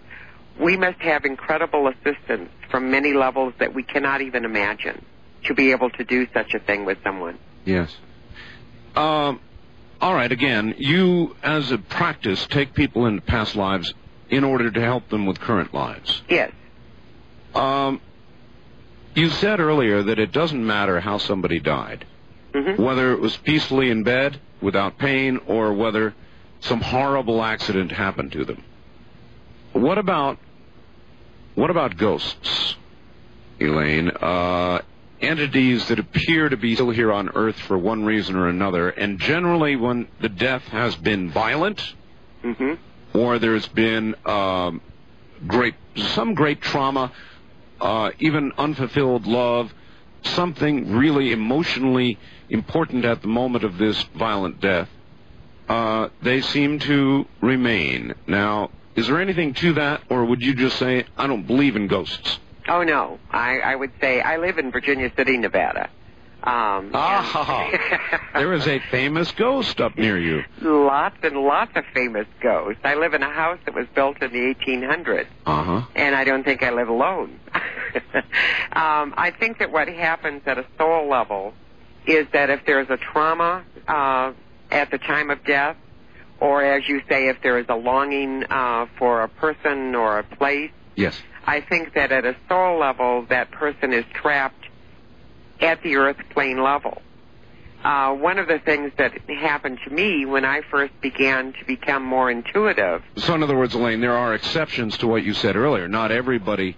we 0.60 0.76
must 0.76 1.00
have 1.00 1.24
incredible 1.24 1.88
assistance 1.88 2.50
from 2.70 2.90
many 2.90 3.12
levels 3.14 3.54
that 3.58 3.74
we 3.74 3.82
cannot 3.82 4.20
even 4.20 4.44
imagine 4.44 5.04
to 5.44 5.54
be 5.54 5.70
able 5.70 5.90
to 5.90 6.04
do 6.04 6.26
such 6.32 6.54
a 6.54 6.58
thing 6.58 6.84
with 6.84 6.98
someone. 7.02 7.38
Yes. 7.64 7.94
Um, 8.96 9.40
all 10.00 10.14
right. 10.14 10.30
Again, 10.30 10.74
you, 10.78 11.36
as 11.42 11.70
a 11.70 11.78
practice, 11.78 12.46
take 12.46 12.74
people 12.74 13.06
into 13.06 13.22
past 13.22 13.56
lives 13.56 13.94
in 14.30 14.44
order 14.44 14.70
to 14.70 14.80
help 14.80 15.08
them 15.08 15.26
with 15.26 15.40
current 15.40 15.72
lives. 15.72 16.22
Yes. 16.28 16.52
Um, 17.54 18.00
you 19.14 19.30
said 19.30 19.60
earlier 19.60 20.02
that 20.02 20.18
it 20.18 20.32
doesn't 20.32 20.64
matter 20.64 21.00
how 21.00 21.18
somebody 21.18 21.60
died, 21.60 22.06
hmm 22.54 22.80
whether 22.82 23.12
it 23.12 23.20
was 23.20 23.36
peacefully 23.38 23.90
in 23.90 24.02
bed 24.04 24.40
without 24.60 24.98
pain 24.98 25.38
or 25.46 25.72
whether 25.72 26.14
some 26.60 26.80
horrible 26.80 27.42
accident 27.42 27.92
happened 27.92 28.32
to 28.32 28.44
them. 28.44 28.62
What 29.72 29.98
about 29.98 30.38
what 31.54 31.70
about 31.70 31.96
ghosts, 31.96 32.76
Elaine? 33.60 34.10
Uh, 34.10 34.80
entities 35.20 35.88
that 35.88 35.98
appear 35.98 36.48
to 36.48 36.56
be 36.56 36.74
still 36.74 36.90
here 36.90 37.12
on 37.12 37.28
Earth 37.34 37.58
for 37.58 37.76
one 37.76 38.04
reason 38.04 38.36
or 38.36 38.48
another, 38.48 38.88
and 38.90 39.18
generally 39.18 39.74
when 39.74 40.06
the 40.20 40.28
death 40.28 40.62
has 40.68 40.94
been 40.96 41.30
violent 41.30 41.94
hmm 42.42 42.74
or 43.14 43.38
there's 43.38 43.66
been 43.68 44.14
um, 44.26 44.80
great 45.46 45.74
some 45.96 46.34
great 46.34 46.60
trauma, 46.60 47.10
uh, 47.80 48.10
even 48.18 48.52
unfulfilled 48.58 49.26
love, 49.26 49.72
something 50.22 50.92
really 50.94 51.32
emotionally 51.32 52.18
important 52.48 53.04
at 53.04 53.22
the 53.22 53.28
moment 53.28 53.64
of 53.64 53.78
this 53.78 54.02
violent 54.16 54.60
death. 54.60 54.88
Uh, 55.68 56.08
they 56.22 56.40
seem 56.40 56.78
to 56.78 57.26
remain. 57.40 58.14
Now, 58.26 58.70
is 58.96 59.06
there 59.06 59.20
anything 59.20 59.54
to 59.54 59.74
that, 59.74 60.02
or 60.08 60.24
would 60.24 60.42
you 60.42 60.54
just 60.54 60.78
say 60.78 61.04
I 61.16 61.26
don't 61.26 61.46
believe 61.46 61.76
in 61.76 61.86
ghosts? 61.86 62.38
Oh 62.68 62.82
no, 62.82 63.18
I, 63.30 63.60
I 63.60 63.74
would 63.76 63.92
say 64.00 64.20
I 64.20 64.38
live 64.38 64.58
in 64.58 64.70
Virginia 64.70 65.12
City, 65.16 65.36
Nevada. 65.36 65.88
Um, 66.42 66.90
Ah, 66.94 67.68
and- 67.72 68.40
there 68.40 68.52
is 68.52 68.66
a 68.68 68.78
famous 68.90 69.32
ghost 69.32 69.80
up 69.80 69.98
near 69.98 70.16
you. 70.18 70.44
lots 70.62 71.16
and 71.22 71.36
lots 71.36 71.72
of 71.74 71.84
famous 71.92 72.26
ghosts. 72.40 72.80
I 72.84 72.94
live 72.94 73.12
in 73.14 73.22
a 73.22 73.30
house 73.30 73.58
that 73.66 73.74
was 73.74 73.86
built 73.94 74.22
in 74.22 74.32
the 74.32 74.54
1800s, 74.54 75.26
Uh 75.46 75.62
huh. 75.64 75.82
and 75.96 76.14
I 76.14 76.22
don't 76.24 76.44
think 76.44 76.62
I 76.62 76.70
live 76.70 76.88
alone. 76.88 77.38
Um, 78.72 79.14
I 79.16 79.32
think 79.36 79.58
that 79.58 79.72
what 79.72 79.88
happens 79.88 80.42
at 80.46 80.58
a 80.58 80.64
soul 80.76 81.08
level 81.08 81.54
is 82.06 82.26
that 82.32 82.50
if 82.50 82.64
there's 82.66 82.88
a 82.90 82.96
trauma 82.98 83.64
uh, 83.88 84.32
at 84.70 84.90
the 84.90 84.98
time 84.98 85.30
of 85.30 85.42
death, 85.44 85.76
or 86.38 86.62
as 86.62 86.86
you 86.88 87.00
say, 87.08 87.28
if 87.28 87.42
there 87.42 87.58
is 87.58 87.66
a 87.68 87.74
longing 87.74 88.44
uh, 88.44 88.86
for 88.98 89.22
a 89.22 89.28
person 89.28 89.94
or 89.96 90.18
a 90.18 90.22
place, 90.22 90.70
Yes. 90.94 91.18
I 91.46 91.60
think 91.62 91.94
that 91.94 92.12
at 92.12 92.24
a 92.24 92.36
soul 92.48 92.78
level, 92.78 93.24
that 93.30 93.50
person 93.50 93.92
is 93.92 94.04
trapped 94.12 94.67
at 95.60 95.82
the 95.82 95.96
earth 95.96 96.18
plane 96.30 96.62
level. 96.62 97.02
Uh, 97.82 98.12
one 98.12 98.38
of 98.38 98.48
the 98.48 98.58
things 98.58 98.90
that 98.98 99.12
happened 99.28 99.78
to 99.84 99.90
me 99.90 100.26
when 100.26 100.44
I 100.44 100.62
first 100.68 100.92
began 101.00 101.52
to 101.52 101.64
become 101.64 102.04
more 102.04 102.28
intuitive 102.28 103.02
So, 103.16 103.34
in 103.34 103.42
other 103.42 103.56
words, 103.56 103.74
Elaine, 103.74 104.00
there 104.00 104.16
are 104.16 104.34
exceptions 104.34 104.98
to 104.98 105.06
what 105.06 105.22
you 105.22 105.32
said 105.32 105.54
earlier. 105.54 105.86
Not 105.86 106.10
everybody 106.10 106.76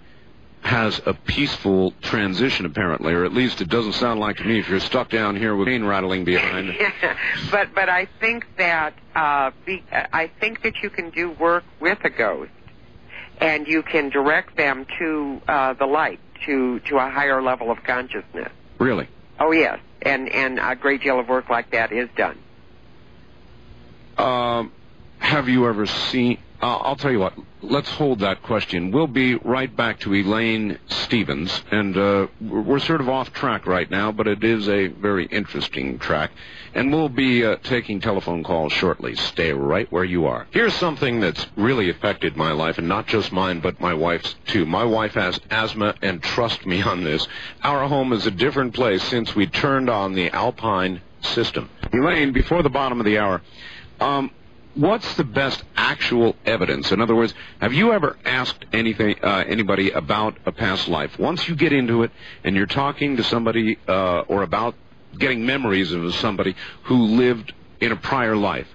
has 0.61 1.01
a 1.07 1.13
peaceful 1.15 1.91
transition, 2.01 2.67
apparently, 2.67 3.13
or 3.13 3.25
at 3.25 3.33
least 3.33 3.61
it 3.61 3.69
doesn't 3.69 3.93
sound 3.93 4.19
like 4.19 4.37
to 4.37 4.43
me 4.43 4.59
if 4.59 4.69
you're 4.69 4.79
stuck 4.79 5.09
down 5.09 5.35
here 5.35 5.55
with 5.55 5.67
pain 5.67 5.83
rattling 5.83 6.23
behind. 6.23 6.71
but 7.51 7.73
but 7.73 7.89
I 7.89 8.07
think 8.19 8.45
that 8.57 8.93
uh, 9.15 9.51
be, 9.65 9.83
I 9.91 10.29
think 10.39 10.61
that 10.61 10.75
you 10.83 10.91
can 10.91 11.09
do 11.09 11.31
work 11.31 11.63
with 11.79 11.97
a 12.03 12.11
ghost, 12.11 12.51
and 13.39 13.67
you 13.67 13.81
can 13.81 14.09
direct 14.09 14.55
them 14.55 14.85
to 14.99 15.41
uh, 15.47 15.73
the 15.73 15.87
light, 15.87 16.19
to 16.45 16.79
to 16.81 16.97
a 16.97 17.09
higher 17.09 17.41
level 17.41 17.71
of 17.71 17.83
consciousness. 17.83 18.51
Really? 18.81 19.07
Oh 19.39 19.51
yes, 19.51 19.79
and 20.01 20.27
and 20.27 20.57
a 20.57 20.75
great 20.75 21.03
deal 21.03 21.19
of 21.19 21.29
work 21.29 21.51
like 21.51 21.69
that 21.69 21.91
is 21.91 22.09
done. 22.17 22.35
Um, 24.17 24.71
have 25.19 25.47
you 25.47 25.67
ever 25.67 25.85
seen? 25.85 26.39
Uh, 26.61 26.77
I'll 26.77 26.95
tell 26.95 27.11
you 27.11 27.19
what. 27.19 27.33
Let's 27.63 27.89
hold 27.89 28.19
that 28.19 28.43
question. 28.43 28.91
We'll 28.91 29.07
be 29.07 29.33
right 29.35 29.75
back 29.75 29.99
to 30.01 30.13
Elaine 30.13 30.77
Stevens, 30.87 31.63
and 31.71 31.97
uh, 31.97 32.27
we're 32.39 32.79
sort 32.79 33.01
of 33.01 33.09
off 33.09 33.33
track 33.33 33.65
right 33.65 33.89
now, 33.89 34.11
but 34.11 34.27
it 34.27 34.43
is 34.43 34.69
a 34.69 34.87
very 34.87 35.25
interesting 35.25 35.97
track, 35.97 36.31
and 36.75 36.91
we'll 36.91 37.09
be 37.09 37.43
uh, 37.43 37.55
taking 37.63 37.99
telephone 37.99 38.43
calls 38.43 38.73
shortly. 38.73 39.15
Stay 39.15 39.53
right 39.53 39.91
where 39.91 40.03
you 40.03 40.27
are. 40.27 40.47
Here's 40.51 40.75
something 40.75 41.19
that's 41.19 41.47
really 41.55 41.89
affected 41.89 42.35
my 42.35 42.51
life, 42.51 42.77
and 42.77 42.87
not 42.87 43.07
just 43.07 43.31
mine, 43.31 43.59
but 43.59 43.79
my 43.79 43.95
wife's 43.95 44.35
too. 44.45 44.67
My 44.67 44.83
wife 44.83 45.15
has 45.15 45.39
asthma, 45.49 45.95
and 46.03 46.21
trust 46.21 46.67
me 46.67 46.83
on 46.83 47.03
this. 47.03 47.27
Our 47.63 47.87
home 47.87 48.13
is 48.13 48.27
a 48.27 48.31
different 48.31 48.75
place 48.75 49.01
since 49.03 49.35
we 49.35 49.47
turned 49.47 49.89
on 49.89 50.13
the 50.13 50.29
Alpine 50.29 51.01
system. 51.21 51.71
Elaine, 51.91 52.33
before 52.33 52.61
the 52.61 52.69
bottom 52.69 52.99
of 52.99 53.05
the 53.05 53.17
hour. 53.17 53.41
Um, 53.99 54.31
what's 54.75 55.15
the 55.15 55.23
best 55.23 55.63
actual 55.75 56.35
evidence? 56.45 56.91
In 56.91 57.01
other 57.01 57.15
words, 57.15 57.33
have 57.59 57.73
you 57.73 57.91
ever 57.93 58.17
asked 58.25 58.65
anything, 58.73 59.15
uh, 59.23 59.43
anybody 59.47 59.91
about 59.91 60.37
a 60.45 60.51
past 60.51 60.87
life? 60.87 61.17
Once 61.19 61.47
you 61.47 61.55
get 61.55 61.73
into 61.73 62.03
it 62.03 62.11
and 62.43 62.55
you're 62.55 62.65
talking 62.65 63.17
to 63.17 63.23
somebody 63.23 63.77
uh, 63.87 64.19
or 64.21 64.43
about 64.43 64.75
getting 65.17 65.45
memories 65.45 65.91
of 65.91 66.13
somebody 66.15 66.55
who 66.83 66.95
lived 67.05 67.53
in 67.79 67.91
a 67.91 67.95
prior 67.97 68.35
life, 68.35 68.67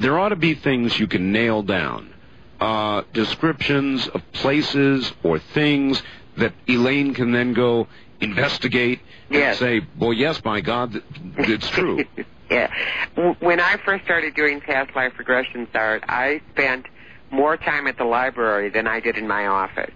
there 0.00 0.18
ought 0.18 0.30
to 0.30 0.36
be 0.36 0.54
things 0.54 0.98
you 0.98 1.06
can 1.06 1.32
nail 1.32 1.62
down. 1.62 2.12
Uh, 2.60 3.02
descriptions 3.12 4.06
of 4.08 4.22
places 4.32 5.12
or 5.22 5.38
things 5.38 6.02
that 6.36 6.54
Elaine 6.68 7.12
can 7.14 7.32
then 7.32 7.52
go 7.52 7.86
investigate 8.20 9.00
Yes. 9.30 9.60
and 9.60 9.82
say, 9.82 9.86
well, 9.98 10.12
yes, 10.12 10.40
my 10.44 10.60
God, 10.60 11.02
it's 11.38 11.68
true. 11.70 12.04
Yeah. 12.50 12.70
When 13.40 13.60
I 13.60 13.76
first 13.84 14.04
started 14.04 14.34
doing 14.34 14.60
past 14.60 14.94
life 14.94 15.14
regressions, 15.18 15.68
Art, 15.74 16.04
I 16.08 16.40
spent 16.52 16.86
more 17.30 17.56
time 17.56 17.86
at 17.86 17.96
the 17.96 18.04
library 18.04 18.68
than 18.68 18.86
I 18.86 19.00
did 19.00 19.16
in 19.16 19.26
my 19.26 19.46
office. 19.46 19.92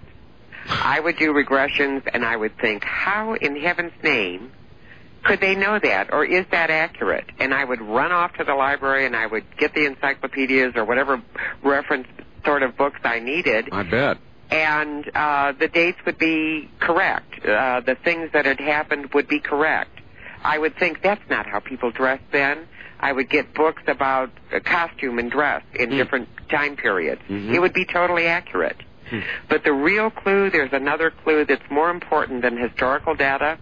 I 0.68 1.01
would 1.01 1.16
do 1.18 1.32
regressions 1.32 2.03
and 2.12 2.24
I 2.24 2.36
would 2.36 2.57
think, 2.59 2.84
how 2.84 3.34
in 3.34 3.57
heaven's 3.61 3.92
name 4.03 4.53
could 5.24 5.40
they 5.40 5.55
know 5.55 5.78
that? 5.78 6.12
Or 6.12 6.24
is 6.24 6.46
that 6.51 6.70
accurate? 6.70 7.26
And 7.38 7.55
I 7.55 7.64
would 7.64 7.80
run 7.80 8.12
off 8.12 8.34
to 8.34 8.44
the 8.44 8.55
library 8.55 9.07
and 9.07 9.16
I 9.16 9.26
would 9.26 9.44
get 9.57 9.74
the 9.74 9.84
encyclopedias 9.86 10.72
or 10.76 10.84
whatever 10.84 11.22
reference 11.62 12.07
sort 12.44 12.62
of 12.62 12.76
books 12.76 13.01
I 13.05 13.18
needed 13.18 13.68
I 13.72 13.82
bet. 13.82 14.18
and 14.51 15.11
uh, 15.14 15.53
the 15.59 15.68
dates 15.68 15.99
would 16.07 16.18
be 16.18 16.70
correct. 16.80 17.44
Uh, 17.44 17.80
the 17.80 17.94
things 18.05 18.30
that 18.32 18.46
had 18.46 18.61
happened 18.61 19.12
would 19.14 19.28
be 19.28 19.40
correct. 19.40 19.97
I 20.49 20.57
would 20.57 20.76
think 20.78 21.03
that's 21.03 21.28
not 21.28 21.46
how 21.46 21.61
people 21.61 21.90
dressed 21.90 22.24
then. 22.32 22.66
I 22.99 23.12
would 23.12 23.28
get 23.28 23.53
books 23.55 23.82
about 23.86 24.30
costume 24.64 25.18
and 25.18 25.30
dress 25.30 25.62
in 25.74 25.90
different 25.90 26.28
time 26.49 26.74
periods. 26.74 27.20
Mhm. 27.28 27.53
It 27.55 27.61
would 27.61 27.74
be 27.74 27.84
totally 27.84 28.26
accurate. 28.26 28.82
But 29.49 29.62
the 29.64 29.72
real 29.72 30.11
clue, 30.11 30.51
there's 30.51 30.72
another 30.72 31.11
clue 31.11 31.44
that's 31.44 31.70
more 31.70 31.90
important 31.90 32.42
than 32.42 32.57
historical 32.57 33.14
data, 33.14 33.59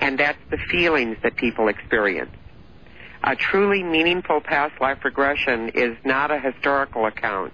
and 0.00 0.18
that's 0.18 0.38
the 0.50 0.58
feelings 0.58 1.16
that 1.22 1.36
people 1.36 1.68
experience. 1.68 2.34
A 3.24 3.34
truly 3.36 3.82
meaningful 3.82 4.40
past 4.40 4.80
life 4.80 5.04
regression 5.04 5.70
is 5.70 5.96
not 6.04 6.30
a 6.30 6.38
historical 6.38 7.06
account. 7.06 7.52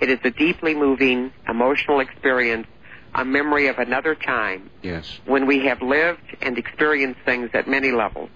It 0.00 0.08
is 0.08 0.18
a 0.24 0.30
deeply 0.30 0.74
moving, 0.74 1.32
emotional 1.48 1.98
experience, 2.00 2.66
a 3.14 3.24
memory 3.24 3.68
of 3.68 3.78
another 3.78 4.14
time 4.14 4.70
Yes. 4.82 5.18
when 5.26 5.46
we 5.46 5.66
have 5.66 5.82
lived 5.82 6.20
and 6.40 6.58
experienced 6.58 7.20
things 7.24 7.50
at 7.54 7.68
many 7.68 7.90
levels. 7.90 8.30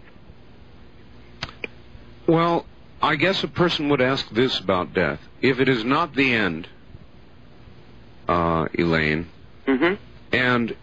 Well, 2.26 2.66
I 3.00 3.16
guess 3.16 3.42
a 3.42 3.48
person 3.48 3.88
would 3.88 4.00
ask 4.00 4.28
this 4.30 4.58
about 4.60 4.92
death. 4.94 5.20
If 5.40 5.60
it 5.60 5.68
is 5.68 5.84
not 5.84 6.14
the 6.14 6.32
end, 6.32 6.68
uh, 8.28 8.66
Elaine, 8.78 9.28
hmm 9.66 9.94
and 10.32 10.74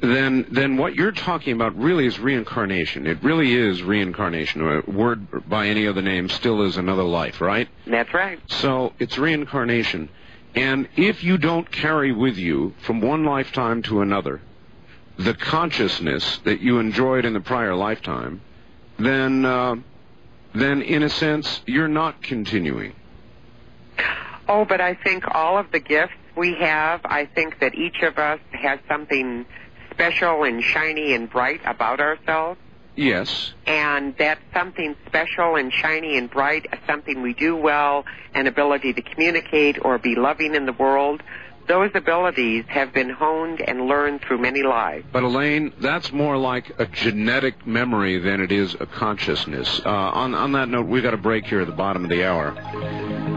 then 0.00 0.44
then 0.50 0.76
what 0.76 0.94
you're 0.96 1.12
talking 1.12 1.52
about 1.52 1.76
really 1.76 2.04
is 2.06 2.18
reincarnation. 2.18 3.06
It 3.06 3.22
really 3.22 3.54
is 3.54 3.82
reincarnation. 3.82 4.60
A 4.60 4.90
word 4.90 5.48
by 5.48 5.68
any 5.68 5.86
other 5.86 6.02
name 6.02 6.28
still 6.28 6.62
is 6.62 6.76
another 6.76 7.04
life, 7.04 7.40
right? 7.40 7.68
That's 7.86 8.12
right. 8.12 8.40
So 8.48 8.92
it's 8.98 9.16
reincarnation. 9.16 10.10
And 10.58 10.88
if 10.96 11.22
you 11.22 11.38
don't 11.38 11.70
carry 11.70 12.10
with 12.10 12.36
you 12.36 12.74
from 12.80 13.00
one 13.00 13.24
lifetime 13.24 13.82
to 13.84 14.00
another 14.00 14.40
the 15.16 15.34
consciousness 15.34 16.38
that 16.44 16.60
you 16.60 16.78
enjoyed 16.78 17.24
in 17.24 17.32
the 17.32 17.40
prior 17.40 17.74
lifetime, 17.74 18.40
then 18.98 19.44
uh, 19.44 19.76
then 20.54 20.82
in 20.82 21.02
a 21.02 21.08
sense 21.08 21.60
you're 21.66 21.88
not 21.88 22.22
continuing. 22.22 22.94
Oh, 24.48 24.64
but 24.64 24.80
I 24.80 24.94
think 24.94 25.24
all 25.28 25.58
of 25.58 25.70
the 25.70 25.80
gifts 25.80 26.14
we 26.36 26.54
have, 26.54 27.00
I 27.04 27.26
think 27.26 27.60
that 27.60 27.74
each 27.74 28.02
of 28.02 28.18
us 28.18 28.40
has 28.52 28.78
something 28.88 29.44
special 29.92 30.44
and 30.44 30.62
shiny 30.62 31.14
and 31.14 31.28
bright 31.28 31.60
about 31.64 32.00
ourselves. 32.00 32.60
Yes. 32.98 33.52
And 33.64 34.16
that 34.16 34.38
something 34.52 34.96
special 35.06 35.54
and 35.54 35.72
shiny 35.72 36.18
and 36.18 36.28
bright, 36.28 36.66
something 36.84 37.22
we 37.22 37.32
do 37.32 37.54
well, 37.54 38.04
an 38.34 38.48
ability 38.48 38.92
to 38.94 39.02
communicate 39.02 39.78
or 39.84 39.98
be 39.98 40.16
loving 40.16 40.56
in 40.56 40.66
the 40.66 40.72
world, 40.72 41.22
those 41.68 41.90
abilities 41.94 42.64
have 42.66 42.92
been 42.92 43.10
honed 43.10 43.60
and 43.60 43.86
learned 43.86 44.22
through 44.22 44.38
many 44.38 44.64
lives. 44.64 45.06
But 45.12 45.22
Elaine, 45.22 45.72
that's 45.80 46.10
more 46.12 46.36
like 46.36 46.72
a 46.80 46.86
genetic 46.86 47.64
memory 47.64 48.18
than 48.18 48.40
it 48.40 48.50
is 48.50 48.74
a 48.80 48.86
consciousness. 48.86 49.80
Uh, 49.84 49.88
on 49.88 50.34
on 50.34 50.52
that 50.52 50.68
note, 50.68 50.88
we've 50.88 51.02
got 51.04 51.14
a 51.14 51.18
break 51.18 51.44
here 51.46 51.60
at 51.60 51.68
the 51.68 51.74
bottom 51.74 52.02
of 52.02 52.10
the 52.10 52.24
hour, 52.24 52.48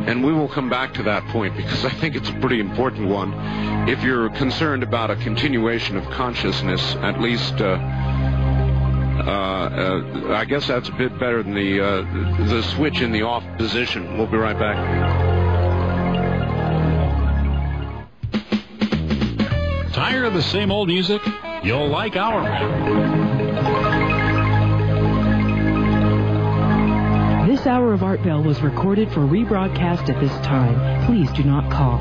and 0.07 0.25
we 0.25 0.33
will 0.33 0.49
come 0.49 0.71
back 0.71 0.95
to 0.95 1.03
that 1.03 1.23
point 1.27 1.55
because 1.55 1.85
I 1.85 1.89
think 1.89 2.15
it's 2.15 2.29
a 2.29 2.39
pretty 2.39 2.59
important 2.59 3.09
one. 3.09 3.31
If 3.87 4.01
you're 4.01 4.29
concerned 4.31 4.81
about 4.81 5.11
a 5.11 5.17
continuation 5.17 5.97
of 5.97 6.05
consciousness, 6.05 6.95
at 6.95 7.21
least. 7.21 7.61
Uh, 7.61 7.77
uh, 9.21 10.31
uh, 10.31 10.33
I 10.33 10.45
guess 10.45 10.67
that's 10.67 10.89
a 10.89 10.93
bit 10.93 11.17
better 11.19 11.43
than 11.43 11.53
the 11.53 11.79
uh, 11.79 12.01
the 12.45 12.63
switch 12.63 13.01
in 13.01 13.11
the 13.11 13.21
off 13.23 13.43
position. 13.57 14.17
We'll 14.17 14.27
be 14.27 14.37
right 14.37 14.57
back. 14.57 14.77
Tired 19.93 20.25
of 20.25 20.33
the 20.33 20.41
same 20.41 20.71
old 20.71 20.87
music? 20.87 21.21
You'll 21.63 21.89
like 21.89 22.15
our 22.15 22.43
band. 22.43 23.31
This 27.51 27.67
hour 27.67 27.93
of 27.93 28.01
Art 28.01 28.23
Bell 28.23 28.41
was 28.41 28.61
recorded 28.61 29.11
for 29.11 29.19
rebroadcast 29.19 30.09
at 30.09 30.19
this 30.19 30.31
time. 30.45 31.05
Please 31.05 31.31
do 31.33 31.43
not 31.43 31.69
call. 31.71 31.99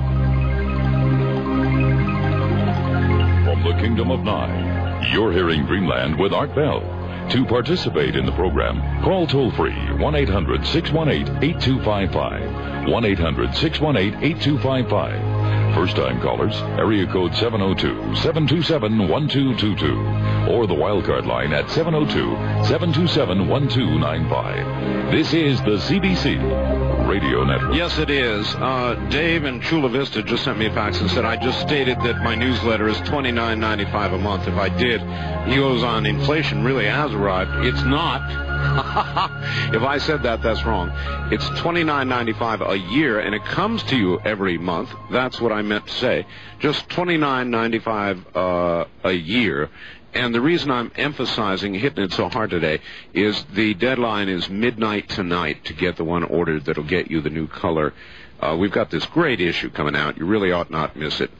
From 3.44 3.62
the 3.64 3.74
Kingdom 3.82 4.10
of 4.10 4.20
Nye, 4.20 5.10
you're 5.12 5.32
hearing 5.32 5.66
Dreamland 5.66 6.18
with 6.18 6.32
Art 6.32 6.54
Bell. 6.54 6.99
To 7.30 7.44
participate 7.44 8.16
in 8.16 8.26
the 8.26 8.32
program, 8.32 9.04
call 9.04 9.24
toll 9.24 9.52
free 9.52 9.76
1 9.92 10.14
800 10.16 10.66
618 10.66 11.36
8255. 11.40 12.88
1 12.88 13.04
800 13.04 13.54
618 13.54 14.24
8255. 14.24 15.39
First 15.74 15.96
time 15.96 16.20
callers, 16.20 16.54
area 16.78 17.06
code 17.06 17.34
702 17.34 18.16
727 18.16 19.08
1222. 19.08 20.52
Or 20.52 20.66
the 20.66 20.74
wildcard 20.74 21.26
line 21.26 21.52
at 21.52 21.70
702 21.70 22.64
727 22.66 23.48
1295. 23.48 25.12
This 25.12 25.32
is 25.32 25.60
the 25.62 25.78
CBC 25.78 27.08
Radio 27.08 27.44
Network. 27.44 27.74
Yes, 27.74 27.98
it 27.98 28.10
is. 28.10 28.46
Uh, 28.56 28.94
Dave 29.10 29.44
in 29.44 29.60
Chula 29.60 29.88
Vista 29.88 30.22
just 30.22 30.44
sent 30.44 30.58
me 30.58 30.66
a 30.66 30.72
fax 30.72 31.00
and 31.00 31.10
said 31.10 31.24
I 31.24 31.36
just 31.36 31.60
stated 31.60 31.98
that 32.02 32.22
my 32.22 32.34
newsletter 32.34 32.88
is 32.88 33.00
twenty 33.00 33.32
nine 33.32 33.58
ninety 33.60 33.84
five 33.86 34.12
a 34.12 34.18
month. 34.18 34.46
If 34.48 34.54
I 34.54 34.68
did, 34.68 35.00
he 35.48 35.56
goes 35.56 35.82
on. 35.82 36.06
Inflation 36.06 36.64
really 36.64 36.86
has 36.86 37.12
arrived. 37.12 37.66
It's 37.66 37.82
not. 37.82 38.49
if 39.72 39.82
I 39.82 39.98
said 39.98 40.22
that, 40.24 40.42
that's 40.42 40.64
wrong. 40.64 40.90
It's 41.32 41.48
twenty 41.60 41.82
nine 41.82 42.08
ninety 42.08 42.34
five 42.34 42.60
a 42.60 42.76
year, 42.76 43.18
and 43.18 43.34
it 43.34 43.42
comes 43.44 43.82
to 43.84 43.96
you 43.96 44.20
every 44.20 44.58
month. 44.58 44.90
That's 45.10 45.40
what 45.40 45.50
I 45.50 45.62
meant 45.62 45.86
to 45.86 45.92
say. 45.94 46.26
Just 46.58 46.88
twenty 46.90 47.16
nine 47.16 47.50
ninety 47.50 47.78
five 47.78 48.24
uh, 48.36 48.84
a 49.02 49.12
year. 49.12 49.70
And 50.12 50.34
the 50.34 50.40
reason 50.40 50.70
I'm 50.70 50.92
emphasizing 50.96 51.72
hitting 51.72 52.04
it 52.04 52.12
so 52.12 52.28
hard 52.28 52.50
today 52.50 52.80
is 53.14 53.42
the 53.54 53.74
deadline 53.74 54.28
is 54.28 54.50
midnight 54.50 55.08
tonight 55.08 55.64
to 55.66 55.72
get 55.72 55.96
the 55.96 56.04
one 56.04 56.24
ordered 56.24 56.66
that'll 56.66 56.84
get 56.84 57.10
you 57.10 57.22
the 57.22 57.30
new 57.30 57.46
color. 57.46 57.94
Uh, 58.40 58.56
we've 58.58 58.72
got 58.72 58.90
this 58.90 59.06
great 59.06 59.40
issue 59.40 59.70
coming 59.70 59.96
out. 59.96 60.18
You 60.18 60.26
really 60.26 60.52
ought 60.52 60.70
not 60.70 60.96
miss 60.96 61.20
it. 61.20 61.30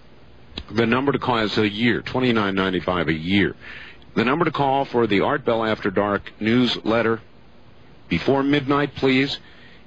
The 0.71 0.87
number 0.87 1.13
to 1.13 1.19
call 1.19 1.39
is 1.39 1.59
a 1.59 1.69
year, 1.69 2.01
twenty 2.01 2.33
nine 2.33 2.55
ninety 2.55 2.81
five 2.81 3.09
a 3.09 3.13
year. 3.13 3.57
The 4.15 4.25
number 4.25 4.45
to 4.45 4.51
call 4.51 4.85
for 4.85 5.07
the 5.07 5.21
Art 5.21 5.45
Bell 5.45 5.65
After 5.65 5.91
Dark 5.91 6.33
newsletter 6.41 7.21
before 8.09 8.43
midnight, 8.43 8.95
please, 8.97 9.39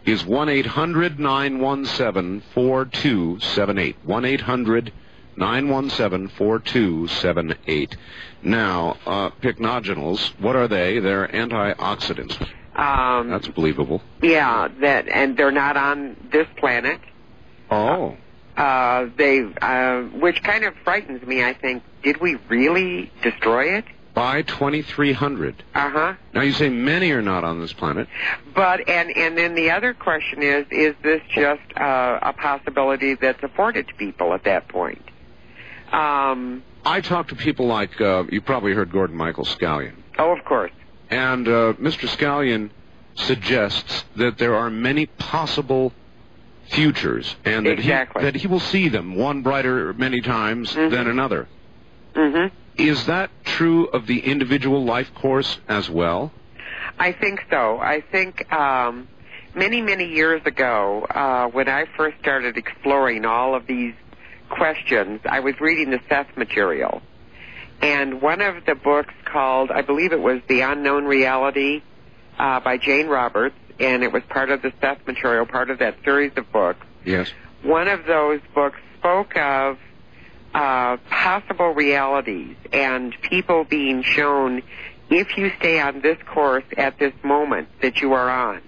is 0.05 0.26
one 0.26 0.47
eight 0.49 0.65
hundred 0.65 1.19
nine 1.19 1.59
one 1.59 1.86
seven 1.86 2.41
four 2.53 2.86
two 2.86 3.39
seven 3.41 3.78
eight. 3.78 3.97
One 4.03 4.26
eight 4.26 4.41
hundred. 4.41 4.91
917-4278. 5.36 7.95
Now, 8.43 8.97
uh, 9.05 9.30
pycnogenols, 9.41 10.34
what 10.39 10.55
are 10.55 10.67
they? 10.67 10.99
They're 10.99 11.28
antioxidants. 11.28 12.39
Um, 12.76 13.30
That's 13.30 13.47
believable. 13.47 14.01
yeah, 14.21 14.67
that 14.82 15.07
and 15.07 15.38
they're 15.38 15.51
not 15.51 15.78
on 15.78 16.15
this 16.32 16.47
planet. 16.57 16.99
Oh. 17.69 18.17
Uh, 18.57 19.07
they, 19.17 19.41
uh, 19.61 20.01
which 20.19 20.41
kind 20.43 20.63
of 20.63 20.74
frightens 20.84 21.26
me. 21.26 21.43
I 21.43 21.53
think, 21.53 21.84
did 22.03 22.19
we 22.21 22.36
really 22.49 23.11
destroy 23.21 23.78
it? 23.78 23.86
By 24.14 24.43
2300. 24.43 25.64
Uh 25.74 25.89
huh. 25.89 26.14
Now 26.34 26.41
you 26.41 26.51
say 26.53 26.70
many 26.70 27.11
are 27.11 27.22
not 27.24 27.43
on 27.43 27.59
this 27.59 27.74
planet. 27.74 28.07
But 28.53 28.88
and 28.88 29.09
and 29.18 29.36
then 29.38 29.55
the 29.55 29.72
other 29.72 29.93
question 29.95 30.43
is: 30.43 30.66
Is 30.70 30.95
this 31.01 31.22
just 31.34 31.61
uh, 31.76 32.20
a 32.22 32.34
possibility 32.34 33.16
that's 33.16 33.41
afforded 33.41 33.88
to 33.88 33.93
people 33.95 34.34
at 34.34 34.43
that 34.43 34.68
point? 34.68 35.01
Um, 35.91 36.64
I 36.86 37.01
talk 37.01 37.30
to 37.30 37.36
people 37.36 37.68
like, 37.68 37.99
uh, 38.01 38.24
you 38.30 38.41
probably 38.41 38.74
heard 38.74 38.91
Gordon 38.91 39.16
Michael 39.16 39.45
Scallion. 39.45 39.93
oh, 40.18 40.36
of 40.36 40.43
course. 40.43 40.72
And 41.09 41.47
uh, 41.47 41.74
Mr. 41.74 42.07
Scallion 42.07 42.72
suggests 43.16 44.03
that 44.16 44.38
there 44.39 44.55
are 44.55 44.70
many 44.72 45.05
possible 45.05 45.93
futures 46.70 47.36
and 47.45 47.66
that, 47.68 47.74
Exactly. 47.74 48.22
he, 48.22 48.26
that 48.32 48.36
he 48.36 48.47
will 48.47 48.59
see 48.59 48.89
them, 48.89 49.16
one 49.16 49.43
brighter 49.43 49.93
many 49.93 50.22
times 50.22 50.74
Mhm. 50.74 50.89
than 50.91 51.07
another. 51.07 51.47
Mm-hmm. 52.16 52.55
Is 52.78 53.05
that 53.05 53.30
true 53.43 53.86
of 53.88 54.07
the 54.07 54.19
individual 54.19 54.84
life 54.84 55.13
course 55.13 55.59
as 55.67 55.89
well? 55.89 56.32
I 56.97 57.11
think 57.11 57.41
so. 57.49 57.80
I 57.80 58.01
think 58.01 58.51
um, 58.51 59.07
many, 59.55 59.82
many 59.82 60.05
years 60.05 60.41
ago, 60.45 61.05
uh, 61.09 61.47
when 61.47 61.69
I 61.69 61.86
first 61.97 62.17
started 62.19 62.57
exploring 62.57 63.26
all 63.26 63.55
of 63.55 63.67
these 63.67 63.93
questions, 64.49 65.21
I 65.26 65.39
was 65.39 65.59
reading 65.59 65.91
the 65.91 65.99
Seth 66.09 66.36
material. 66.38 67.01
And 67.82 68.21
one 68.21 68.41
of 68.41 68.65
the 68.65 68.76
books 68.76 69.13
called, 69.26 69.71
I 69.71 69.82
believe 69.82 70.13
it 70.13 70.21
was 70.21 70.41
The 70.47 70.61
Unknown 70.61 71.05
Reality 71.05 71.82
uh, 72.39 72.59
by 72.59 72.78
Jane 72.78 73.07
Roberts, 73.07 73.55
and 73.80 74.03
it 74.03 74.11
was 74.11 74.24
part 74.30 74.49
of 74.49 74.61
the 74.61 74.71
Seth 74.80 75.05
material, 75.05 75.45
part 75.45 75.69
of 75.69 75.80
that 75.80 75.97
series 76.03 76.32
of 76.38 76.51
books. 76.51 76.86
Yes. 77.05 77.30
One 77.61 77.88
of 77.88 78.05
those 78.05 78.39
books 78.53 78.80
spoke 78.99 79.36
of 79.36 79.78
uh, 80.54 80.97
possible 81.10 81.74
realities 81.74 82.56
and 82.72 83.16
people 83.22 83.64
being 83.64 84.04
shown 84.04 84.62
if 85.10 85.38
you 85.38 85.51
stay 85.60 85.80
on 85.80 86.01
this 86.01 86.18
course 86.26 86.64
at 86.78 86.97
this 86.99 87.14
moment 87.24 87.70
that 87.82 87.97
you 88.01 88.14
are 88.14 88.30
on, 88.30 88.62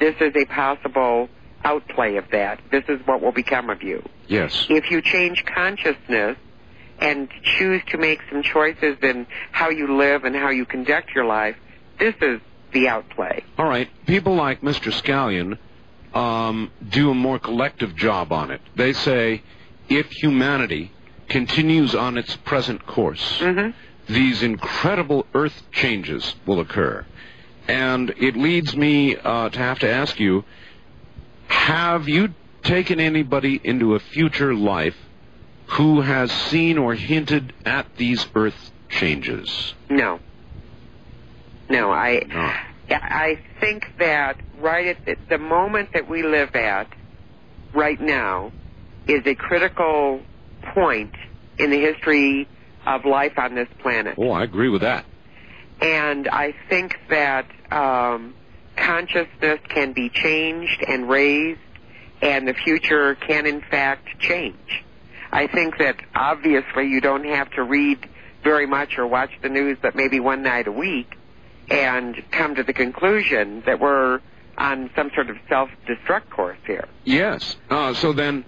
this 0.00 0.14
is 0.20 0.34
a 0.34 0.44
possible 0.46 1.28
outplay 1.64 2.16
of 2.16 2.24
that. 2.30 2.60
This 2.70 2.84
is 2.88 3.00
what 3.06 3.20
will 3.22 3.32
become 3.32 3.70
of 3.70 3.82
you. 3.82 4.02
Yes. 4.28 4.66
If 4.68 4.90
you 4.90 5.02
change 5.02 5.44
consciousness 5.44 6.36
and 6.98 7.28
choose 7.42 7.82
to 7.88 7.98
make 7.98 8.20
some 8.30 8.42
choices 8.42 8.96
in 9.02 9.26
how 9.52 9.70
you 9.70 9.96
live 9.96 10.24
and 10.24 10.34
how 10.34 10.50
you 10.50 10.64
conduct 10.64 11.10
your 11.14 11.24
life, 11.24 11.56
this 11.98 12.14
is 12.20 12.40
the 12.72 12.88
outplay. 12.88 13.42
All 13.58 13.68
right. 13.68 13.88
People 14.06 14.34
like 14.34 14.60
Mr. 14.60 14.92
Scallion 14.92 15.58
um, 16.16 16.70
do 16.88 17.10
a 17.10 17.14
more 17.14 17.38
collective 17.38 17.94
job 17.94 18.32
on 18.32 18.50
it. 18.50 18.60
They 18.74 18.92
say 18.92 19.42
if 19.88 20.10
humanity 20.10 20.92
continues 21.28 21.94
on 21.94 22.16
its 22.18 22.36
present 22.36 22.86
course, 22.86 23.38
Mm-hmm. 23.40 23.70
these 24.12 24.42
incredible 24.42 25.26
earth 25.34 25.62
changes 25.72 26.34
will 26.46 26.60
occur. 26.60 27.04
And 27.68 28.10
it 28.18 28.36
leads 28.36 28.76
me 28.76 29.16
uh, 29.16 29.48
to 29.50 29.58
have 29.58 29.80
to 29.80 29.90
ask 29.90 30.20
you 30.20 30.44
have 31.48 32.08
you 32.08 32.34
taken 32.62 33.00
anybody 33.00 33.60
into 33.62 33.94
a 33.94 33.98
future 34.00 34.54
life 34.54 34.96
who 35.70 36.00
has 36.00 36.30
seen 36.30 36.78
or 36.78 36.94
hinted 36.94 37.52
at 37.64 37.86
these 37.96 38.26
earth 38.34 38.70
changes? 38.88 39.74
No. 39.90 40.20
No, 41.68 41.90
I 41.92 42.22
No. 42.28 42.52
I 42.88 43.40
think 43.60 43.84
that 43.98 44.40
right 44.60 44.86
at 44.88 45.04
the- 45.04 45.16
the 45.28 45.38
moment 45.38 45.92
that 45.94 46.08
we 46.08 46.22
live 46.22 46.54
at 46.54 46.86
right 47.74 48.00
now 48.00 48.52
is 49.08 49.26
a 49.26 49.34
critical 49.34 50.20
point 50.74 51.14
in 51.58 51.70
the 51.70 51.80
history 51.80 52.48
of 52.86 53.04
life 53.04 53.38
on 53.38 53.54
this 53.54 53.68
planet. 53.80 54.14
Oh, 54.18 54.30
I 54.30 54.44
agree 54.44 54.68
with 54.68 54.82
that. 54.82 55.04
And 55.80 56.28
I 56.28 56.54
think 56.68 56.96
that 57.10 57.46
um, 57.70 58.34
consciousness 58.76 59.60
can 59.68 59.92
be 59.92 60.08
changed 60.08 60.82
and 60.86 61.08
raised, 61.08 61.60
and 62.22 62.46
the 62.48 62.54
future 62.54 63.14
can, 63.14 63.46
in 63.46 63.60
fact, 63.60 64.18
change. 64.18 64.84
I 65.32 65.48
think 65.48 65.78
that 65.78 65.96
obviously 66.14 66.86
you 66.88 67.00
don't 67.00 67.24
have 67.24 67.50
to 67.52 67.62
read 67.62 68.08
very 68.42 68.66
much 68.66 68.96
or 68.96 69.06
watch 69.06 69.30
the 69.42 69.48
news, 69.48 69.76
but 69.82 69.94
maybe 69.94 70.20
one 70.20 70.42
night 70.42 70.68
a 70.68 70.72
week, 70.72 71.16
and 71.68 72.22
come 72.30 72.54
to 72.54 72.62
the 72.62 72.72
conclusion 72.72 73.62
that 73.66 73.80
we're 73.80 74.20
on 74.56 74.88
some 74.96 75.10
sort 75.14 75.28
of 75.28 75.36
self-destruct 75.48 76.30
course 76.30 76.58
here. 76.66 76.88
Yes. 77.04 77.56
Uh, 77.68 77.92
so 77.92 78.12
then, 78.12 78.44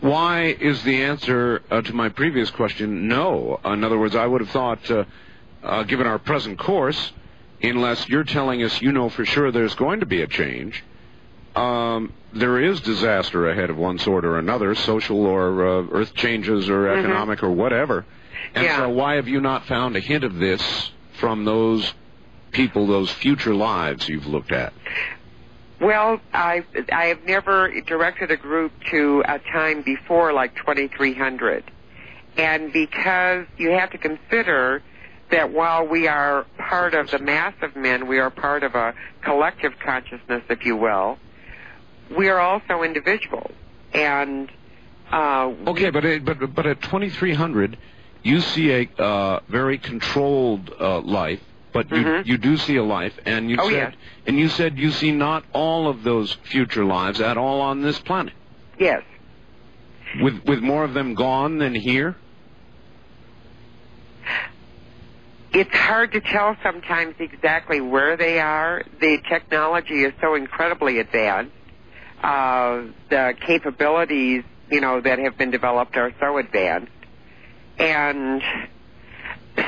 why 0.00 0.44
is 0.60 0.82
the 0.82 1.02
answer 1.02 1.62
uh, 1.70 1.82
to 1.82 1.92
my 1.92 2.08
previous 2.08 2.50
question 2.50 3.08
no? 3.08 3.60
In 3.64 3.84
other 3.84 3.98
words, 3.98 4.16
I 4.16 4.26
would 4.26 4.40
have 4.40 4.50
thought, 4.50 4.90
uh, 4.90 5.04
uh, 5.62 5.82
given 5.84 6.06
our 6.06 6.18
present 6.18 6.58
course, 6.58 7.12
unless 7.62 8.08
you're 8.08 8.24
telling 8.24 8.62
us 8.62 8.80
you 8.80 8.92
know 8.92 9.08
for 9.10 9.24
sure 9.26 9.52
there's 9.52 9.74
going 9.74 10.00
to 10.00 10.06
be 10.06 10.22
a 10.22 10.26
change, 10.26 10.82
um, 11.54 12.12
there 12.32 12.60
is 12.60 12.80
disaster 12.80 13.50
ahead 13.50 13.70
of 13.70 13.76
one 13.76 13.98
sort 13.98 14.24
or 14.24 14.38
another, 14.38 14.74
social 14.74 15.26
or 15.26 15.66
uh, 15.66 15.86
earth 15.92 16.14
changes 16.14 16.68
or 16.70 16.84
Mhm. 16.84 16.98
economic 16.98 17.42
or 17.42 17.50
whatever. 17.50 18.06
And 18.54 18.64
Yeah. 18.64 18.76
so, 18.78 18.88
why 18.88 19.16
have 19.16 19.28
you 19.28 19.40
not 19.40 19.66
found 19.66 19.96
a 19.96 20.00
hint 20.00 20.24
of 20.24 20.36
this 20.36 20.92
from 21.14 21.44
those 21.44 21.92
people, 22.52 22.86
those 22.86 23.10
future 23.12 23.54
lives 23.54 24.08
you've 24.08 24.26
looked 24.26 24.52
at? 24.52 24.72
Well, 25.80 26.20
I 26.32 26.62
I 26.92 27.06
have 27.06 27.24
never 27.24 27.70
directed 27.80 28.30
a 28.30 28.36
group 28.36 28.72
to 28.90 29.22
a 29.26 29.38
time 29.38 29.80
before 29.82 30.32
like 30.32 30.54
2300, 30.56 31.70
and 32.36 32.72
because 32.72 33.46
you 33.56 33.70
have 33.70 33.90
to 33.92 33.98
consider 33.98 34.82
that 35.30 35.52
while 35.52 35.86
we 35.86 36.06
are 36.06 36.44
part 36.58 36.92
of 36.92 37.10
the 37.10 37.18
mass 37.18 37.54
of 37.62 37.76
men, 37.76 38.08
we 38.08 38.18
are 38.18 38.30
part 38.30 38.62
of 38.62 38.74
a 38.74 38.94
collective 39.22 39.72
consciousness, 39.82 40.42
if 40.50 40.66
you 40.66 40.76
will. 40.76 41.18
We 42.14 42.28
are 42.28 42.40
also 42.40 42.82
individuals, 42.82 43.52
and 43.94 44.50
uh, 45.10 45.52
Okay, 45.66 45.90
but 45.90 46.04
but 46.24 46.54
but 46.54 46.66
at 46.66 46.82
2300, 46.82 47.78
you 48.22 48.40
see 48.40 48.70
a 48.72 49.02
uh, 49.02 49.40
very 49.48 49.78
controlled 49.78 50.70
uh, 50.78 51.00
life, 51.00 51.40
but 51.72 51.90
you 51.90 52.02
Mhm. 52.04 52.26
you 52.26 52.36
do 52.38 52.56
see 52.56 52.76
a 52.76 52.82
life, 52.82 53.18
and 53.26 53.50
you 53.50 53.56
Oh, 53.58 53.68
said 53.68 53.92
yes. 53.92 53.94
and 54.26 54.38
you 54.38 54.48
said 54.48 54.78
you 54.78 54.90
see 54.90 55.12
not 55.12 55.44
all 55.52 55.88
of 55.88 56.02
those 56.02 56.32
future 56.44 56.84
lives 56.84 57.20
at 57.20 57.36
all 57.36 57.60
on 57.60 57.82
this 57.82 57.98
planet, 58.00 58.34
yes, 58.78 59.02
with 60.22 60.42
with 60.44 60.60
more 60.60 60.84
of 60.84 60.94
them 60.94 61.14
gone 61.14 61.58
than 61.58 61.74
here. 61.74 62.16
it's 65.52 65.74
hard 65.74 66.12
to 66.12 66.20
tell 66.20 66.56
sometimes 66.62 67.14
exactly 67.18 67.80
where 67.80 68.16
they 68.16 68.38
are. 68.38 68.84
The 69.00 69.18
technology 69.28 70.04
is 70.04 70.12
so 70.20 70.34
incredibly 70.36 71.00
advanced. 71.00 71.52
Uh, 72.22 72.82
the 73.08 73.34
capabilities, 73.40 74.44
you 74.70 74.80
know, 74.80 75.00
that 75.00 75.18
have 75.18 75.36
been 75.36 75.50
developed 75.50 75.96
are 75.96 76.12
so 76.20 76.38
advanced. 76.38 76.92
And 77.78 78.42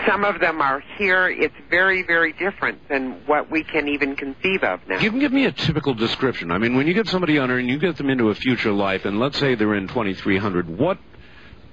some 0.07 0.25
of 0.25 0.41
them 0.41 0.61
are 0.61 0.83
here. 0.99 1.29
It's 1.29 1.55
very, 1.71 2.03
very 2.03 2.33
different 2.33 2.89
than 2.89 3.27
what 3.27 3.51
we 3.51 3.65
can 3.65 3.89
even 3.89 4.17
conceive 4.17 4.63
of 4.63 4.81
now. 4.89 4.99
Give, 4.99 5.19
give 5.19 5.33
me 5.33 5.47
a 5.47 5.53
typical 5.53 5.95
description. 5.95 6.51
I 6.51 6.59
mean, 6.59 6.77
when 6.77 6.87
you 6.87 6.95
get 6.95 7.09
somebody 7.09 7.39
under 7.39 7.59
and 7.59 7.69
you 7.69 7.79
get 7.79 7.97
them 7.97 8.11
into 8.11 8.31
a 8.31 8.35
future 8.35 8.73
life, 8.73 9.05
and 9.05 9.19
let's 9.19 9.39
say 9.39 9.55
they're 9.55 9.75
in 9.75 9.89
2300, 9.89 10.79
what 10.79 10.99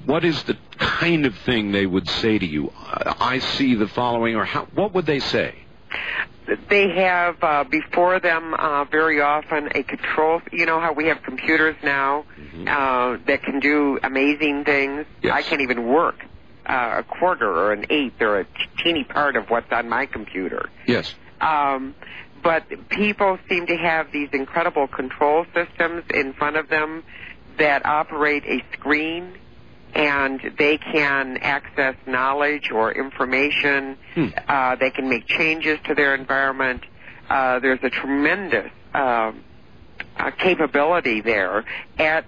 what 0.05 0.23
is 0.23 0.41
the 0.43 0.57
kind 0.77 1.25
of 1.25 1.35
thing 1.39 1.71
they 1.71 1.85
would 1.85 2.07
say 2.09 2.39
to 2.39 2.45
you? 2.45 2.71
I 2.75 3.39
see 3.39 3.75
the 3.75 3.87
following, 3.87 4.35
or 4.35 4.45
how, 4.45 4.65
what 4.73 4.93
would 4.93 5.05
they 5.05 5.19
say? 5.19 5.55
They 6.69 6.89
have 6.95 7.35
uh, 7.43 7.63
before 7.65 8.19
them 8.19 8.53
uh, 8.53 8.85
very 8.85 9.21
often 9.21 9.69
a 9.75 9.83
control. 9.83 10.41
You 10.51 10.65
know 10.65 10.79
how 10.79 10.93
we 10.93 11.07
have 11.07 11.21
computers 11.23 11.75
now 11.83 12.25
Mm-hmm. 12.39 12.67
uh, 12.67 13.23
that 13.27 13.43
can 13.43 13.59
do 13.59 13.99
amazing 14.01 14.63
things. 14.65 15.05
Yes. 15.21 15.33
I 15.35 15.43
can't 15.43 15.61
even 15.61 15.85
work 15.87 16.15
uh, 16.69 16.99
a 16.99 17.03
quarter 17.03 17.51
or 17.51 17.73
an 17.73 17.85
eighth 17.89 18.21
or 18.21 18.41
a 18.41 18.45
teeny 18.83 19.03
part 19.03 19.35
of 19.35 19.49
what's 19.49 19.71
on 19.71 19.89
my 19.89 20.05
computer. 20.05 20.69
Yes. 20.87 21.13
Um, 21.41 21.95
but 22.43 22.63
people 22.89 23.37
seem 23.49 23.65
to 23.67 23.75
have 23.75 24.11
these 24.11 24.29
incredible 24.31 24.87
control 24.87 25.45
systems 25.53 26.03
in 26.13 26.33
front 26.33 26.55
of 26.55 26.69
them 26.69 27.03
that 27.57 27.85
operate 27.85 28.43
a 28.45 28.63
screen 28.73 29.33
and 29.93 30.39
they 30.57 30.77
can 30.77 31.37
access 31.37 31.95
knowledge 32.05 32.69
or 32.71 32.91
information. 32.93 33.97
Hmm. 34.13 34.27
Uh, 34.47 34.75
they 34.75 34.91
can 34.91 35.09
make 35.09 35.25
changes 35.25 35.79
to 35.85 35.95
their 35.95 36.13
environment. 36.15 36.83
Uh, 37.29 37.59
there's 37.59 37.79
a 37.83 37.89
tremendous 37.89 38.71
um 38.93 39.43
uh, 40.17 40.31
capability 40.31 41.21
there 41.21 41.65
at 41.97 42.25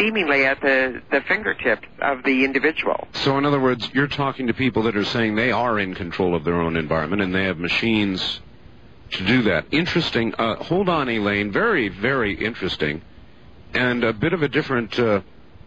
seemingly 0.00 0.44
at 0.44 0.60
the, 0.60 1.02
the 1.10 1.20
fingertips 1.28 1.86
of 2.00 2.22
the 2.24 2.44
individual. 2.44 3.08
So, 3.12 3.38
in 3.38 3.44
other 3.44 3.60
words, 3.60 3.88
you're 3.92 4.08
talking 4.08 4.46
to 4.46 4.54
people 4.54 4.82
that 4.84 4.96
are 4.96 5.04
saying 5.04 5.36
they 5.36 5.52
are 5.52 5.78
in 5.78 5.94
control 5.94 6.34
of 6.34 6.44
their 6.44 6.60
own 6.60 6.76
environment 6.76 7.22
and 7.22 7.34
they 7.34 7.44
have 7.44 7.58
machines 7.58 8.40
to 9.12 9.24
do 9.26 9.42
that. 9.42 9.66
Interesting. 9.70 10.34
Uh, 10.34 10.56
hold 10.56 10.88
on, 10.88 11.08
Elaine. 11.08 11.52
Very, 11.52 11.88
very 11.88 12.34
interesting. 12.34 13.02
And 13.74 14.02
a 14.04 14.12
bit 14.12 14.32
of 14.32 14.42
a 14.42 14.48
different 14.48 14.98
uh, 14.98 15.20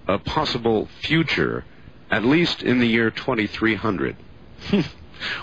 a 0.07 0.17
possible 0.19 0.87
future, 1.01 1.65
at 2.11 2.25
least 2.25 2.61
in 2.61 2.79
the 2.79 2.87
year 2.87 3.09
2300. 3.09 4.15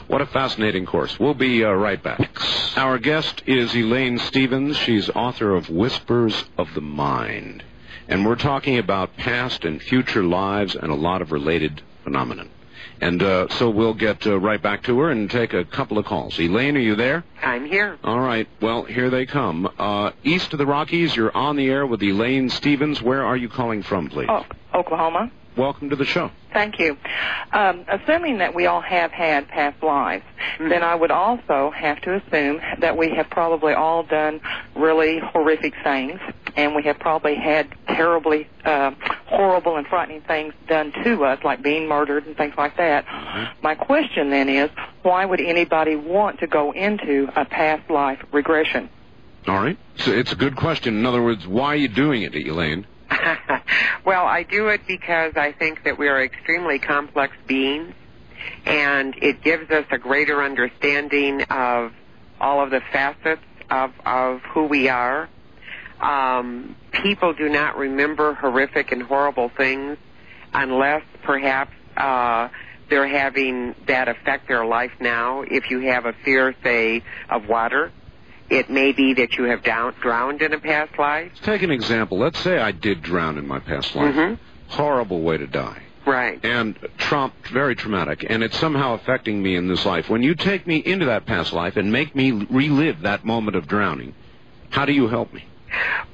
what 0.07 0.21
a 0.21 0.27
fascinating 0.27 0.87
course. 0.87 1.19
We'll 1.19 1.35
be 1.35 1.65
uh, 1.65 1.71
right 1.71 2.03
back. 2.03 2.31
Our 2.77 2.99
guest 2.99 3.43
is 3.47 3.75
Elaine 3.75 4.19
Stevens. 4.19 4.77
She's 4.77 5.09
author 5.11 5.55
of 5.55 5.69
Whispers 5.69 6.45
of 6.59 6.69
the 6.75 6.81
Mind. 6.81 7.65
And 8.11 8.27
we're 8.27 8.35
talking 8.35 8.77
about 8.77 9.17
past 9.17 9.65
and 9.65 9.81
future 9.81 10.25
lives 10.25 10.75
and 10.75 10.91
a 10.91 10.97
lot 10.97 11.23
of 11.23 11.31
related 11.31 11.81
phenomenon. 12.03 12.51
And 13.01 13.23
uh, 13.23 13.49
so 13.51 13.71
we'll 13.71 13.95
get 13.95 14.27
uh, 14.27 14.39
right 14.39 14.61
back 14.61 14.83
to 14.85 14.99
her 14.99 15.11
and 15.11 15.31
take 15.31 15.55
a 15.55 15.65
couple 15.65 15.97
of 15.97 16.07
calls. 16.07 16.39
Elaine, 16.39 16.77
are 16.77 16.81
you 16.81 16.97
there? 16.97 17.25
I'm 17.41 17.65
here. 17.67 17.99
All 18.03 18.19
right. 18.19 18.49
Well, 18.61 18.83
here 18.83 19.11
they 19.11 19.27
come. 19.27 19.73
Uh, 19.79 20.11
east 20.25 20.53
of 20.53 20.59
the 20.59 20.67
Rockies, 20.67 21.15
you're 21.15 21.35
on 21.35 21.55
the 21.55 21.69
air 21.69 21.87
with 21.87 22.03
Elaine 22.03 22.51
Stevens. 22.51 23.01
Where 23.01 23.25
are 23.25 23.37
you 23.37 23.49
calling 23.49 23.85
from, 23.85 24.09
please? 24.09 24.29
Oh, 24.29 24.45
Oklahoma. 24.75 25.31
Welcome 25.57 25.91
to 25.91 25.97
the 25.97 26.05
show. 26.05 26.31
Thank 26.53 26.79
you. 26.79 26.97
Um, 27.53 27.85
assuming 27.89 28.39
that 28.39 28.55
we 28.55 28.67
all 28.67 28.81
have 28.81 29.11
had 29.11 29.49
past 29.49 29.83
lives, 29.83 30.25
then 30.59 30.83
I 30.83 30.95
would 30.95 31.11
also 31.11 31.71
have 31.71 32.01
to 32.03 32.15
assume 32.15 32.61
that 32.79 32.97
we 32.97 33.11
have 33.17 33.29
probably 33.31 33.73
all 33.73 34.03
done 34.03 34.41
really 34.77 35.19
horrific 35.19 35.75
things, 35.83 36.21
and 36.57 36.75
we 36.75 36.85
have 36.85 36.99
probably 36.99 37.35
had 37.35 37.69
terribly 37.89 38.49
uh, 38.65 38.93
horrible 39.27 39.77
and 39.77 39.87
frightening 39.87 40.23
things 40.23 40.55
done 40.69 40.93
to 41.05 41.25
us, 41.25 41.39
like 41.45 41.63
being 41.63 41.89
murdered 41.89 42.27
and 42.27 42.37
things 42.37 42.55
like 42.57 42.77
that. 42.77 43.05
My 43.63 43.75
question 43.75 44.31
then 44.31 44.49
is, 44.49 44.71
why 45.03 45.25
would 45.25 45.41
anybody 45.41 45.97
want 45.97 46.41
to 46.41 46.47
go 46.47 46.73
into 46.73 47.29
a 47.37 47.45
past 47.45 47.91
life 47.91 48.25
regression? 48.33 48.89
All 49.47 49.61
right. 49.61 49.79
So 49.97 50.13
it's 50.13 50.33
a 50.33 50.37
good 50.37 50.57
question. 50.57 50.97
In 50.97 51.07
other 51.07 51.23
words, 51.23 51.47
why 51.47 51.69
are 51.69 51.77
you 51.77 51.89
doing 51.89 52.23
it, 52.23 52.35
Elaine? 52.35 52.87
well, 54.05 54.25
I 54.25 54.45
do 54.45 54.69
it 54.69 54.83
because 54.87 55.33
I 55.37 55.53
think 55.53 55.85
that 55.85 55.99
we 55.99 56.09
are 56.09 56.23
extremely 56.23 56.79
complex 56.79 57.37
beings, 57.47 57.95
and 58.65 59.15
it 59.21 59.43
gives 59.43 59.71
us 59.71 59.85
a 59.91 59.99
greater 59.99 60.43
understanding 60.43 61.43
of 61.51 61.93
all 62.41 62.63
of 62.63 62.71
the 62.71 62.81
facets 62.93 63.43
of, 63.71 63.93
of 64.05 64.41
who 64.55 64.65
we 64.65 64.89
are. 64.89 65.29
Um, 66.01 66.77
people 66.93 67.35
do 67.35 67.49
not 67.49 67.77
remember 67.77 68.35
horrific 68.35 68.91
and 68.91 69.03
horrible 69.03 69.51
things 69.55 69.99
unless 70.55 71.03
perhaps 71.23 71.73
uh, 71.97 72.49
they're 72.89 73.09
having 73.09 73.75
that 73.87 74.09
affect 74.09 74.49
their 74.49 74.65
life 74.65 74.93
now. 75.01 75.43
If 75.43 75.71
you 75.71 75.81
have 75.81 76.07
a 76.07 76.15
fear, 76.25 76.55
say, 76.63 77.03
of 77.29 77.49
water, 77.49 77.93
it 78.51 78.69
may 78.69 78.93
be 78.93 79.15
that 79.15 79.35
you 79.35 79.45
have 79.45 79.63
down, 79.63 79.95
drowned 80.01 80.43
in 80.43 80.53
a 80.53 80.59
past 80.59 80.99
life. 80.99 81.31
Let's 81.33 81.47
take 81.47 81.63
an 81.63 81.71
example. 81.71 82.19
Let's 82.19 82.39
say 82.41 82.59
I 82.59 82.73
did 82.73 83.03
drown 83.03 83.39
in 83.39 83.47
my 83.47 83.61
past 83.61 83.95
life. 83.95 84.15
Mm-hmm. 84.15 84.35
Horrible 84.69 85.23
way 85.23 85.39
to 85.39 85.47
die. 85.47 85.83
Right. 86.07 86.45
And 86.45 86.79
Trump, 86.99 87.35
very 87.53 87.77
traumatic, 87.77 88.27
and 88.29 88.43
it's 88.43 88.59
somehow 88.59 88.95
affecting 88.95 89.43
me 89.43 89.55
in 89.55 89.69
this 89.69 89.85
life. 89.85 90.09
When 90.09 90.23
you 90.23 90.35
take 90.35 90.67
me 90.67 90.79
into 90.79 91.07
that 91.07 91.27
past 91.27 91.53
life 91.53 91.77
and 91.77 91.93
make 91.93 92.17
me 92.17 92.33
relive 92.33 93.03
that 93.03 93.25
moment 93.25 93.57
of 93.57 93.69
drowning, 93.69 94.15
how 94.71 94.85
do 94.87 94.93
you 94.93 95.09
help 95.09 95.33
me? 95.33 95.45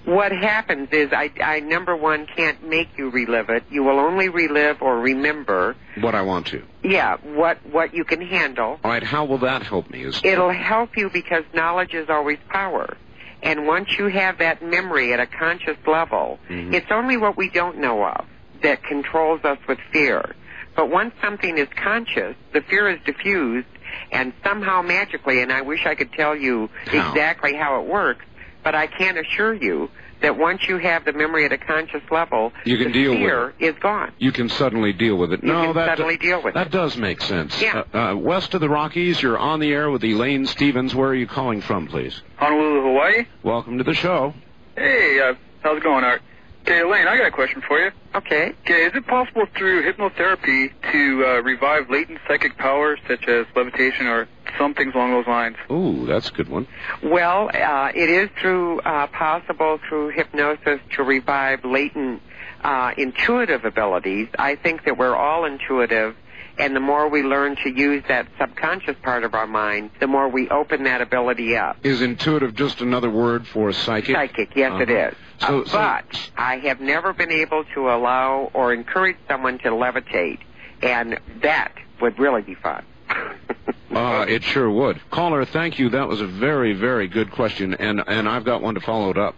What 0.04 0.30
happens 0.32 0.88
is, 0.92 1.10
I, 1.12 1.30
I 1.42 1.60
number 1.60 1.96
one 1.96 2.26
can't 2.36 2.62
make 2.68 2.88
you 2.96 3.10
relive 3.10 3.48
it. 3.48 3.64
You 3.70 3.82
will 3.82 3.98
only 3.98 4.28
relive 4.28 4.82
or 4.82 4.98
remember, 5.00 5.74
What 6.00 6.14
I 6.14 6.22
want 6.22 6.46
to. 6.48 6.62
yeah, 6.84 7.16
what 7.22 7.58
what 7.66 7.92
you 7.94 8.04
can 8.04 8.20
handle. 8.20 8.78
All 8.84 8.90
right, 8.90 9.02
how 9.02 9.24
will 9.24 9.38
that 9.38 9.62
help 9.62 9.90
me? 9.90 10.04
Is 10.04 10.20
It'll 10.22 10.52
help 10.52 10.96
you 10.96 11.10
because 11.10 11.44
knowledge 11.54 11.94
is 11.94 12.08
always 12.08 12.38
power. 12.48 12.96
And 13.42 13.66
once 13.66 13.88
you 13.98 14.06
have 14.06 14.38
that 14.38 14.62
memory 14.62 15.12
at 15.12 15.20
a 15.20 15.26
conscious 15.26 15.76
level, 15.86 16.38
Mhm. 16.48 16.72
it's 16.72 16.90
only 16.90 17.16
what 17.16 17.36
we 17.36 17.48
don't 17.50 17.78
know 17.78 18.04
of 18.04 18.24
that 18.62 18.82
controls 18.84 19.44
us 19.44 19.58
with 19.68 19.78
fear. 19.92 20.34
But 20.74 20.88
once 20.90 21.14
something 21.20 21.56
is 21.58 21.68
conscious, 21.82 22.36
the 22.52 22.60
fear 22.62 22.88
is 22.88 22.98
diffused, 23.04 23.66
and 24.12 24.32
somehow 24.44 24.82
magically, 24.82 25.40
and 25.42 25.52
I 25.52 25.62
wish 25.62 25.86
I 25.86 25.94
could 25.94 26.12
tell 26.12 26.34
you 26.36 26.68
How? 26.86 27.08
exactly 27.10 27.54
how 27.54 27.80
it 27.80 27.86
works, 27.86 28.24
but 28.66 28.74
I 28.74 28.88
can 28.88 29.16
assure 29.16 29.54
you 29.54 29.88
that 30.22 30.36
once 30.36 30.66
you 30.66 30.78
have 30.78 31.04
the 31.04 31.12
memory 31.12 31.44
at 31.44 31.52
a 31.52 31.58
conscious 31.58 32.02
level, 32.10 32.52
You 32.64 32.78
can 32.78 32.88
the 32.88 32.92
deal 32.94 33.10
with 33.12 33.20
fear 33.20 33.54
is 33.60 33.74
gone. 33.78 34.10
you 34.18 34.32
can 34.32 34.48
suddenly 34.48 34.92
deal 34.92 35.16
with 35.16 35.32
it. 35.32 35.44
You 35.44 35.52
no, 35.52 35.64
can 35.66 35.74
that 35.76 35.88
suddenly 35.98 36.16
deal 36.16 36.42
with 36.42 36.54
that 36.54 36.66
it. 36.66 36.72
does 36.72 36.96
make 36.96 37.20
sense. 37.20 37.62
Yeah. 37.62 37.84
Uh, 37.94 37.98
uh, 37.98 38.16
west 38.16 38.52
of 38.54 38.60
the 38.60 38.68
Rockies, 38.68 39.22
you're 39.22 39.38
on 39.38 39.60
the 39.60 39.72
air 39.72 39.88
with 39.88 40.02
Elaine 40.02 40.46
Stevens. 40.46 40.96
Where 40.96 41.10
are 41.10 41.14
you 41.14 41.28
calling 41.28 41.60
from, 41.60 41.86
please? 41.86 42.20
Honolulu, 42.38 42.82
Hawaii. 42.82 43.26
Welcome 43.44 43.78
to 43.78 43.84
the 43.84 43.94
show. 43.94 44.34
Hey, 44.76 45.20
uh, 45.20 45.34
how's 45.60 45.76
it 45.76 45.84
going, 45.84 46.02
Art? 46.02 46.22
Okay, 46.62 46.80
Elaine, 46.80 47.06
I 47.06 47.16
got 47.18 47.26
a 47.26 47.30
question 47.30 47.62
for 47.68 47.78
you. 47.78 47.92
Okay. 48.16 48.52
Okay, 48.64 48.86
is 48.86 48.92
it 48.96 49.06
possible 49.06 49.44
through 49.56 49.84
hypnotherapy 49.92 50.72
to 50.90 51.24
uh, 51.24 51.40
revive 51.42 51.88
latent 51.88 52.18
psychic 52.26 52.56
powers 52.58 52.98
such 53.06 53.28
as 53.28 53.46
levitation 53.54 54.08
or 54.08 54.26
some 54.58 54.74
things 54.74 54.94
along 54.94 55.10
those 55.12 55.26
lines? 55.26 55.56
Ooh, 55.70 56.06
that's 56.06 56.28
a 56.28 56.32
good 56.32 56.48
one. 56.48 56.66
Well, 57.02 57.50
uh, 57.52 57.92
it 57.94 58.08
is 58.10 58.30
through 58.40 58.80
uh, 58.80 59.06
possible 59.08 59.78
through 59.88 60.10
hypnosis 60.10 60.80
to 60.96 61.02
revive 61.02 61.64
latent 61.64 62.22
uh, 62.64 62.92
intuitive 62.96 63.64
abilities. 63.64 64.28
I 64.38 64.56
think 64.56 64.84
that 64.84 64.96
we're 64.98 65.14
all 65.16 65.44
intuitive, 65.44 66.16
and 66.58 66.74
the 66.74 66.80
more 66.80 67.08
we 67.08 67.22
learn 67.22 67.56
to 67.64 67.68
use 67.70 68.02
that 68.08 68.26
subconscious 68.38 68.96
part 69.02 69.24
of 69.24 69.34
our 69.34 69.46
mind, 69.46 69.90
the 70.00 70.06
more 70.06 70.28
we 70.28 70.48
open 70.48 70.84
that 70.84 71.00
ability 71.00 71.56
up. 71.56 71.76
Is 71.84 72.00
intuitive 72.02 72.54
just 72.54 72.80
another 72.80 73.10
word 73.10 73.46
for 73.46 73.72
psychic? 73.72 74.14
Psychic, 74.16 74.50
yes, 74.56 74.72
it 74.80 74.90
Uh-huh. 74.90 75.08
is. 75.08 75.14
So- 75.38 75.60
Uh, 75.60 75.64
so- 75.66 75.78
but 75.78 76.30
I 76.36 76.56
have 76.60 76.80
never 76.80 77.12
been 77.12 77.30
able 77.30 77.64
to 77.74 77.90
allow 77.90 78.50
or 78.54 78.72
encourage 78.72 79.16
someone 79.28 79.58
to 79.58 79.68
levitate, 79.70 80.38
and 80.82 81.18
that 81.42 81.72
would 82.00 82.18
really 82.18 82.42
be 82.42 82.54
fun. 82.54 82.84
Uh, 83.96 84.24
it 84.28 84.42
sure 84.44 84.70
would. 84.70 85.00
Caller, 85.10 85.44
thank 85.44 85.78
you. 85.78 85.88
That 85.90 86.06
was 86.08 86.20
a 86.20 86.26
very, 86.26 86.74
very 86.74 87.08
good 87.08 87.30
question, 87.30 87.74
and 87.74 88.02
and 88.06 88.28
I've 88.28 88.44
got 88.44 88.60
one 88.62 88.74
to 88.74 88.80
follow 88.80 89.10
it 89.10 89.18
up. 89.18 89.34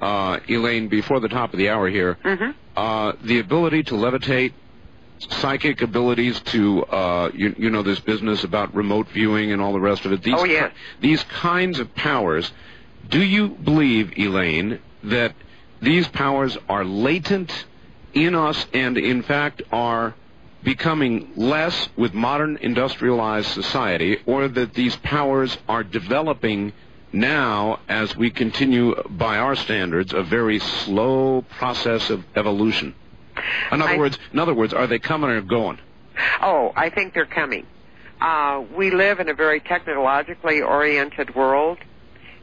Uh, 0.00 0.38
Elaine, 0.48 0.88
before 0.88 1.20
the 1.20 1.28
top 1.28 1.52
of 1.52 1.58
the 1.58 1.68
hour 1.70 1.88
here, 1.88 2.18
hmm 2.22 2.50
uh, 2.76 3.12
the 3.22 3.38
ability 3.38 3.84
to 3.84 3.94
levitate, 3.94 4.52
psychic 5.30 5.80
abilities 5.80 6.40
to, 6.40 6.84
uh, 6.86 7.30
you, 7.32 7.54
you 7.56 7.70
know, 7.70 7.82
this 7.82 8.00
business 8.00 8.42
about 8.44 8.74
remote 8.74 9.08
viewing 9.08 9.52
and 9.52 9.62
all 9.62 9.72
the 9.72 9.80
rest 9.80 10.04
of 10.04 10.12
it. 10.12 10.22
These 10.22 10.34
Oh, 10.36 10.44
yes. 10.44 10.72
ki- 10.72 10.78
these 11.00 11.22
kinds 11.24 11.78
of 11.78 11.94
powers. 11.94 12.50
Do 13.08 13.22
you 13.22 13.48
believe, 13.48 14.12
Elaine, 14.18 14.80
that 15.04 15.34
these 15.80 16.08
powers 16.08 16.58
are 16.68 16.84
latent 16.84 17.64
in 18.12 18.34
us 18.34 18.66
and, 18.74 18.98
in 18.98 19.22
fact, 19.22 19.62
are 19.70 20.14
becoming 20.64 21.32
less 21.36 21.88
with 21.96 22.14
modern 22.14 22.56
industrialized 22.60 23.48
society, 23.48 24.18
or 24.26 24.48
that 24.48 24.74
these 24.74 24.96
powers 24.96 25.56
are 25.68 25.84
developing 25.84 26.72
now 27.12 27.78
as 27.88 28.16
we 28.16 28.30
continue, 28.30 28.94
by 29.10 29.36
our 29.38 29.54
standards, 29.54 30.12
a 30.12 30.22
very 30.22 30.58
slow 30.58 31.42
process 31.58 32.10
of 32.10 32.24
evolution? 32.34 32.94
In 33.70 33.82
other 33.82 33.92
I- 33.92 33.98
words, 33.98 34.18
in 34.32 34.38
other 34.38 34.54
words, 34.54 34.72
are 34.72 34.86
they 34.86 34.98
coming 34.98 35.30
or 35.30 35.40
going? 35.42 35.78
Oh, 36.40 36.72
I 36.74 36.90
think 36.90 37.14
they're 37.14 37.26
coming. 37.26 37.66
Uh, 38.20 38.62
we 38.74 38.90
live 38.90 39.20
in 39.20 39.28
a 39.28 39.34
very 39.34 39.60
technologically 39.60 40.62
oriented 40.62 41.34
world, 41.34 41.78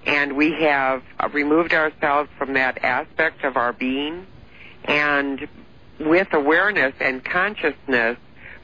and 0.06 0.36
we 0.36 0.52
have 0.62 1.02
removed 1.34 1.74
ourselves 1.74 2.30
from 2.38 2.54
that 2.54 2.84
aspect 2.84 3.44
of 3.44 3.58
our 3.58 3.74
being. 3.74 4.28
And 4.84 5.48
with 6.08 6.28
awareness 6.34 6.94
and 7.00 7.24
consciousness, 7.24 8.18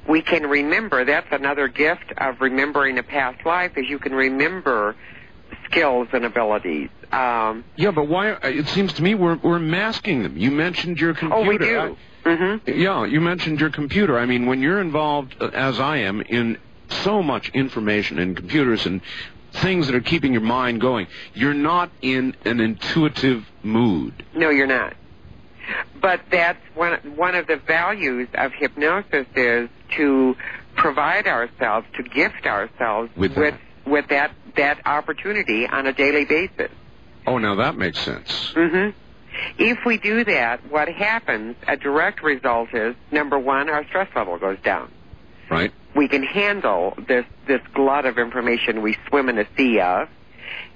we 0.07 0.21
can 0.21 0.43
remember. 0.47 1.03
That's 1.05 1.27
another 1.31 1.67
gift 1.67 2.13
of 2.17 2.39
remembering 2.41 2.97
a 2.97 3.03
past 3.03 3.45
life, 3.45 3.73
is 3.77 3.87
you 3.89 3.99
can 3.99 4.13
remember 4.13 4.95
skills 5.65 6.07
and 6.13 6.25
abilities. 6.25 6.89
Um, 7.11 7.63
Yeah, 7.75 7.91
but 7.91 8.07
why? 8.07 8.31
It 8.43 8.67
seems 8.69 8.93
to 8.93 9.03
me 9.03 9.15
we're 9.15 9.35
we're 9.37 9.59
masking 9.59 10.23
them. 10.23 10.37
You 10.37 10.51
mentioned 10.51 10.99
your 10.99 11.13
computer. 11.13 11.39
oh, 11.39 11.47
we 11.47 11.57
do. 11.57 11.97
hmm 12.65 12.69
Yeah, 12.69 13.05
you 13.05 13.21
mentioned 13.21 13.59
your 13.61 13.69
computer. 13.69 14.17
I 14.17 14.25
mean, 14.25 14.45
when 14.45 14.61
you're 14.61 14.81
involved, 14.81 15.35
uh, 15.39 15.47
as 15.53 15.79
I 15.79 15.97
am, 15.97 16.21
in 16.21 16.57
so 16.89 17.21
much 17.23 17.49
information 17.49 18.19
and 18.19 18.35
computers 18.35 18.85
and 18.85 19.01
things 19.53 19.87
that 19.87 19.95
are 19.95 20.01
keeping 20.01 20.33
your 20.33 20.41
mind 20.41 20.81
going, 20.81 21.07
you're 21.33 21.53
not 21.53 21.91
in 22.01 22.35
an 22.45 22.59
intuitive 22.59 23.45
mood. 23.63 24.25
No, 24.35 24.49
you're 24.49 24.67
not. 24.67 24.93
But 26.01 26.21
that's 26.31 26.59
one 26.75 26.99
one 27.15 27.35
of 27.35 27.47
the 27.47 27.57
values 27.57 28.27
of 28.35 28.51
hypnosis 28.53 29.25
is 29.35 29.69
to 29.97 30.35
provide 30.75 31.27
ourselves, 31.27 31.87
to 31.95 32.03
gift 32.03 32.45
ourselves 32.45 33.11
With 33.17 33.35
with, 33.35 33.53
that. 33.53 33.89
with 33.91 34.07
that 34.09 34.31
that 34.55 34.81
opportunity 34.85 35.65
on 35.67 35.87
a 35.87 35.93
daily 35.93 36.25
basis. 36.25 36.71
Oh, 37.25 37.37
now 37.37 37.55
that 37.55 37.75
makes 37.77 37.99
sense. 37.99 38.53
hmm 38.55 38.89
If 39.57 39.79
we 39.85 39.97
do 39.97 40.23
that, 40.25 40.71
what 40.71 40.87
happens? 40.87 41.55
A 41.67 41.77
direct 41.77 42.23
result 42.23 42.73
is 42.73 42.95
number 43.11 43.37
one, 43.37 43.69
our 43.69 43.85
stress 43.87 44.07
level 44.15 44.37
goes 44.37 44.57
down. 44.63 44.91
Right? 45.49 45.71
We 45.95 46.07
can 46.07 46.23
handle 46.23 46.93
this 47.07 47.25
this 47.47 47.61
glut 47.73 48.05
of 48.05 48.17
information 48.17 48.81
we 48.81 48.95
swim 49.09 49.29
in 49.29 49.37
a 49.39 49.47
sea 49.57 49.79
of, 49.79 50.09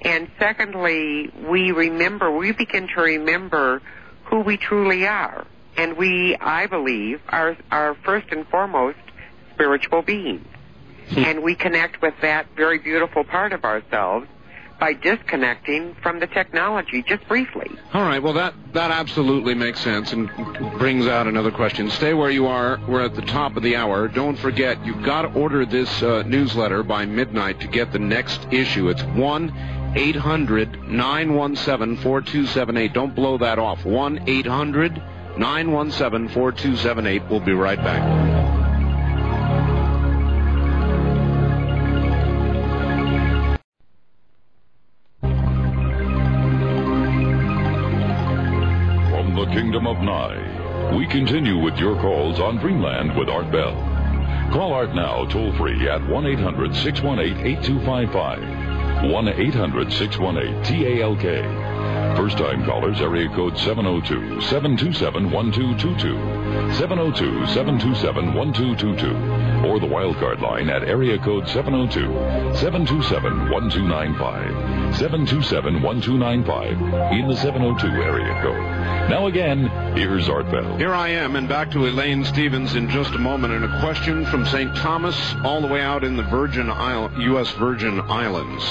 and 0.02 0.30
secondly, 0.40 1.32
we 1.50 1.72
remember. 1.72 2.32
We 2.36 2.52
begin 2.52 2.88
to 2.96 3.02
remember 3.02 3.82
who 4.32 4.40
we 4.40 4.58
truly 4.58 5.06
are, 5.06 5.46
and 5.78 5.98
we, 5.98 6.36
I 6.38 6.66
believe, 6.66 7.22
are 7.30 7.56
are 7.70 7.96
first 8.04 8.28
and 8.32 8.48
foremost 8.48 8.98
spiritual 9.54 10.02
beings, 10.02 10.48
hmm. 11.10 11.20
and 11.20 11.44
we 11.44 11.54
connect 11.54 12.02
with 12.02 12.16
that 12.22 12.48
very 12.56 12.80
beautiful 12.80 13.24
part 13.24 13.54
of 13.54 13.64
ourselves 13.64 14.28
by 14.82 14.94
disconnecting 14.94 15.96
from 16.02 16.20
the 16.20 16.26
technology 16.26 17.04
just 17.08 17.26
briefly. 17.28 17.70
All 17.94 18.02
right. 18.02 18.22
Well, 18.22 18.34
that 18.34 18.56
that 18.74 18.90
absolutely 18.90 19.54
makes 19.54 19.80
sense 19.80 20.12
and 20.12 20.28
brings 20.80 21.06
out 21.06 21.28
another 21.28 21.52
question. 21.52 21.92
Stay 21.92 22.16
where 22.16 22.32
you 22.32 22.48
are. 22.48 22.80
We're 22.88 23.06
at 23.06 23.14
the 23.14 23.22
top 23.22 23.56
of 23.56 23.64
the 23.64 23.76
hour. 23.76 24.08
Don't 24.08 24.38
forget, 24.38 24.84
you've 24.84 25.04
got 25.04 25.22
to 25.22 25.34
order 25.34 25.68
this 25.68 26.02
uh, 26.02 26.24
newsletter 26.26 26.82
by 26.82 27.06
midnight 27.06 27.62
to 27.62 27.68
get 27.68 27.94
the 27.94 28.00
next 28.00 28.48
issue. 28.52 28.90
It's 28.90 29.04
one. 29.04 29.54
800 29.94 30.88
917 30.88 32.02
4278. 32.02 32.94
Don't 32.94 33.14
blow 33.14 33.38
that 33.38 33.60
off. 33.60 33.86
1 33.86 34.24
800 34.28 34.96
917 35.38 36.30
4278. 36.34 37.30
We'll 37.30 37.40
be 37.42 37.54
right 37.54 37.78
back. 37.78 38.61
The 49.46 49.52
Kingdom 49.54 49.88
of 49.88 49.98
Nye, 49.98 50.94
we 50.96 51.08
continue 51.08 51.58
with 51.58 51.76
your 51.78 52.00
calls 52.00 52.40
on 52.40 52.58
Dreamland 52.58 53.18
with 53.18 53.28
Art 53.28 53.52
Bell. 53.52 53.74
Call 54.54 54.72
Art 54.72 54.94
now 54.94 55.26
toll 55.26 55.52
free 55.58 55.90
at 55.90 56.08
1 56.08 56.28
800 56.28 56.76
618 56.76 57.48
8255. 57.48 59.12
1 59.12 59.28
800 59.30 59.92
618 59.92 60.64
TALK. 60.64 61.71
First 62.16 62.38
time 62.38 62.64
callers, 62.66 63.02
area 63.02 63.30
code 63.30 63.58
702 63.58 64.42
727 64.42 65.32
1222. 65.32 66.74
702 66.74 67.48
727 67.48 68.34
1222. 68.36 69.68
Or 69.68 69.80
the 69.80 69.88
wildcard 69.88 70.42
line 70.42 70.70
at 70.70 70.84
area 70.84 71.18
code 71.18 71.48
702 71.48 72.02
727 72.60 73.50
1295. 73.50 74.96
727 74.96 75.82
1295 75.82 77.14
in 77.14 77.28
the 77.28 77.36
702 77.36 77.88
area 77.88 78.42
code. 78.42 79.10
Now 79.10 79.28
again, 79.28 79.68
here's 79.96 80.30
Art 80.30 80.52
Bell. 80.52 80.78
Here 80.78 80.94
I 80.94 81.10
am, 81.10 81.36
and 81.36 81.50
back 81.50 81.72
to 81.72 81.88
Elaine 81.88 82.24
Stevens 82.26 82.76
in 82.76 82.90
just 82.90 83.14
a 83.14 83.20
moment, 83.20 83.54
and 83.54 83.66
a 83.66 83.80
question 83.80 84.26
from 84.26 84.46
St. 84.46 84.76
Thomas, 84.78 85.18
all 85.44 85.62
the 85.62 85.68
way 85.68 85.82
out 85.82 86.04
in 86.04 86.18
the 86.18 86.24
Virgin 86.24 86.70
Isle, 86.70 87.12
U.S. 87.20 87.50
Virgin 87.52 88.02
Islands. 88.02 88.64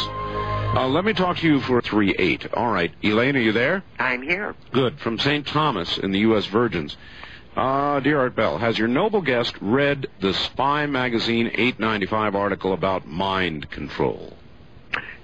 Uh, 0.73 0.87
let 0.87 1.05
me 1.05 1.13
talk 1.13 1.37
to 1.39 1.47
you 1.47 1.61
for 1.61 1.83
3-8. 1.83 2.57
All 2.57 2.71
right. 2.71 2.93
Elaine, 3.03 3.37
are 3.37 3.41
you 3.41 3.51
there? 3.51 3.83
I'm 3.99 4.23
here. 4.23 4.55
Good. 4.73 5.01
From 5.01 5.19
St. 5.19 5.45
Thomas 5.45 5.99
in 5.99 6.13
the 6.13 6.21
U.S. 6.21 6.47
Virgins. 6.47 6.97
Uh, 7.57 7.99
dear 7.99 8.21
Art 8.21 8.37
Bell, 8.37 8.57
has 8.59 8.79
your 8.79 8.87
noble 8.87 9.21
guest 9.21 9.53
read 9.61 10.07
the 10.21 10.33
Spy 10.33 10.87
Magazine 10.87 11.49
895 11.49 12.37
article 12.37 12.73
about 12.73 13.05
mind 13.05 13.69
control? 13.71 14.37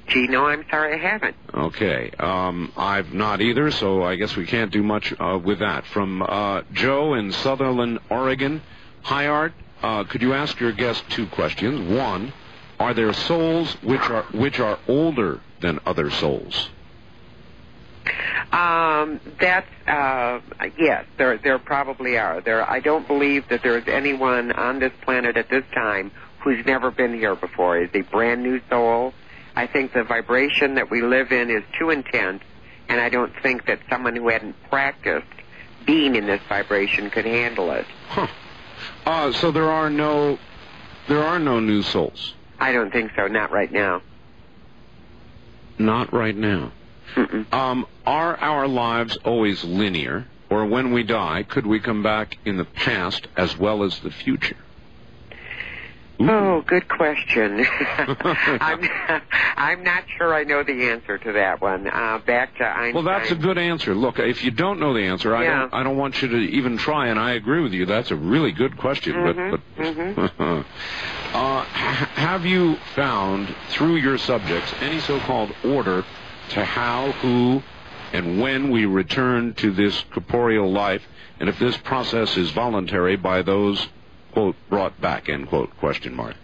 Gee, 0.09 0.26
no, 0.26 0.47
I'm 0.47 0.64
sorry 0.68 0.94
I 0.94 0.99
haven't. 0.99 1.36
Okay. 1.55 2.11
Um, 2.18 2.72
I've 2.76 3.14
not 3.14 3.40
either, 3.40 3.70
so 3.70 4.03
I 4.03 4.16
guess 4.16 4.34
we 4.34 4.47
can't 4.47 4.72
do 4.72 4.82
much 4.82 5.14
uh, 5.20 5.38
with 5.42 5.61
that. 5.61 5.86
From 5.86 6.22
uh, 6.22 6.62
Joe 6.72 7.14
in 7.14 7.30
Sutherlin, 7.30 8.01
Oregon. 8.11 8.62
Hi, 9.03 9.28
Art. 9.28 9.53
Uh, 9.80 10.03
could 10.05 10.22
you 10.22 10.34
ask 10.34 10.59
your 10.59 10.72
guest 10.72 11.05
two 11.11 11.26
questions? 11.28 11.88
One, 11.88 12.32
are 12.79 12.95
there 12.95 13.12
souls 13.12 13.72
which 13.83 14.03
are 14.11 14.24
which 14.33 14.61
are 14.61 14.79
older 14.89 15.41
than 15.61 15.81
other 15.87 16.11
souls? 16.11 16.68
Um, 18.53 19.20
that's 19.41 19.68
uh, 19.87 20.41
yes, 20.79 21.07
there 21.16 21.39
there 21.39 21.59
probably 21.59 22.18
are. 22.18 22.41
There, 22.41 22.68
I 22.68 22.81
don't 22.81 23.07
believe 23.07 23.49
that 23.49 23.62
there 23.62 23.79
is 23.79 23.89
anyone 23.89 24.53
on 24.53 24.79
this 24.79 24.93
planet 25.03 25.37
at 25.37 25.49
this 25.49 25.64
time 25.74 26.12
who's 26.41 26.64
never 26.64 26.91
been 26.91 27.14
here 27.14 27.35
before. 27.35 27.79
Is 27.79 27.91
a 27.95 28.03
brand 28.03 28.43
new 28.43 28.61
soul. 28.70 29.14
I 29.55 29.66
think 29.66 29.93
the 29.93 30.05
vibration 30.05 30.74
that 30.74 30.91
we 30.91 31.03
live 31.03 31.33
in 31.33 31.51
is 31.51 31.62
too 31.79 31.91
intense, 31.91 32.43
and 32.89 33.01
I 33.01 33.09
don't 33.09 33.33
think 33.43 33.66
that 33.66 33.81
someone 33.89 34.14
who 34.14 34.29
hadn't 34.29 34.55
practiced 34.68 35.27
being 35.87 36.14
in 36.14 36.27
this 36.27 36.43
vibration 36.49 37.11
could 37.11 37.24
handle 37.24 37.70
it. 37.70 37.87
Huh. 38.09 38.27
Uh, 39.07 39.33
so 39.33 39.51
there 39.51 39.70
are 39.70 39.89
no 39.89 40.39
there 41.09 41.22
are 41.22 41.39
no 41.39 41.61
new 41.61 41.83
souls. 41.83 42.35
I 42.59 42.72
don't 42.72 42.90
think 42.90 43.12
so. 43.16 43.26
Not 43.26 43.51
right 43.52 43.70
now. 43.70 44.02
Not 45.78 46.12
right 46.12 46.36
now. 46.36 46.72
Um, 47.52 47.86
are 48.05 48.36
our 48.36 48.66
lives 48.66 49.16
always 49.24 49.64
linear, 49.64 50.26
or 50.51 50.66
when 50.66 50.93
we 50.93 51.02
die, 51.02 51.44
could 51.44 51.66
we 51.66 51.81
come 51.81 52.02
back 52.02 52.39
in 52.44 52.56
the 52.56 52.64
past 52.64 53.26
as 53.36 53.56
well 53.56 53.82
as 53.82 53.98
the 54.01 54.10
future? 54.10 54.56
Ooh. 56.20 56.30
Oh, 56.30 56.62
good 56.66 56.88
question. 56.88 57.64
I'm 57.98 58.88
I'm 59.56 59.82
not 59.82 60.05
sure 60.16 60.34
I 60.34 60.44
know 60.44 60.62
the 60.62 60.88
answer 60.88 61.18
to 61.18 61.32
that 61.32 61.60
one. 61.60 61.86
Uh, 61.86 62.18
back 62.26 62.56
to 62.59 62.64
Einstein. 62.64 62.94
Well, 62.94 63.02
that's 63.05 63.30
a 63.30 63.34
good 63.34 63.59
answer. 63.59 63.94
Look, 63.94 64.18
if 64.18 64.43
you 64.43 64.51
don't 64.51 64.80
know 64.80 64.94
the 64.94 65.02
answer, 65.05 65.34
I 65.34 65.44
Yeah. 65.44 65.59
don't. 65.60 65.74
I 65.74 65.82
don't 65.82 65.97
want 65.97 66.22
you 66.22 66.28
to 66.28 66.36
even 66.38 66.78
try. 66.78 67.09
And 67.09 67.18
I 67.20 67.32
agree 67.32 67.62
with 67.62 67.72
you. 67.72 67.84
That's 67.86 68.10
a 68.10 68.16
really 68.16 68.52
good 68.52 68.76
question. 68.78 69.14
Mhm, 69.14 69.51
But, 69.51 70.34
but 70.36 70.40
uh, 71.34 71.62
have 71.64 72.47
you 72.47 72.76
found 72.94 73.55
through 73.68 73.97
your 73.97 74.16
subjects 74.18 74.72
any 74.80 75.01
so-called 75.01 75.52
order 75.64 76.05
to 76.51 76.64
how, 76.64 77.12
who, 77.12 77.62
and 78.12 78.40
when 78.40 78.70
we 78.70 78.86
return 78.86 79.52
to 79.55 79.72
this 79.72 80.02
corporeal 80.12 80.70
life, 80.70 81.02
and 81.40 81.48
if 81.48 81.59
this 81.59 81.76
process 81.76 82.36
is 82.36 82.51
voluntary 82.52 83.16
by 83.16 83.43
those 83.43 83.86
quote 84.36 84.56
brought 84.68 85.00
back 85.00 85.30
end 85.30 85.48
quote 85.48 85.74
question 85.78 86.14
mark. 86.14 86.36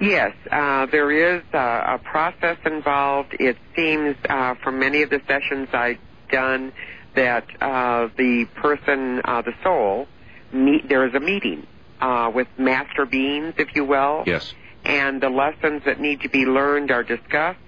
Yes, 0.00 0.34
uh, 0.50 0.86
there 0.86 1.36
is 1.36 1.44
uh, 1.54 1.58
a 1.94 1.98
process 2.02 2.58
involved. 2.66 3.36
It 3.38 3.56
seems 3.76 4.16
uh, 4.28 4.54
from 4.64 4.80
many 4.80 5.02
of 5.02 5.10
the 5.10 5.20
sessions 5.28 5.68
I've 5.72 6.00
done 6.32 6.72
that 7.14 7.44
uh, 7.62 8.08
the 8.16 8.46
person, 8.56 9.20
uh, 9.24 9.42
the 9.42 9.52
soul, 9.62 10.08
meet, 10.52 10.88
there 10.88 11.06
is 11.06 11.14
a 11.14 11.20
meeting 11.20 11.68
uh, 12.00 12.32
with 12.34 12.48
master 12.58 13.06
beings, 13.06 13.54
if 13.58 13.76
you 13.76 13.84
will, 13.84 14.24
Yes. 14.26 14.52
and 14.84 15.20
the 15.20 15.28
lessons 15.30 15.82
that 15.84 16.00
need 16.00 16.22
to 16.22 16.28
be 16.28 16.46
learned 16.46 16.90
are 16.90 17.04
discussed, 17.04 17.60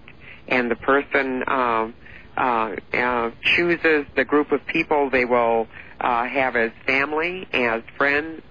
and 0.48 0.68
the 0.68 0.76
person 0.76 1.44
um, 1.46 1.94
uh, 2.36 2.74
uh, 2.94 3.30
chooses 3.42 4.06
the 4.16 4.24
group 4.24 4.50
of 4.50 4.66
people 4.66 5.08
they 5.10 5.24
will 5.24 5.68
uh, 6.00 6.24
have 6.24 6.56
as 6.56 6.72
family, 6.84 7.46
as 7.52 7.82
friends, 7.96 8.42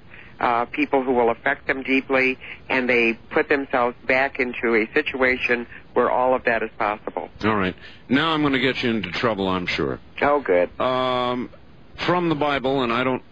uh, 0.42 0.66
people 0.66 1.04
who 1.04 1.14
will 1.14 1.30
affect 1.30 1.68
them 1.68 1.84
deeply, 1.84 2.38
and 2.68 2.90
they 2.90 3.14
put 3.30 3.48
themselves 3.48 3.96
back 4.08 4.40
into 4.40 4.76
a 4.76 4.92
situation 4.94 5.68
where 5.94 6.10
all 6.10 6.34
of 6.34 6.44
that 6.46 6.64
is 6.64 6.72
possible. 6.78 7.30
All 7.44 7.56
right. 7.56 7.76
Now 8.10 8.32
I'm 8.34 8.42
going 8.42 8.54
to 8.54 8.60
get 8.60 8.82
you 8.84 8.90
into 8.90 9.12
trouble. 9.12 9.48
I'm 9.48 9.68
sure. 9.68 10.00
Oh, 10.22 10.42
good. 10.42 10.70
Um, 10.82 11.50
from 11.96 12.30
the 12.30 12.36
Bible, 12.36 12.82
and 12.82 12.92
I 12.92 13.04
don't 13.04 13.24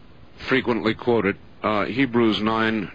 frequently 0.48 0.94
quote 0.94 1.26
it, 1.26 1.36
uh, 1.64 1.86
Hebrews 1.86 2.42
9 2.42 2.92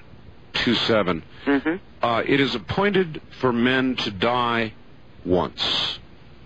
2827. 0.55 1.23
Mm-hmm. 1.47 2.05
Uh, 2.05 2.23
it 2.27 2.41
is 2.41 2.55
appointed 2.55 3.21
for 3.41 3.53
men 3.53 3.97
to 3.97 4.11
die 4.11 4.73
once, 5.25 5.99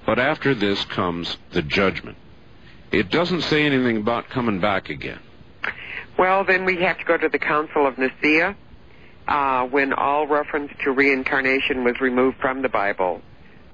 but 0.06 0.18
after 0.18 0.54
this 0.54 0.82
comes 0.86 1.36
the 1.52 1.62
judgment. 1.62 2.16
It 2.90 3.10
doesn't 3.10 3.42
say 3.42 3.64
anything 3.66 3.98
about 3.98 4.30
coming 4.30 4.60
back 4.60 4.88
again. 4.88 5.20
Well, 6.18 6.44
then 6.44 6.64
we 6.64 6.78
have 6.82 6.98
to 6.98 7.04
go 7.04 7.16
to 7.16 7.28
the 7.28 7.38
Council 7.38 7.86
of 7.86 7.96
Nicaea, 7.96 8.56
uh, 9.28 9.66
when 9.66 9.92
all 9.92 10.26
reference 10.26 10.72
to 10.82 10.90
reincarnation 10.90 11.84
was 11.84 12.00
removed 12.00 12.38
from 12.38 12.62
the 12.62 12.68
Bible, 12.68 13.22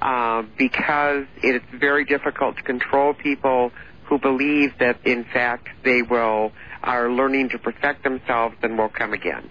uh, 0.02 0.42
because 0.58 1.24
it's 1.42 1.64
very 1.72 2.04
difficult 2.04 2.58
to 2.58 2.62
control 2.62 3.14
people 3.14 3.72
who 4.04 4.18
believe 4.18 4.76
that, 4.78 4.98
in 5.06 5.24
fact, 5.24 5.68
they 5.84 6.02
will 6.02 6.52
are 6.82 7.10
learning 7.10 7.48
to 7.48 7.58
perfect 7.58 8.04
themselves 8.04 8.54
and 8.62 8.76
will 8.76 8.90
come 8.90 9.14
again. 9.14 9.48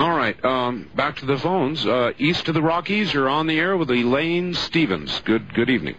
All 0.00 0.10
right, 0.10 0.44
um, 0.44 0.90
back 0.96 1.16
to 1.18 1.26
the 1.26 1.38
phones. 1.38 1.86
Uh, 1.86 2.12
east 2.18 2.48
of 2.48 2.54
the 2.54 2.60
Rockies, 2.62 3.14
you're 3.14 3.28
on 3.28 3.46
the 3.46 3.58
air 3.58 3.76
with 3.76 3.90
Elaine 3.90 4.52
Stevens. 4.52 5.20
Good, 5.20 5.54
good 5.54 5.70
evening. 5.70 5.94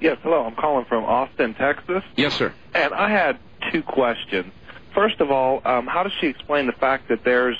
Yes, 0.00 0.18
hello. 0.22 0.44
I'm 0.44 0.54
calling 0.54 0.84
from 0.84 1.04
Austin, 1.04 1.54
Texas. 1.54 2.02
Yes, 2.16 2.34
sir. 2.34 2.52
And 2.74 2.92
I 2.92 3.08
had 3.08 3.38
two 3.72 3.82
questions. 3.82 4.52
First 4.94 5.20
of 5.20 5.30
all, 5.30 5.62
um, 5.64 5.86
how 5.86 6.02
does 6.02 6.12
she 6.20 6.26
explain 6.26 6.66
the 6.66 6.72
fact 6.72 7.08
that 7.08 7.24
there's 7.24 7.56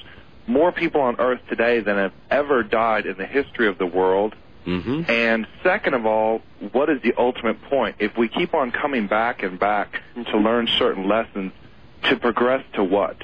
more 0.46 0.70
people 0.70 1.00
on 1.00 1.16
Earth 1.18 1.40
today 1.48 1.80
than 1.80 1.96
have 1.96 2.12
ever 2.30 2.62
died 2.62 3.06
in 3.06 3.16
the 3.16 3.26
history 3.26 3.68
of 3.68 3.78
the 3.78 3.86
world? 3.86 4.34
Mm-hmm. 4.66 5.10
And 5.10 5.46
second 5.62 5.94
of 5.94 6.06
all, 6.06 6.40
what 6.72 6.88
is 6.88 7.02
the 7.02 7.14
ultimate 7.18 7.60
point? 7.62 7.96
If 7.98 8.16
we 8.16 8.28
keep 8.28 8.54
on 8.54 8.70
coming 8.70 9.08
back 9.08 9.42
and 9.42 9.58
back 9.58 10.00
to 10.30 10.38
learn 10.38 10.68
certain 10.78 11.08
lessons, 11.08 11.52
to 12.04 12.16
progress 12.16 12.64
to 12.74 12.84
what? 12.84 13.16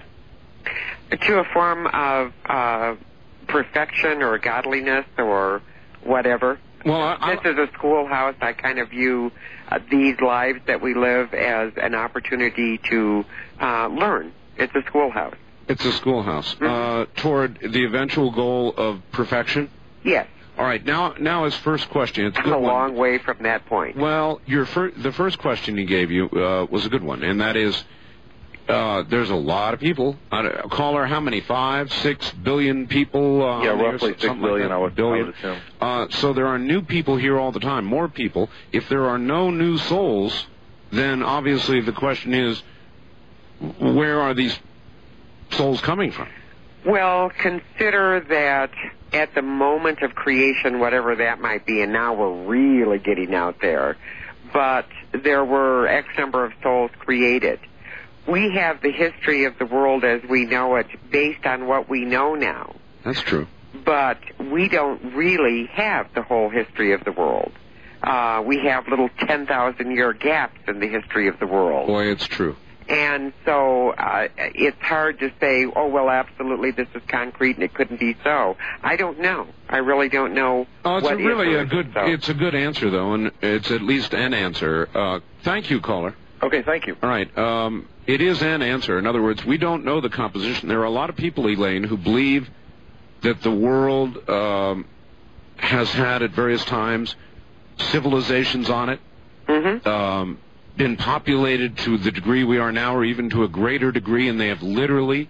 To 1.10 1.38
a 1.38 1.44
form 1.52 1.86
of 1.86 2.32
uh, 2.46 2.94
perfection 3.46 4.22
or 4.22 4.38
godliness 4.38 5.06
or 5.16 5.62
whatever. 6.02 6.58
Well, 6.84 7.16
I, 7.20 7.36
this 7.36 7.52
is 7.52 7.58
a 7.58 7.68
schoolhouse. 7.74 8.36
I 8.40 8.52
kind 8.52 8.78
of 8.78 8.90
view 8.90 9.32
uh, 9.70 9.78
these 9.90 10.20
lives 10.20 10.60
that 10.66 10.80
we 10.80 10.94
live 10.94 11.34
as 11.34 11.72
an 11.76 11.94
opportunity 11.94 12.78
to 12.90 13.24
uh, 13.60 13.88
learn. 13.88 14.32
It's 14.56 14.74
a 14.74 14.82
schoolhouse. 14.86 15.34
It's 15.68 15.84
a 15.84 15.92
schoolhouse 15.92 16.54
Mm-hmm. 16.54 16.64
uh, 16.64 17.20
toward 17.22 17.58
the 17.60 17.84
eventual 17.84 18.30
goal 18.30 18.74
of 18.76 19.02
perfection. 19.12 19.70
Yes. 20.02 20.26
All 20.56 20.64
right. 20.64 20.84
Now, 20.84 21.14
now 21.20 21.44
his 21.44 21.54
first 21.56 21.88
question. 21.90 22.26
It's 22.26 22.38
a 22.38 22.42
a 22.42 22.58
one. 22.58 22.62
long 22.62 22.96
way 22.96 23.18
from 23.18 23.42
that 23.42 23.66
point. 23.66 23.96
Well, 23.96 24.40
your 24.46 24.66
fir- 24.66 24.90
the 24.96 25.12
first 25.12 25.38
question 25.38 25.76
he 25.76 25.84
gave 25.84 26.10
you 26.10 26.28
uh, 26.30 26.66
was 26.70 26.84
a 26.84 26.88
good 26.88 27.04
one, 27.04 27.22
and 27.22 27.40
that 27.40 27.56
is, 27.56 27.84
uh, 28.68 29.02
there's 29.08 29.30
a 29.30 29.34
lot 29.34 29.74
of 29.74 29.80
people. 29.80 30.16
Caller, 30.70 31.06
how 31.06 31.20
many? 31.20 31.40
Five, 31.40 31.92
six 31.92 32.30
billion 32.32 32.86
people? 32.86 33.42
Uh, 33.42 33.62
yeah, 33.62 33.70
on 33.70 33.78
the 33.78 33.84
air, 33.84 33.92
roughly 33.92 34.10
six 34.12 34.22
something 34.24 34.42
like 34.42 34.50
billion. 34.50 34.72
I 34.72 34.78
would, 34.78 35.00
I 35.00 35.02
would 35.04 35.34
assume. 35.34 35.58
Uh, 35.80 36.06
so 36.10 36.32
there 36.32 36.46
are 36.46 36.58
new 36.58 36.82
people 36.82 37.16
here 37.16 37.38
all 37.38 37.52
the 37.52 37.60
time, 37.60 37.84
more 37.84 38.08
people. 38.08 38.50
If 38.72 38.88
there 38.88 39.06
are 39.06 39.18
no 39.18 39.50
new 39.50 39.78
souls, 39.78 40.46
then 40.92 41.22
obviously 41.22 41.80
the 41.80 41.92
question 41.92 42.34
is, 42.34 42.62
where 43.78 44.20
are 44.20 44.34
these 44.34 44.58
souls 45.50 45.80
coming 45.80 46.12
from? 46.12 46.28
Well, 46.86 47.30
consider 47.30 48.24
that 48.28 48.70
at 49.12 49.34
the 49.34 49.42
moment 49.42 50.02
of 50.02 50.14
creation, 50.14 50.78
whatever 50.78 51.16
that 51.16 51.40
might 51.40 51.66
be, 51.66 51.80
and 51.80 51.92
now 51.92 52.14
we're 52.14 52.44
really 52.46 52.98
getting 52.98 53.34
out 53.34 53.56
there, 53.60 53.96
but 54.52 54.86
there 55.12 55.44
were 55.44 55.86
X 55.86 56.08
number 56.18 56.44
of 56.44 56.52
souls 56.62 56.90
created. 56.98 57.58
We 58.28 58.52
have 58.54 58.82
the 58.82 58.92
history 58.92 59.44
of 59.44 59.58
the 59.58 59.66
world 59.66 60.04
as 60.04 60.22
we 60.28 60.44
know 60.44 60.76
it 60.76 60.86
based 61.10 61.46
on 61.46 61.66
what 61.66 61.88
we 61.88 62.04
know 62.04 62.34
now, 62.34 62.74
That's 63.04 63.22
true. 63.22 63.46
but 63.84 64.18
we 64.38 64.68
don't 64.68 65.14
really 65.14 65.66
have 65.72 66.12
the 66.14 66.22
whole 66.22 66.50
history 66.50 66.92
of 66.92 67.04
the 67.04 67.12
world. 67.12 67.52
Uh, 68.02 68.42
we 68.46 68.58
have 68.64 68.86
little 68.86 69.08
10,000 69.26 69.90
year 69.90 70.12
gaps 70.12 70.60
in 70.68 70.78
the 70.78 70.86
history 70.88 71.26
of 71.28 71.38
the 71.40 71.46
world. 71.46 71.86
Boy, 71.88 72.04
it's 72.06 72.26
true. 72.26 72.54
And 72.88 73.32
so 73.44 73.90
uh, 73.90 74.28
it's 74.38 74.80
hard 74.80 75.18
to 75.20 75.30
say, 75.40 75.66
oh, 75.66 75.88
well, 75.88 76.08
absolutely, 76.08 76.70
this 76.70 76.88
is 76.94 77.02
concrete 77.08 77.56
and 77.56 77.64
it 77.64 77.74
couldn't 77.74 78.00
be 78.00 78.16
so. 78.24 78.56
I 78.82 78.96
don't 78.96 79.20
know. 79.20 79.46
I 79.68 79.78
really 79.78 80.08
don't 80.08 80.32
know. 80.32 80.66
Oh, 80.84 80.96
it's 80.96 81.04
what 81.04 81.14
a 81.14 81.16
really 81.16 81.54
a 81.54 81.66
good. 81.66 81.90
so. 81.92 82.06
It's 82.06 82.28
a 82.28 82.34
good 82.34 82.54
answer 82.54 82.88
though, 82.90 83.12
and 83.12 83.30
it's 83.42 83.70
at 83.70 83.82
least 83.82 84.14
an 84.14 84.32
answer. 84.32 84.88
Uh, 84.94 85.20
thank 85.42 85.70
you, 85.70 85.80
caller. 85.80 86.14
Okay, 86.42 86.62
thank 86.62 86.86
you. 86.86 86.96
All 87.02 87.08
right. 87.08 87.36
Um, 87.36 87.88
it 88.06 88.20
is 88.20 88.42
an 88.42 88.62
answer. 88.62 88.98
In 88.98 89.06
other 89.06 89.22
words, 89.22 89.44
we 89.44 89.58
don't 89.58 89.84
know 89.84 90.00
the 90.00 90.08
composition. 90.08 90.68
There 90.68 90.80
are 90.80 90.84
a 90.84 90.90
lot 90.90 91.10
of 91.10 91.16
people, 91.16 91.48
Elaine, 91.48 91.82
who 91.84 91.96
believe 91.96 92.48
that 93.22 93.42
the 93.42 93.50
world 93.50 94.28
um, 94.28 94.86
has 95.56 95.90
had 95.90 96.22
at 96.22 96.30
various 96.30 96.64
times 96.64 97.16
civilizations 97.78 98.70
on 98.70 98.88
it, 98.88 99.00
Mhm. 99.48 99.86
um, 99.86 100.38
been 100.76 100.96
populated 100.96 101.76
to 101.78 101.98
the 101.98 102.10
degree 102.12 102.44
we 102.44 102.58
are 102.58 102.70
now, 102.72 102.94
or 102.94 103.04
even 103.04 103.30
to 103.30 103.42
a 103.44 103.48
greater 103.48 103.90
degree, 103.90 104.28
and 104.28 104.40
they 104.40 104.48
have 104.48 104.62
literally 104.62 105.28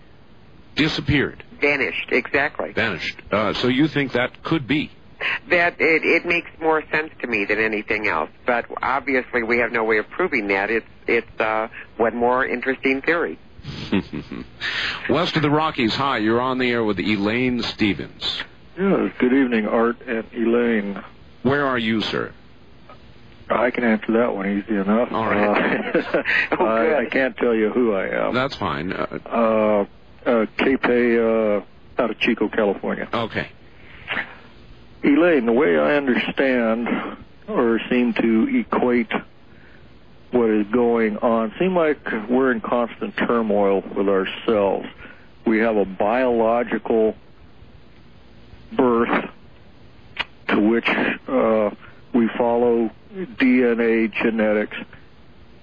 disappeared, 0.74 1.42
Vanished, 1.60 2.08
exactly. 2.12 2.72
vanished. 2.72 3.16
Uh, 3.32 3.52
so 3.54 3.68
you 3.68 3.88
think 3.88 4.12
that 4.12 4.42
could 4.42 4.66
be? 4.66 4.90
That 5.50 5.80
it, 5.80 6.04
it 6.04 6.26
makes 6.26 6.50
more 6.60 6.82
sense 6.92 7.10
to 7.22 7.26
me 7.26 7.44
than 7.46 7.58
anything 7.58 8.06
else. 8.06 8.30
But 8.46 8.66
obviously, 8.82 9.42
we 9.42 9.58
have 9.58 9.72
no 9.72 9.82
way 9.84 9.98
of 9.98 10.08
proving 10.10 10.48
that. 10.48 10.70
It's 10.70 10.86
it's 11.06 11.40
uh, 11.40 11.68
one 11.96 12.14
more 12.16 12.44
interesting 12.46 13.00
theory. 13.02 13.38
West 15.08 15.36
of 15.36 15.42
the 15.42 15.50
Rockies, 15.50 15.94
hi. 15.94 16.18
You're 16.18 16.40
on 16.40 16.58
the 16.58 16.70
air 16.70 16.84
with 16.84 16.98
Elaine 16.98 17.62
Stevens. 17.62 18.42
Yes, 18.78 19.10
good 19.18 19.32
evening, 19.32 19.66
Art 19.66 19.96
and 20.06 20.24
Elaine. 20.32 21.02
Where 21.42 21.66
are 21.66 21.78
you, 21.78 22.00
sir? 22.02 22.32
I 23.50 23.70
can 23.70 23.84
answer 23.84 24.12
that 24.12 24.34
one 24.34 24.46
easy 24.46 24.76
enough. 24.76 25.10
All 25.10 25.24
right. 25.24 25.96
Uh, 25.96 26.22
Oh, 26.60 26.64
I. 26.66 27.00
I 27.00 27.04
can't 27.06 27.36
tell 27.36 27.54
you 27.54 27.70
who 27.70 27.94
I 27.94 28.08
am. 28.26 28.34
That's 28.34 28.54
fine. 28.56 28.92
Uh, 28.92 29.18
Uh, 29.26 30.30
uh, 30.30 30.46
Cape, 30.58 30.84
uh, 30.84 32.02
out 32.02 32.10
of 32.10 32.18
Chico, 32.20 32.48
California. 32.48 33.08
okay. 33.12 33.48
Elaine, 35.02 35.46
the 35.46 35.52
way 35.52 35.78
I 35.78 35.96
understand 35.96 36.88
or 37.46 37.80
seem 37.88 38.14
to 38.14 38.58
equate 38.58 39.12
what 40.32 40.50
is 40.50 40.66
going 40.68 41.16
on, 41.18 41.54
seem 41.58 41.74
like 41.74 41.98
we're 42.28 42.52
in 42.52 42.60
constant 42.60 43.16
turmoil 43.16 43.82
with 43.96 44.08
ourselves. 44.08 44.86
We 45.46 45.58
have 45.60 45.76
a 45.76 45.84
biological 45.84 47.16
birth 48.72 49.30
to 50.48 50.60
which 50.60 50.88
uh, 50.88 51.70
we 52.12 52.28
follow 52.36 52.90
DNA 53.14 54.12
genetics, 54.12 54.76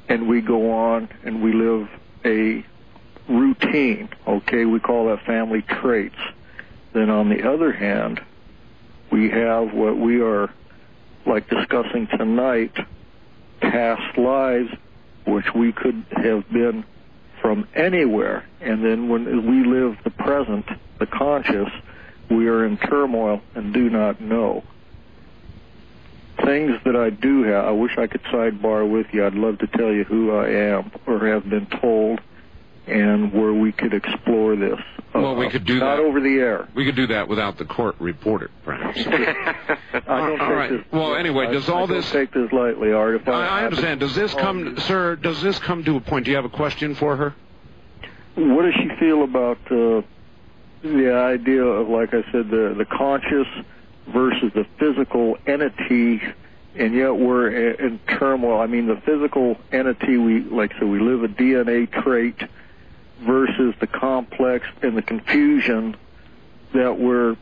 and 0.07 0.27
we 0.27 0.41
go 0.41 0.71
on 0.71 1.09
and 1.23 1.43
we 1.43 1.53
live 1.53 1.89
a 2.23 2.65
routine. 3.27 4.09
Okay, 4.27 4.65
we 4.65 4.79
call 4.79 5.07
that 5.07 5.25
family 5.25 5.61
traits. 5.61 6.15
Then 6.93 7.09
on 7.09 7.29
the 7.29 7.47
other 7.47 7.71
hand, 7.71 8.21
we 9.15 9.29
have 9.29 9.73
what 9.73 9.97
we 9.97 10.21
are 10.21 10.49
like 11.25 11.49
discussing 11.49 12.05
tonight 12.05 12.75
past 13.61 14.17
lives 14.17 14.69
which 15.25 15.53
we 15.55 15.71
could 15.71 16.05
have 16.11 16.47
been 16.49 16.83
from 17.41 17.65
anywhere. 17.73 18.45
And 18.59 18.83
then 18.83 19.07
when 19.07 19.47
we 19.47 19.63
live 19.63 19.97
the 20.03 20.09
present 20.09 20.65
the 20.99 21.05
conscious 21.05 21.69
we 22.29 22.49
are 22.49 22.65
in 22.65 22.75
turmoil 22.75 23.41
and 23.53 23.73
do 23.73 23.89
not 23.89 24.19
know. 24.19 24.65
Things 26.43 26.77
that 26.83 26.97
I 26.97 27.09
do 27.09 27.43
have 27.43 27.65
I 27.67 27.71
wish 27.71 27.97
I 27.97 28.07
could 28.07 28.23
sidebar 28.23 28.89
with 28.89 29.07
you. 29.13 29.25
I'd 29.25 29.33
love 29.33 29.59
to 29.59 29.67
tell 29.67 29.93
you 29.93 30.03
who 30.03 30.35
I 30.35 30.49
am 30.49 30.91
or 31.07 31.25
have 31.27 31.49
been 31.49 31.67
told 31.67 32.19
and 32.85 33.31
where 33.31 33.53
we 33.53 33.71
could 33.71 33.93
explore 33.93 34.57
this 34.57 34.81
Well, 35.21 35.35
we 35.35 35.49
could 35.49 35.65
do 35.65 35.79
not 35.79 35.95
that. 35.97 36.03
over 36.03 36.19
the 36.19 36.35
air 36.39 36.67
We 36.75 36.85
could 36.85 36.95
do 36.95 37.07
that 37.07 37.27
without 37.27 37.57
the 37.57 37.65
court 37.65 37.95
reporter, 37.99 38.49
perhaps. 38.63 38.97
I 39.07 40.03
don't 40.07 40.41
All 40.41 40.49
take 40.67 40.69
this. 40.71 40.91
Well, 40.91 41.15
anyway, 41.15 41.47
I- 41.47 41.51
does 41.53 41.69
I 41.69 41.73
all 41.73 41.87
don't 41.87 41.97
this- 41.97 42.11
take 42.11 42.31
this 42.33 42.51
lightly, 42.51 42.91
Art? 42.91 43.15
If 43.15 43.27
I, 43.27 43.31
I, 43.31 43.61
I 43.61 43.63
understand. 43.65 43.99
Does 44.01 44.13
this 44.15 44.33
come, 44.33 44.77
sir? 44.79 45.15
Does 45.15 45.41
this 45.41 45.57
come 45.59 45.83
to 45.85 45.95
a 45.97 46.01
point? 46.01 46.25
Do 46.25 46.31
you 46.31 46.35
have 46.37 46.45
a 46.45 46.49
question 46.49 46.95
for 46.95 47.15
her? 47.15 47.33
What 48.35 48.63
does 48.63 48.73
she 48.75 48.89
feel 48.99 49.23
about 49.23 49.57
uh, 49.71 50.01
the 50.83 51.13
idea 51.13 51.63
of, 51.63 51.87
like 51.87 52.09
I 52.13 52.21
said, 52.31 52.49
the 52.49 52.75
the 52.77 52.85
conscious 52.85 53.47
versus 54.07 54.51
the 54.53 54.65
physical 54.77 55.37
entity, 55.47 56.21
and 56.75 56.93
yet 56.93 57.15
we're 57.15 57.49
i- 57.49 57.75
in 57.85 57.99
turmoil? 58.19 58.59
I 58.59 58.67
mean, 58.67 58.87
the 58.87 58.97
physical 59.05 59.57
entity, 59.71 60.17
we 60.17 60.41
like 60.41 60.73
so 60.79 60.85
we 60.85 60.99
live 60.99 61.23
a 61.23 61.29
DNA 61.29 61.89
trait 62.03 62.35
versus 63.21 63.73
the 63.79 63.87
complex 63.87 64.67
and 64.81 64.97
the 64.97 65.01
confusion 65.01 65.95
that 66.73 66.97
we're 66.99 67.37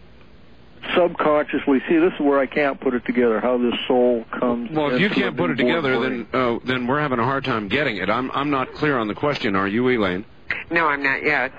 subconsciously 0.96 1.82
see 1.88 1.98
this 1.98 2.14
is 2.14 2.20
where 2.20 2.40
I 2.40 2.46
can't 2.46 2.80
put 2.80 2.94
it 2.94 3.06
together 3.06 3.40
how 3.40 3.58
this 3.58 3.74
soul 3.88 4.26
comes 4.32 4.70
Well, 4.72 4.94
if 4.94 5.00
you 5.00 5.10
can't 5.10 5.36
put 5.38 5.50
it 5.52 5.56
together, 5.56 6.00
then 6.00 6.28
uh, 6.34 6.60
then 6.66 6.88
we're 6.88 7.00
having 7.00 7.20
a 7.20 7.24
hard 7.24 7.46
time 7.46 7.70
getting 7.70 7.98
it. 7.98 8.10
I'm 8.10 8.30
I'm 8.32 8.50
not 8.50 8.74
clear 8.74 8.98
on 8.98 9.08
the 9.08 9.16
question. 9.16 9.56
Are 9.56 9.68
you, 9.68 9.88
Elaine? 9.88 10.26
No, 10.70 10.88
I'm 10.88 11.02
not 11.02 11.24
yet. 11.24 11.52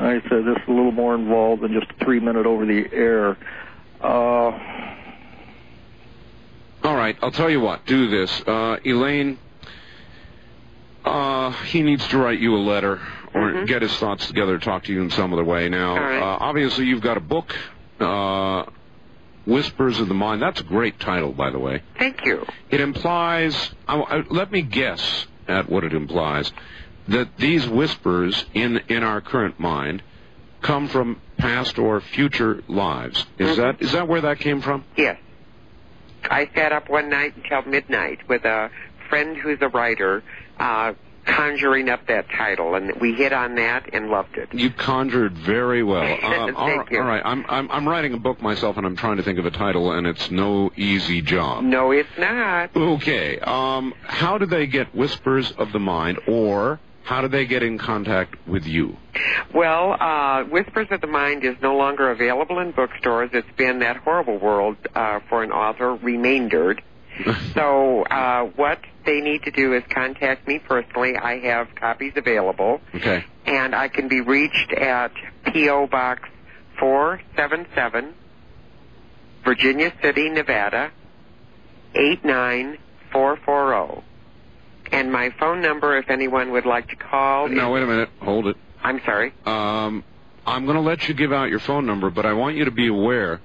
I 0.00 0.20
said 0.28 0.44
this 0.44 0.56
is 0.56 0.68
a 0.68 0.70
little 0.70 0.92
more 0.92 1.14
involved 1.16 1.62
than 1.62 1.72
just 1.72 1.90
a 1.90 2.04
three 2.04 2.20
minute 2.20 2.46
over 2.46 2.64
the 2.64 2.86
air. 2.92 3.36
Uh, 4.00 4.52
All 6.84 6.94
right, 6.96 7.16
I'll 7.20 7.32
tell 7.32 7.50
you 7.50 7.60
what. 7.60 7.84
Do 7.86 8.08
this, 8.08 8.40
uh, 8.46 8.78
Elaine. 8.84 9.38
Uh, 11.08 11.50
he 11.64 11.82
needs 11.82 12.06
to 12.08 12.18
write 12.18 12.38
you 12.40 12.54
a 12.56 12.58
letter 12.58 13.00
or 13.34 13.64
get 13.64 13.82
his 13.82 13.94
thoughts 13.96 14.26
together, 14.26 14.58
talk 14.58 14.84
to 14.84 14.92
you 14.92 15.02
in 15.02 15.10
some 15.10 15.32
other 15.32 15.44
way. 15.44 15.68
Now, 15.68 15.96
Mm-hmm. 15.96 16.04
Right. 16.04 16.18
uh, 16.22 16.38
obviously, 16.40 16.86
you've 16.86 17.02
got 17.02 17.16
a 17.16 17.20
book, 17.20 17.54
uh, 18.00 18.64
"Whispers 19.46 20.00
of 20.00 20.08
the 20.08 20.14
Mind." 20.14 20.42
That's 20.42 20.60
a 20.60 20.64
great 20.64 20.98
title, 21.00 21.32
by 21.32 21.50
the 21.50 21.58
way. 21.58 21.82
Thank 21.98 22.24
you. 22.24 22.44
It 22.70 22.80
implies. 22.80 23.70
Let 24.30 24.50
me 24.52 24.62
guess 24.62 25.26
at 25.46 25.68
what 25.68 25.84
it 25.84 25.92
implies. 25.92 26.52
That 27.08 27.36
these 27.38 27.66
whispers 27.66 28.44
in 28.54 28.78
in 28.88 29.02
our 29.02 29.20
current 29.20 29.58
mind 29.58 30.02
come 30.60 30.88
from 30.88 31.20
past 31.38 31.78
or 31.78 32.00
future 32.00 32.62
lives. 32.68 33.24
Is 33.38 33.56
Mm-hmm. 33.56 33.60
that 33.62 33.82
is 33.82 33.92
that 33.92 34.08
where 34.08 34.20
that 34.22 34.40
came 34.40 34.60
from? 34.60 34.84
Yes. 34.96 35.18
I 36.30 36.50
sat 36.54 36.72
up 36.72 36.90
one 36.90 37.08
night 37.08 37.34
until 37.36 37.62
midnight 37.70 38.28
with 38.28 38.44
a 38.44 38.70
friend 39.08 39.36
who's 39.36 39.58
a 39.62 39.68
writer, 39.68 40.22
uh, 40.58 40.94
conjuring 41.24 41.88
up 41.88 42.06
that 42.06 42.26
title, 42.30 42.74
and 42.74 42.92
we 43.00 43.12
hit 43.14 43.32
on 43.32 43.54
that 43.56 43.90
and 43.92 44.08
loved 44.08 44.36
it. 44.36 44.52
You 44.54 44.70
conjured 44.70 45.34
very 45.36 45.82
well. 45.82 46.18
Um, 46.28 46.56
all, 46.56 46.66
Thank 46.66 46.80
right, 46.80 46.92
you. 46.92 46.98
all 47.00 47.06
right, 47.06 47.22
I'm, 47.24 47.44
I'm 47.48 47.70
I'm 47.70 47.88
writing 47.88 48.12
a 48.12 48.18
book 48.18 48.40
myself, 48.40 48.76
and 48.76 48.86
I'm 48.86 48.96
trying 48.96 49.16
to 49.16 49.22
think 49.22 49.38
of 49.38 49.46
a 49.46 49.50
title, 49.50 49.92
and 49.92 50.06
it's 50.06 50.30
no 50.30 50.70
easy 50.76 51.20
job. 51.22 51.64
No, 51.64 51.90
it's 51.90 52.08
not. 52.18 52.74
Okay. 52.76 53.38
Um, 53.40 53.94
how 54.02 54.38
do 54.38 54.46
they 54.46 54.66
get 54.66 54.94
whispers 54.94 55.50
of 55.52 55.72
the 55.72 55.78
mind, 55.78 56.18
or 56.28 56.80
how 57.02 57.22
do 57.22 57.28
they 57.28 57.46
get 57.46 57.62
in 57.62 57.78
contact 57.78 58.36
with 58.46 58.66
you? 58.66 58.96
Well, 59.54 59.96
uh, 59.98 60.44
Whispers 60.44 60.88
of 60.90 61.00
the 61.00 61.06
Mind 61.06 61.42
is 61.44 61.56
no 61.62 61.74
longer 61.76 62.10
available 62.10 62.58
in 62.58 62.72
bookstores. 62.72 63.30
It's 63.32 63.48
been 63.56 63.78
that 63.78 63.96
horrible 63.96 64.38
world 64.38 64.76
uh, 64.94 65.20
for 65.28 65.42
an 65.42 65.50
author 65.50 65.94
remaindered. 65.94 66.82
so 67.54 68.02
uh, 68.04 68.44
what 68.56 68.80
they 69.06 69.20
need 69.20 69.42
to 69.44 69.50
do 69.50 69.74
is 69.74 69.82
contact 69.90 70.46
me 70.46 70.58
personally. 70.58 71.16
I 71.16 71.38
have 71.40 71.68
copies 71.74 72.12
available, 72.16 72.80
Okay. 72.94 73.24
and 73.46 73.74
I 73.74 73.88
can 73.88 74.08
be 74.08 74.20
reached 74.20 74.72
at 74.72 75.12
P.O. 75.52 75.86
Box 75.88 76.28
477, 76.78 78.14
Virginia 79.44 79.92
City, 80.02 80.28
Nevada, 80.30 80.90
89440. 81.94 84.02
And 84.92 85.12
my 85.12 85.30
phone 85.38 85.60
number, 85.60 85.98
if 85.98 86.08
anyone 86.08 86.50
would 86.52 86.64
like 86.66 86.88
to 86.88 86.96
call, 86.96 87.48
No, 87.48 87.68
is- 87.68 87.74
wait 87.74 87.82
a 87.82 87.86
minute. 87.86 88.08
Hold 88.20 88.46
it. 88.46 88.56
I'm 88.82 89.00
sorry. 89.04 89.32
Um, 89.44 90.04
I'm 90.46 90.64
going 90.64 90.76
to 90.76 90.82
let 90.82 91.08
you 91.08 91.14
give 91.14 91.32
out 91.32 91.50
your 91.50 91.58
phone 91.58 91.84
number, 91.84 92.10
but 92.10 92.24
I 92.24 92.32
want 92.32 92.56
you 92.56 92.64
to 92.64 92.70
be 92.70 92.86
aware 92.88 93.40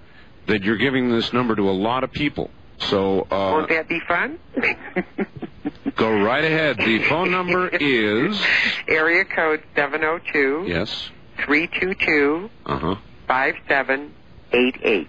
that 0.47 0.63
you're 0.63 0.77
giving 0.77 1.09
this 1.09 1.33
number 1.33 1.55
to 1.55 1.69
a 1.69 1.71
lot 1.71 2.03
of 2.03 2.11
people. 2.11 2.49
So 2.89 3.22
uh, 3.31 3.51
Won't 3.53 3.69
that 3.69 3.88
be 3.88 3.99
fun? 4.07 4.39
go 5.95 6.11
right 6.23 6.43
ahead. 6.43 6.77
The 6.77 7.03
phone 7.03 7.31
number 7.31 7.68
is 7.69 8.41
Area 8.88 9.26
code 9.26 9.64
702 9.76 10.65
yes. 10.68 11.10
322 11.45 12.49
Uh 12.65 12.77
huh. 12.77 12.95
5788. 13.27 15.07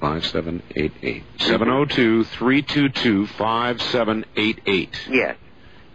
Five 0.00 0.26
seven 0.26 0.62
eight 0.74 0.92
eight 1.02 1.22
seven 1.38 1.68
zero 1.68 1.84
two 1.84 2.24
three 2.24 2.60
two 2.60 2.88
two 2.88 3.28
five 3.28 3.80
seven 3.80 4.24
eight 4.34 4.60
eight. 4.66 4.98
Yes. 5.08 5.36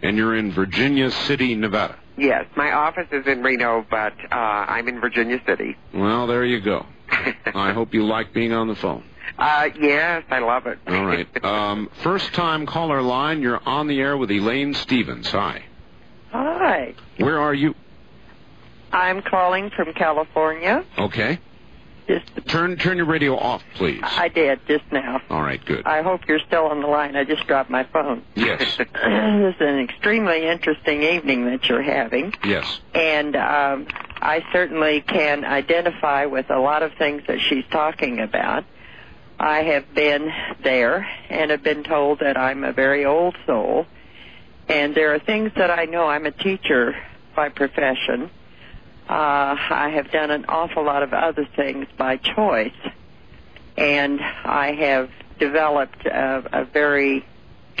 And 0.02 0.16
you're 0.16 0.34
in 0.34 0.50
Virginia 0.50 1.10
City, 1.10 1.54
Nevada. 1.54 1.98
Yes, 2.16 2.46
my 2.56 2.72
office 2.72 3.08
is 3.12 3.26
in 3.26 3.42
Reno, 3.42 3.84
but 3.90 4.14
uh, 4.32 4.34
I'm 4.34 4.88
in 4.88 5.00
Virginia 5.00 5.42
City. 5.46 5.76
Well, 5.92 6.26
there 6.26 6.44
you 6.44 6.60
go. 6.60 6.86
I 7.10 7.72
hope 7.74 7.92
you 7.92 8.06
like 8.06 8.32
being 8.32 8.52
on 8.52 8.66
the 8.68 8.74
phone. 8.76 9.04
Uh, 9.36 9.68
yes, 9.80 10.24
I 10.30 10.38
love 10.38 10.66
it. 10.66 10.78
All 10.86 11.04
right. 11.04 11.44
Um, 11.44 11.90
first 12.02 12.32
time 12.34 12.66
caller 12.66 13.02
line. 13.02 13.42
You're 13.42 13.60
on 13.66 13.86
the 13.88 14.00
air 14.00 14.16
with 14.16 14.30
Elaine 14.30 14.74
Stevens. 14.74 15.30
Hi. 15.30 15.64
Hi. 16.30 16.94
Where 17.18 17.40
are 17.40 17.54
you? 17.54 17.74
I'm 18.92 19.22
calling 19.22 19.70
from 19.70 19.92
California. 19.94 20.84
Okay. 20.98 21.38
Just 22.06 22.24
Turn 22.48 22.78
turn 22.78 22.96
your 22.96 23.04
radio 23.04 23.36
off, 23.36 23.62
please. 23.74 24.00
I 24.02 24.28
did 24.28 24.60
just 24.66 24.84
now. 24.90 25.20
All 25.28 25.42
right. 25.42 25.62
Good. 25.62 25.84
I 25.84 26.00
hope 26.00 26.26
you're 26.26 26.38
still 26.38 26.64
on 26.64 26.80
the 26.80 26.86
line. 26.86 27.16
I 27.16 27.24
just 27.24 27.46
dropped 27.46 27.68
my 27.68 27.84
phone. 27.84 28.22
Yes. 28.34 28.60
this 28.78 28.88
is 28.88 29.54
an 29.60 29.78
extremely 29.78 30.46
interesting 30.46 31.02
evening 31.02 31.44
that 31.46 31.68
you're 31.68 31.82
having, 31.82 32.32
Yes. 32.42 32.80
and 32.94 33.36
um, 33.36 33.86
I 34.22 34.42
certainly 34.52 35.02
can 35.02 35.44
identify 35.44 36.24
with 36.24 36.48
a 36.50 36.58
lot 36.58 36.82
of 36.82 36.94
things 36.94 37.24
that 37.26 37.40
she's 37.42 37.64
talking 37.70 38.20
about. 38.20 38.64
I 39.38 39.62
have 39.62 39.94
been 39.94 40.32
there 40.64 41.06
and 41.30 41.50
have 41.50 41.62
been 41.62 41.84
told 41.84 42.20
that 42.20 42.36
I'm 42.36 42.64
a 42.64 42.72
very 42.72 43.04
old 43.04 43.36
soul, 43.46 43.86
and 44.68 44.94
there 44.94 45.14
are 45.14 45.20
things 45.20 45.52
that 45.56 45.70
I 45.70 45.84
know. 45.84 46.06
I'm 46.06 46.26
a 46.26 46.32
teacher 46.32 46.96
by 47.36 47.48
profession. 47.48 48.30
Uh, 49.08 49.56
I 49.56 49.90
have 49.94 50.10
done 50.10 50.30
an 50.30 50.44
awful 50.46 50.84
lot 50.84 51.02
of 51.02 51.14
other 51.14 51.46
things 51.56 51.86
by 51.96 52.16
choice, 52.16 52.74
and 53.76 54.20
I 54.20 54.74
have 54.74 55.10
developed 55.38 56.04
a, 56.04 56.60
a 56.60 56.64
very 56.64 57.24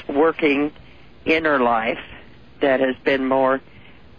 working 0.08 0.72
inner 1.24 1.58
life 1.58 1.98
that 2.60 2.80
has 2.80 2.94
been 3.04 3.26
more 3.26 3.60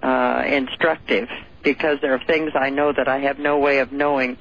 uh, 0.03 0.44
instructive 0.45 1.30
because 1.64 1.99
there 2.02 2.14
are 2.14 2.24
things 2.26 2.52
I 2.53 2.70
know 2.70 2.91
that 2.91 3.07
I 3.07 3.20
have 3.20 3.40
no 3.40 3.60
way 3.60 3.80
of 3.80 3.91
knowing 3.91 4.38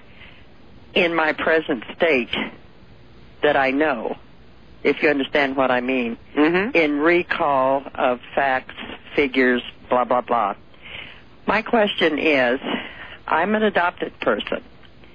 in 0.95 1.15
my 1.15 1.33
present 1.33 1.85
state 1.97 2.35
that 3.43 3.57
I 3.57 3.71
know, 3.71 4.17
if 4.83 5.03
you 5.03 5.09
understand 5.09 5.57
what 5.57 5.71
I 5.71 5.81
mean, 5.81 6.17
mm-hmm. 6.37 6.77
in 6.77 6.99
recall 6.99 7.83
of 7.95 8.21
facts, 8.35 8.75
figures, 9.15 9.63
blah, 9.89 10.05
blah, 10.05 10.21
blah. 10.21 10.55
My 11.47 11.63
question 11.63 12.19
is 12.19 12.61
I'm 13.27 13.55
an 13.55 13.63
adopted 13.63 14.19
person. 14.21 14.63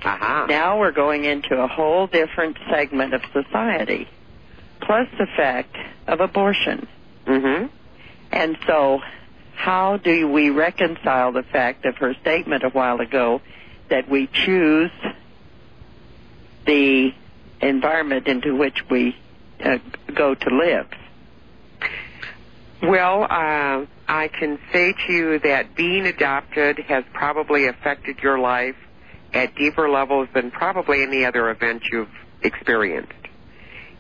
Uh-huh. 0.04 0.46
Now 0.48 0.80
we're 0.80 0.92
going 0.92 1.24
into 1.24 1.56
a 1.56 1.68
whole 1.68 2.08
different 2.08 2.58
segment 2.70 3.14
of 3.14 3.22
society, 3.32 4.08
plus 4.82 5.08
the 5.18 5.28
fact 5.38 5.76
of 6.08 6.20
abortion. 6.20 6.88
Mm-hmm. 7.26 7.68
And 8.32 8.58
so, 8.68 9.00
how 9.56 9.98
do 9.98 10.28
we 10.28 10.50
reconcile 10.50 11.32
the 11.32 11.44
fact 11.44 11.86
of 11.86 11.96
her 11.98 12.16
statement 12.16 12.64
a 12.64 12.70
while 12.70 13.00
ago 13.00 13.42
that 13.90 14.10
we 14.10 14.28
choose 14.28 14.92
the 16.66 17.14
environment 17.68 18.28
into 18.28 18.56
which 18.56 18.90
we 18.90 19.16
uh, 19.64 19.78
go 20.14 20.36
to 20.36 20.50
live? 20.50 20.88
Well, 22.82 23.24
uh, 23.24 23.86
I 24.08 24.28
can 24.28 24.60
say 24.72 24.94
to 25.08 25.14
you 25.14 25.40
that 25.40 25.76
being 25.76 26.06
adopted 26.06 26.80
has 26.80 27.06
probably 27.14 27.68
affected 27.68 28.20
your 28.20 28.40
life 28.40 28.76
at 29.34 29.56
deeper 29.56 29.90
levels 29.90 30.28
than 30.34 30.52
probably 30.52 31.02
any 31.02 31.26
other 31.26 31.50
event 31.50 31.84
you've 31.92 32.10
experienced. 32.42 33.14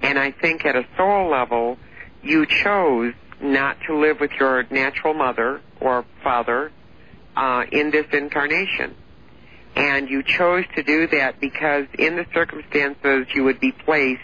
And 0.02 0.20
I 0.20 0.32
think 0.32 0.66
at 0.66 0.76
a 0.76 0.86
soul 0.98 1.30
level, 1.30 1.78
you 2.22 2.46
chose 2.46 3.14
not 3.42 3.78
to 3.88 3.98
live 3.98 4.20
with 4.20 4.32
your 4.40 4.64
natural 4.70 5.14
mother 5.14 5.62
or 5.80 6.06
father 6.24 6.72
uh, 7.36 7.64
in 7.72 7.92
this 7.92 8.06
incarnation. 8.12 8.96
And 9.76 10.10
you 10.10 10.22
chose 10.24 10.66
to 10.76 10.84
do 10.84 11.08
that 11.08 11.40
because 11.40 11.86
in 11.98 12.16
the 12.16 12.26
circumstances 12.34 13.28
you 13.34 13.44
would 13.44 13.60
be 13.60 13.72
placed 13.72 14.22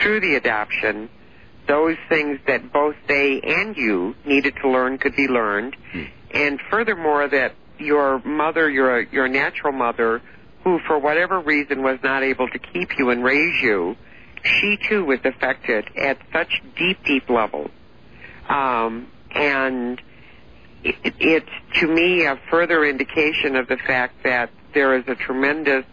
through 0.00 0.20
the 0.20 0.36
adoption, 0.36 1.10
those 1.68 1.96
things 2.08 2.38
that 2.46 2.72
both 2.72 2.96
they 3.08 3.40
and 3.42 3.76
you 3.76 4.14
needed 4.24 4.54
to 4.62 4.70
learn 4.70 4.98
could 4.98 5.14
be 5.16 5.26
learned. 5.28 5.76
And 6.30 6.60
furthermore, 6.70 7.28
that 7.28 7.54
your 7.78 8.20
mother, 8.24 8.70
your, 8.70 9.02
your 9.02 9.28
natural 9.28 9.72
mother, 9.72 10.22
who 10.64 10.78
for 10.86 10.98
whatever 10.98 11.40
reason 11.40 11.82
was 11.82 11.98
not 12.02 12.22
able 12.22 12.48
to 12.48 12.58
keep 12.58 12.98
you 12.98 13.10
and 13.10 13.22
raise 13.22 13.62
you, 13.62 13.96
she 14.42 14.78
too 14.88 15.04
was 15.04 15.18
affected 15.24 15.88
at 15.96 16.18
such 16.32 16.62
deep, 16.76 16.98
deep 17.04 17.28
levels. 17.28 17.70
Um, 18.48 19.08
and 19.32 20.00
it, 20.84 20.96
it's 21.18 21.80
to 21.80 21.86
me 21.86 22.24
a 22.24 22.38
further 22.50 22.84
indication 22.84 23.56
of 23.56 23.66
the 23.68 23.76
fact 23.76 24.22
that 24.24 24.50
there 24.74 24.96
is 24.96 25.04
a 25.08 25.14
tremendous, 25.14 25.84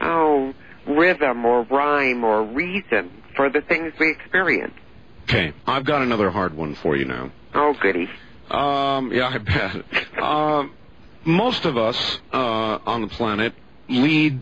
oh, 0.00 0.54
rhythm 0.86 1.44
or 1.44 1.62
rhyme 1.64 2.24
or 2.24 2.42
reason 2.44 3.10
for 3.36 3.48
the 3.50 3.60
things 3.60 3.92
we 3.98 4.10
experience. 4.10 4.74
Okay. 5.24 5.52
I've 5.66 5.84
got 5.84 6.02
another 6.02 6.30
hard 6.30 6.54
one 6.56 6.74
for 6.74 6.96
you 6.96 7.04
now. 7.04 7.30
Oh, 7.54 7.74
goody. 7.80 8.08
Um, 8.50 9.12
yeah, 9.12 9.28
I 9.28 9.38
bet. 9.38 9.84
Um, 10.20 10.74
most 11.24 11.64
of 11.64 11.76
us 11.78 12.18
uh, 12.32 12.78
on 12.84 13.00
the 13.02 13.06
planet 13.08 13.54
lead 13.88 14.40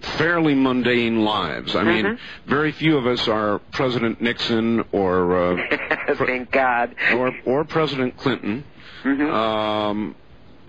fairly 0.00 0.54
mundane 0.54 1.20
lives. 1.24 1.74
I 1.76 1.82
mean, 1.84 2.04
Mm-hmm. 2.04 2.48
very 2.50 2.72
few 2.72 2.96
of 2.96 3.06
us 3.06 3.26
are 3.28 3.58
President 3.72 4.20
Nixon 4.20 4.84
or 4.92 5.36
uh, 5.54 6.14
Thank 6.18 6.50
God. 6.50 6.94
or 7.14 7.32
or 7.44 7.64
President 7.64 8.16
Clinton. 8.16 8.64
Mm-hmm. 9.04 9.30
Um, 9.34 10.14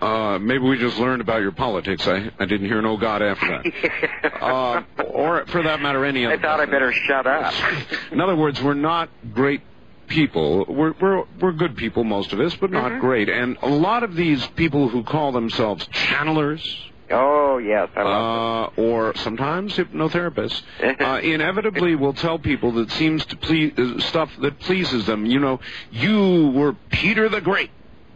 Uh, 0.00 0.38
maybe 0.38 0.64
we 0.64 0.78
just 0.78 0.98
learned 0.98 1.20
about 1.20 1.42
your 1.42 1.52
politics. 1.52 2.06
I, 2.06 2.30
I 2.38 2.44
didn't 2.46 2.66
hear 2.66 2.80
no 2.80 2.96
God 2.96 3.20
after 3.22 3.46
that. 3.62 4.42
uh, 4.42 4.82
or, 5.04 5.44
for 5.46 5.62
that 5.62 5.80
matter, 5.80 6.04
any 6.04 6.24
other. 6.24 6.36
I 6.36 6.40
thought 6.40 6.60
I 6.60 6.66
better 6.66 6.92
shut 6.92 7.26
up. 7.26 7.52
In 8.12 8.20
other 8.20 8.36
words, 8.36 8.62
we're 8.62 8.74
not 8.74 9.08
great 9.32 9.62
people. 10.06 10.64
We're 10.68 10.94
we're 11.00 11.24
we're 11.40 11.52
good 11.52 11.76
people, 11.76 12.04
most 12.04 12.32
of 12.32 12.40
us, 12.40 12.54
but 12.56 12.70
not 12.70 12.92
Mhm. 12.92 13.00
great. 13.00 13.28
And 13.28 13.58
a 13.60 13.68
lot 13.68 14.02
of 14.02 14.14
these 14.14 14.46
people 14.48 14.88
who 14.88 15.02
call 15.02 15.32
themselves 15.32 15.86
channelers. 15.88 16.62
Oh 17.10 17.56
yes, 17.58 17.88
I 17.96 18.02
love 18.02 18.72
uh, 18.78 18.80
or 18.80 19.14
sometimes 19.16 19.74
hypnotherapists, 19.76 20.62
uh, 21.00 21.20
inevitably 21.22 21.94
will 21.94 22.12
tell 22.12 22.38
people 22.38 22.72
that 22.72 22.90
seems 22.92 23.24
to 23.26 23.36
please 23.36 23.72
uh, 23.78 23.98
stuff 24.00 24.30
that 24.42 24.58
pleases 24.60 25.06
them. 25.06 25.24
You 25.26 25.40
know, 25.40 25.60
you 25.90 26.50
were 26.54 26.74
Peter 26.90 27.28
the 27.30 27.40
Great 27.40 27.70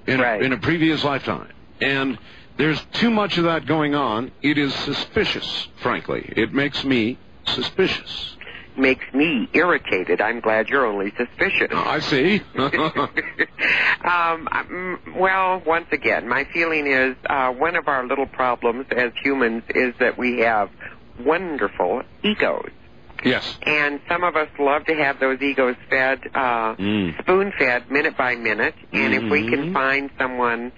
in, 0.06 0.20
a, 0.20 0.34
in 0.44 0.52
a 0.52 0.58
previous 0.58 1.02
lifetime, 1.04 1.48
and 1.82 2.18
there's 2.58 2.80
too 2.92 3.10
much 3.10 3.38
of 3.38 3.44
that 3.44 3.66
going 3.66 3.94
on. 3.94 4.30
It 4.42 4.58
is 4.58 4.74
suspicious, 4.74 5.68
frankly. 5.82 6.32
It 6.36 6.52
makes 6.52 6.84
me 6.84 7.18
suspicious. 7.46 8.36
Makes 8.76 9.04
me 9.12 9.48
irritated. 9.52 10.20
I'm 10.22 10.40
glad 10.40 10.68
you're 10.68 10.86
only 10.86 11.12
suspicious. 11.16 11.68
I 11.72 11.98
see. 12.00 12.40
Um, 14.04 14.48
mm, 14.50 14.96
well, 15.20 15.62
once 15.64 15.86
again, 15.92 16.28
my 16.28 16.44
feeling 16.52 16.86
is 16.88 17.14
uh, 17.30 17.50
one 17.52 17.76
of 17.76 17.86
our 17.86 18.04
little 18.06 18.26
problems 18.26 18.86
as 18.96 19.12
humans 19.22 19.62
is 19.74 19.94
that 20.00 20.18
we 20.18 20.40
have 20.40 20.70
wonderful 21.20 22.02
egos. 22.24 22.70
yes. 23.24 23.56
And 23.64 24.00
some 24.08 24.24
of 24.24 24.34
us 24.34 24.48
love 24.58 24.84
to 24.86 24.94
have 24.96 25.20
those 25.20 25.40
egos 25.40 25.76
fed, 25.88 26.18
uh, 26.34 26.74
Mm. 26.74 27.16
spoon 27.22 27.52
fed 27.56 27.90
minute 27.90 28.16
by 28.16 28.34
minute. 28.34 28.74
And 28.92 29.14
if 29.14 29.22
we 29.30 29.42
Mm-hmm. 29.42 29.48
can 29.54 29.72
find 29.72 30.10
someone 30.18 30.72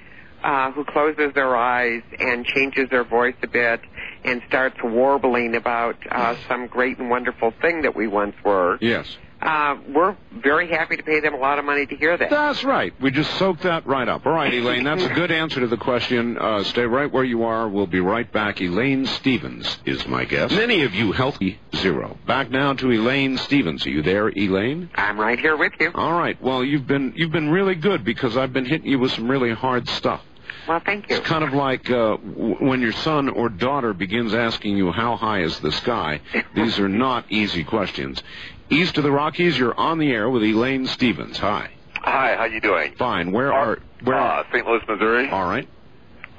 uh, 0.45 0.71
who 0.73 0.85
closes 0.85 1.33
their 1.35 1.57
eyes 1.57 2.03
and 2.21 2.45
changes 2.45 2.89
their 2.91 3.05
voice 3.05 3.35
a 3.43 3.47
bit 3.49 3.81
and 4.25 4.43
starts 4.47 4.77
warbling 4.85 5.57
about 5.57 5.97
uh, 6.11 6.37
some 6.49 6.67
great 6.67 6.99
and 6.99 7.09
wonderful 7.11 7.53
thing 7.63 7.83
that 7.83 7.97
we 7.97 8.07
once 8.07 8.35
were, 8.45 8.77
Yes. 8.81 9.07
uh, 9.43 9.77
we're 9.89 10.17
very 10.43 10.69
happy 10.71 10.97
to 10.97 11.03
pay 11.03 11.21
them 11.21 11.35
a 11.35 11.39
lot 11.39 11.59
of 11.59 11.65
money 11.65 11.87
to 11.87 11.97
hear 11.97 12.17
that. 12.17 12.31
That's 12.31 12.63
right. 12.65 12.93
We 13.01 13.11
just 13.11 13.35
soaked 13.39 13.63
that 13.63 13.87
right 13.87 14.09
up. 14.09 14.25
All 14.27 14.33
right, 14.33 14.53
Elaine, 14.53 14.85
that's 14.85 15.03
a 15.05 15.09
good 15.15 15.31
answer 15.31 15.61
to 15.61 15.67
the 15.67 15.77
question. 15.77 16.37
Uh, 16.39 16.63
stay 16.65 16.85
right 16.85 17.11
where 17.11 17.25
you 17.25 17.45
are. 17.45 17.69
We'll 17.69 17.87
be 17.87 18.01
right 18.01 18.31
back. 18.31 18.61
Elaine 18.61 19.07
Stevens 19.07 19.79
is 19.87 20.07
my 20.07 20.25
guest. 20.25 20.55
Many 20.55 20.83
of 20.83 20.95
you 20.95 21.13
healthy 21.13 21.59
zero. 21.77 22.17
Back 22.27 22.51
now 22.51 22.73
to 22.75 22.91
Elaine 22.91 23.37
Stevens. 23.39 23.87
Are 23.87 23.91
you 23.91 24.03
there, 24.03 24.29
Elaine? 24.29 24.91
I'm 24.95 25.19
right 25.19 25.39
here 25.39 25.57
with 25.57 25.73
you. 25.81 25.91
All 25.95 26.13
right. 26.19 26.41
Well, 26.43 26.63
you've 26.65 26.87
been 26.87 27.13
you've 27.17 27.33
been 27.33 27.51
really 27.51 27.75
good 27.75 28.05
because 28.05 28.37
I've 28.37 28.53
been 28.53 28.67
hitting 28.67 28.91
you 28.91 28.99
with 28.99 29.13
some 29.13 29.31
really 29.31 29.53
hard 29.53 29.89
stuff. 29.89 30.23
Well, 30.69 30.81
thank 30.85 31.09
you. 31.11 31.17
It's 31.17 31.27
kind 31.27 31.45
of 31.45 31.53
like 31.53 31.91
uh, 31.91 32.17
w- 32.17 32.57
when 32.61 32.81
your 32.81 32.93
son 32.93 33.29
or 33.29 33.49
daughter 33.49 33.93
begins 33.93 34.35
asking 34.35 34.77
you 34.77 34.93
how 34.93 35.17
high 35.17 35.43
is 35.43 35.59
the 35.61 35.73
sky. 35.73 36.21
These 36.55 36.79
are 36.79 36.89
not 36.89 37.27
easy 37.31 37.65
questions. 37.65 38.23
East 38.71 38.97
of 38.99 39.05
the 39.05 39.13
Rockies, 39.13 39.59
you're 39.59 39.79
on 39.79 39.99
the 39.99 40.11
air 40.11 40.29
with 40.31 40.43
Elaine 40.43 40.87
Stevens. 40.87 41.39
Hi. 41.39 41.71
Hi, 41.97 42.37
how 42.37 42.45
you 42.45 42.61
doing? 42.61 42.95
Fine. 42.97 43.33
Where 43.33 43.53
are 43.53 43.79
where? 44.03 44.19
Uh, 44.19 44.45
St. 44.53 44.67
Louis, 44.67 44.81
Missouri. 44.89 45.29
All 45.31 45.45
right. 45.49 45.69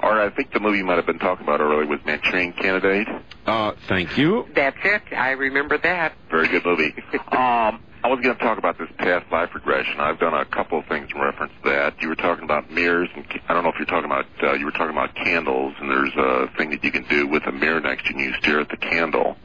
All 0.00 0.10
right, 0.14 0.30
I 0.30 0.34
think 0.34 0.52
the 0.52 0.60
movie 0.60 0.78
you 0.78 0.84
might 0.84 0.96
have 0.96 1.06
been 1.06 1.18
talking 1.18 1.44
about 1.44 1.60
earlier 1.60 1.86
was 1.86 2.00
Manchurian 2.04 2.52
Candidate. 2.52 3.08
Uh, 3.46 3.72
thank 3.88 4.18
you. 4.18 4.46
That's 4.54 4.76
it. 4.84 5.02
I 5.12 5.30
remember 5.30 5.78
that. 5.78 6.14
Very 6.30 6.48
good 6.48 6.64
movie. 6.64 6.94
um, 7.32 7.80
I 8.04 8.08
was 8.08 8.20
going 8.22 8.36
to 8.36 8.42
talk 8.42 8.58
about 8.58 8.78
this 8.78 8.88
past 8.98 9.26
life 9.32 9.50
regression. 9.54 9.98
I've 9.98 10.20
done 10.20 10.34
a 10.34 10.44
couple 10.44 10.78
of 10.78 10.86
things 10.86 11.08
in 11.12 11.20
reference 11.20 11.52
to 11.64 11.70
that. 11.70 12.00
You 12.00 12.08
were 12.08 12.14
talking 12.14 12.44
about 12.44 12.70
mirrors, 12.70 13.08
and 13.16 13.26
I 13.48 13.54
don't 13.54 13.64
know 13.64 13.70
if 13.70 13.76
you're 13.78 13.86
talking 13.86 14.04
about 14.04 14.26
uh, 14.42 14.52
you 14.52 14.66
were 14.66 14.70
talking 14.70 14.90
about 14.90 15.14
candles, 15.16 15.74
and 15.80 15.90
there's 15.90 16.14
a 16.14 16.46
thing 16.56 16.70
that 16.70 16.84
you 16.84 16.92
can 16.92 17.04
do 17.08 17.26
with 17.26 17.44
a 17.46 17.52
mirror 17.52 17.80
next 17.80 18.06
to 18.06 18.10
you. 18.12 18.18
and 18.26 18.34
You 18.34 18.40
stare 18.40 18.60
at 18.60 18.68
the 18.68 18.76
candle, 18.76 19.36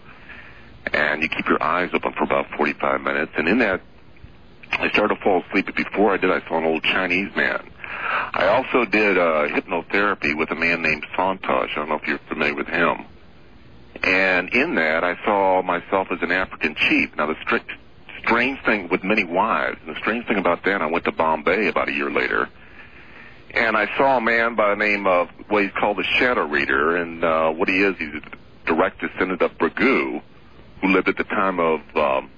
and 0.94 1.23
you 1.23 1.30
keep 1.30 1.48
your 1.48 1.64
eyes 1.64 1.90
open 1.94 2.14
for 2.14 2.23
about 2.23 2.45
45 2.56 3.02
minutes. 3.02 3.32
And 3.36 3.48
in 3.48 3.57
that, 3.60 3.82
I 4.73 4.91
started 4.91 5.15
to 5.15 5.22
fall 5.23 5.41
asleep. 5.49 5.65
But 5.65 5.76
before 5.76 6.14
I 6.14 6.18
did, 6.18 6.30
I 6.30 6.48
saw 6.48 6.60
an 6.60 6.65
old 6.65 6.84
Chinese 6.84 7.36
man. 7.36 7.68
I 8.33 8.47
also 8.47 8.89
did 8.89 9.17
uh, 9.17 9.47
hypnotherapy 9.47 10.38
with 10.38 10.51
a 10.51 10.55
man 10.55 10.81
named 10.81 11.05
Santosh. 11.17 11.71
I 11.71 11.75
don't 11.75 11.89
know 11.89 11.95
if 11.95 12.07
you're 12.07 12.19
familiar 12.27 12.55
with 12.55 12.67
him. 12.67 13.05
And 14.03 14.49
in 14.49 14.75
that, 14.75 15.03
I 15.03 15.15
saw 15.23 15.61
myself 15.61 16.07
as 16.11 16.19
an 16.21 16.31
African 16.31 16.75
chief. 16.75 17.15
Now, 17.15 17.27
the 17.27 17.35
strict, 17.41 17.69
strange 18.19 18.59
thing 18.65 18.89
with 18.89 19.03
many 19.03 19.23
wives, 19.23 19.77
and 19.85 19.95
the 19.95 19.99
strange 19.99 20.25
thing 20.27 20.38
about 20.38 20.63
that, 20.65 20.81
I 20.81 20.88
went 20.88 21.05
to 21.05 21.11
Bombay 21.11 21.67
about 21.67 21.89
a 21.89 21.91
year 21.91 22.09
later, 22.09 22.49
and 23.53 23.77
I 23.77 23.85
saw 23.97 24.17
a 24.17 24.21
man 24.21 24.55
by 24.55 24.69
the 24.69 24.75
name 24.75 25.05
of 25.07 25.29
what 25.49 25.63
he's 25.63 25.73
called 25.79 25.97
the 25.97 26.03
Shadow 26.03 26.47
Reader, 26.47 26.97
and 26.97 27.23
uh, 27.23 27.51
what 27.51 27.69
he 27.69 27.83
is, 27.83 27.95
he's 27.97 28.15
a 28.15 28.65
direct 28.65 29.01
descendant 29.01 29.41
of 29.41 29.51
Bhrigu, 29.57 30.21
who 30.81 30.88
lived 30.88 31.07
at 31.07 31.17
the 31.17 31.23
time 31.25 31.59
of 31.59 31.81
um, 31.95 32.31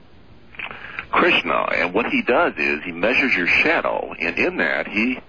Krishna. 1.12 1.68
And 1.76 1.94
what 1.94 2.08
he 2.08 2.24
does 2.24 2.54
is 2.58 2.84
he 2.84 2.92
measures 2.92 3.34
your 3.36 3.48
shadow, 3.48 4.14
and 4.20 4.38
in 4.38 4.58
that, 4.58 4.88
he 4.88 5.20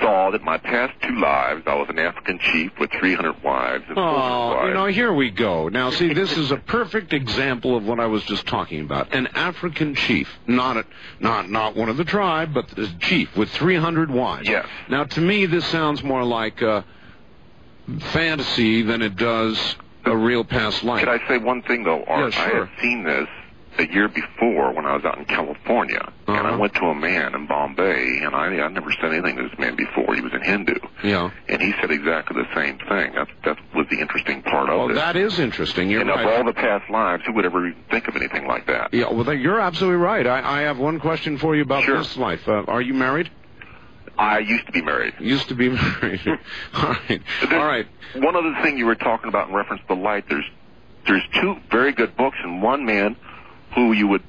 saw 0.00 0.30
that 0.30 0.42
my 0.42 0.58
past 0.58 0.92
two 1.02 1.18
lives, 1.18 1.62
I 1.66 1.74
was 1.74 1.88
an 1.88 1.98
African 1.98 2.38
chief 2.38 2.72
with 2.78 2.90
300 2.92 3.42
wives 3.42 3.84
and 3.88 3.94
400 3.94 3.98
Oh, 3.98 4.56
wives. 4.56 4.68
you 4.68 4.74
know, 4.74 4.86
here 4.86 5.12
we 5.12 5.30
go. 5.30 5.68
Now, 5.68 5.90
see, 5.90 6.12
this 6.14 6.36
is 6.36 6.50
a 6.50 6.56
perfect 6.56 7.12
example 7.12 7.76
of 7.76 7.84
what 7.84 8.00
I 8.00 8.06
was 8.06 8.22
just 8.24 8.46
talking 8.46 8.80
about. 8.80 9.12
An 9.14 9.26
African 9.28 9.94
chief, 9.94 10.28
not 10.46 10.76
a, 10.76 10.84
not 11.20 11.48
not 11.50 11.76
one 11.76 11.88
of 11.88 11.96
the 11.96 12.04
tribe, 12.04 12.52
but 12.54 12.68
the 12.68 12.88
chief 13.00 13.36
with 13.36 13.50
300 13.50 14.10
wives. 14.10 14.48
Yes. 14.48 14.66
Now, 14.88 15.04
to 15.04 15.20
me, 15.20 15.46
this 15.46 15.66
sounds 15.66 16.02
more 16.02 16.24
like 16.24 16.62
uh, 16.62 16.82
fantasy 18.12 18.82
than 18.82 19.02
it 19.02 19.16
does 19.16 19.76
a 20.04 20.16
real 20.16 20.44
past 20.44 20.84
life. 20.84 21.00
Could 21.00 21.08
I 21.20 21.28
say 21.28 21.38
one 21.38 21.62
thing 21.62 21.84
though, 21.84 22.04
Art? 22.04 22.32
Yeah, 22.34 22.46
sure. 22.48 22.56
I 22.56 22.66
have 22.66 22.80
seen 22.80 23.02
this 23.04 23.28
a 23.78 23.86
year 23.92 24.08
before 24.08 24.72
when 24.72 24.84
I 24.86 24.94
was 24.94 25.04
out 25.04 25.18
in 25.18 25.24
California, 25.24 26.00
and 26.26 26.36
Uh-huh. 26.36 26.48
I 26.48 26.56
went 26.56 26.74
to 26.74 26.86
a 26.86 26.94
man 26.94 27.34
in 27.34 27.46
Bombay, 27.46 28.20
and 28.24 28.34
I 28.34 28.64
I'd 28.64 28.72
never 28.74 28.90
said 29.00 29.12
anything 29.12 29.36
to 29.36 29.44
this 29.48 29.58
man 29.58 29.76
before. 29.76 30.14
He 30.14 30.20
was 30.20 30.32
a 30.32 30.40
Hindu, 30.44 30.74
Yeah. 31.04 31.30
and 31.48 31.62
he 31.62 31.72
said 31.80 31.90
exactly 31.90 32.42
the 32.42 32.54
same 32.54 32.78
thing. 32.78 33.14
That 33.14 33.28
that 33.44 33.56
was 33.74 33.86
the 33.90 34.00
interesting 34.00 34.42
part 34.42 34.68
of 34.68 34.90
it. 34.90 34.94
that 34.94 35.16
is 35.16 35.38
interesting. 35.38 35.90
You're 35.90 36.00
and 36.00 36.10
right. 36.10 36.24
of 36.24 36.32
all 36.32 36.44
the 36.44 36.52
past 36.54 36.90
lives, 36.90 37.22
who 37.26 37.32
would 37.34 37.44
ever 37.44 37.72
think 37.90 38.08
of 38.08 38.16
anything 38.16 38.46
like 38.46 38.66
that? 38.66 38.92
Yeah, 38.92 39.12
well, 39.12 39.32
you're 39.32 39.60
absolutely 39.60 39.98
right. 40.02 40.26
I, 40.26 40.58
I 40.58 40.60
have 40.62 40.78
one 40.78 40.98
question 41.00 41.38
for 41.38 41.54
you 41.54 41.62
about 41.62 41.84
Sure. 41.84 41.98
this 41.98 42.16
life. 42.16 42.48
Uh, 42.48 42.64
are 42.66 42.82
you 42.82 42.94
married? 42.94 43.30
I 44.18 44.40
used 44.40 44.66
to 44.66 44.72
be 44.72 44.82
married. 44.82 45.14
Used 45.20 45.48
to 45.50 45.54
be 45.54 45.68
married. 46.02 46.20
All 46.74 46.88
right. 47.08 47.22
All 47.52 47.64
right. 47.64 47.86
One 48.16 48.34
other 48.34 48.56
thing 48.62 48.76
you 48.76 48.86
were 48.86 48.96
talking 48.96 49.28
about 49.28 49.48
in 49.48 49.54
reference 49.54 49.82
to 49.82 49.94
the 49.94 50.00
light, 50.00 50.24
there's 50.28 50.44
there's 51.06 51.22
two 51.40 51.54
very 51.70 51.92
good 51.92 52.16
books, 52.16 52.36
and 52.42 52.60
one 52.62 52.84
man 52.84 53.16
who 53.74 53.92
you 53.92 54.06
would 54.08 54.22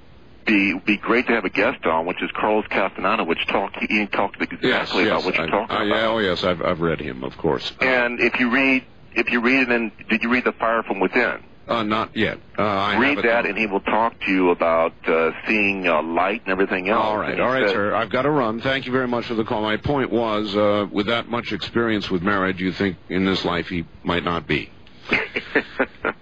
be 0.45 0.73
be 0.79 0.97
great 0.97 1.27
to 1.27 1.33
have 1.33 1.45
a 1.45 1.49
guest 1.49 1.85
on, 1.85 2.05
which 2.05 2.21
is 2.23 2.31
Carlos 2.31 2.65
Castaneda, 2.69 3.23
which 3.23 3.45
talk 3.47 3.73
he 3.79 4.05
talks 4.07 4.37
exactly 4.39 4.69
Yes, 4.69 4.91
about 4.91 5.03
yes. 5.05 5.25
what 5.25 5.35
you're 5.35 5.45
I- 5.45 5.49
talking 5.49 5.75
I- 5.75 5.83
about. 5.85 5.95
yeah, 5.97 6.07
oh, 6.07 6.17
yes. 6.19 6.43
I've, 6.43 6.61
I've 6.61 6.79
read 6.81 6.99
him, 6.99 7.23
of 7.23 7.37
course. 7.37 7.71
And 7.81 8.19
if 8.19 8.39
you 8.39 8.49
read, 8.49 8.83
if 9.13 9.29
you 9.31 9.41
read 9.41 9.63
it, 9.63 9.69
and 9.69 9.91
did 10.09 10.23
you 10.23 10.29
read 10.29 10.45
The 10.45 10.51
Fire 10.53 10.81
from 10.83 10.99
Within? 10.99 11.43
Uh, 11.67 11.83
not 11.83 12.17
yet. 12.17 12.39
Uh, 12.57 12.63
I 12.63 12.97
read 12.97 13.19
that, 13.23 13.45
and 13.45 13.55
he 13.55 13.67
will 13.67 13.81
talk 13.81 14.19
to 14.21 14.31
you 14.31 14.49
about 14.49 14.93
uh, 15.07 15.29
seeing 15.47 15.87
uh, 15.87 16.01
light 16.01 16.41
and 16.45 16.51
everything 16.51 16.89
else. 16.89 17.05
All 17.05 17.15
right, 17.17 17.39
all 17.39 17.47
right, 17.51 17.67
said- 17.67 17.73
sir. 17.75 17.93
I've 17.93 18.09
got 18.09 18.23
to 18.23 18.31
run. 18.31 18.59
Thank 18.59 18.87
you 18.87 18.91
very 18.91 19.07
much 19.07 19.27
for 19.27 19.35
the 19.35 19.43
call. 19.43 19.61
My 19.61 19.77
point 19.77 20.09
was, 20.11 20.55
uh, 20.55 20.87
with 20.91 21.05
that 21.07 21.29
much 21.29 21.51
experience 21.53 22.09
with 22.09 22.23
marriage, 22.23 22.59
you 22.59 22.71
think 22.71 22.97
in 23.07 23.23
this 23.23 23.45
life 23.45 23.67
he 23.67 23.85
might 24.03 24.23
not 24.23 24.47
be. 24.47 24.71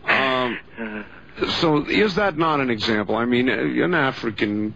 um, 0.03 0.57
so 1.59 1.85
is 1.85 2.15
that 2.15 2.37
not 2.37 2.59
an 2.59 2.69
example? 2.69 3.15
I 3.15 3.25
mean, 3.25 3.49
uh, 3.49 3.53
an 3.53 3.93
African 3.93 4.75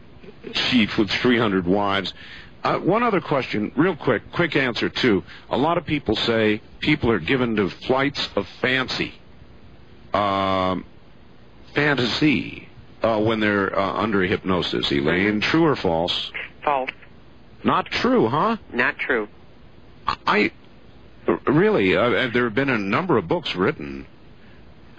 chief 0.53 0.97
with 0.97 1.09
300 1.09 1.65
wives. 1.65 2.13
Uh, 2.63 2.77
one 2.77 3.01
other 3.01 3.21
question, 3.21 3.71
real 3.75 3.95
quick, 3.95 4.31
quick 4.31 4.55
answer 4.55 4.87
too. 4.87 5.23
A 5.49 5.57
lot 5.57 5.77
of 5.77 5.85
people 5.85 6.15
say 6.15 6.61
people 6.79 7.09
are 7.09 7.19
given 7.19 7.55
to 7.55 7.69
flights 7.69 8.29
of 8.35 8.47
fancy, 8.61 9.13
um, 10.13 10.85
fantasy, 11.73 12.69
uh, 13.01 13.19
when 13.19 13.39
they're 13.39 13.77
uh, 13.77 13.93
under 13.93 14.21
hypnosis. 14.21 14.91
Elaine, 14.91 15.41
true 15.41 15.65
or 15.65 15.75
false? 15.75 16.31
False. 16.63 16.91
Not 17.63 17.87
true, 17.87 18.27
huh? 18.27 18.57
Not 18.71 18.99
true. 18.99 19.27
I 20.27 20.51
really, 21.47 21.95
uh, 21.95 22.29
there 22.31 22.45
have 22.45 22.55
been 22.55 22.69
a 22.69 22.77
number 22.77 23.17
of 23.17 23.27
books 23.27 23.55
written. 23.55 24.05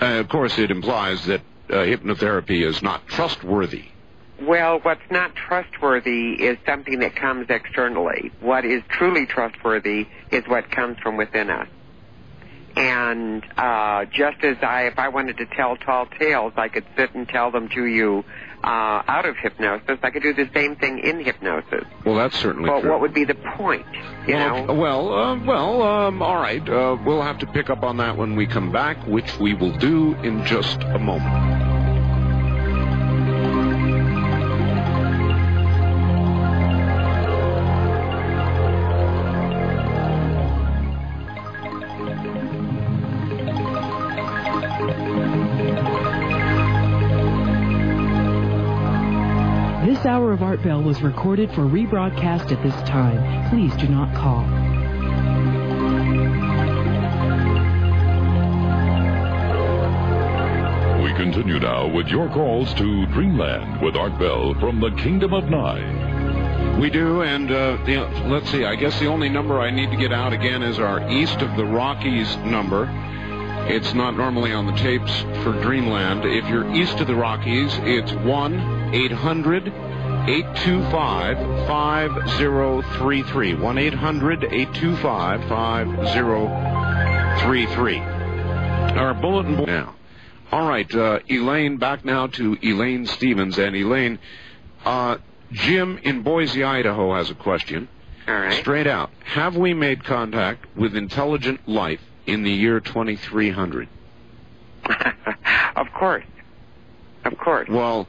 Uh, 0.01 0.21
of 0.21 0.29
course, 0.29 0.59
it 0.59 0.71
implies 0.71 1.25
that 1.27 1.41
uh, 1.41 1.45
hypnotherapy 1.77 2.67
is 2.67 2.83
not 2.83 3.07
trustworthy. 3.07 3.85
Well, 4.41 4.81
what's 4.81 5.09
not 5.11 5.35
trustworthy 5.37 6.33
is 6.35 6.59
something 6.67 6.99
that 7.01 7.15
comes 7.15 7.47
externally. 7.49 8.33
What 8.41 8.65
is 8.65 8.83
truly 8.89 9.27
trustworthy 9.27 10.09
is 10.33 10.45
what 10.49 10.71
comes 10.71 10.99
from 10.99 11.17
within 11.17 11.49
us. 11.49 11.69
And 12.75 13.45
uh, 13.57 14.07
just 14.07 14.43
as 14.43 14.57
I, 14.63 14.87
if 14.87 14.99
I 14.99 15.09
wanted 15.09 15.37
to 15.37 15.47
tell 15.47 15.77
tall 15.77 16.07
tales, 16.07 16.55
I 16.57 16.69
could 16.69 16.87
sit 16.97 17.15
and 17.15 17.29
tell 17.29 17.51
them 17.51 17.69
to 17.69 17.85
you 17.85 18.25
uh, 18.65 19.03
out 19.07 19.27
of 19.27 19.37
hypnosis. 19.37 19.99
I 20.03 20.11
could 20.11 20.23
do 20.23 20.33
the 20.33 20.49
same 20.55 20.77
thing 20.77 20.99
in 20.99 21.23
hypnosis. 21.23 21.85
Well, 22.07 22.15
that's 22.15 22.37
certainly 22.39 22.71
But 22.71 22.81
true. 22.81 22.91
what 22.91 23.01
would 23.03 23.13
be 23.13 23.25
the 23.25 23.35
point? 23.35 23.85
You 24.27 24.35
well, 24.35 24.67
know? 24.67 24.75
well, 24.75 25.13
uh, 25.13 25.45
well, 25.45 25.83
um, 25.83 26.23
all 26.23 26.37
right. 26.37 26.67
Uh, 26.67 26.97
we'll 27.05 27.23
have 27.23 27.39
to 27.41 27.47
pick 27.47 27.69
up 27.69 27.83
on 27.83 27.99
that 27.99 28.17
when 28.17 28.37
we 28.37 28.47
come 28.47 28.73
back, 28.73 28.97
which 29.07 29.39
we 29.39 29.53
will 29.53 29.77
do 29.79 30.15
in 30.23 30.45
just 30.47 30.81
a 30.83 30.99
moment. 30.99 31.62
Hour 50.33 50.37
of 50.37 50.43
Art 50.43 50.63
Bell 50.63 50.83
was 50.83 51.03
recorded 51.03 51.51
for 51.51 51.63
rebroadcast 51.63 52.53
at 52.53 52.63
this 52.63 52.75
time. 52.89 53.51
Please 53.51 53.75
do 53.77 53.87
not 53.89 54.15
call. 54.15 54.43
We 61.03 61.13
continue 61.15 61.59
now 61.59 61.87
with 61.89 62.09
your 62.09 62.31
calls 62.31 62.73
to 62.75 63.07
Dreamland 63.09 63.83
with 63.83 63.95
Art 63.95 64.19
Bell 64.19 64.55
from 64.59 64.81
the 64.81 64.91
Kingdom 65.03 65.35
of 65.35 65.51
Nye. 65.51 66.79
We 66.81 66.89
do, 66.89 67.21
and 67.21 67.51
uh, 67.51 67.77
the, 67.85 67.99
let's 68.29 68.51
see. 68.51 68.65
I 68.65 68.75
guess 68.77 68.99
the 68.99 69.09
only 69.09 69.29
number 69.29 69.61
I 69.61 69.71
need 69.71 69.91
to 69.91 69.97
get 69.99 70.13
out 70.15 70.33
again 70.33 70.63
is 70.63 70.79
our 70.79 71.07
East 71.11 71.43
of 71.43 71.55
the 71.59 71.67
Rockies 71.67 72.37
number. 72.39 72.89
It's 73.69 73.93
not 73.93 74.17
normally 74.17 74.53
on 74.55 74.65
the 74.65 74.73
tapes 74.73 75.13
for 75.45 75.53
Dreamland. 75.61 76.25
If 76.25 76.49
you're 76.49 76.73
east 76.75 77.01
of 77.01 77.07
the 77.07 77.15
Rockies, 77.15 77.71
it's 77.83 78.13
1 78.13 78.95
800 78.95 79.92
825 80.29 81.37
5033. 81.67 83.55
1 83.55 83.79
800 83.79 84.45
825 84.45 85.49
5033. 85.49 87.99
Our 87.99 89.15
bulletin 89.15 89.57
board 89.57 89.69
now. 89.69 89.97
All 90.53 90.69
right, 90.69 90.95
uh, 90.95 91.19
Elaine, 91.29 91.79
back 91.79 92.05
now 92.05 92.29
to 92.29 92.57
Elaine 92.63 93.07
Stevens. 93.07 93.59
And 93.59 93.75
Elaine, 93.75 94.21
uh, 94.85 95.17
Jim 95.51 95.99
in 96.05 96.23
Boise, 96.23 96.63
Idaho 96.63 97.17
has 97.17 97.31
a 97.31 97.35
question. 97.35 97.89
All 98.29 98.35
right. 98.35 98.53
Straight 98.61 98.87
out. 98.87 99.11
Have 99.25 99.57
we 99.57 99.75
made 99.75 100.05
contact 100.05 100.67
with 100.77 100.95
intelligent 100.95 101.69
life 101.69 102.01
in 102.27 102.45
the 102.45 102.53
year 102.53 102.79
2300? 102.79 103.89
of 105.75 105.87
course. 105.99 106.25
Of 107.25 107.37
course. 107.39 107.69
Well, 107.69 108.07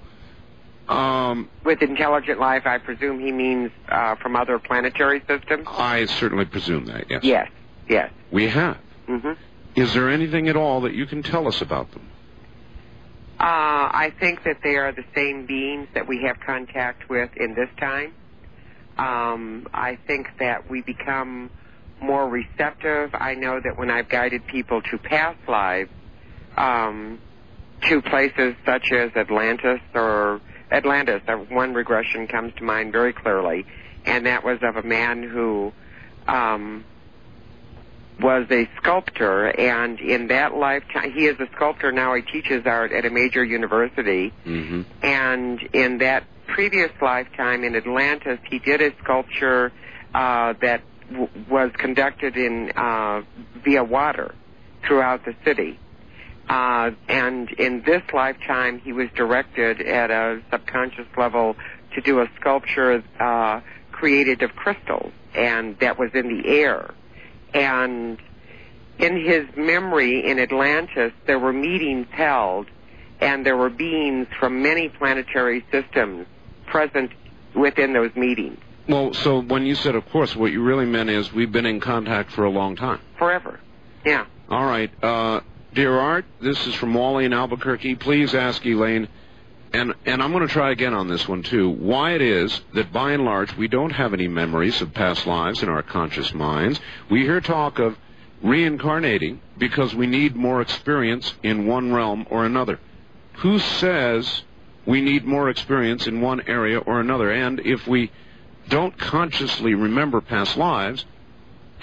um, 0.87 1.49
With 1.63 1.81
intelligent 1.81 2.39
life, 2.39 2.63
I 2.65 2.77
presume 2.77 3.19
he 3.19 3.31
means 3.31 3.71
uh, 3.89 4.15
from 4.15 4.35
other 4.35 4.59
planetary 4.59 5.21
systems? 5.27 5.65
I 5.67 6.05
certainly 6.05 6.45
presume 6.45 6.85
that, 6.85 7.05
yes. 7.09 7.23
Yes, 7.23 7.49
yes. 7.87 8.11
We 8.31 8.47
have. 8.49 8.77
hmm 9.07 9.33
Is 9.75 9.93
there 9.93 10.09
anything 10.09 10.49
at 10.49 10.55
all 10.55 10.81
that 10.81 10.93
you 10.93 11.05
can 11.05 11.23
tell 11.23 11.47
us 11.47 11.61
about 11.61 11.91
them? 11.91 12.09
Uh, 13.39 13.43
I 13.91 14.13
think 14.19 14.43
that 14.43 14.57
they 14.63 14.75
are 14.75 14.91
the 14.91 15.05
same 15.15 15.45
beings 15.45 15.87
that 15.93 16.07
we 16.07 16.23
have 16.27 16.39
contact 16.45 17.09
with 17.09 17.29
in 17.35 17.55
this 17.55 17.69
time. 17.79 18.13
Um, 18.97 19.67
I 19.73 19.97
think 20.07 20.27
that 20.39 20.69
we 20.69 20.81
become 20.81 21.49
more 22.01 22.29
receptive. 22.29 23.09
I 23.13 23.33
know 23.33 23.59
that 23.63 23.77
when 23.77 23.89
I've 23.89 24.07
guided 24.07 24.45
people 24.47 24.81
to 24.83 24.97
past 24.97 25.39
lives, 25.47 25.89
um, 26.55 27.19
to 27.89 28.01
places 28.01 28.55
such 28.65 28.91
as 28.91 29.11
Atlantis 29.15 29.79
or 29.93 30.39
Atlantis, 30.73 31.21
one 31.49 31.73
regression 31.73 32.27
comes 32.27 32.53
to 32.57 32.63
mind 32.63 32.91
very 32.91 33.13
clearly, 33.13 33.65
and 34.05 34.25
that 34.25 34.43
was 34.43 34.59
of 34.63 34.75
a 34.75 34.83
man 34.83 35.23
who 35.23 35.71
um, 36.27 36.83
was 38.19 38.45
a 38.51 38.67
sculptor, 38.77 39.47
and 39.59 39.99
in 39.99 40.27
that 40.27 40.53
lifetime, 40.55 41.11
he 41.11 41.25
is 41.25 41.39
a 41.39 41.47
sculptor 41.55 41.91
now. 41.91 42.15
He 42.15 42.21
teaches 42.21 42.65
art 42.65 42.91
at 42.91 43.05
a 43.05 43.09
major 43.09 43.43
university, 43.43 44.33
Mm-hmm. 44.45 44.81
and 45.03 45.61
in 45.73 45.99
that 45.99 46.23
previous 46.47 46.91
lifetime 47.01 47.63
in 47.63 47.75
Atlantis, 47.75 48.39
he 48.49 48.59
did 48.59 48.81
a 48.81 48.91
sculpture 49.03 49.71
uh, 50.13 50.53
that 50.61 50.81
w- 51.09 51.29
was 51.49 51.71
conducted 51.77 52.35
in 52.37 52.71
uh, 52.75 53.21
via 53.63 53.83
water 53.83 54.35
throughout 54.87 55.25
the 55.25 55.33
city. 55.45 55.79
Uh, 56.53 56.91
and 57.07 57.49
in 57.53 57.81
this 57.83 58.03
lifetime, 58.13 58.77
he 58.77 58.93
was 58.93 59.09
directed 59.15 59.81
at 59.81 60.11
a 60.11 60.39
subconscious 60.51 61.07
level 61.17 61.55
to 61.95 62.01
do 62.01 62.19
a 62.21 62.27
sculpture 62.39 63.03
uh, 63.19 63.59
created 63.91 64.43
of 64.43 64.55
crystals, 64.55 65.11
and 65.33 65.79
that 65.79 65.97
was 65.97 66.11
in 66.13 66.27
the 66.27 66.47
air. 66.47 66.93
And 67.55 68.19
in 68.99 69.25
his 69.25 69.47
memory 69.57 70.29
in 70.29 70.37
Atlantis, 70.37 71.11
there 71.25 71.39
were 71.39 71.53
meetings 71.53 72.05
held, 72.11 72.67
and 73.19 73.43
there 73.43 73.57
were 73.57 73.71
beings 73.71 74.27
from 74.39 74.61
many 74.61 74.89
planetary 74.89 75.65
systems 75.71 76.27
present 76.67 77.09
within 77.55 77.93
those 77.93 78.15
meetings 78.15 78.59
Well, 78.87 79.13
so 79.13 79.41
when 79.41 79.65
you 79.65 79.73
said, 79.73 79.95
of 79.95 80.07
course, 80.11 80.35
what 80.35 80.51
you 80.51 80.61
really 80.61 80.85
meant 80.85 81.09
is 81.09 81.33
we've 81.33 81.51
been 81.51 81.65
in 81.65 81.79
contact 81.79 82.29
for 82.31 82.43
a 82.43 82.49
long 82.51 82.75
time. 82.75 82.99
forever. 83.17 83.59
Yeah. 84.05 84.25
All 84.49 84.65
right. 84.65 84.91
Uh, 85.03 85.39
dear 85.73 85.97
Art, 85.97 86.25
this 86.39 86.67
is 86.67 86.75
from 86.75 86.93
Wally 86.93 87.25
in 87.25 87.33
Albuquerque. 87.33 87.95
Please 87.95 88.35
ask 88.35 88.63
Elaine, 88.63 89.07
and, 89.73 89.93
and 90.05 90.21
I'm 90.21 90.31
going 90.31 90.45
to 90.47 90.53
try 90.53 90.71
again 90.71 90.93
on 90.93 91.07
this 91.07 91.27
one 91.27 91.41
too, 91.41 91.69
why 91.69 92.11
it 92.11 92.21
is 92.21 92.61
that 92.73 92.93
by 92.93 93.13
and 93.13 93.25
large 93.25 93.55
we 93.57 93.67
don't 93.67 93.91
have 93.91 94.13
any 94.13 94.27
memories 94.27 94.81
of 94.81 94.93
past 94.93 95.25
lives 95.25 95.63
in 95.63 95.69
our 95.69 95.81
conscious 95.81 96.33
minds. 96.33 96.79
We 97.09 97.21
hear 97.21 97.41
talk 97.41 97.79
of 97.79 97.97
reincarnating 98.43 99.41
because 99.57 99.95
we 99.95 100.05
need 100.05 100.35
more 100.35 100.61
experience 100.61 101.33
in 101.41 101.65
one 101.65 101.91
realm 101.91 102.27
or 102.29 102.45
another. 102.45 102.79
Who 103.37 103.57
says 103.57 104.43
we 104.85 105.01
need 105.01 105.25
more 105.25 105.49
experience 105.49 106.05
in 106.05 106.21
one 106.21 106.41
area 106.47 106.77
or 106.77 106.99
another? 106.99 107.31
And 107.31 107.59
if 107.61 107.87
we 107.87 108.11
don't 108.69 108.97
consciously 108.97 109.73
remember 109.73 110.21
past 110.21 110.55
lives, 110.55 111.05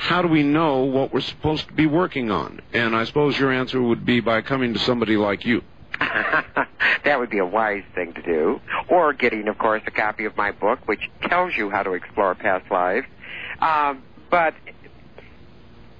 how 0.01 0.22
do 0.22 0.28
we 0.28 0.43
know 0.43 0.85
what 0.85 1.12
we're 1.12 1.20
supposed 1.20 1.68
to 1.68 1.74
be 1.74 1.86
working 1.86 2.31
on? 2.31 2.62
And 2.72 2.97
I 2.97 3.05
suppose 3.05 3.39
your 3.39 3.52
answer 3.52 3.82
would 3.82 4.06
be 4.06 4.20
by 4.20 4.40
coming 4.40 4.72
to 4.72 4.78
somebody 4.78 5.18
like 5.18 5.44
you. 5.44 5.62
that 6.01 7.18
would 7.18 7.28
be 7.28 7.36
a 7.36 7.44
wise 7.44 7.85
thing 7.94 8.14
to 8.14 8.22
do. 8.22 8.60
Or 8.89 9.12
getting, 9.12 9.47
of 9.47 9.59
course, 9.59 9.82
a 9.86 9.90
copy 9.90 10.24
of 10.24 10.39
my 10.39 10.52
book, 10.52 10.78
which 10.86 11.02
tells 11.28 11.55
you 11.55 11.68
how 11.68 11.82
to 11.82 11.93
explore 11.93 12.35
past 12.35 12.70
lives. 12.70 13.06
Um, 13.60 14.02
but 14.31 14.55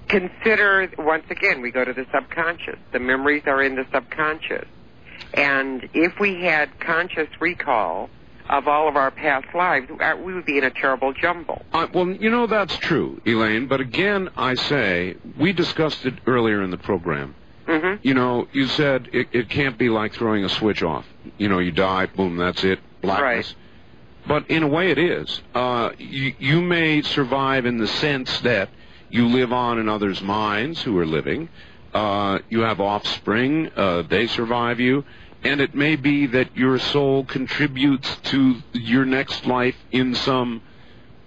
consider, 0.09 0.91
once 0.97 1.25
again, 1.29 1.61
we 1.61 1.71
go 1.71 1.85
to 1.85 1.93
the 1.93 2.07
subconscious. 2.11 2.79
The 2.95 3.01
memories 3.01 3.43
are 3.45 3.63
in 3.63 3.77
the 3.77 3.85
subconscious. 3.93 4.67
And 5.35 5.91
if 5.93 6.19
we 6.19 6.43
had 6.43 6.81
conscious 6.81 7.29
recall 7.39 8.09
of 8.51 8.67
all 8.67 8.89
of 8.89 8.97
our 8.97 9.11
past 9.11 9.47
lives, 9.55 9.89
uh, 10.01 10.17
we 10.23 10.35
would 10.35 10.45
be 10.45 10.59
in 10.59 10.65
a 10.65 10.71
terrible 10.71 11.13
jumble. 11.13 11.63
Uh, 11.73 11.87
well, 11.95 12.09
you 12.09 12.29
know 12.29 12.47
that's 12.47 12.77
true, 12.79 13.21
Elaine. 13.25 13.69
But 13.69 13.81
again, 13.81 14.29
I 14.37 14.55
say 14.55 15.17
we 15.39 15.53
discussed 15.53 16.05
it 16.05 16.15
earlier 16.27 16.63
in 16.63 16.71
the 16.71 16.77
program. 16.77 17.37
Mm-hmm. 17.67 18.01
You 18.03 18.15
know, 18.15 18.49
you 18.53 18.67
said 18.67 19.09
it, 19.13 19.29
it 19.33 19.49
can't 19.49 19.79
be 19.79 19.89
like 19.89 20.13
throwing 20.15 20.45
a 20.45 20.49
switch 20.49 20.83
off. 20.83 21.07
You 21.39 21.49
know, 21.49 21.61
you 21.61 21.71
die, 21.71 22.07
boom, 22.07 22.37
that's 22.37 22.65
it, 22.65 22.81
blackness. 23.01 23.47
Right. 23.47 23.55
But 24.27 24.51
in 24.51 24.65
a 24.65 24.69
way, 24.69 24.91
it 24.91 24.99
is. 24.99 25.41
Uh, 25.55 25.91
you, 25.97 26.35
you 26.39 26.61
may 26.61 27.03
survive 27.03 27.67
in 27.67 27.79
the 27.79 27.87
sense 27.87 28.41
that 28.41 28.69
you 29.09 29.29
live 29.29 29.53
on 29.53 29.79
in 29.79 29.89
others' 29.89 30.21
minds 30.21 30.83
who 30.83 30.99
are 30.99 31.07
living. 31.07 31.49
Uh, 31.95 32.41
you 32.49 32.61
have 32.61 32.81
offspring; 32.81 33.71
uh, 33.77 34.03
they 34.03 34.27
survive 34.27 34.81
you, 34.81 35.05
and 35.43 35.61
it 35.61 35.75
may 35.75 35.97
be 35.97 36.27
that 36.27 36.57
your 36.57 36.79
soul 36.79 37.25
contributes 37.25 38.17
to 38.25 38.57
your 38.73 39.05
next 39.05 39.47
life 39.47 39.77
in 39.91 40.15
some 40.15 40.63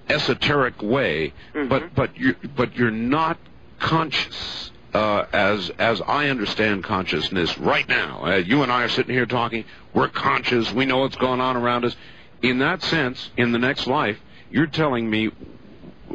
esoteric 0.10 0.82
way. 0.82 1.34
But 1.54 1.96
but 1.96 2.18
you 2.18 2.36
but 2.56 2.76
you're 2.76 2.92
not 2.92 3.38
conscious 3.80 4.72
uh, 4.94 5.26
as 5.34 5.70
as 5.80 6.02
I 6.02 6.30
understand 6.30 6.84
consciousness 6.84 7.58
right 7.58 7.88
now. 7.88 8.24
Uh, 8.26 8.36
you 8.36 8.64
and 8.64 8.72
I 8.72 8.84
are 8.84 8.90
sitting 8.90 9.14
here 9.14 9.26
talking. 9.26 9.66
We're 9.94 10.10
conscious. 10.10 10.72
We 10.72 10.86
know 10.86 11.00
what's 11.00 11.16
going 11.16 11.42
on 11.42 11.58
around 11.58 11.86
us. 11.86 11.96
In 12.42 12.60
that 12.60 12.82
sense, 12.84 13.30
in 13.38 13.52
the 13.54 13.60
next 13.60 13.88
life, 13.88 14.20
you're 14.52 14.68
telling 14.68 15.10
me, 15.10 15.32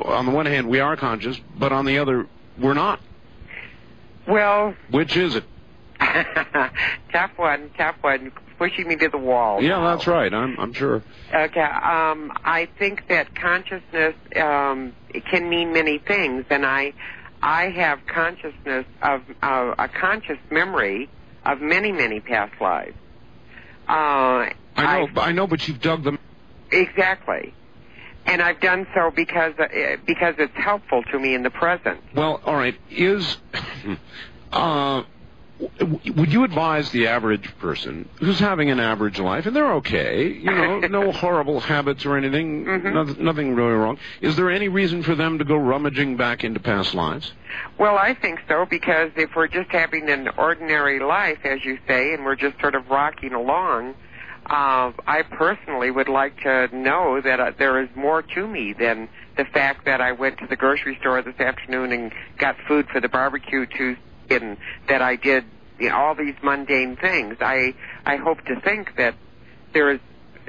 on 0.05 0.27
the 0.27 0.33
one 0.33 0.47
hand, 0.47 0.69
we 0.69 0.79
are 0.79 0.95
conscious, 0.95 1.41
but 1.59 1.73
on 1.73 1.87
the 1.87 1.99
other, 1.99 2.27
we're 2.59 2.75
not. 2.75 3.01
Well, 4.27 4.75
Which 4.91 5.17
is 5.17 5.37
it? 5.37 5.45
tough 7.13 7.33
one, 7.37 7.71
tough 7.77 7.97
one, 8.03 8.33
pushing 8.57 8.89
me 8.89 8.97
to 8.97 9.09
the 9.09 9.19
wall. 9.19 9.63
Yeah, 9.63 9.81
that's 9.81 10.07
right. 10.07 10.33
I'm 10.33 10.59
I'm 10.59 10.73
sure. 10.73 11.03
Okay. 11.35 11.61
Um, 11.61 12.33
I 12.45 12.69
think 12.79 13.03
that 13.09 13.35
consciousness 13.35 14.15
um, 14.37 14.95
it 15.11 15.25
can 15.25 15.49
mean 15.49 15.73
many 15.73 15.99
things, 15.99 16.45
and 16.51 16.65
I 16.65 16.95
I 17.43 17.71
have 17.71 18.01
consciousness 18.07 18.87
of 19.03 19.23
uh, 19.43 19.75
a 19.79 19.89
conscious 19.89 20.39
memory 20.51 21.09
of 21.45 21.61
many, 21.61 21.93
many 21.93 22.21
past 22.21 22.53
lives. 22.61 22.95
Uh, 23.89 24.51
I 24.77 25.01
know, 25.01 25.09
I 25.21 25.33
know, 25.33 25.47
but 25.47 25.67
you've 25.67 25.81
dug 25.81 26.05
them. 26.05 26.19
exactly, 26.71 27.55
and 28.27 28.43
I've 28.43 28.61
done 28.61 28.87
so 28.95 29.11
because 29.15 29.55
uh, 29.59 29.97
because 30.07 30.35
it's 30.39 30.57
helpful 30.57 31.03
to 31.11 31.19
me 31.19 31.35
in 31.35 31.43
the 31.43 31.51
present. 31.51 32.01
Well, 32.15 32.41
all 32.45 32.55
right. 32.55 32.79
Is 32.91 33.39
uh, 34.53 35.03
would 35.61 36.33
you 36.33 36.45
advise 36.45 36.91
the 36.91 37.09
average 37.09 37.57
person 37.59 38.09
who's 38.21 38.39
having 38.39 38.71
an 38.71 38.79
average 38.79 39.19
life 39.19 39.47
and 39.47 39.57
they're 39.57 39.75
okay, 39.75 40.29
you 40.29 40.45
know, 40.45 40.79
no 40.91 41.13
horrible 41.13 41.59
habits 41.61 42.07
or 42.07 42.17
anything, 42.17 42.65
noth- 42.65 43.19
nothing 43.19 43.55
really 43.55 43.73
wrong? 43.73 43.99
Is 44.21 44.37
there 44.37 44.51
any 44.51 44.69
reason 44.69 45.03
for 45.03 45.15
them 45.15 45.39
to 45.39 45.45
go 45.45 45.57
rummaging 45.57 46.17
back 46.17 46.45
into 46.45 46.61
past 46.61 46.95
lives? 46.95 47.33
Well, 47.79 47.97
I 47.97 48.15
think 48.15 48.41
so 48.49 48.67
because 48.69 49.11
if 49.17 49.31
we're 49.35 49.49
just 49.49 49.71
having 49.71 50.09
an 50.09 50.29
ordinary 50.37 51.01
life, 51.01 51.39
as 51.45 51.65
you 51.65 51.79
say, 51.89 52.15
and 52.15 52.25
we're 52.25 52.37
just 52.37 52.59
sort 52.61 52.75
of 52.75 52.89
rocking 52.89 53.33
along, 53.33 53.95
uh, 54.47 54.93
I 55.07 55.23
personally 55.31 55.91
would 55.91 56.09
like 56.09 56.41
to 56.43 56.69
know 56.75 57.21
that 57.21 57.41
uh, 57.41 57.53
there 57.59 57.83
is 57.83 57.89
more 57.95 58.23
to 58.23 58.47
me 58.47 58.73
than 58.73 59.09
the 59.37 59.45
fact 59.45 59.85
that 59.85 60.01
I 60.01 60.13
went 60.13 60.39
to 60.39 60.47
the 60.47 60.57
grocery 60.57 60.97
store 61.01 61.21
this 61.23 61.39
afternoon 61.39 61.93
and 61.93 62.13
got 62.39 62.57
food 62.67 62.87
for 62.91 63.01
the 63.01 63.09
barbecue 63.09 63.67
Tuesday, 63.67 64.01
and 64.31 64.57
that 64.89 65.03
I 65.03 65.17
did 65.17 65.45
you 65.79 65.89
know, 65.89 65.97
all 65.97 66.15
these 66.15 66.35
mundane 66.43 66.97
things. 66.97 67.37
I 67.41 67.75
I 68.05 68.17
hope 68.17 68.45
to 68.47 68.61
think 68.61 68.97
that 68.97 69.15
there 69.73 69.93
is 69.93 70.01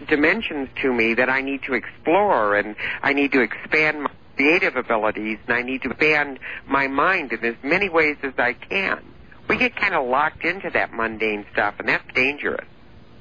dimensions 0.07 0.69
to 0.81 0.93
me 0.93 1.13
that 1.15 1.29
I 1.29 1.41
need 1.41 1.63
to 1.63 1.73
explore, 1.73 2.55
and 2.55 2.75
I 3.01 3.13
need 3.13 3.31
to 3.33 3.41
expand 3.41 4.03
my 4.03 4.11
creative 4.35 4.75
abilities, 4.75 5.37
and 5.47 5.55
I 5.55 5.61
need 5.61 5.81
to 5.83 5.89
expand 5.89 6.39
my 6.67 6.87
mind 6.87 7.33
in 7.33 7.43
as 7.43 7.55
many 7.63 7.89
ways 7.89 8.17
as 8.23 8.33
I 8.37 8.53
can. 8.53 9.03
We 9.47 9.57
get 9.57 9.75
kind 9.75 9.93
of 9.93 10.07
locked 10.07 10.45
into 10.45 10.69
that 10.71 10.93
mundane 10.93 11.45
stuff, 11.51 11.75
and 11.79 11.89
that's 11.89 12.05
dangerous. 12.13 12.65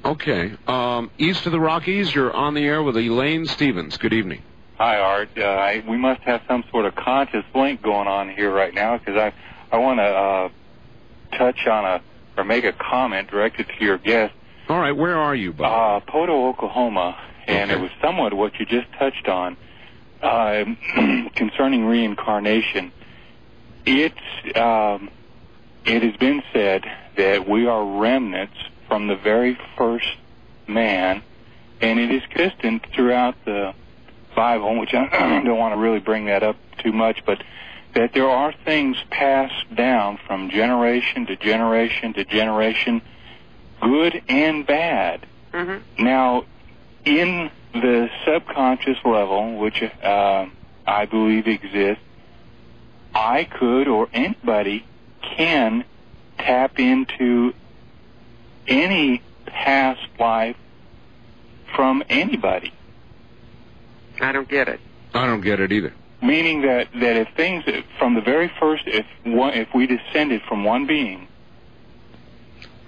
Okay. 0.05 0.53
Um, 0.67 1.11
east 1.19 1.47
of 1.47 1.53
the 1.53 1.61
Rockies, 1.61 2.15
you're 2.15 2.33
on 2.33 2.55
the 2.55 2.65
air 2.65 2.83
with 2.83 2.97
Elaine 2.97 3.47
Stevens. 3.47 3.97
Good 3.97 4.13
evening. 4.13 4.43
Hi, 4.77 4.99
Art. 4.99 5.31
Uh, 5.37 5.43
I, 5.43 5.83
we 5.89 5.97
must 5.97 6.21
have 6.23 6.43
some 6.47 6.63
sort 6.71 6.85
of 6.85 6.95
conscious 6.95 7.45
link 7.53 7.83
going 7.83 8.07
on 8.07 8.31
here 8.31 8.53
right 8.53 8.73
now 8.73 8.97
because 8.97 9.17
I 9.17 9.33
I 9.71 9.79
want 9.79 9.99
to 9.99 10.05
uh, 10.05 10.49
touch 11.37 11.67
on 11.67 11.85
a 11.85 12.03
or 12.37 12.45
make 12.45 12.65
a 12.65 12.73
comment 12.73 13.31
directed 13.31 13.67
to 13.67 13.85
your 13.85 13.99
guest. 13.99 14.33
All 14.69 14.79
right, 14.79 14.93
where 14.93 15.17
are 15.17 15.35
you, 15.35 15.53
Bob? 15.53 16.03
Uh, 16.03 16.11
Poteau, 16.11 16.51
Oklahoma, 16.51 17.19
and 17.47 17.71
it 17.71 17.81
was 17.81 17.91
somewhat 18.01 18.33
what 18.33 18.59
you 18.61 18.67
just 18.67 18.87
touched 18.99 19.27
on 19.29 19.57
uh, 20.23 20.65
concerning 21.35 21.85
reincarnation. 21.85 22.93
It's 23.85 24.57
um, 24.57 25.11
it 25.85 26.03
has 26.03 26.17
been 26.17 26.43
said 26.53 26.85
that 27.17 27.49
we 27.49 27.67
are 27.67 27.99
remnants 27.99 28.57
from 28.87 29.09
the 29.09 29.17
very 29.17 29.59
first 29.77 30.07
man, 30.67 31.23
and 31.81 31.99
it 31.99 32.11
is 32.11 32.23
consistent 32.31 32.87
throughout 32.95 33.37
the 33.45 33.75
Bible, 34.37 34.79
which 34.79 34.95
I 34.95 35.43
don't 35.45 35.59
want 35.59 35.75
to 35.75 35.79
really 35.79 36.01
bring 36.01 36.27
that 36.27 36.43
up 36.43 36.57
too 36.85 36.93
much, 36.93 37.25
but 37.25 37.43
that 37.95 38.13
there 38.13 38.29
are 38.29 38.55
things 38.65 38.97
passed 39.11 39.75
down 39.75 40.19
from 40.27 40.51
generation 40.51 41.27
to 41.27 41.37
generation 41.37 42.13
to 42.15 42.25
generation, 42.25 43.03
good 43.81 44.23
and 44.29 44.67
bad. 44.67 45.27
Mm-hmm. 45.53 46.05
Now, 46.05 46.45
in 47.05 47.51
the 47.73 48.09
subconscious 48.25 48.99
level, 49.05 49.59
which 49.59 49.83
uh, 49.83 50.47
I 50.87 51.07
believe 51.07 51.47
exists, 51.47 52.03
I 53.15 53.45
could 53.45 53.89
or 53.89 54.09
anybody 54.13 54.85
can 55.37 55.85
tap 56.39 56.79
into 56.79 57.53
any 58.67 59.23
past 59.47 60.01
life 60.19 60.57
from 61.75 62.03
anybody. 62.09 62.73
I 64.21 64.33
don't 64.33 64.49
get 64.49 64.69
it. 64.69 64.81
I 65.15 65.27
don't 65.27 65.41
get 65.41 65.61
it 65.61 65.73
either. 65.73 65.93
Meaning 66.21 66.63
that, 66.63 66.89
that 66.95 67.17
if 67.17 67.29
things 67.37 67.65
from 67.99 68.15
the 68.15 68.21
very 68.21 68.51
first, 68.59 68.85
if 68.87 69.07
one, 69.25 69.55
if 69.55 69.69
we 69.73 69.87
descended 69.87 70.43
from 70.49 70.65
one 70.65 70.87
being, 70.87 71.29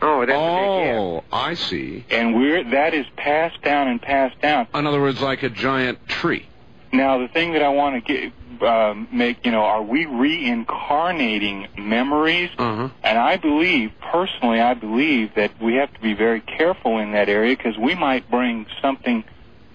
oh, 0.03 0.27
that's 0.27 0.37
oh, 0.37 1.23
I 1.33 1.55
see. 1.55 2.05
and 2.11 2.35
we're 2.35 2.65
that 2.71 2.93
is 2.93 3.07
passed 3.17 3.63
down 3.63 3.87
and 3.87 4.03
passed 4.03 4.41
down. 4.41 4.67
In 4.75 4.85
other 4.85 5.01
words, 5.01 5.21
like 5.21 5.45
a 5.45 5.49
giant 5.49 6.09
tree. 6.09 6.47
Now, 6.93 7.19
the 7.19 7.29
thing 7.29 7.53
that 7.53 7.63
I 7.63 7.69
want 7.69 8.05
to 8.05 8.13
get 8.13 8.33
um, 8.63 9.09
make 9.13 9.45
you 9.45 9.53
know, 9.53 9.63
are 9.63 9.83
we 9.83 10.07
reincarnating 10.07 11.69
memories? 11.79 12.51
Uh-huh. 12.59 12.89
And 13.03 13.19
I 13.19 13.37
believe, 13.37 13.93
personally, 14.01 14.61
I 14.61 14.75
believe 14.75 15.35
that 15.37 15.53
we 15.61 15.75
have 15.75 15.93
to 15.95 16.01
be 16.01 16.15
very 16.15 16.41
careful 16.41 16.99
in 16.99 17.13
that 17.13 17.29
area 17.29 17.57
because 17.57 17.79
we 17.79 17.95
might 17.95 18.31
bring 18.31 18.67
something 18.83 19.25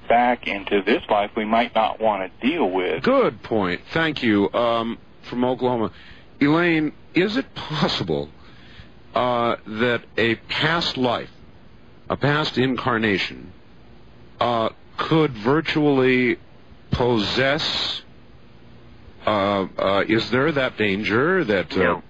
back 0.08 0.48
into 0.48 0.82
this 0.86 1.04
life 1.10 1.32
we 1.36 1.46
might 1.46 1.74
not 1.76 2.00
want 2.00 2.32
to 2.42 2.48
deal 2.48 2.70
with. 2.70 3.04
Good 3.04 3.42
point. 3.44 3.82
Thank 3.92 4.24
you. 4.24 4.52
Um, 4.54 4.98
from 5.24 5.44
Oklahoma. 5.44 5.92
Elaine, 6.40 6.92
is 7.14 7.38
it 7.38 7.56
possible 7.56 8.30
uh, 9.14 9.56
that 9.66 10.04
a 10.18 10.36
past 10.36 10.98
life, 10.98 11.30
a 12.10 12.18
past 12.18 12.58
incarnation, 12.58 13.52
uh, 14.40 14.70
could 14.98 15.32
virtually 15.32 16.38
possess? 16.92 18.02
Uh, 19.26 19.68
uh, 19.78 20.04
is 20.08 20.30
there 20.30 20.52
that 20.52 20.78
danger 20.78 21.44
that? 21.44 21.74
Uh, 21.74 21.84
No. 21.84 22.04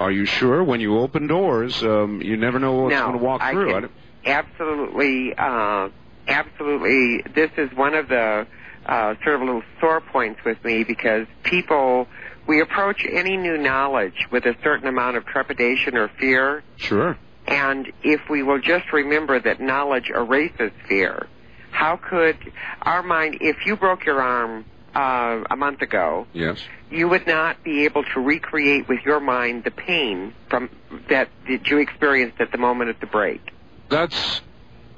Are 0.00 0.10
you 0.10 0.24
sure? 0.26 0.64
When 0.64 0.80
you 0.80 0.98
open 0.98 1.28
doors, 1.28 1.80
um, 1.84 2.20
you 2.20 2.36
never 2.36 2.58
know 2.58 2.72
what's 2.74 2.94
no, 2.94 3.06
going 3.06 3.18
to 3.18 3.24
walk 3.24 3.40
I 3.42 3.52
through. 3.52 3.66
can 3.66 3.76
I 3.76 3.80
don't- 3.80 3.92
absolutely, 4.26 5.34
uh, 5.38 5.88
absolutely. 6.28 7.22
This 7.34 7.50
is 7.56 7.70
one 7.76 7.94
of 7.94 8.08
the 8.08 8.46
uh, 8.86 9.14
sort 9.22 9.36
of 9.36 9.40
little 9.40 9.62
sore 9.80 10.00
points 10.00 10.40
with 10.44 10.62
me 10.64 10.84
because 10.84 11.26
people 11.42 12.06
we 12.46 12.60
approach 12.60 13.06
any 13.10 13.36
new 13.38 13.56
knowledge 13.56 14.26
with 14.30 14.44
a 14.44 14.54
certain 14.62 14.86
amount 14.86 15.16
of 15.16 15.24
trepidation 15.24 15.96
or 15.96 16.08
fear, 16.20 16.62
Sure. 16.76 17.16
and 17.46 17.90
if 18.02 18.20
we 18.28 18.42
will 18.42 18.60
just 18.60 18.92
remember 18.92 19.40
that 19.40 19.60
knowledge 19.60 20.10
erases 20.10 20.70
fear, 20.86 21.26
how 21.70 21.96
could 21.96 22.36
our 22.82 23.02
mind? 23.02 23.38
If 23.40 23.64
you 23.64 23.76
broke 23.76 24.04
your 24.04 24.20
arm 24.20 24.66
uh, 24.94 25.44
a 25.50 25.56
month 25.56 25.80
ago, 25.80 26.26
Yes. 26.34 26.58
you 26.90 27.08
would 27.08 27.26
not 27.26 27.64
be 27.64 27.86
able 27.86 28.04
to 28.12 28.20
recreate 28.20 28.88
with 28.88 29.00
your 29.06 29.20
mind 29.20 29.64
the 29.64 29.70
pain 29.70 30.34
from 30.50 30.68
that 31.08 31.30
that 31.48 31.66
you 31.66 31.78
experienced 31.78 32.40
at 32.40 32.52
the 32.52 32.58
moment 32.58 32.90
of 32.90 33.00
the 33.00 33.06
break. 33.06 33.40
That's. 33.88 34.42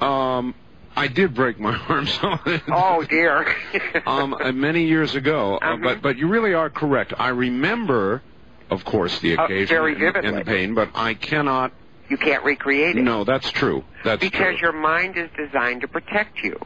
Um, 0.01 0.55
I 0.97 1.09
did 1.09 1.35
break 1.35 1.60
my 1.60 1.77
arm, 1.89 2.06
so. 2.06 2.39
Oh 2.73 3.05
dear. 3.05 3.47
um, 4.06 4.32
uh, 4.35 4.51
many 4.52 4.85
years 4.86 5.14
ago. 5.14 5.56
Uh, 5.60 5.64
Uh-huh. 5.66 5.77
but 5.82 6.02
but 6.02 6.16
you 6.16 6.28
really 6.28 6.55
are 6.55 6.70
correct. 6.70 7.12
I 7.18 7.28
remember, 7.28 8.23
of 8.70 8.85
course, 8.85 9.18
the 9.20 9.36
Uh, 9.36 9.44
occasion 9.44 9.68
very 9.77 9.94
and, 10.06 10.16
and 10.16 10.36
the 10.39 10.44
pain, 10.44 10.74
but 10.74 10.90
I 10.94 11.14
cannot. 11.14 11.73
you 12.09 12.16
can't 12.16 12.44
recreate 12.44 12.97
it. 12.97 13.02
No, 13.02 13.24
that's 13.24 13.51
true. 13.51 13.85
That's 14.05 14.20
because 14.20 14.56
true. 14.59 14.70
your 14.70 14.73
mind 14.73 15.16
is 15.18 15.28
designed 15.36 15.82
to 15.82 15.89
protect 15.89 16.43
you. 16.43 16.59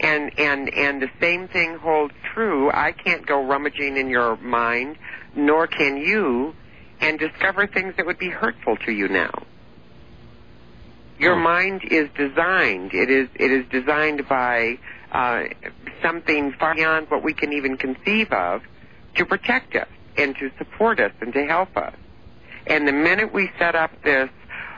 And 0.00 0.38
and 0.38 0.72
and 0.72 1.02
the 1.02 1.10
same 1.20 1.48
thing 1.48 1.76
holds 1.76 2.14
true. 2.32 2.70
I 2.70 2.92
can't 2.92 3.26
go 3.26 3.44
rummaging 3.44 3.96
in 3.96 4.08
your 4.08 4.36
mind, 4.36 4.96
nor 5.34 5.66
can 5.66 5.96
you, 5.96 6.54
and 7.00 7.18
discover 7.18 7.66
things 7.66 7.94
that 7.96 8.06
would 8.06 8.18
be 8.18 8.30
hurtful 8.30 8.76
to 8.86 8.92
you 8.92 9.08
now. 9.08 9.32
Your 11.18 11.36
mind 11.36 11.82
is 11.90 12.08
designed. 12.16 12.94
It 12.94 13.10
is 13.10 13.28
it 13.34 13.50
is 13.50 13.66
designed 13.70 14.28
by 14.28 14.78
uh, 15.12 15.44
something 16.02 16.52
far 16.58 16.74
beyond 16.74 17.10
what 17.10 17.22
we 17.22 17.34
can 17.34 17.52
even 17.52 17.76
conceive 17.76 18.32
of 18.32 18.62
to 19.16 19.24
protect 19.24 19.74
us 19.74 19.88
and 20.16 20.36
to 20.36 20.50
support 20.58 21.00
us 21.00 21.12
and 21.20 21.32
to 21.32 21.46
help 21.46 21.76
us. 21.76 21.94
And 22.66 22.86
the 22.86 22.92
minute 22.92 23.32
we 23.32 23.50
set 23.58 23.74
up 23.74 23.90
this, 24.02 24.28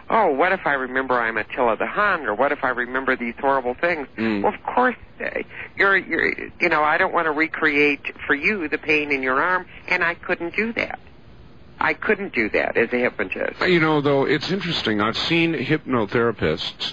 oh, 0.09 0.33
what 0.33 0.53
if 0.53 0.61
I 0.65 0.75
remember 0.75 1.19
I'm 1.19 1.37
Attila 1.37 1.77
the 1.77 1.87
Hun, 1.87 2.27
or 2.27 2.35
what 2.35 2.53
if 2.53 2.63
I 2.63 2.69
remember 2.69 3.17
these 3.17 3.35
horrible 3.39 3.75
things? 3.75 4.07
Mm. 4.17 4.43
Well, 4.43 4.55
of 4.55 4.63
course, 4.63 4.97
uh, 5.21 5.41
you're, 5.77 5.97
you're, 5.97 6.33
you 6.61 6.69
know, 6.69 6.83
I 6.83 6.99
don't 6.99 7.13
want 7.13 7.27
to 7.27 7.33
recreate 7.33 8.15
for 8.27 8.35
you 8.35 8.69
the 8.69 8.79
pain 8.79 9.11
in 9.13 9.23
your 9.23 9.43
arm, 9.43 9.67
and 9.89 10.05
I 10.05 10.15
couldn't 10.15 10.55
do 10.55 10.73
that. 10.75 11.01
I 11.81 11.95
couldn't 11.95 12.35
do 12.35 12.51
that 12.51 12.77
as 12.77 12.93
a 12.93 12.99
hypnotist. 12.99 13.61
You 13.63 13.81
know, 13.81 14.01
though, 14.01 14.25
it's 14.27 14.51
interesting. 14.51 15.01
I've 15.01 15.17
seen 15.17 15.55
hypnotherapists 15.55 16.93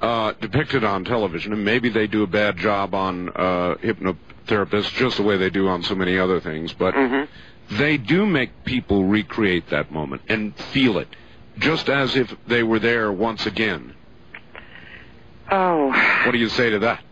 uh, 0.00 0.32
depicted 0.40 0.82
on 0.84 1.04
television, 1.04 1.52
and 1.52 1.64
maybe 1.64 1.88
they 1.88 2.06
do 2.06 2.24
a 2.24 2.26
bad 2.26 2.56
job 2.56 2.94
on 2.94 3.28
uh, 3.28 3.76
hypnotherapists 3.76 4.92
just 4.94 5.18
the 5.18 5.22
way 5.22 5.36
they 5.36 5.50
do 5.50 5.68
on 5.68 5.82
so 5.82 5.94
many 5.94 6.18
other 6.18 6.40
things, 6.40 6.72
but 6.72 6.94
they 7.70 7.96
do 7.96 8.26
make 8.26 8.64
people 8.64 9.04
recreate 9.04 9.70
that 9.70 9.90
moment 9.90 10.22
and 10.28 10.54
feel 10.56 10.98
it, 10.98 11.08
just 11.58 11.88
as 11.88 12.16
if 12.16 12.34
they 12.46 12.62
were 12.62 12.78
there 12.78 13.12
once 13.12 13.46
again. 13.46 13.94
Oh. 15.50 15.88
What 16.26 16.32
do 16.32 16.38
you 16.38 16.48
say 16.48 16.70
to 16.70 16.80
that? 16.80 17.02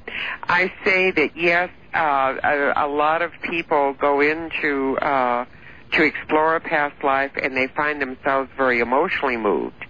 I 0.43 0.73
say 0.85 1.11
that 1.13 1.37
yes, 1.37 1.71
uh, 1.95 2.35
a, 2.43 2.87
a 2.87 2.89
lot 2.89 3.23
of 3.23 3.31
people 3.43 3.95
go 3.95 4.21
into 4.21 4.99
uh, 4.99 5.47
to 5.93 6.05
explore 6.05 6.57
a 6.57 6.61
past 6.61 7.03
life 7.05 7.33
and 7.41 7.57
they 7.57 7.69
find 7.69 8.01
themselves 8.01 8.51
very 8.57 8.81
emotionally 8.81 9.37
moved 9.37 9.85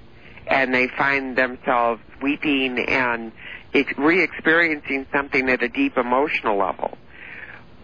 and 0.47 0.74
they 0.74 0.89
find 0.99 1.37
themselves 1.37 2.01
weeping 2.20 2.79
and 2.79 3.33
re-experiencing 3.97 5.07
something 5.12 5.49
at 5.49 5.62
a 5.62 5.69
deep 5.69 5.97
emotional 5.97 6.59
level. 6.59 6.99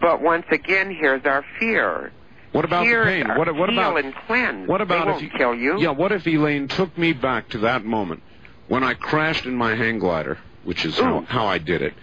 But 0.01 0.21
once 0.21 0.45
again, 0.51 0.93
here's 0.93 1.25
our 1.25 1.43
fear. 1.59 2.11
What 2.51 2.65
about 2.65 2.85
Here's 2.85 3.05
the 3.05 3.25
pain? 3.25 3.37
What, 3.37 3.53
what 3.55 3.69
about 3.69 4.03
and 4.03 4.13
cleanse? 4.27 4.67
What 4.67 4.81
about 4.81 5.07
they 5.07 5.13
if 5.13 5.21
you, 5.21 5.37
kill 5.37 5.55
you? 5.55 5.79
Yeah. 5.79 5.91
What 5.91 6.11
if 6.11 6.25
Elaine 6.25 6.67
took 6.67 6.97
me 6.97 7.13
back 7.13 7.49
to 7.49 7.59
that 7.59 7.85
moment 7.85 8.23
when 8.67 8.83
I 8.83 8.93
crashed 8.93 9.45
in 9.45 9.55
my 9.55 9.75
hang 9.75 9.99
glider, 9.99 10.37
which 10.63 10.85
is 10.85 10.97
how, 10.97 11.21
how 11.21 11.45
I 11.45 11.57
did 11.59 11.81
it, 11.81 11.93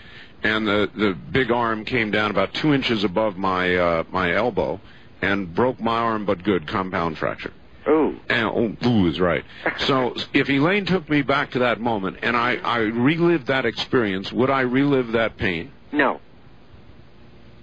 and 0.42 0.66
the 0.66 0.88
the 0.94 1.14
big 1.14 1.50
arm 1.50 1.84
came 1.84 2.10
down 2.10 2.30
about 2.30 2.54
two 2.54 2.72
inches 2.74 3.02
above 3.02 3.36
my 3.36 3.74
uh, 3.76 4.04
my 4.10 4.34
elbow 4.34 4.80
and 5.26 5.54
broke 5.54 5.80
my 5.80 5.98
arm, 5.98 6.24
but 6.24 6.42
good 6.42 6.66
compound 6.66 7.18
fracture. 7.18 7.52
Ooh. 7.88 8.18
And, 8.28 8.46
oh, 8.82 8.88
ooh 8.88 9.06
is 9.06 9.20
right. 9.20 9.44
So 9.78 10.14
if 10.32 10.48
Elaine 10.50 10.86
took 10.86 11.08
me 11.08 11.22
back 11.22 11.52
to 11.52 11.60
that 11.60 11.80
moment 11.80 12.18
and 12.22 12.36
I, 12.36 12.56
I 12.56 12.78
relived 12.78 13.46
that 13.46 13.64
experience, 13.64 14.32
would 14.32 14.50
I 14.50 14.62
relive 14.62 15.12
that 15.12 15.36
pain? 15.36 15.70
No. 15.92 16.20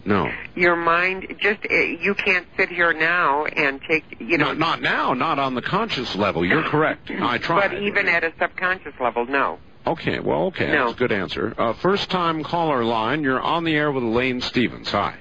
No. 0.06 0.30
Your 0.56 0.76
mind 0.76 1.36
just 1.40 1.62
uh, 1.70 1.74
you 1.76 2.14
can't 2.14 2.46
sit 2.58 2.70
here 2.70 2.92
now 2.94 3.46
and 3.46 3.82
take 3.88 4.04
you 4.20 4.38
know 4.38 4.48
Not, 4.54 4.58
not 4.60 4.82
now, 4.82 5.14
not 5.14 5.40
on 5.40 5.56
the 5.56 5.62
conscious 5.62 6.14
level. 6.16 6.46
You're 6.46 6.64
correct. 6.64 7.10
I 7.22 7.38
tried. 7.38 7.70
but 7.72 7.82
even 7.82 8.08
at 8.10 8.24
a 8.24 8.34
subconscious 8.40 8.94
level, 9.00 9.26
no. 9.26 9.60
Okay, 9.86 10.20
well, 10.20 10.44
okay, 10.46 10.72
No. 10.72 10.86
that's 10.88 10.96
a 10.96 11.00
good 11.00 11.12
answer. 11.12 11.54
Uh, 11.58 11.74
first 11.74 12.10
time 12.10 12.44
caller 12.44 12.84
line, 12.86 13.24
you're 13.24 13.42
on 13.42 13.64
the 13.66 13.76
air 13.76 13.92
with 13.92 14.04
Elaine 14.04 14.40
Stevens. 14.42 14.90
Hi. 14.92 15.16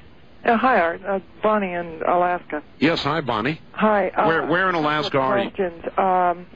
Uh, 0.44 0.56
hi, 0.56 0.80
Art. 0.80 1.02
Uh, 1.06 1.20
Bonnie 1.42 1.72
in 1.72 2.00
Alaska. 2.06 2.62
Yes, 2.78 3.00
hi, 3.00 3.20
Bonnie. 3.20 3.60
Hi. 3.72 4.08
Uh, 4.08 4.26
where, 4.26 4.46
where 4.46 4.68
in 4.68 4.74
Alaska 4.74 5.18
are 5.18 5.38
you? 5.38 5.50
questions. 5.50 5.84
Um, 5.96 6.46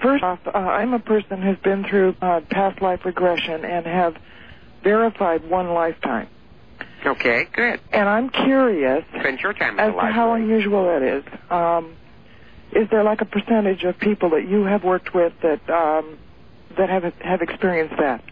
first 0.00 0.22
off, 0.22 0.38
uh, 0.46 0.56
I'm 0.56 0.94
a 0.94 1.00
person 1.00 1.42
who's 1.42 1.58
been 1.64 1.84
through 1.88 2.14
uh, 2.22 2.40
past 2.50 2.80
life 2.80 3.00
regression 3.04 3.64
and 3.64 3.86
have 3.86 4.14
verified 4.84 5.48
one 5.48 5.70
lifetime. 5.70 6.28
Okay, 7.04 7.46
good. 7.52 7.80
And 7.92 8.08
I'm 8.08 8.30
curious 8.30 9.04
Spend 9.18 9.40
your 9.40 9.52
time 9.52 9.78
at 9.78 9.90
as 9.90 9.94
the 9.94 10.00
to 10.00 10.12
how 10.12 10.34
unusual 10.34 10.84
that 10.86 11.02
is. 11.02 11.24
Um, 11.50 11.96
is 12.72 12.88
there 12.90 13.04
like 13.04 13.20
a 13.20 13.26
percentage 13.26 13.82
of 13.84 13.98
people 13.98 14.30
that 14.30 14.48
you 14.48 14.64
have 14.64 14.84
worked 14.84 15.14
with 15.14 15.32
that 15.42 15.68
um, 15.68 16.18
that 16.78 16.88
have 16.88 17.04
have 17.20 17.42
experienced 17.42 17.96
that? 17.98 18.24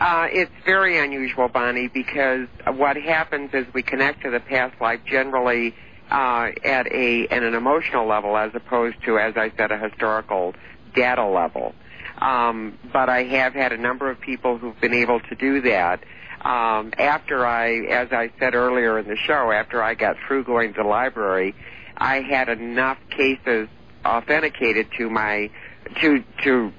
Uh, 0.00 0.26
it's 0.30 0.52
very 0.64 0.98
unusual, 0.98 1.48
Bonnie, 1.48 1.88
because 1.88 2.48
what 2.74 2.96
happens 2.96 3.50
is 3.52 3.66
we 3.74 3.82
connect 3.82 4.22
to 4.22 4.30
the 4.30 4.40
past 4.40 4.80
life 4.80 5.00
generally 5.06 5.74
uh, 6.10 6.50
at 6.64 6.86
a 6.86 7.26
at 7.28 7.42
an 7.42 7.54
emotional 7.54 8.06
level, 8.06 8.36
as 8.36 8.50
opposed 8.54 8.96
to, 9.04 9.18
as 9.18 9.34
I 9.36 9.52
said, 9.56 9.70
a 9.70 9.78
historical 9.78 10.54
data 10.94 11.26
level. 11.26 11.74
Um, 12.18 12.78
but 12.92 13.08
I 13.08 13.24
have 13.24 13.54
had 13.54 13.72
a 13.72 13.76
number 13.76 14.10
of 14.10 14.20
people 14.20 14.58
who've 14.58 14.80
been 14.80 14.94
able 14.94 15.20
to 15.20 15.34
do 15.34 15.60
that. 15.62 16.02
Um, 16.40 16.92
after 16.98 17.44
I, 17.44 17.84
as 17.90 18.08
I 18.12 18.30
said 18.38 18.54
earlier 18.54 18.98
in 18.98 19.08
the 19.08 19.16
show, 19.16 19.50
after 19.50 19.82
I 19.82 19.94
got 19.94 20.16
through 20.26 20.44
going 20.44 20.72
to 20.74 20.82
the 20.82 20.88
library, 20.88 21.54
I 21.96 22.20
had 22.20 22.48
enough 22.48 22.98
cases 23.10 23.68
authenticated 24.04 24.88
to 24.98 25.10
my 25.10 25.50
to 26.00 26.24
to 26.44 26.72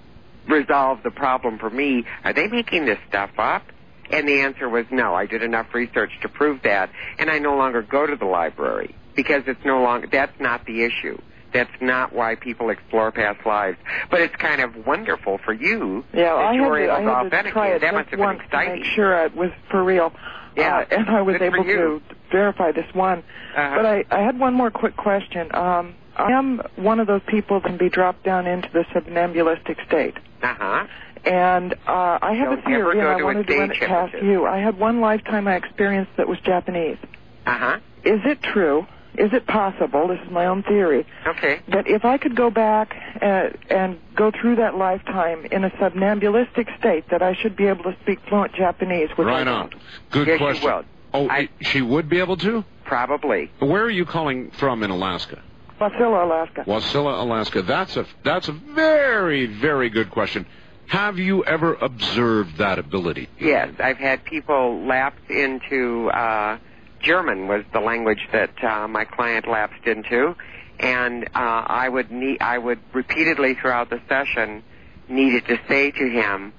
resolve 0.49 1.03
the 1.03 1.11
problem 1.11 1.57
for 1.57 1.69
me. 1.69 2.05
Are 2.23 2.33
they 2.33 2.47
making 2.47 2.85
this 2.85 2.99
stuff 3.07 3.31
up? 3.37 3.63
And 4.11 4.27
the 4.27 4.41
answer 4.41 4.67
was 4.67 4.85
no. 4.89 5.13
I 5.13 5.27
did 5.27 5.43
enough 5.43 5.67
research 5.73 6.11
to 6.23 6.29
prove 6.29 6.61
that, 6.63 6.89
and 7.19 7.29
I 7.29 7.37
no 7.37 7.55
longer 7.55 7.83
go 7.83 8.07
to 8.07 8.15
the 8.15 8.25
library 8.25 8.95
because 9.15 9.43
it's 9.45 9.63
no 9.63 9.81
longer. 9.83 10.07
That's 10.11 10.39
not 10.39 10.65
the 10.65 10.81
issue. 10.83 11.17
That's 11.53 11.71
not 11.81 12.13
why 12.13 12.35
people 12.35 12.69
explore 12.69 13.11
past 13.11 13.45
lives. 13.45 13.77
But 14.09 14.21
it's 14.21 14.35
kind 14.35 14.61
of 14.61 14.85
wonderful 14.85 15.39
for 15.43 15.53
you 15.53 16.03
Yeah, 16.13 16.35
that 16.35 16.45
I 16.45 16.53
you 16.53 16.63
were 16.63 16.77
to, 16.77 16.83
able 16.85 17.03
to 17.05 17.11
authenticate 17.11 17.73
it 17.75 17.81
That 17.81 17.93
must 17.93 18.09
have 18.09 18.19
been 18.19 18.39
to 18.39 18.75
make 18.75 18.85
sure 18.85 19.25
it 19.25 19.35
was 19.35 19.51
for 19.69 19.83
real. 19.83 20.13
Yeah, 20.55 20.79
Uh, 20.79 20.85
and 20.95 21.09
I 21.09 21.21
was 21.21 21.37
able 21.41 21.63
to 21.63 22.01
verify 22.31 22.71
this 22.71 22.91
one. 22.93 23.19
Uh-huh. 23.19 23.75
But 23.75 23.85
I, 23.85 24.05
I 24.11 24.21
had 24.21 24.39
one 24.39 24.53
more 24.53 24.71
quick 24.71 24.95
question. 24.97 25.53
Um, 25.55 25.95
I 26.19 26.31
am 26.31 26.61
one 26.75 26.99
of 26.99 27.07
those 27.07 27.21
people 27.27 27.59
that 27.59 27.67
can 27.67 27.77
be 27.77 27.89
dropped 27.89 28.23
down 28.23 28.45
into 28.47 28.69
the 28.71 28.85
somnambulistic 28.93 29.77
state. 29.87 30.15
Uh 30.41 30.53
huh. 30.53 30.87
And 31.25 31.73
uh, 31.87 32.19
I 32.21 32.33
have 32.33 32.49
Don't 32.49 32.59
a 32.59 32.61
theory, 32.63 32.79
ever 32.81 32.91
and 32.91 33.01
go 33.01 33.09
I 33.09 33.13
to 33.17 33.21
a 33.21 33.25
wanted 33.25 33.47
to 33.47 33.57
run 33.59 33.71
it 33.71 33.79
past 33.79 34.13
you. 34.23 34.45
I 34.45 34.59
had 34.59 34.77
one 34.79 35.01
lifetime 35.01 35.47
I 35.47 35.55
experienced 35.55 36.11
that 36.17 36.27
was 36.27 36.39
Japanese. 36.39 36.97
Uh 37.45 37.57
huh. 37.57 37.79
Is 38.05 38.21
it 38.25 38.41
true? 38.41 38.87
Is 39.17 39.33
it 39.33 39.45
possible? 39.47 40.07
This 40.07 40.19
is 40.23 40.31
my 40.31 40.45
own 40.45 40.63
theory. 40.63 41.05
Okay. 41.27 41.59
That 41.69 41.87
if 41.87 42.05
I 42.05 42.17
could 42.17 42.35
go 42.35 42.49
back 42.49 42.95
uh, 43.21 43.49
and 43.69 43.99
go 44.15 44.31
through 44.31 44.57
that 44.57 44.75
lifetime 44.77 45.45
in 45.51 45.65
a 45.65 45.71
somnambulistic 45.77 46.69
state, 46.79 47.09
that 47.09 47.21
I 47.21 47.33
should 47.33 47.55
be 47.57 47.65
able 47.67 47.83
to 47.83 47.97
speak 48.01 48.19
fluent 48.29 48.53
Japanese. 48.53 49.09
Which 49.17 49.27
I 49.27 49.31
Right 49.39 49.43
don't. 49.43 49.73
on. 49.73 49.81
Good 50.11 50.27
Yes, 50.27 50.39
you 50.39 50.45
question. 50.45 50.63
will. 50.63 50.83
Oh, 51.13 51.27
i- 51.29 51.49
she 51.59 51.81
would 51.81 52.07
be 52.07 52.19
able 52.19 52.37
to? 52.37 52.63
Probably. 52.85 53.51
Where 53.59 53.83
are 53.83 53.89
you 53.89 54.05
calling 54.05 54.51
from 54.51 54.83
in 54.83 54.89
Alaska? 54.91 55.41
Wasilla, 55.79 56.25
Alaska. 56.25 56.63
Wasilla, 56.65 57.21
Alaska. 57.21 57.61
That's 57.61 57.97
a 57.97 58.05
that's 58.23 58.47
a 58.47 58.51
very 58.51 59.45
very 59.45 59.89
good 59.89 60.11
question. 60.11 60.45
Have 60.87 61.19
you 61.19 61.43
ever 61.45 61.75
observed 61.75 62.57
that 62.57 62.79
ability? 62.79 63.29
Yes, 63.39 63.75
I've 63.79 63.97
had 63.97 64.25
people 64.25 64.87
lapse 64.87 65.21
into 65.29 66.09
uh, 66.09 66.57
German 66.99 67.47
was 67.47 67.63
the 67.73 67.79
language 67.79 68.27
that 68.31 68.63
uh, 68.63 68.87
my 68.87 69.05
client 69.05 69.47
lapsed 69.47 69.85
into, 69.85 70.35
and 70.79 71.25
uh, 71.25 71.29
I 71.35 71.87
would 71.87 72.11
need 72.11 72.41
I 72.41 72.57
would 72.57 72.79
repeatedly 72.93 73.53
throughout 73.53 73.89
the 73.89 74.01
session 74.09 74.63
needed 75.07 75.45
to 75.47 75.57
say 75.67 75.91
to 75.91 76.09
him, 76.09 76.53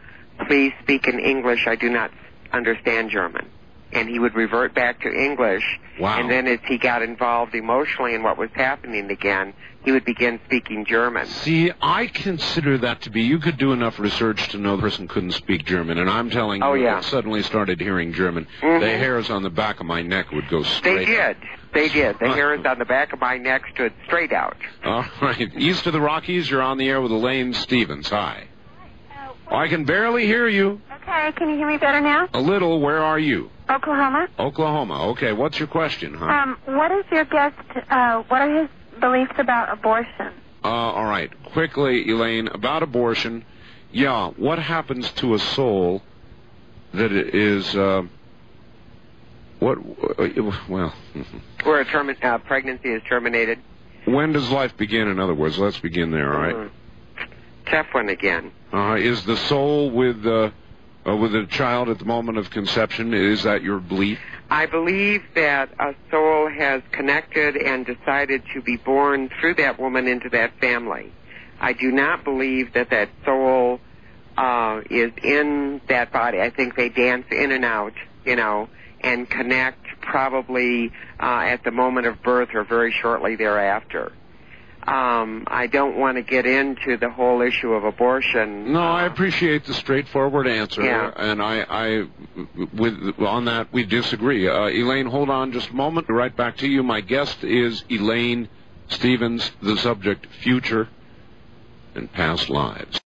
"Please 0.46 0.72
speak 0.82 1.06
in 1.06 1.18
English. 1.18 1.66
I 1.66 1.74
do 1.76 1.90
not 1.90 2.10
understand 2.52 3.10
German." 3.10 3.46
And 3.92 4.08
he 4.08 4.18
would 4.18 4.34
revert 4.34 4.74
back 4.74 5.00
to 5.02 5.08
English. 5.12 5.64
Wow. 5.98 6.20
And 6.20 6.30
then 6.30 6.46
as 6.46 6.60
he 6.66 6.78
got 6.78 7.02
involved 7.02 7.54
emotionally 7.54 8.14
in 8.14 8.22
what 8.22 8.38
was 8.38 8.50
happening 8.54 9.10
again, 9.10 9.52
he 9.84 9.90
would 9.92 10.04
begin 10.04 10.38
speaking 10.46 10.84
German. 10.84 11.26
See, 11.26 11.72
I 11.82 12.06
consider 12.06 12.78
that 12.78 13.02
to 13.02 13.10
be 13.10 13.22
you 13.22 13.38
could 13.38 13.56
do 13.56 13.72
enough 13.72 13.98
research 13.98 14.48
to 14.50 14.58
know 14.58 14.76
the 14.76 14.82
person 14.82 15.08
couldn't 15.08 15.32
speak 15.32 15.64
German, 15.64 15.98
and 15.98 16.08
I'm 16.08 16.30
telling 16.30 16.62
Oh, 16.62 16.74
you, 16.74 16.84
yeah. 16.84 16.98
I 16.98 17.00
suddenly 17.00 17.42
started 17.42 17.80
hearing 17.80 18.12
German. 18.12 18.46
Mhm. 18.60 18.80
The 18.80 18.90
hairs 18.90 19.28
on 19.30 19.42
the 19.42 19.50
back 19.50 19.80
of 19.80 19.86
my 19.86 20.02
neck 20.02 20.30
would 20.32 20.48
go 20.48 20.62
straight. 20.62 20.98
They 20.98 21.04
did. 21.06 21.36
They 21.72 21.88
did. 21.88 22.18
The 22.20 22.28
hairs 22.32 22.64
on 22.66 22.78
the 22.78 22.84
back 22.84 23.12
of 23.12 23.20
my 23.20 23.38
neck 23.38 23.62
stood 23.74 23.92
straight 24.06 24.32
out. 24.32 24.56
All 24.84 25.04
right. 25.20 25.50
East 25.56 25.86
of 25.86 25.92
the 25.94 26.00
Rockies, 26.00 26.48
you're 26.50 26.62
on 26.62 26.78
the 26.78 26.88
air 26.88 27.00
with 27.00 27.10
Elaine 27.10 27.54
Stevens. 27.54 28.08
Hi. 28.10 28.44
I 29.50 29.66
can 29.66 29.84
barely 29.84 30.26
hear 30.26 30.46
you. 30.46 30.80
Okay, 31.10 31.32
can 31.32 31.50
you 31.50 31.56
hear 31.56 31.66
me 31.66 31.76
better 31.76 32.00
now? 32.00 32.28
A 32.34 32.40
little. 32.40 32.80
Where 32.80 33.02
are 33.02 33.18
you? 33.18 33.50
Oklahoma. 33.68 34.28
Oklahoma. 34.38 35.08
Okay. 35.10 35.32
What's 35.32 35.58
your 35.58 35.66
question, 35.66 36.14
huh? 36.14 36.24
Um, 36.24 36.56
what 36.66 36.92
is 36.92 37.04
your 37.10 37.24
guest? 37.24 37.56
Uh, 37.90 38.22
what 38.28 38.40
are 38.42 38.60
his 38.62 38.68
beliefs 39.00 39.32
about 39.38 39.72
abortion? 39.72 40.32
Uh, 40.62 40.68
all 40.68 41.06
right. 41.06 41.30
Quickly, 41.52 42.08
Elaine, 42.08 42.46
about 42.48 42.84
abortion. 42.84 43.44
Yeah, 43.90 44.28
what 44.36 44.60
happens 44.60 45.10
to 45.14 45.34
a 45.34 45.38
soul 45.40 46.00
that 46.94 47.10
is, 47.10 47.74
uh, 47.74 48.02
what, 49.58 49.78
uh, 49.78 50.28
well, 50.68 50.94
Where 51.64 51.80
a 51.80 51.84
term- 51.86 52.14
uh, 52.22 52.38
pregnancy 52.38 52.90
is 52.90 53.02
terminated. 53.08 53.58
when 54.04 54.32
does 54.32 54.48
life 54.50 54.76
begin, 54.76 55.08
in 55.08 55.18
other 55.18 55.34
words? 55.34 55.58
Let's 55.58 55.80
begin 55.80 56.12
there, 56.12 56.32
all 56.32 56.40
right? 56.40 56.54
Mhm. 56.54 56.70
Tough 57.66 57.86
one 57.92 58.08
again. 58.08 58.52
Uh, 58.72 58.96
is 58.98 59.24
the 59.24 59.36
soul 59.36 59.90
with, 59.90 60.24
uh, 60.24 60.50
uh, 61.06 61.16
with 61.16 61.34
a 61.34 61.46
child 61.46 61.88
at 61.88 61.98
the 61.98 62.04
moment 62.04 62.38
of 62.38 62.50
conception, 62.50 63.14
is 63.14 63.44
that 63.44 63.62
your 63.62 63.78
belief? 63.78 64.18
I 64.50 64.66
believe 64.66 65.22
that 65.34 65.70
a 65.78 65.94
soul 66.10 66.50
has 66.50 66.82
connected 66.92 67.56
and 67.56 67.86
decided 67.86 68.42
to 68.54 68.60
be 68.60 68.76
born 68.76 69.30
through 69.40 69.54
that 69.54 69.78
woman 69.78 70.08
into 70.08 70.28
that 70.30 70.58
family. 70.60 71.12
I 71.60 71.72
do 71.72 71.92
not 71.92 72.24
believe 72.24 72.72
that 72.74 72.90
that 72.90 73.10
soul 73.24 73.80
uh, 74.36 74.80
is 74.90 75.12
in 75.22 75.80
that 75.88 76.12
body. 76.12 76.40
I 76.40 76.50
think 76.50 76.74
they 76.74 76.88
dance 76.88 77.26
in 77.30 77.52
and 77.52 77.64
out, 77.64 77.92
you 78.24 78.36
know, 78.36 78.68
and 79.00 79.28
connect 79.28 79.86
probably 80.00 80.92
uh, 81.20 81.42
at 81.44 81.62
the 81.62 81.70
moment 81.70 82.06
of 82.06 82.22
birth 82.22 82.50
or 82.54 82.64
very 82.64 82.92
shortly 82.92 83.36
thereafter. 83.36 84.12
Um, 84.90 85.44
I 85.46 85.68
don't 85.68 85.96
want 85.96 86.16
to 86.16 86.22
get 86.22 86.46
into 86.46 86.96
the 86.96 87.10
whole 87.10 87.42
issue 87.42 87.72
of 87.74 87.84
abortion. 87.84 88.72
No, 88.72 88.80
I 88.80 89.04
appreciate 89.06 89.64
the 89.64 89.74
straightforward 89.74 90.48
answer, 90.48 90.82
Yeah. 90.82 91.12
and 91.16 91.40
I, 91.40 91.64
I, 91.68 92.06
with 92.74 93.14
on 93.20 93.44
that 93.44 93.72
we 93.72 93.84
disagree. 93.84 94.48
Uh, 94.48 94.66
Elaine, 94.68 95.06
hold 95.06 95.30
on 95.30 95.52
just 95.52 95.70
a 95.70 95.74
moment. 95.74 96.08
Right 96.08 96.34
back 96.36 96.56
to 96.58 96.66
you. 96.68 96.82
My 96.82 97.00
guest 97.02 97.44
is 97.44 97.84
Elaine 97.88 98.48
Stevens. 98.88 99.52
The 99.62 99.76
subject: 99.76 100.26
future 100.42 100.88
and 101.94 102.12
past 102.12 102.50
lives. 102.50 102.98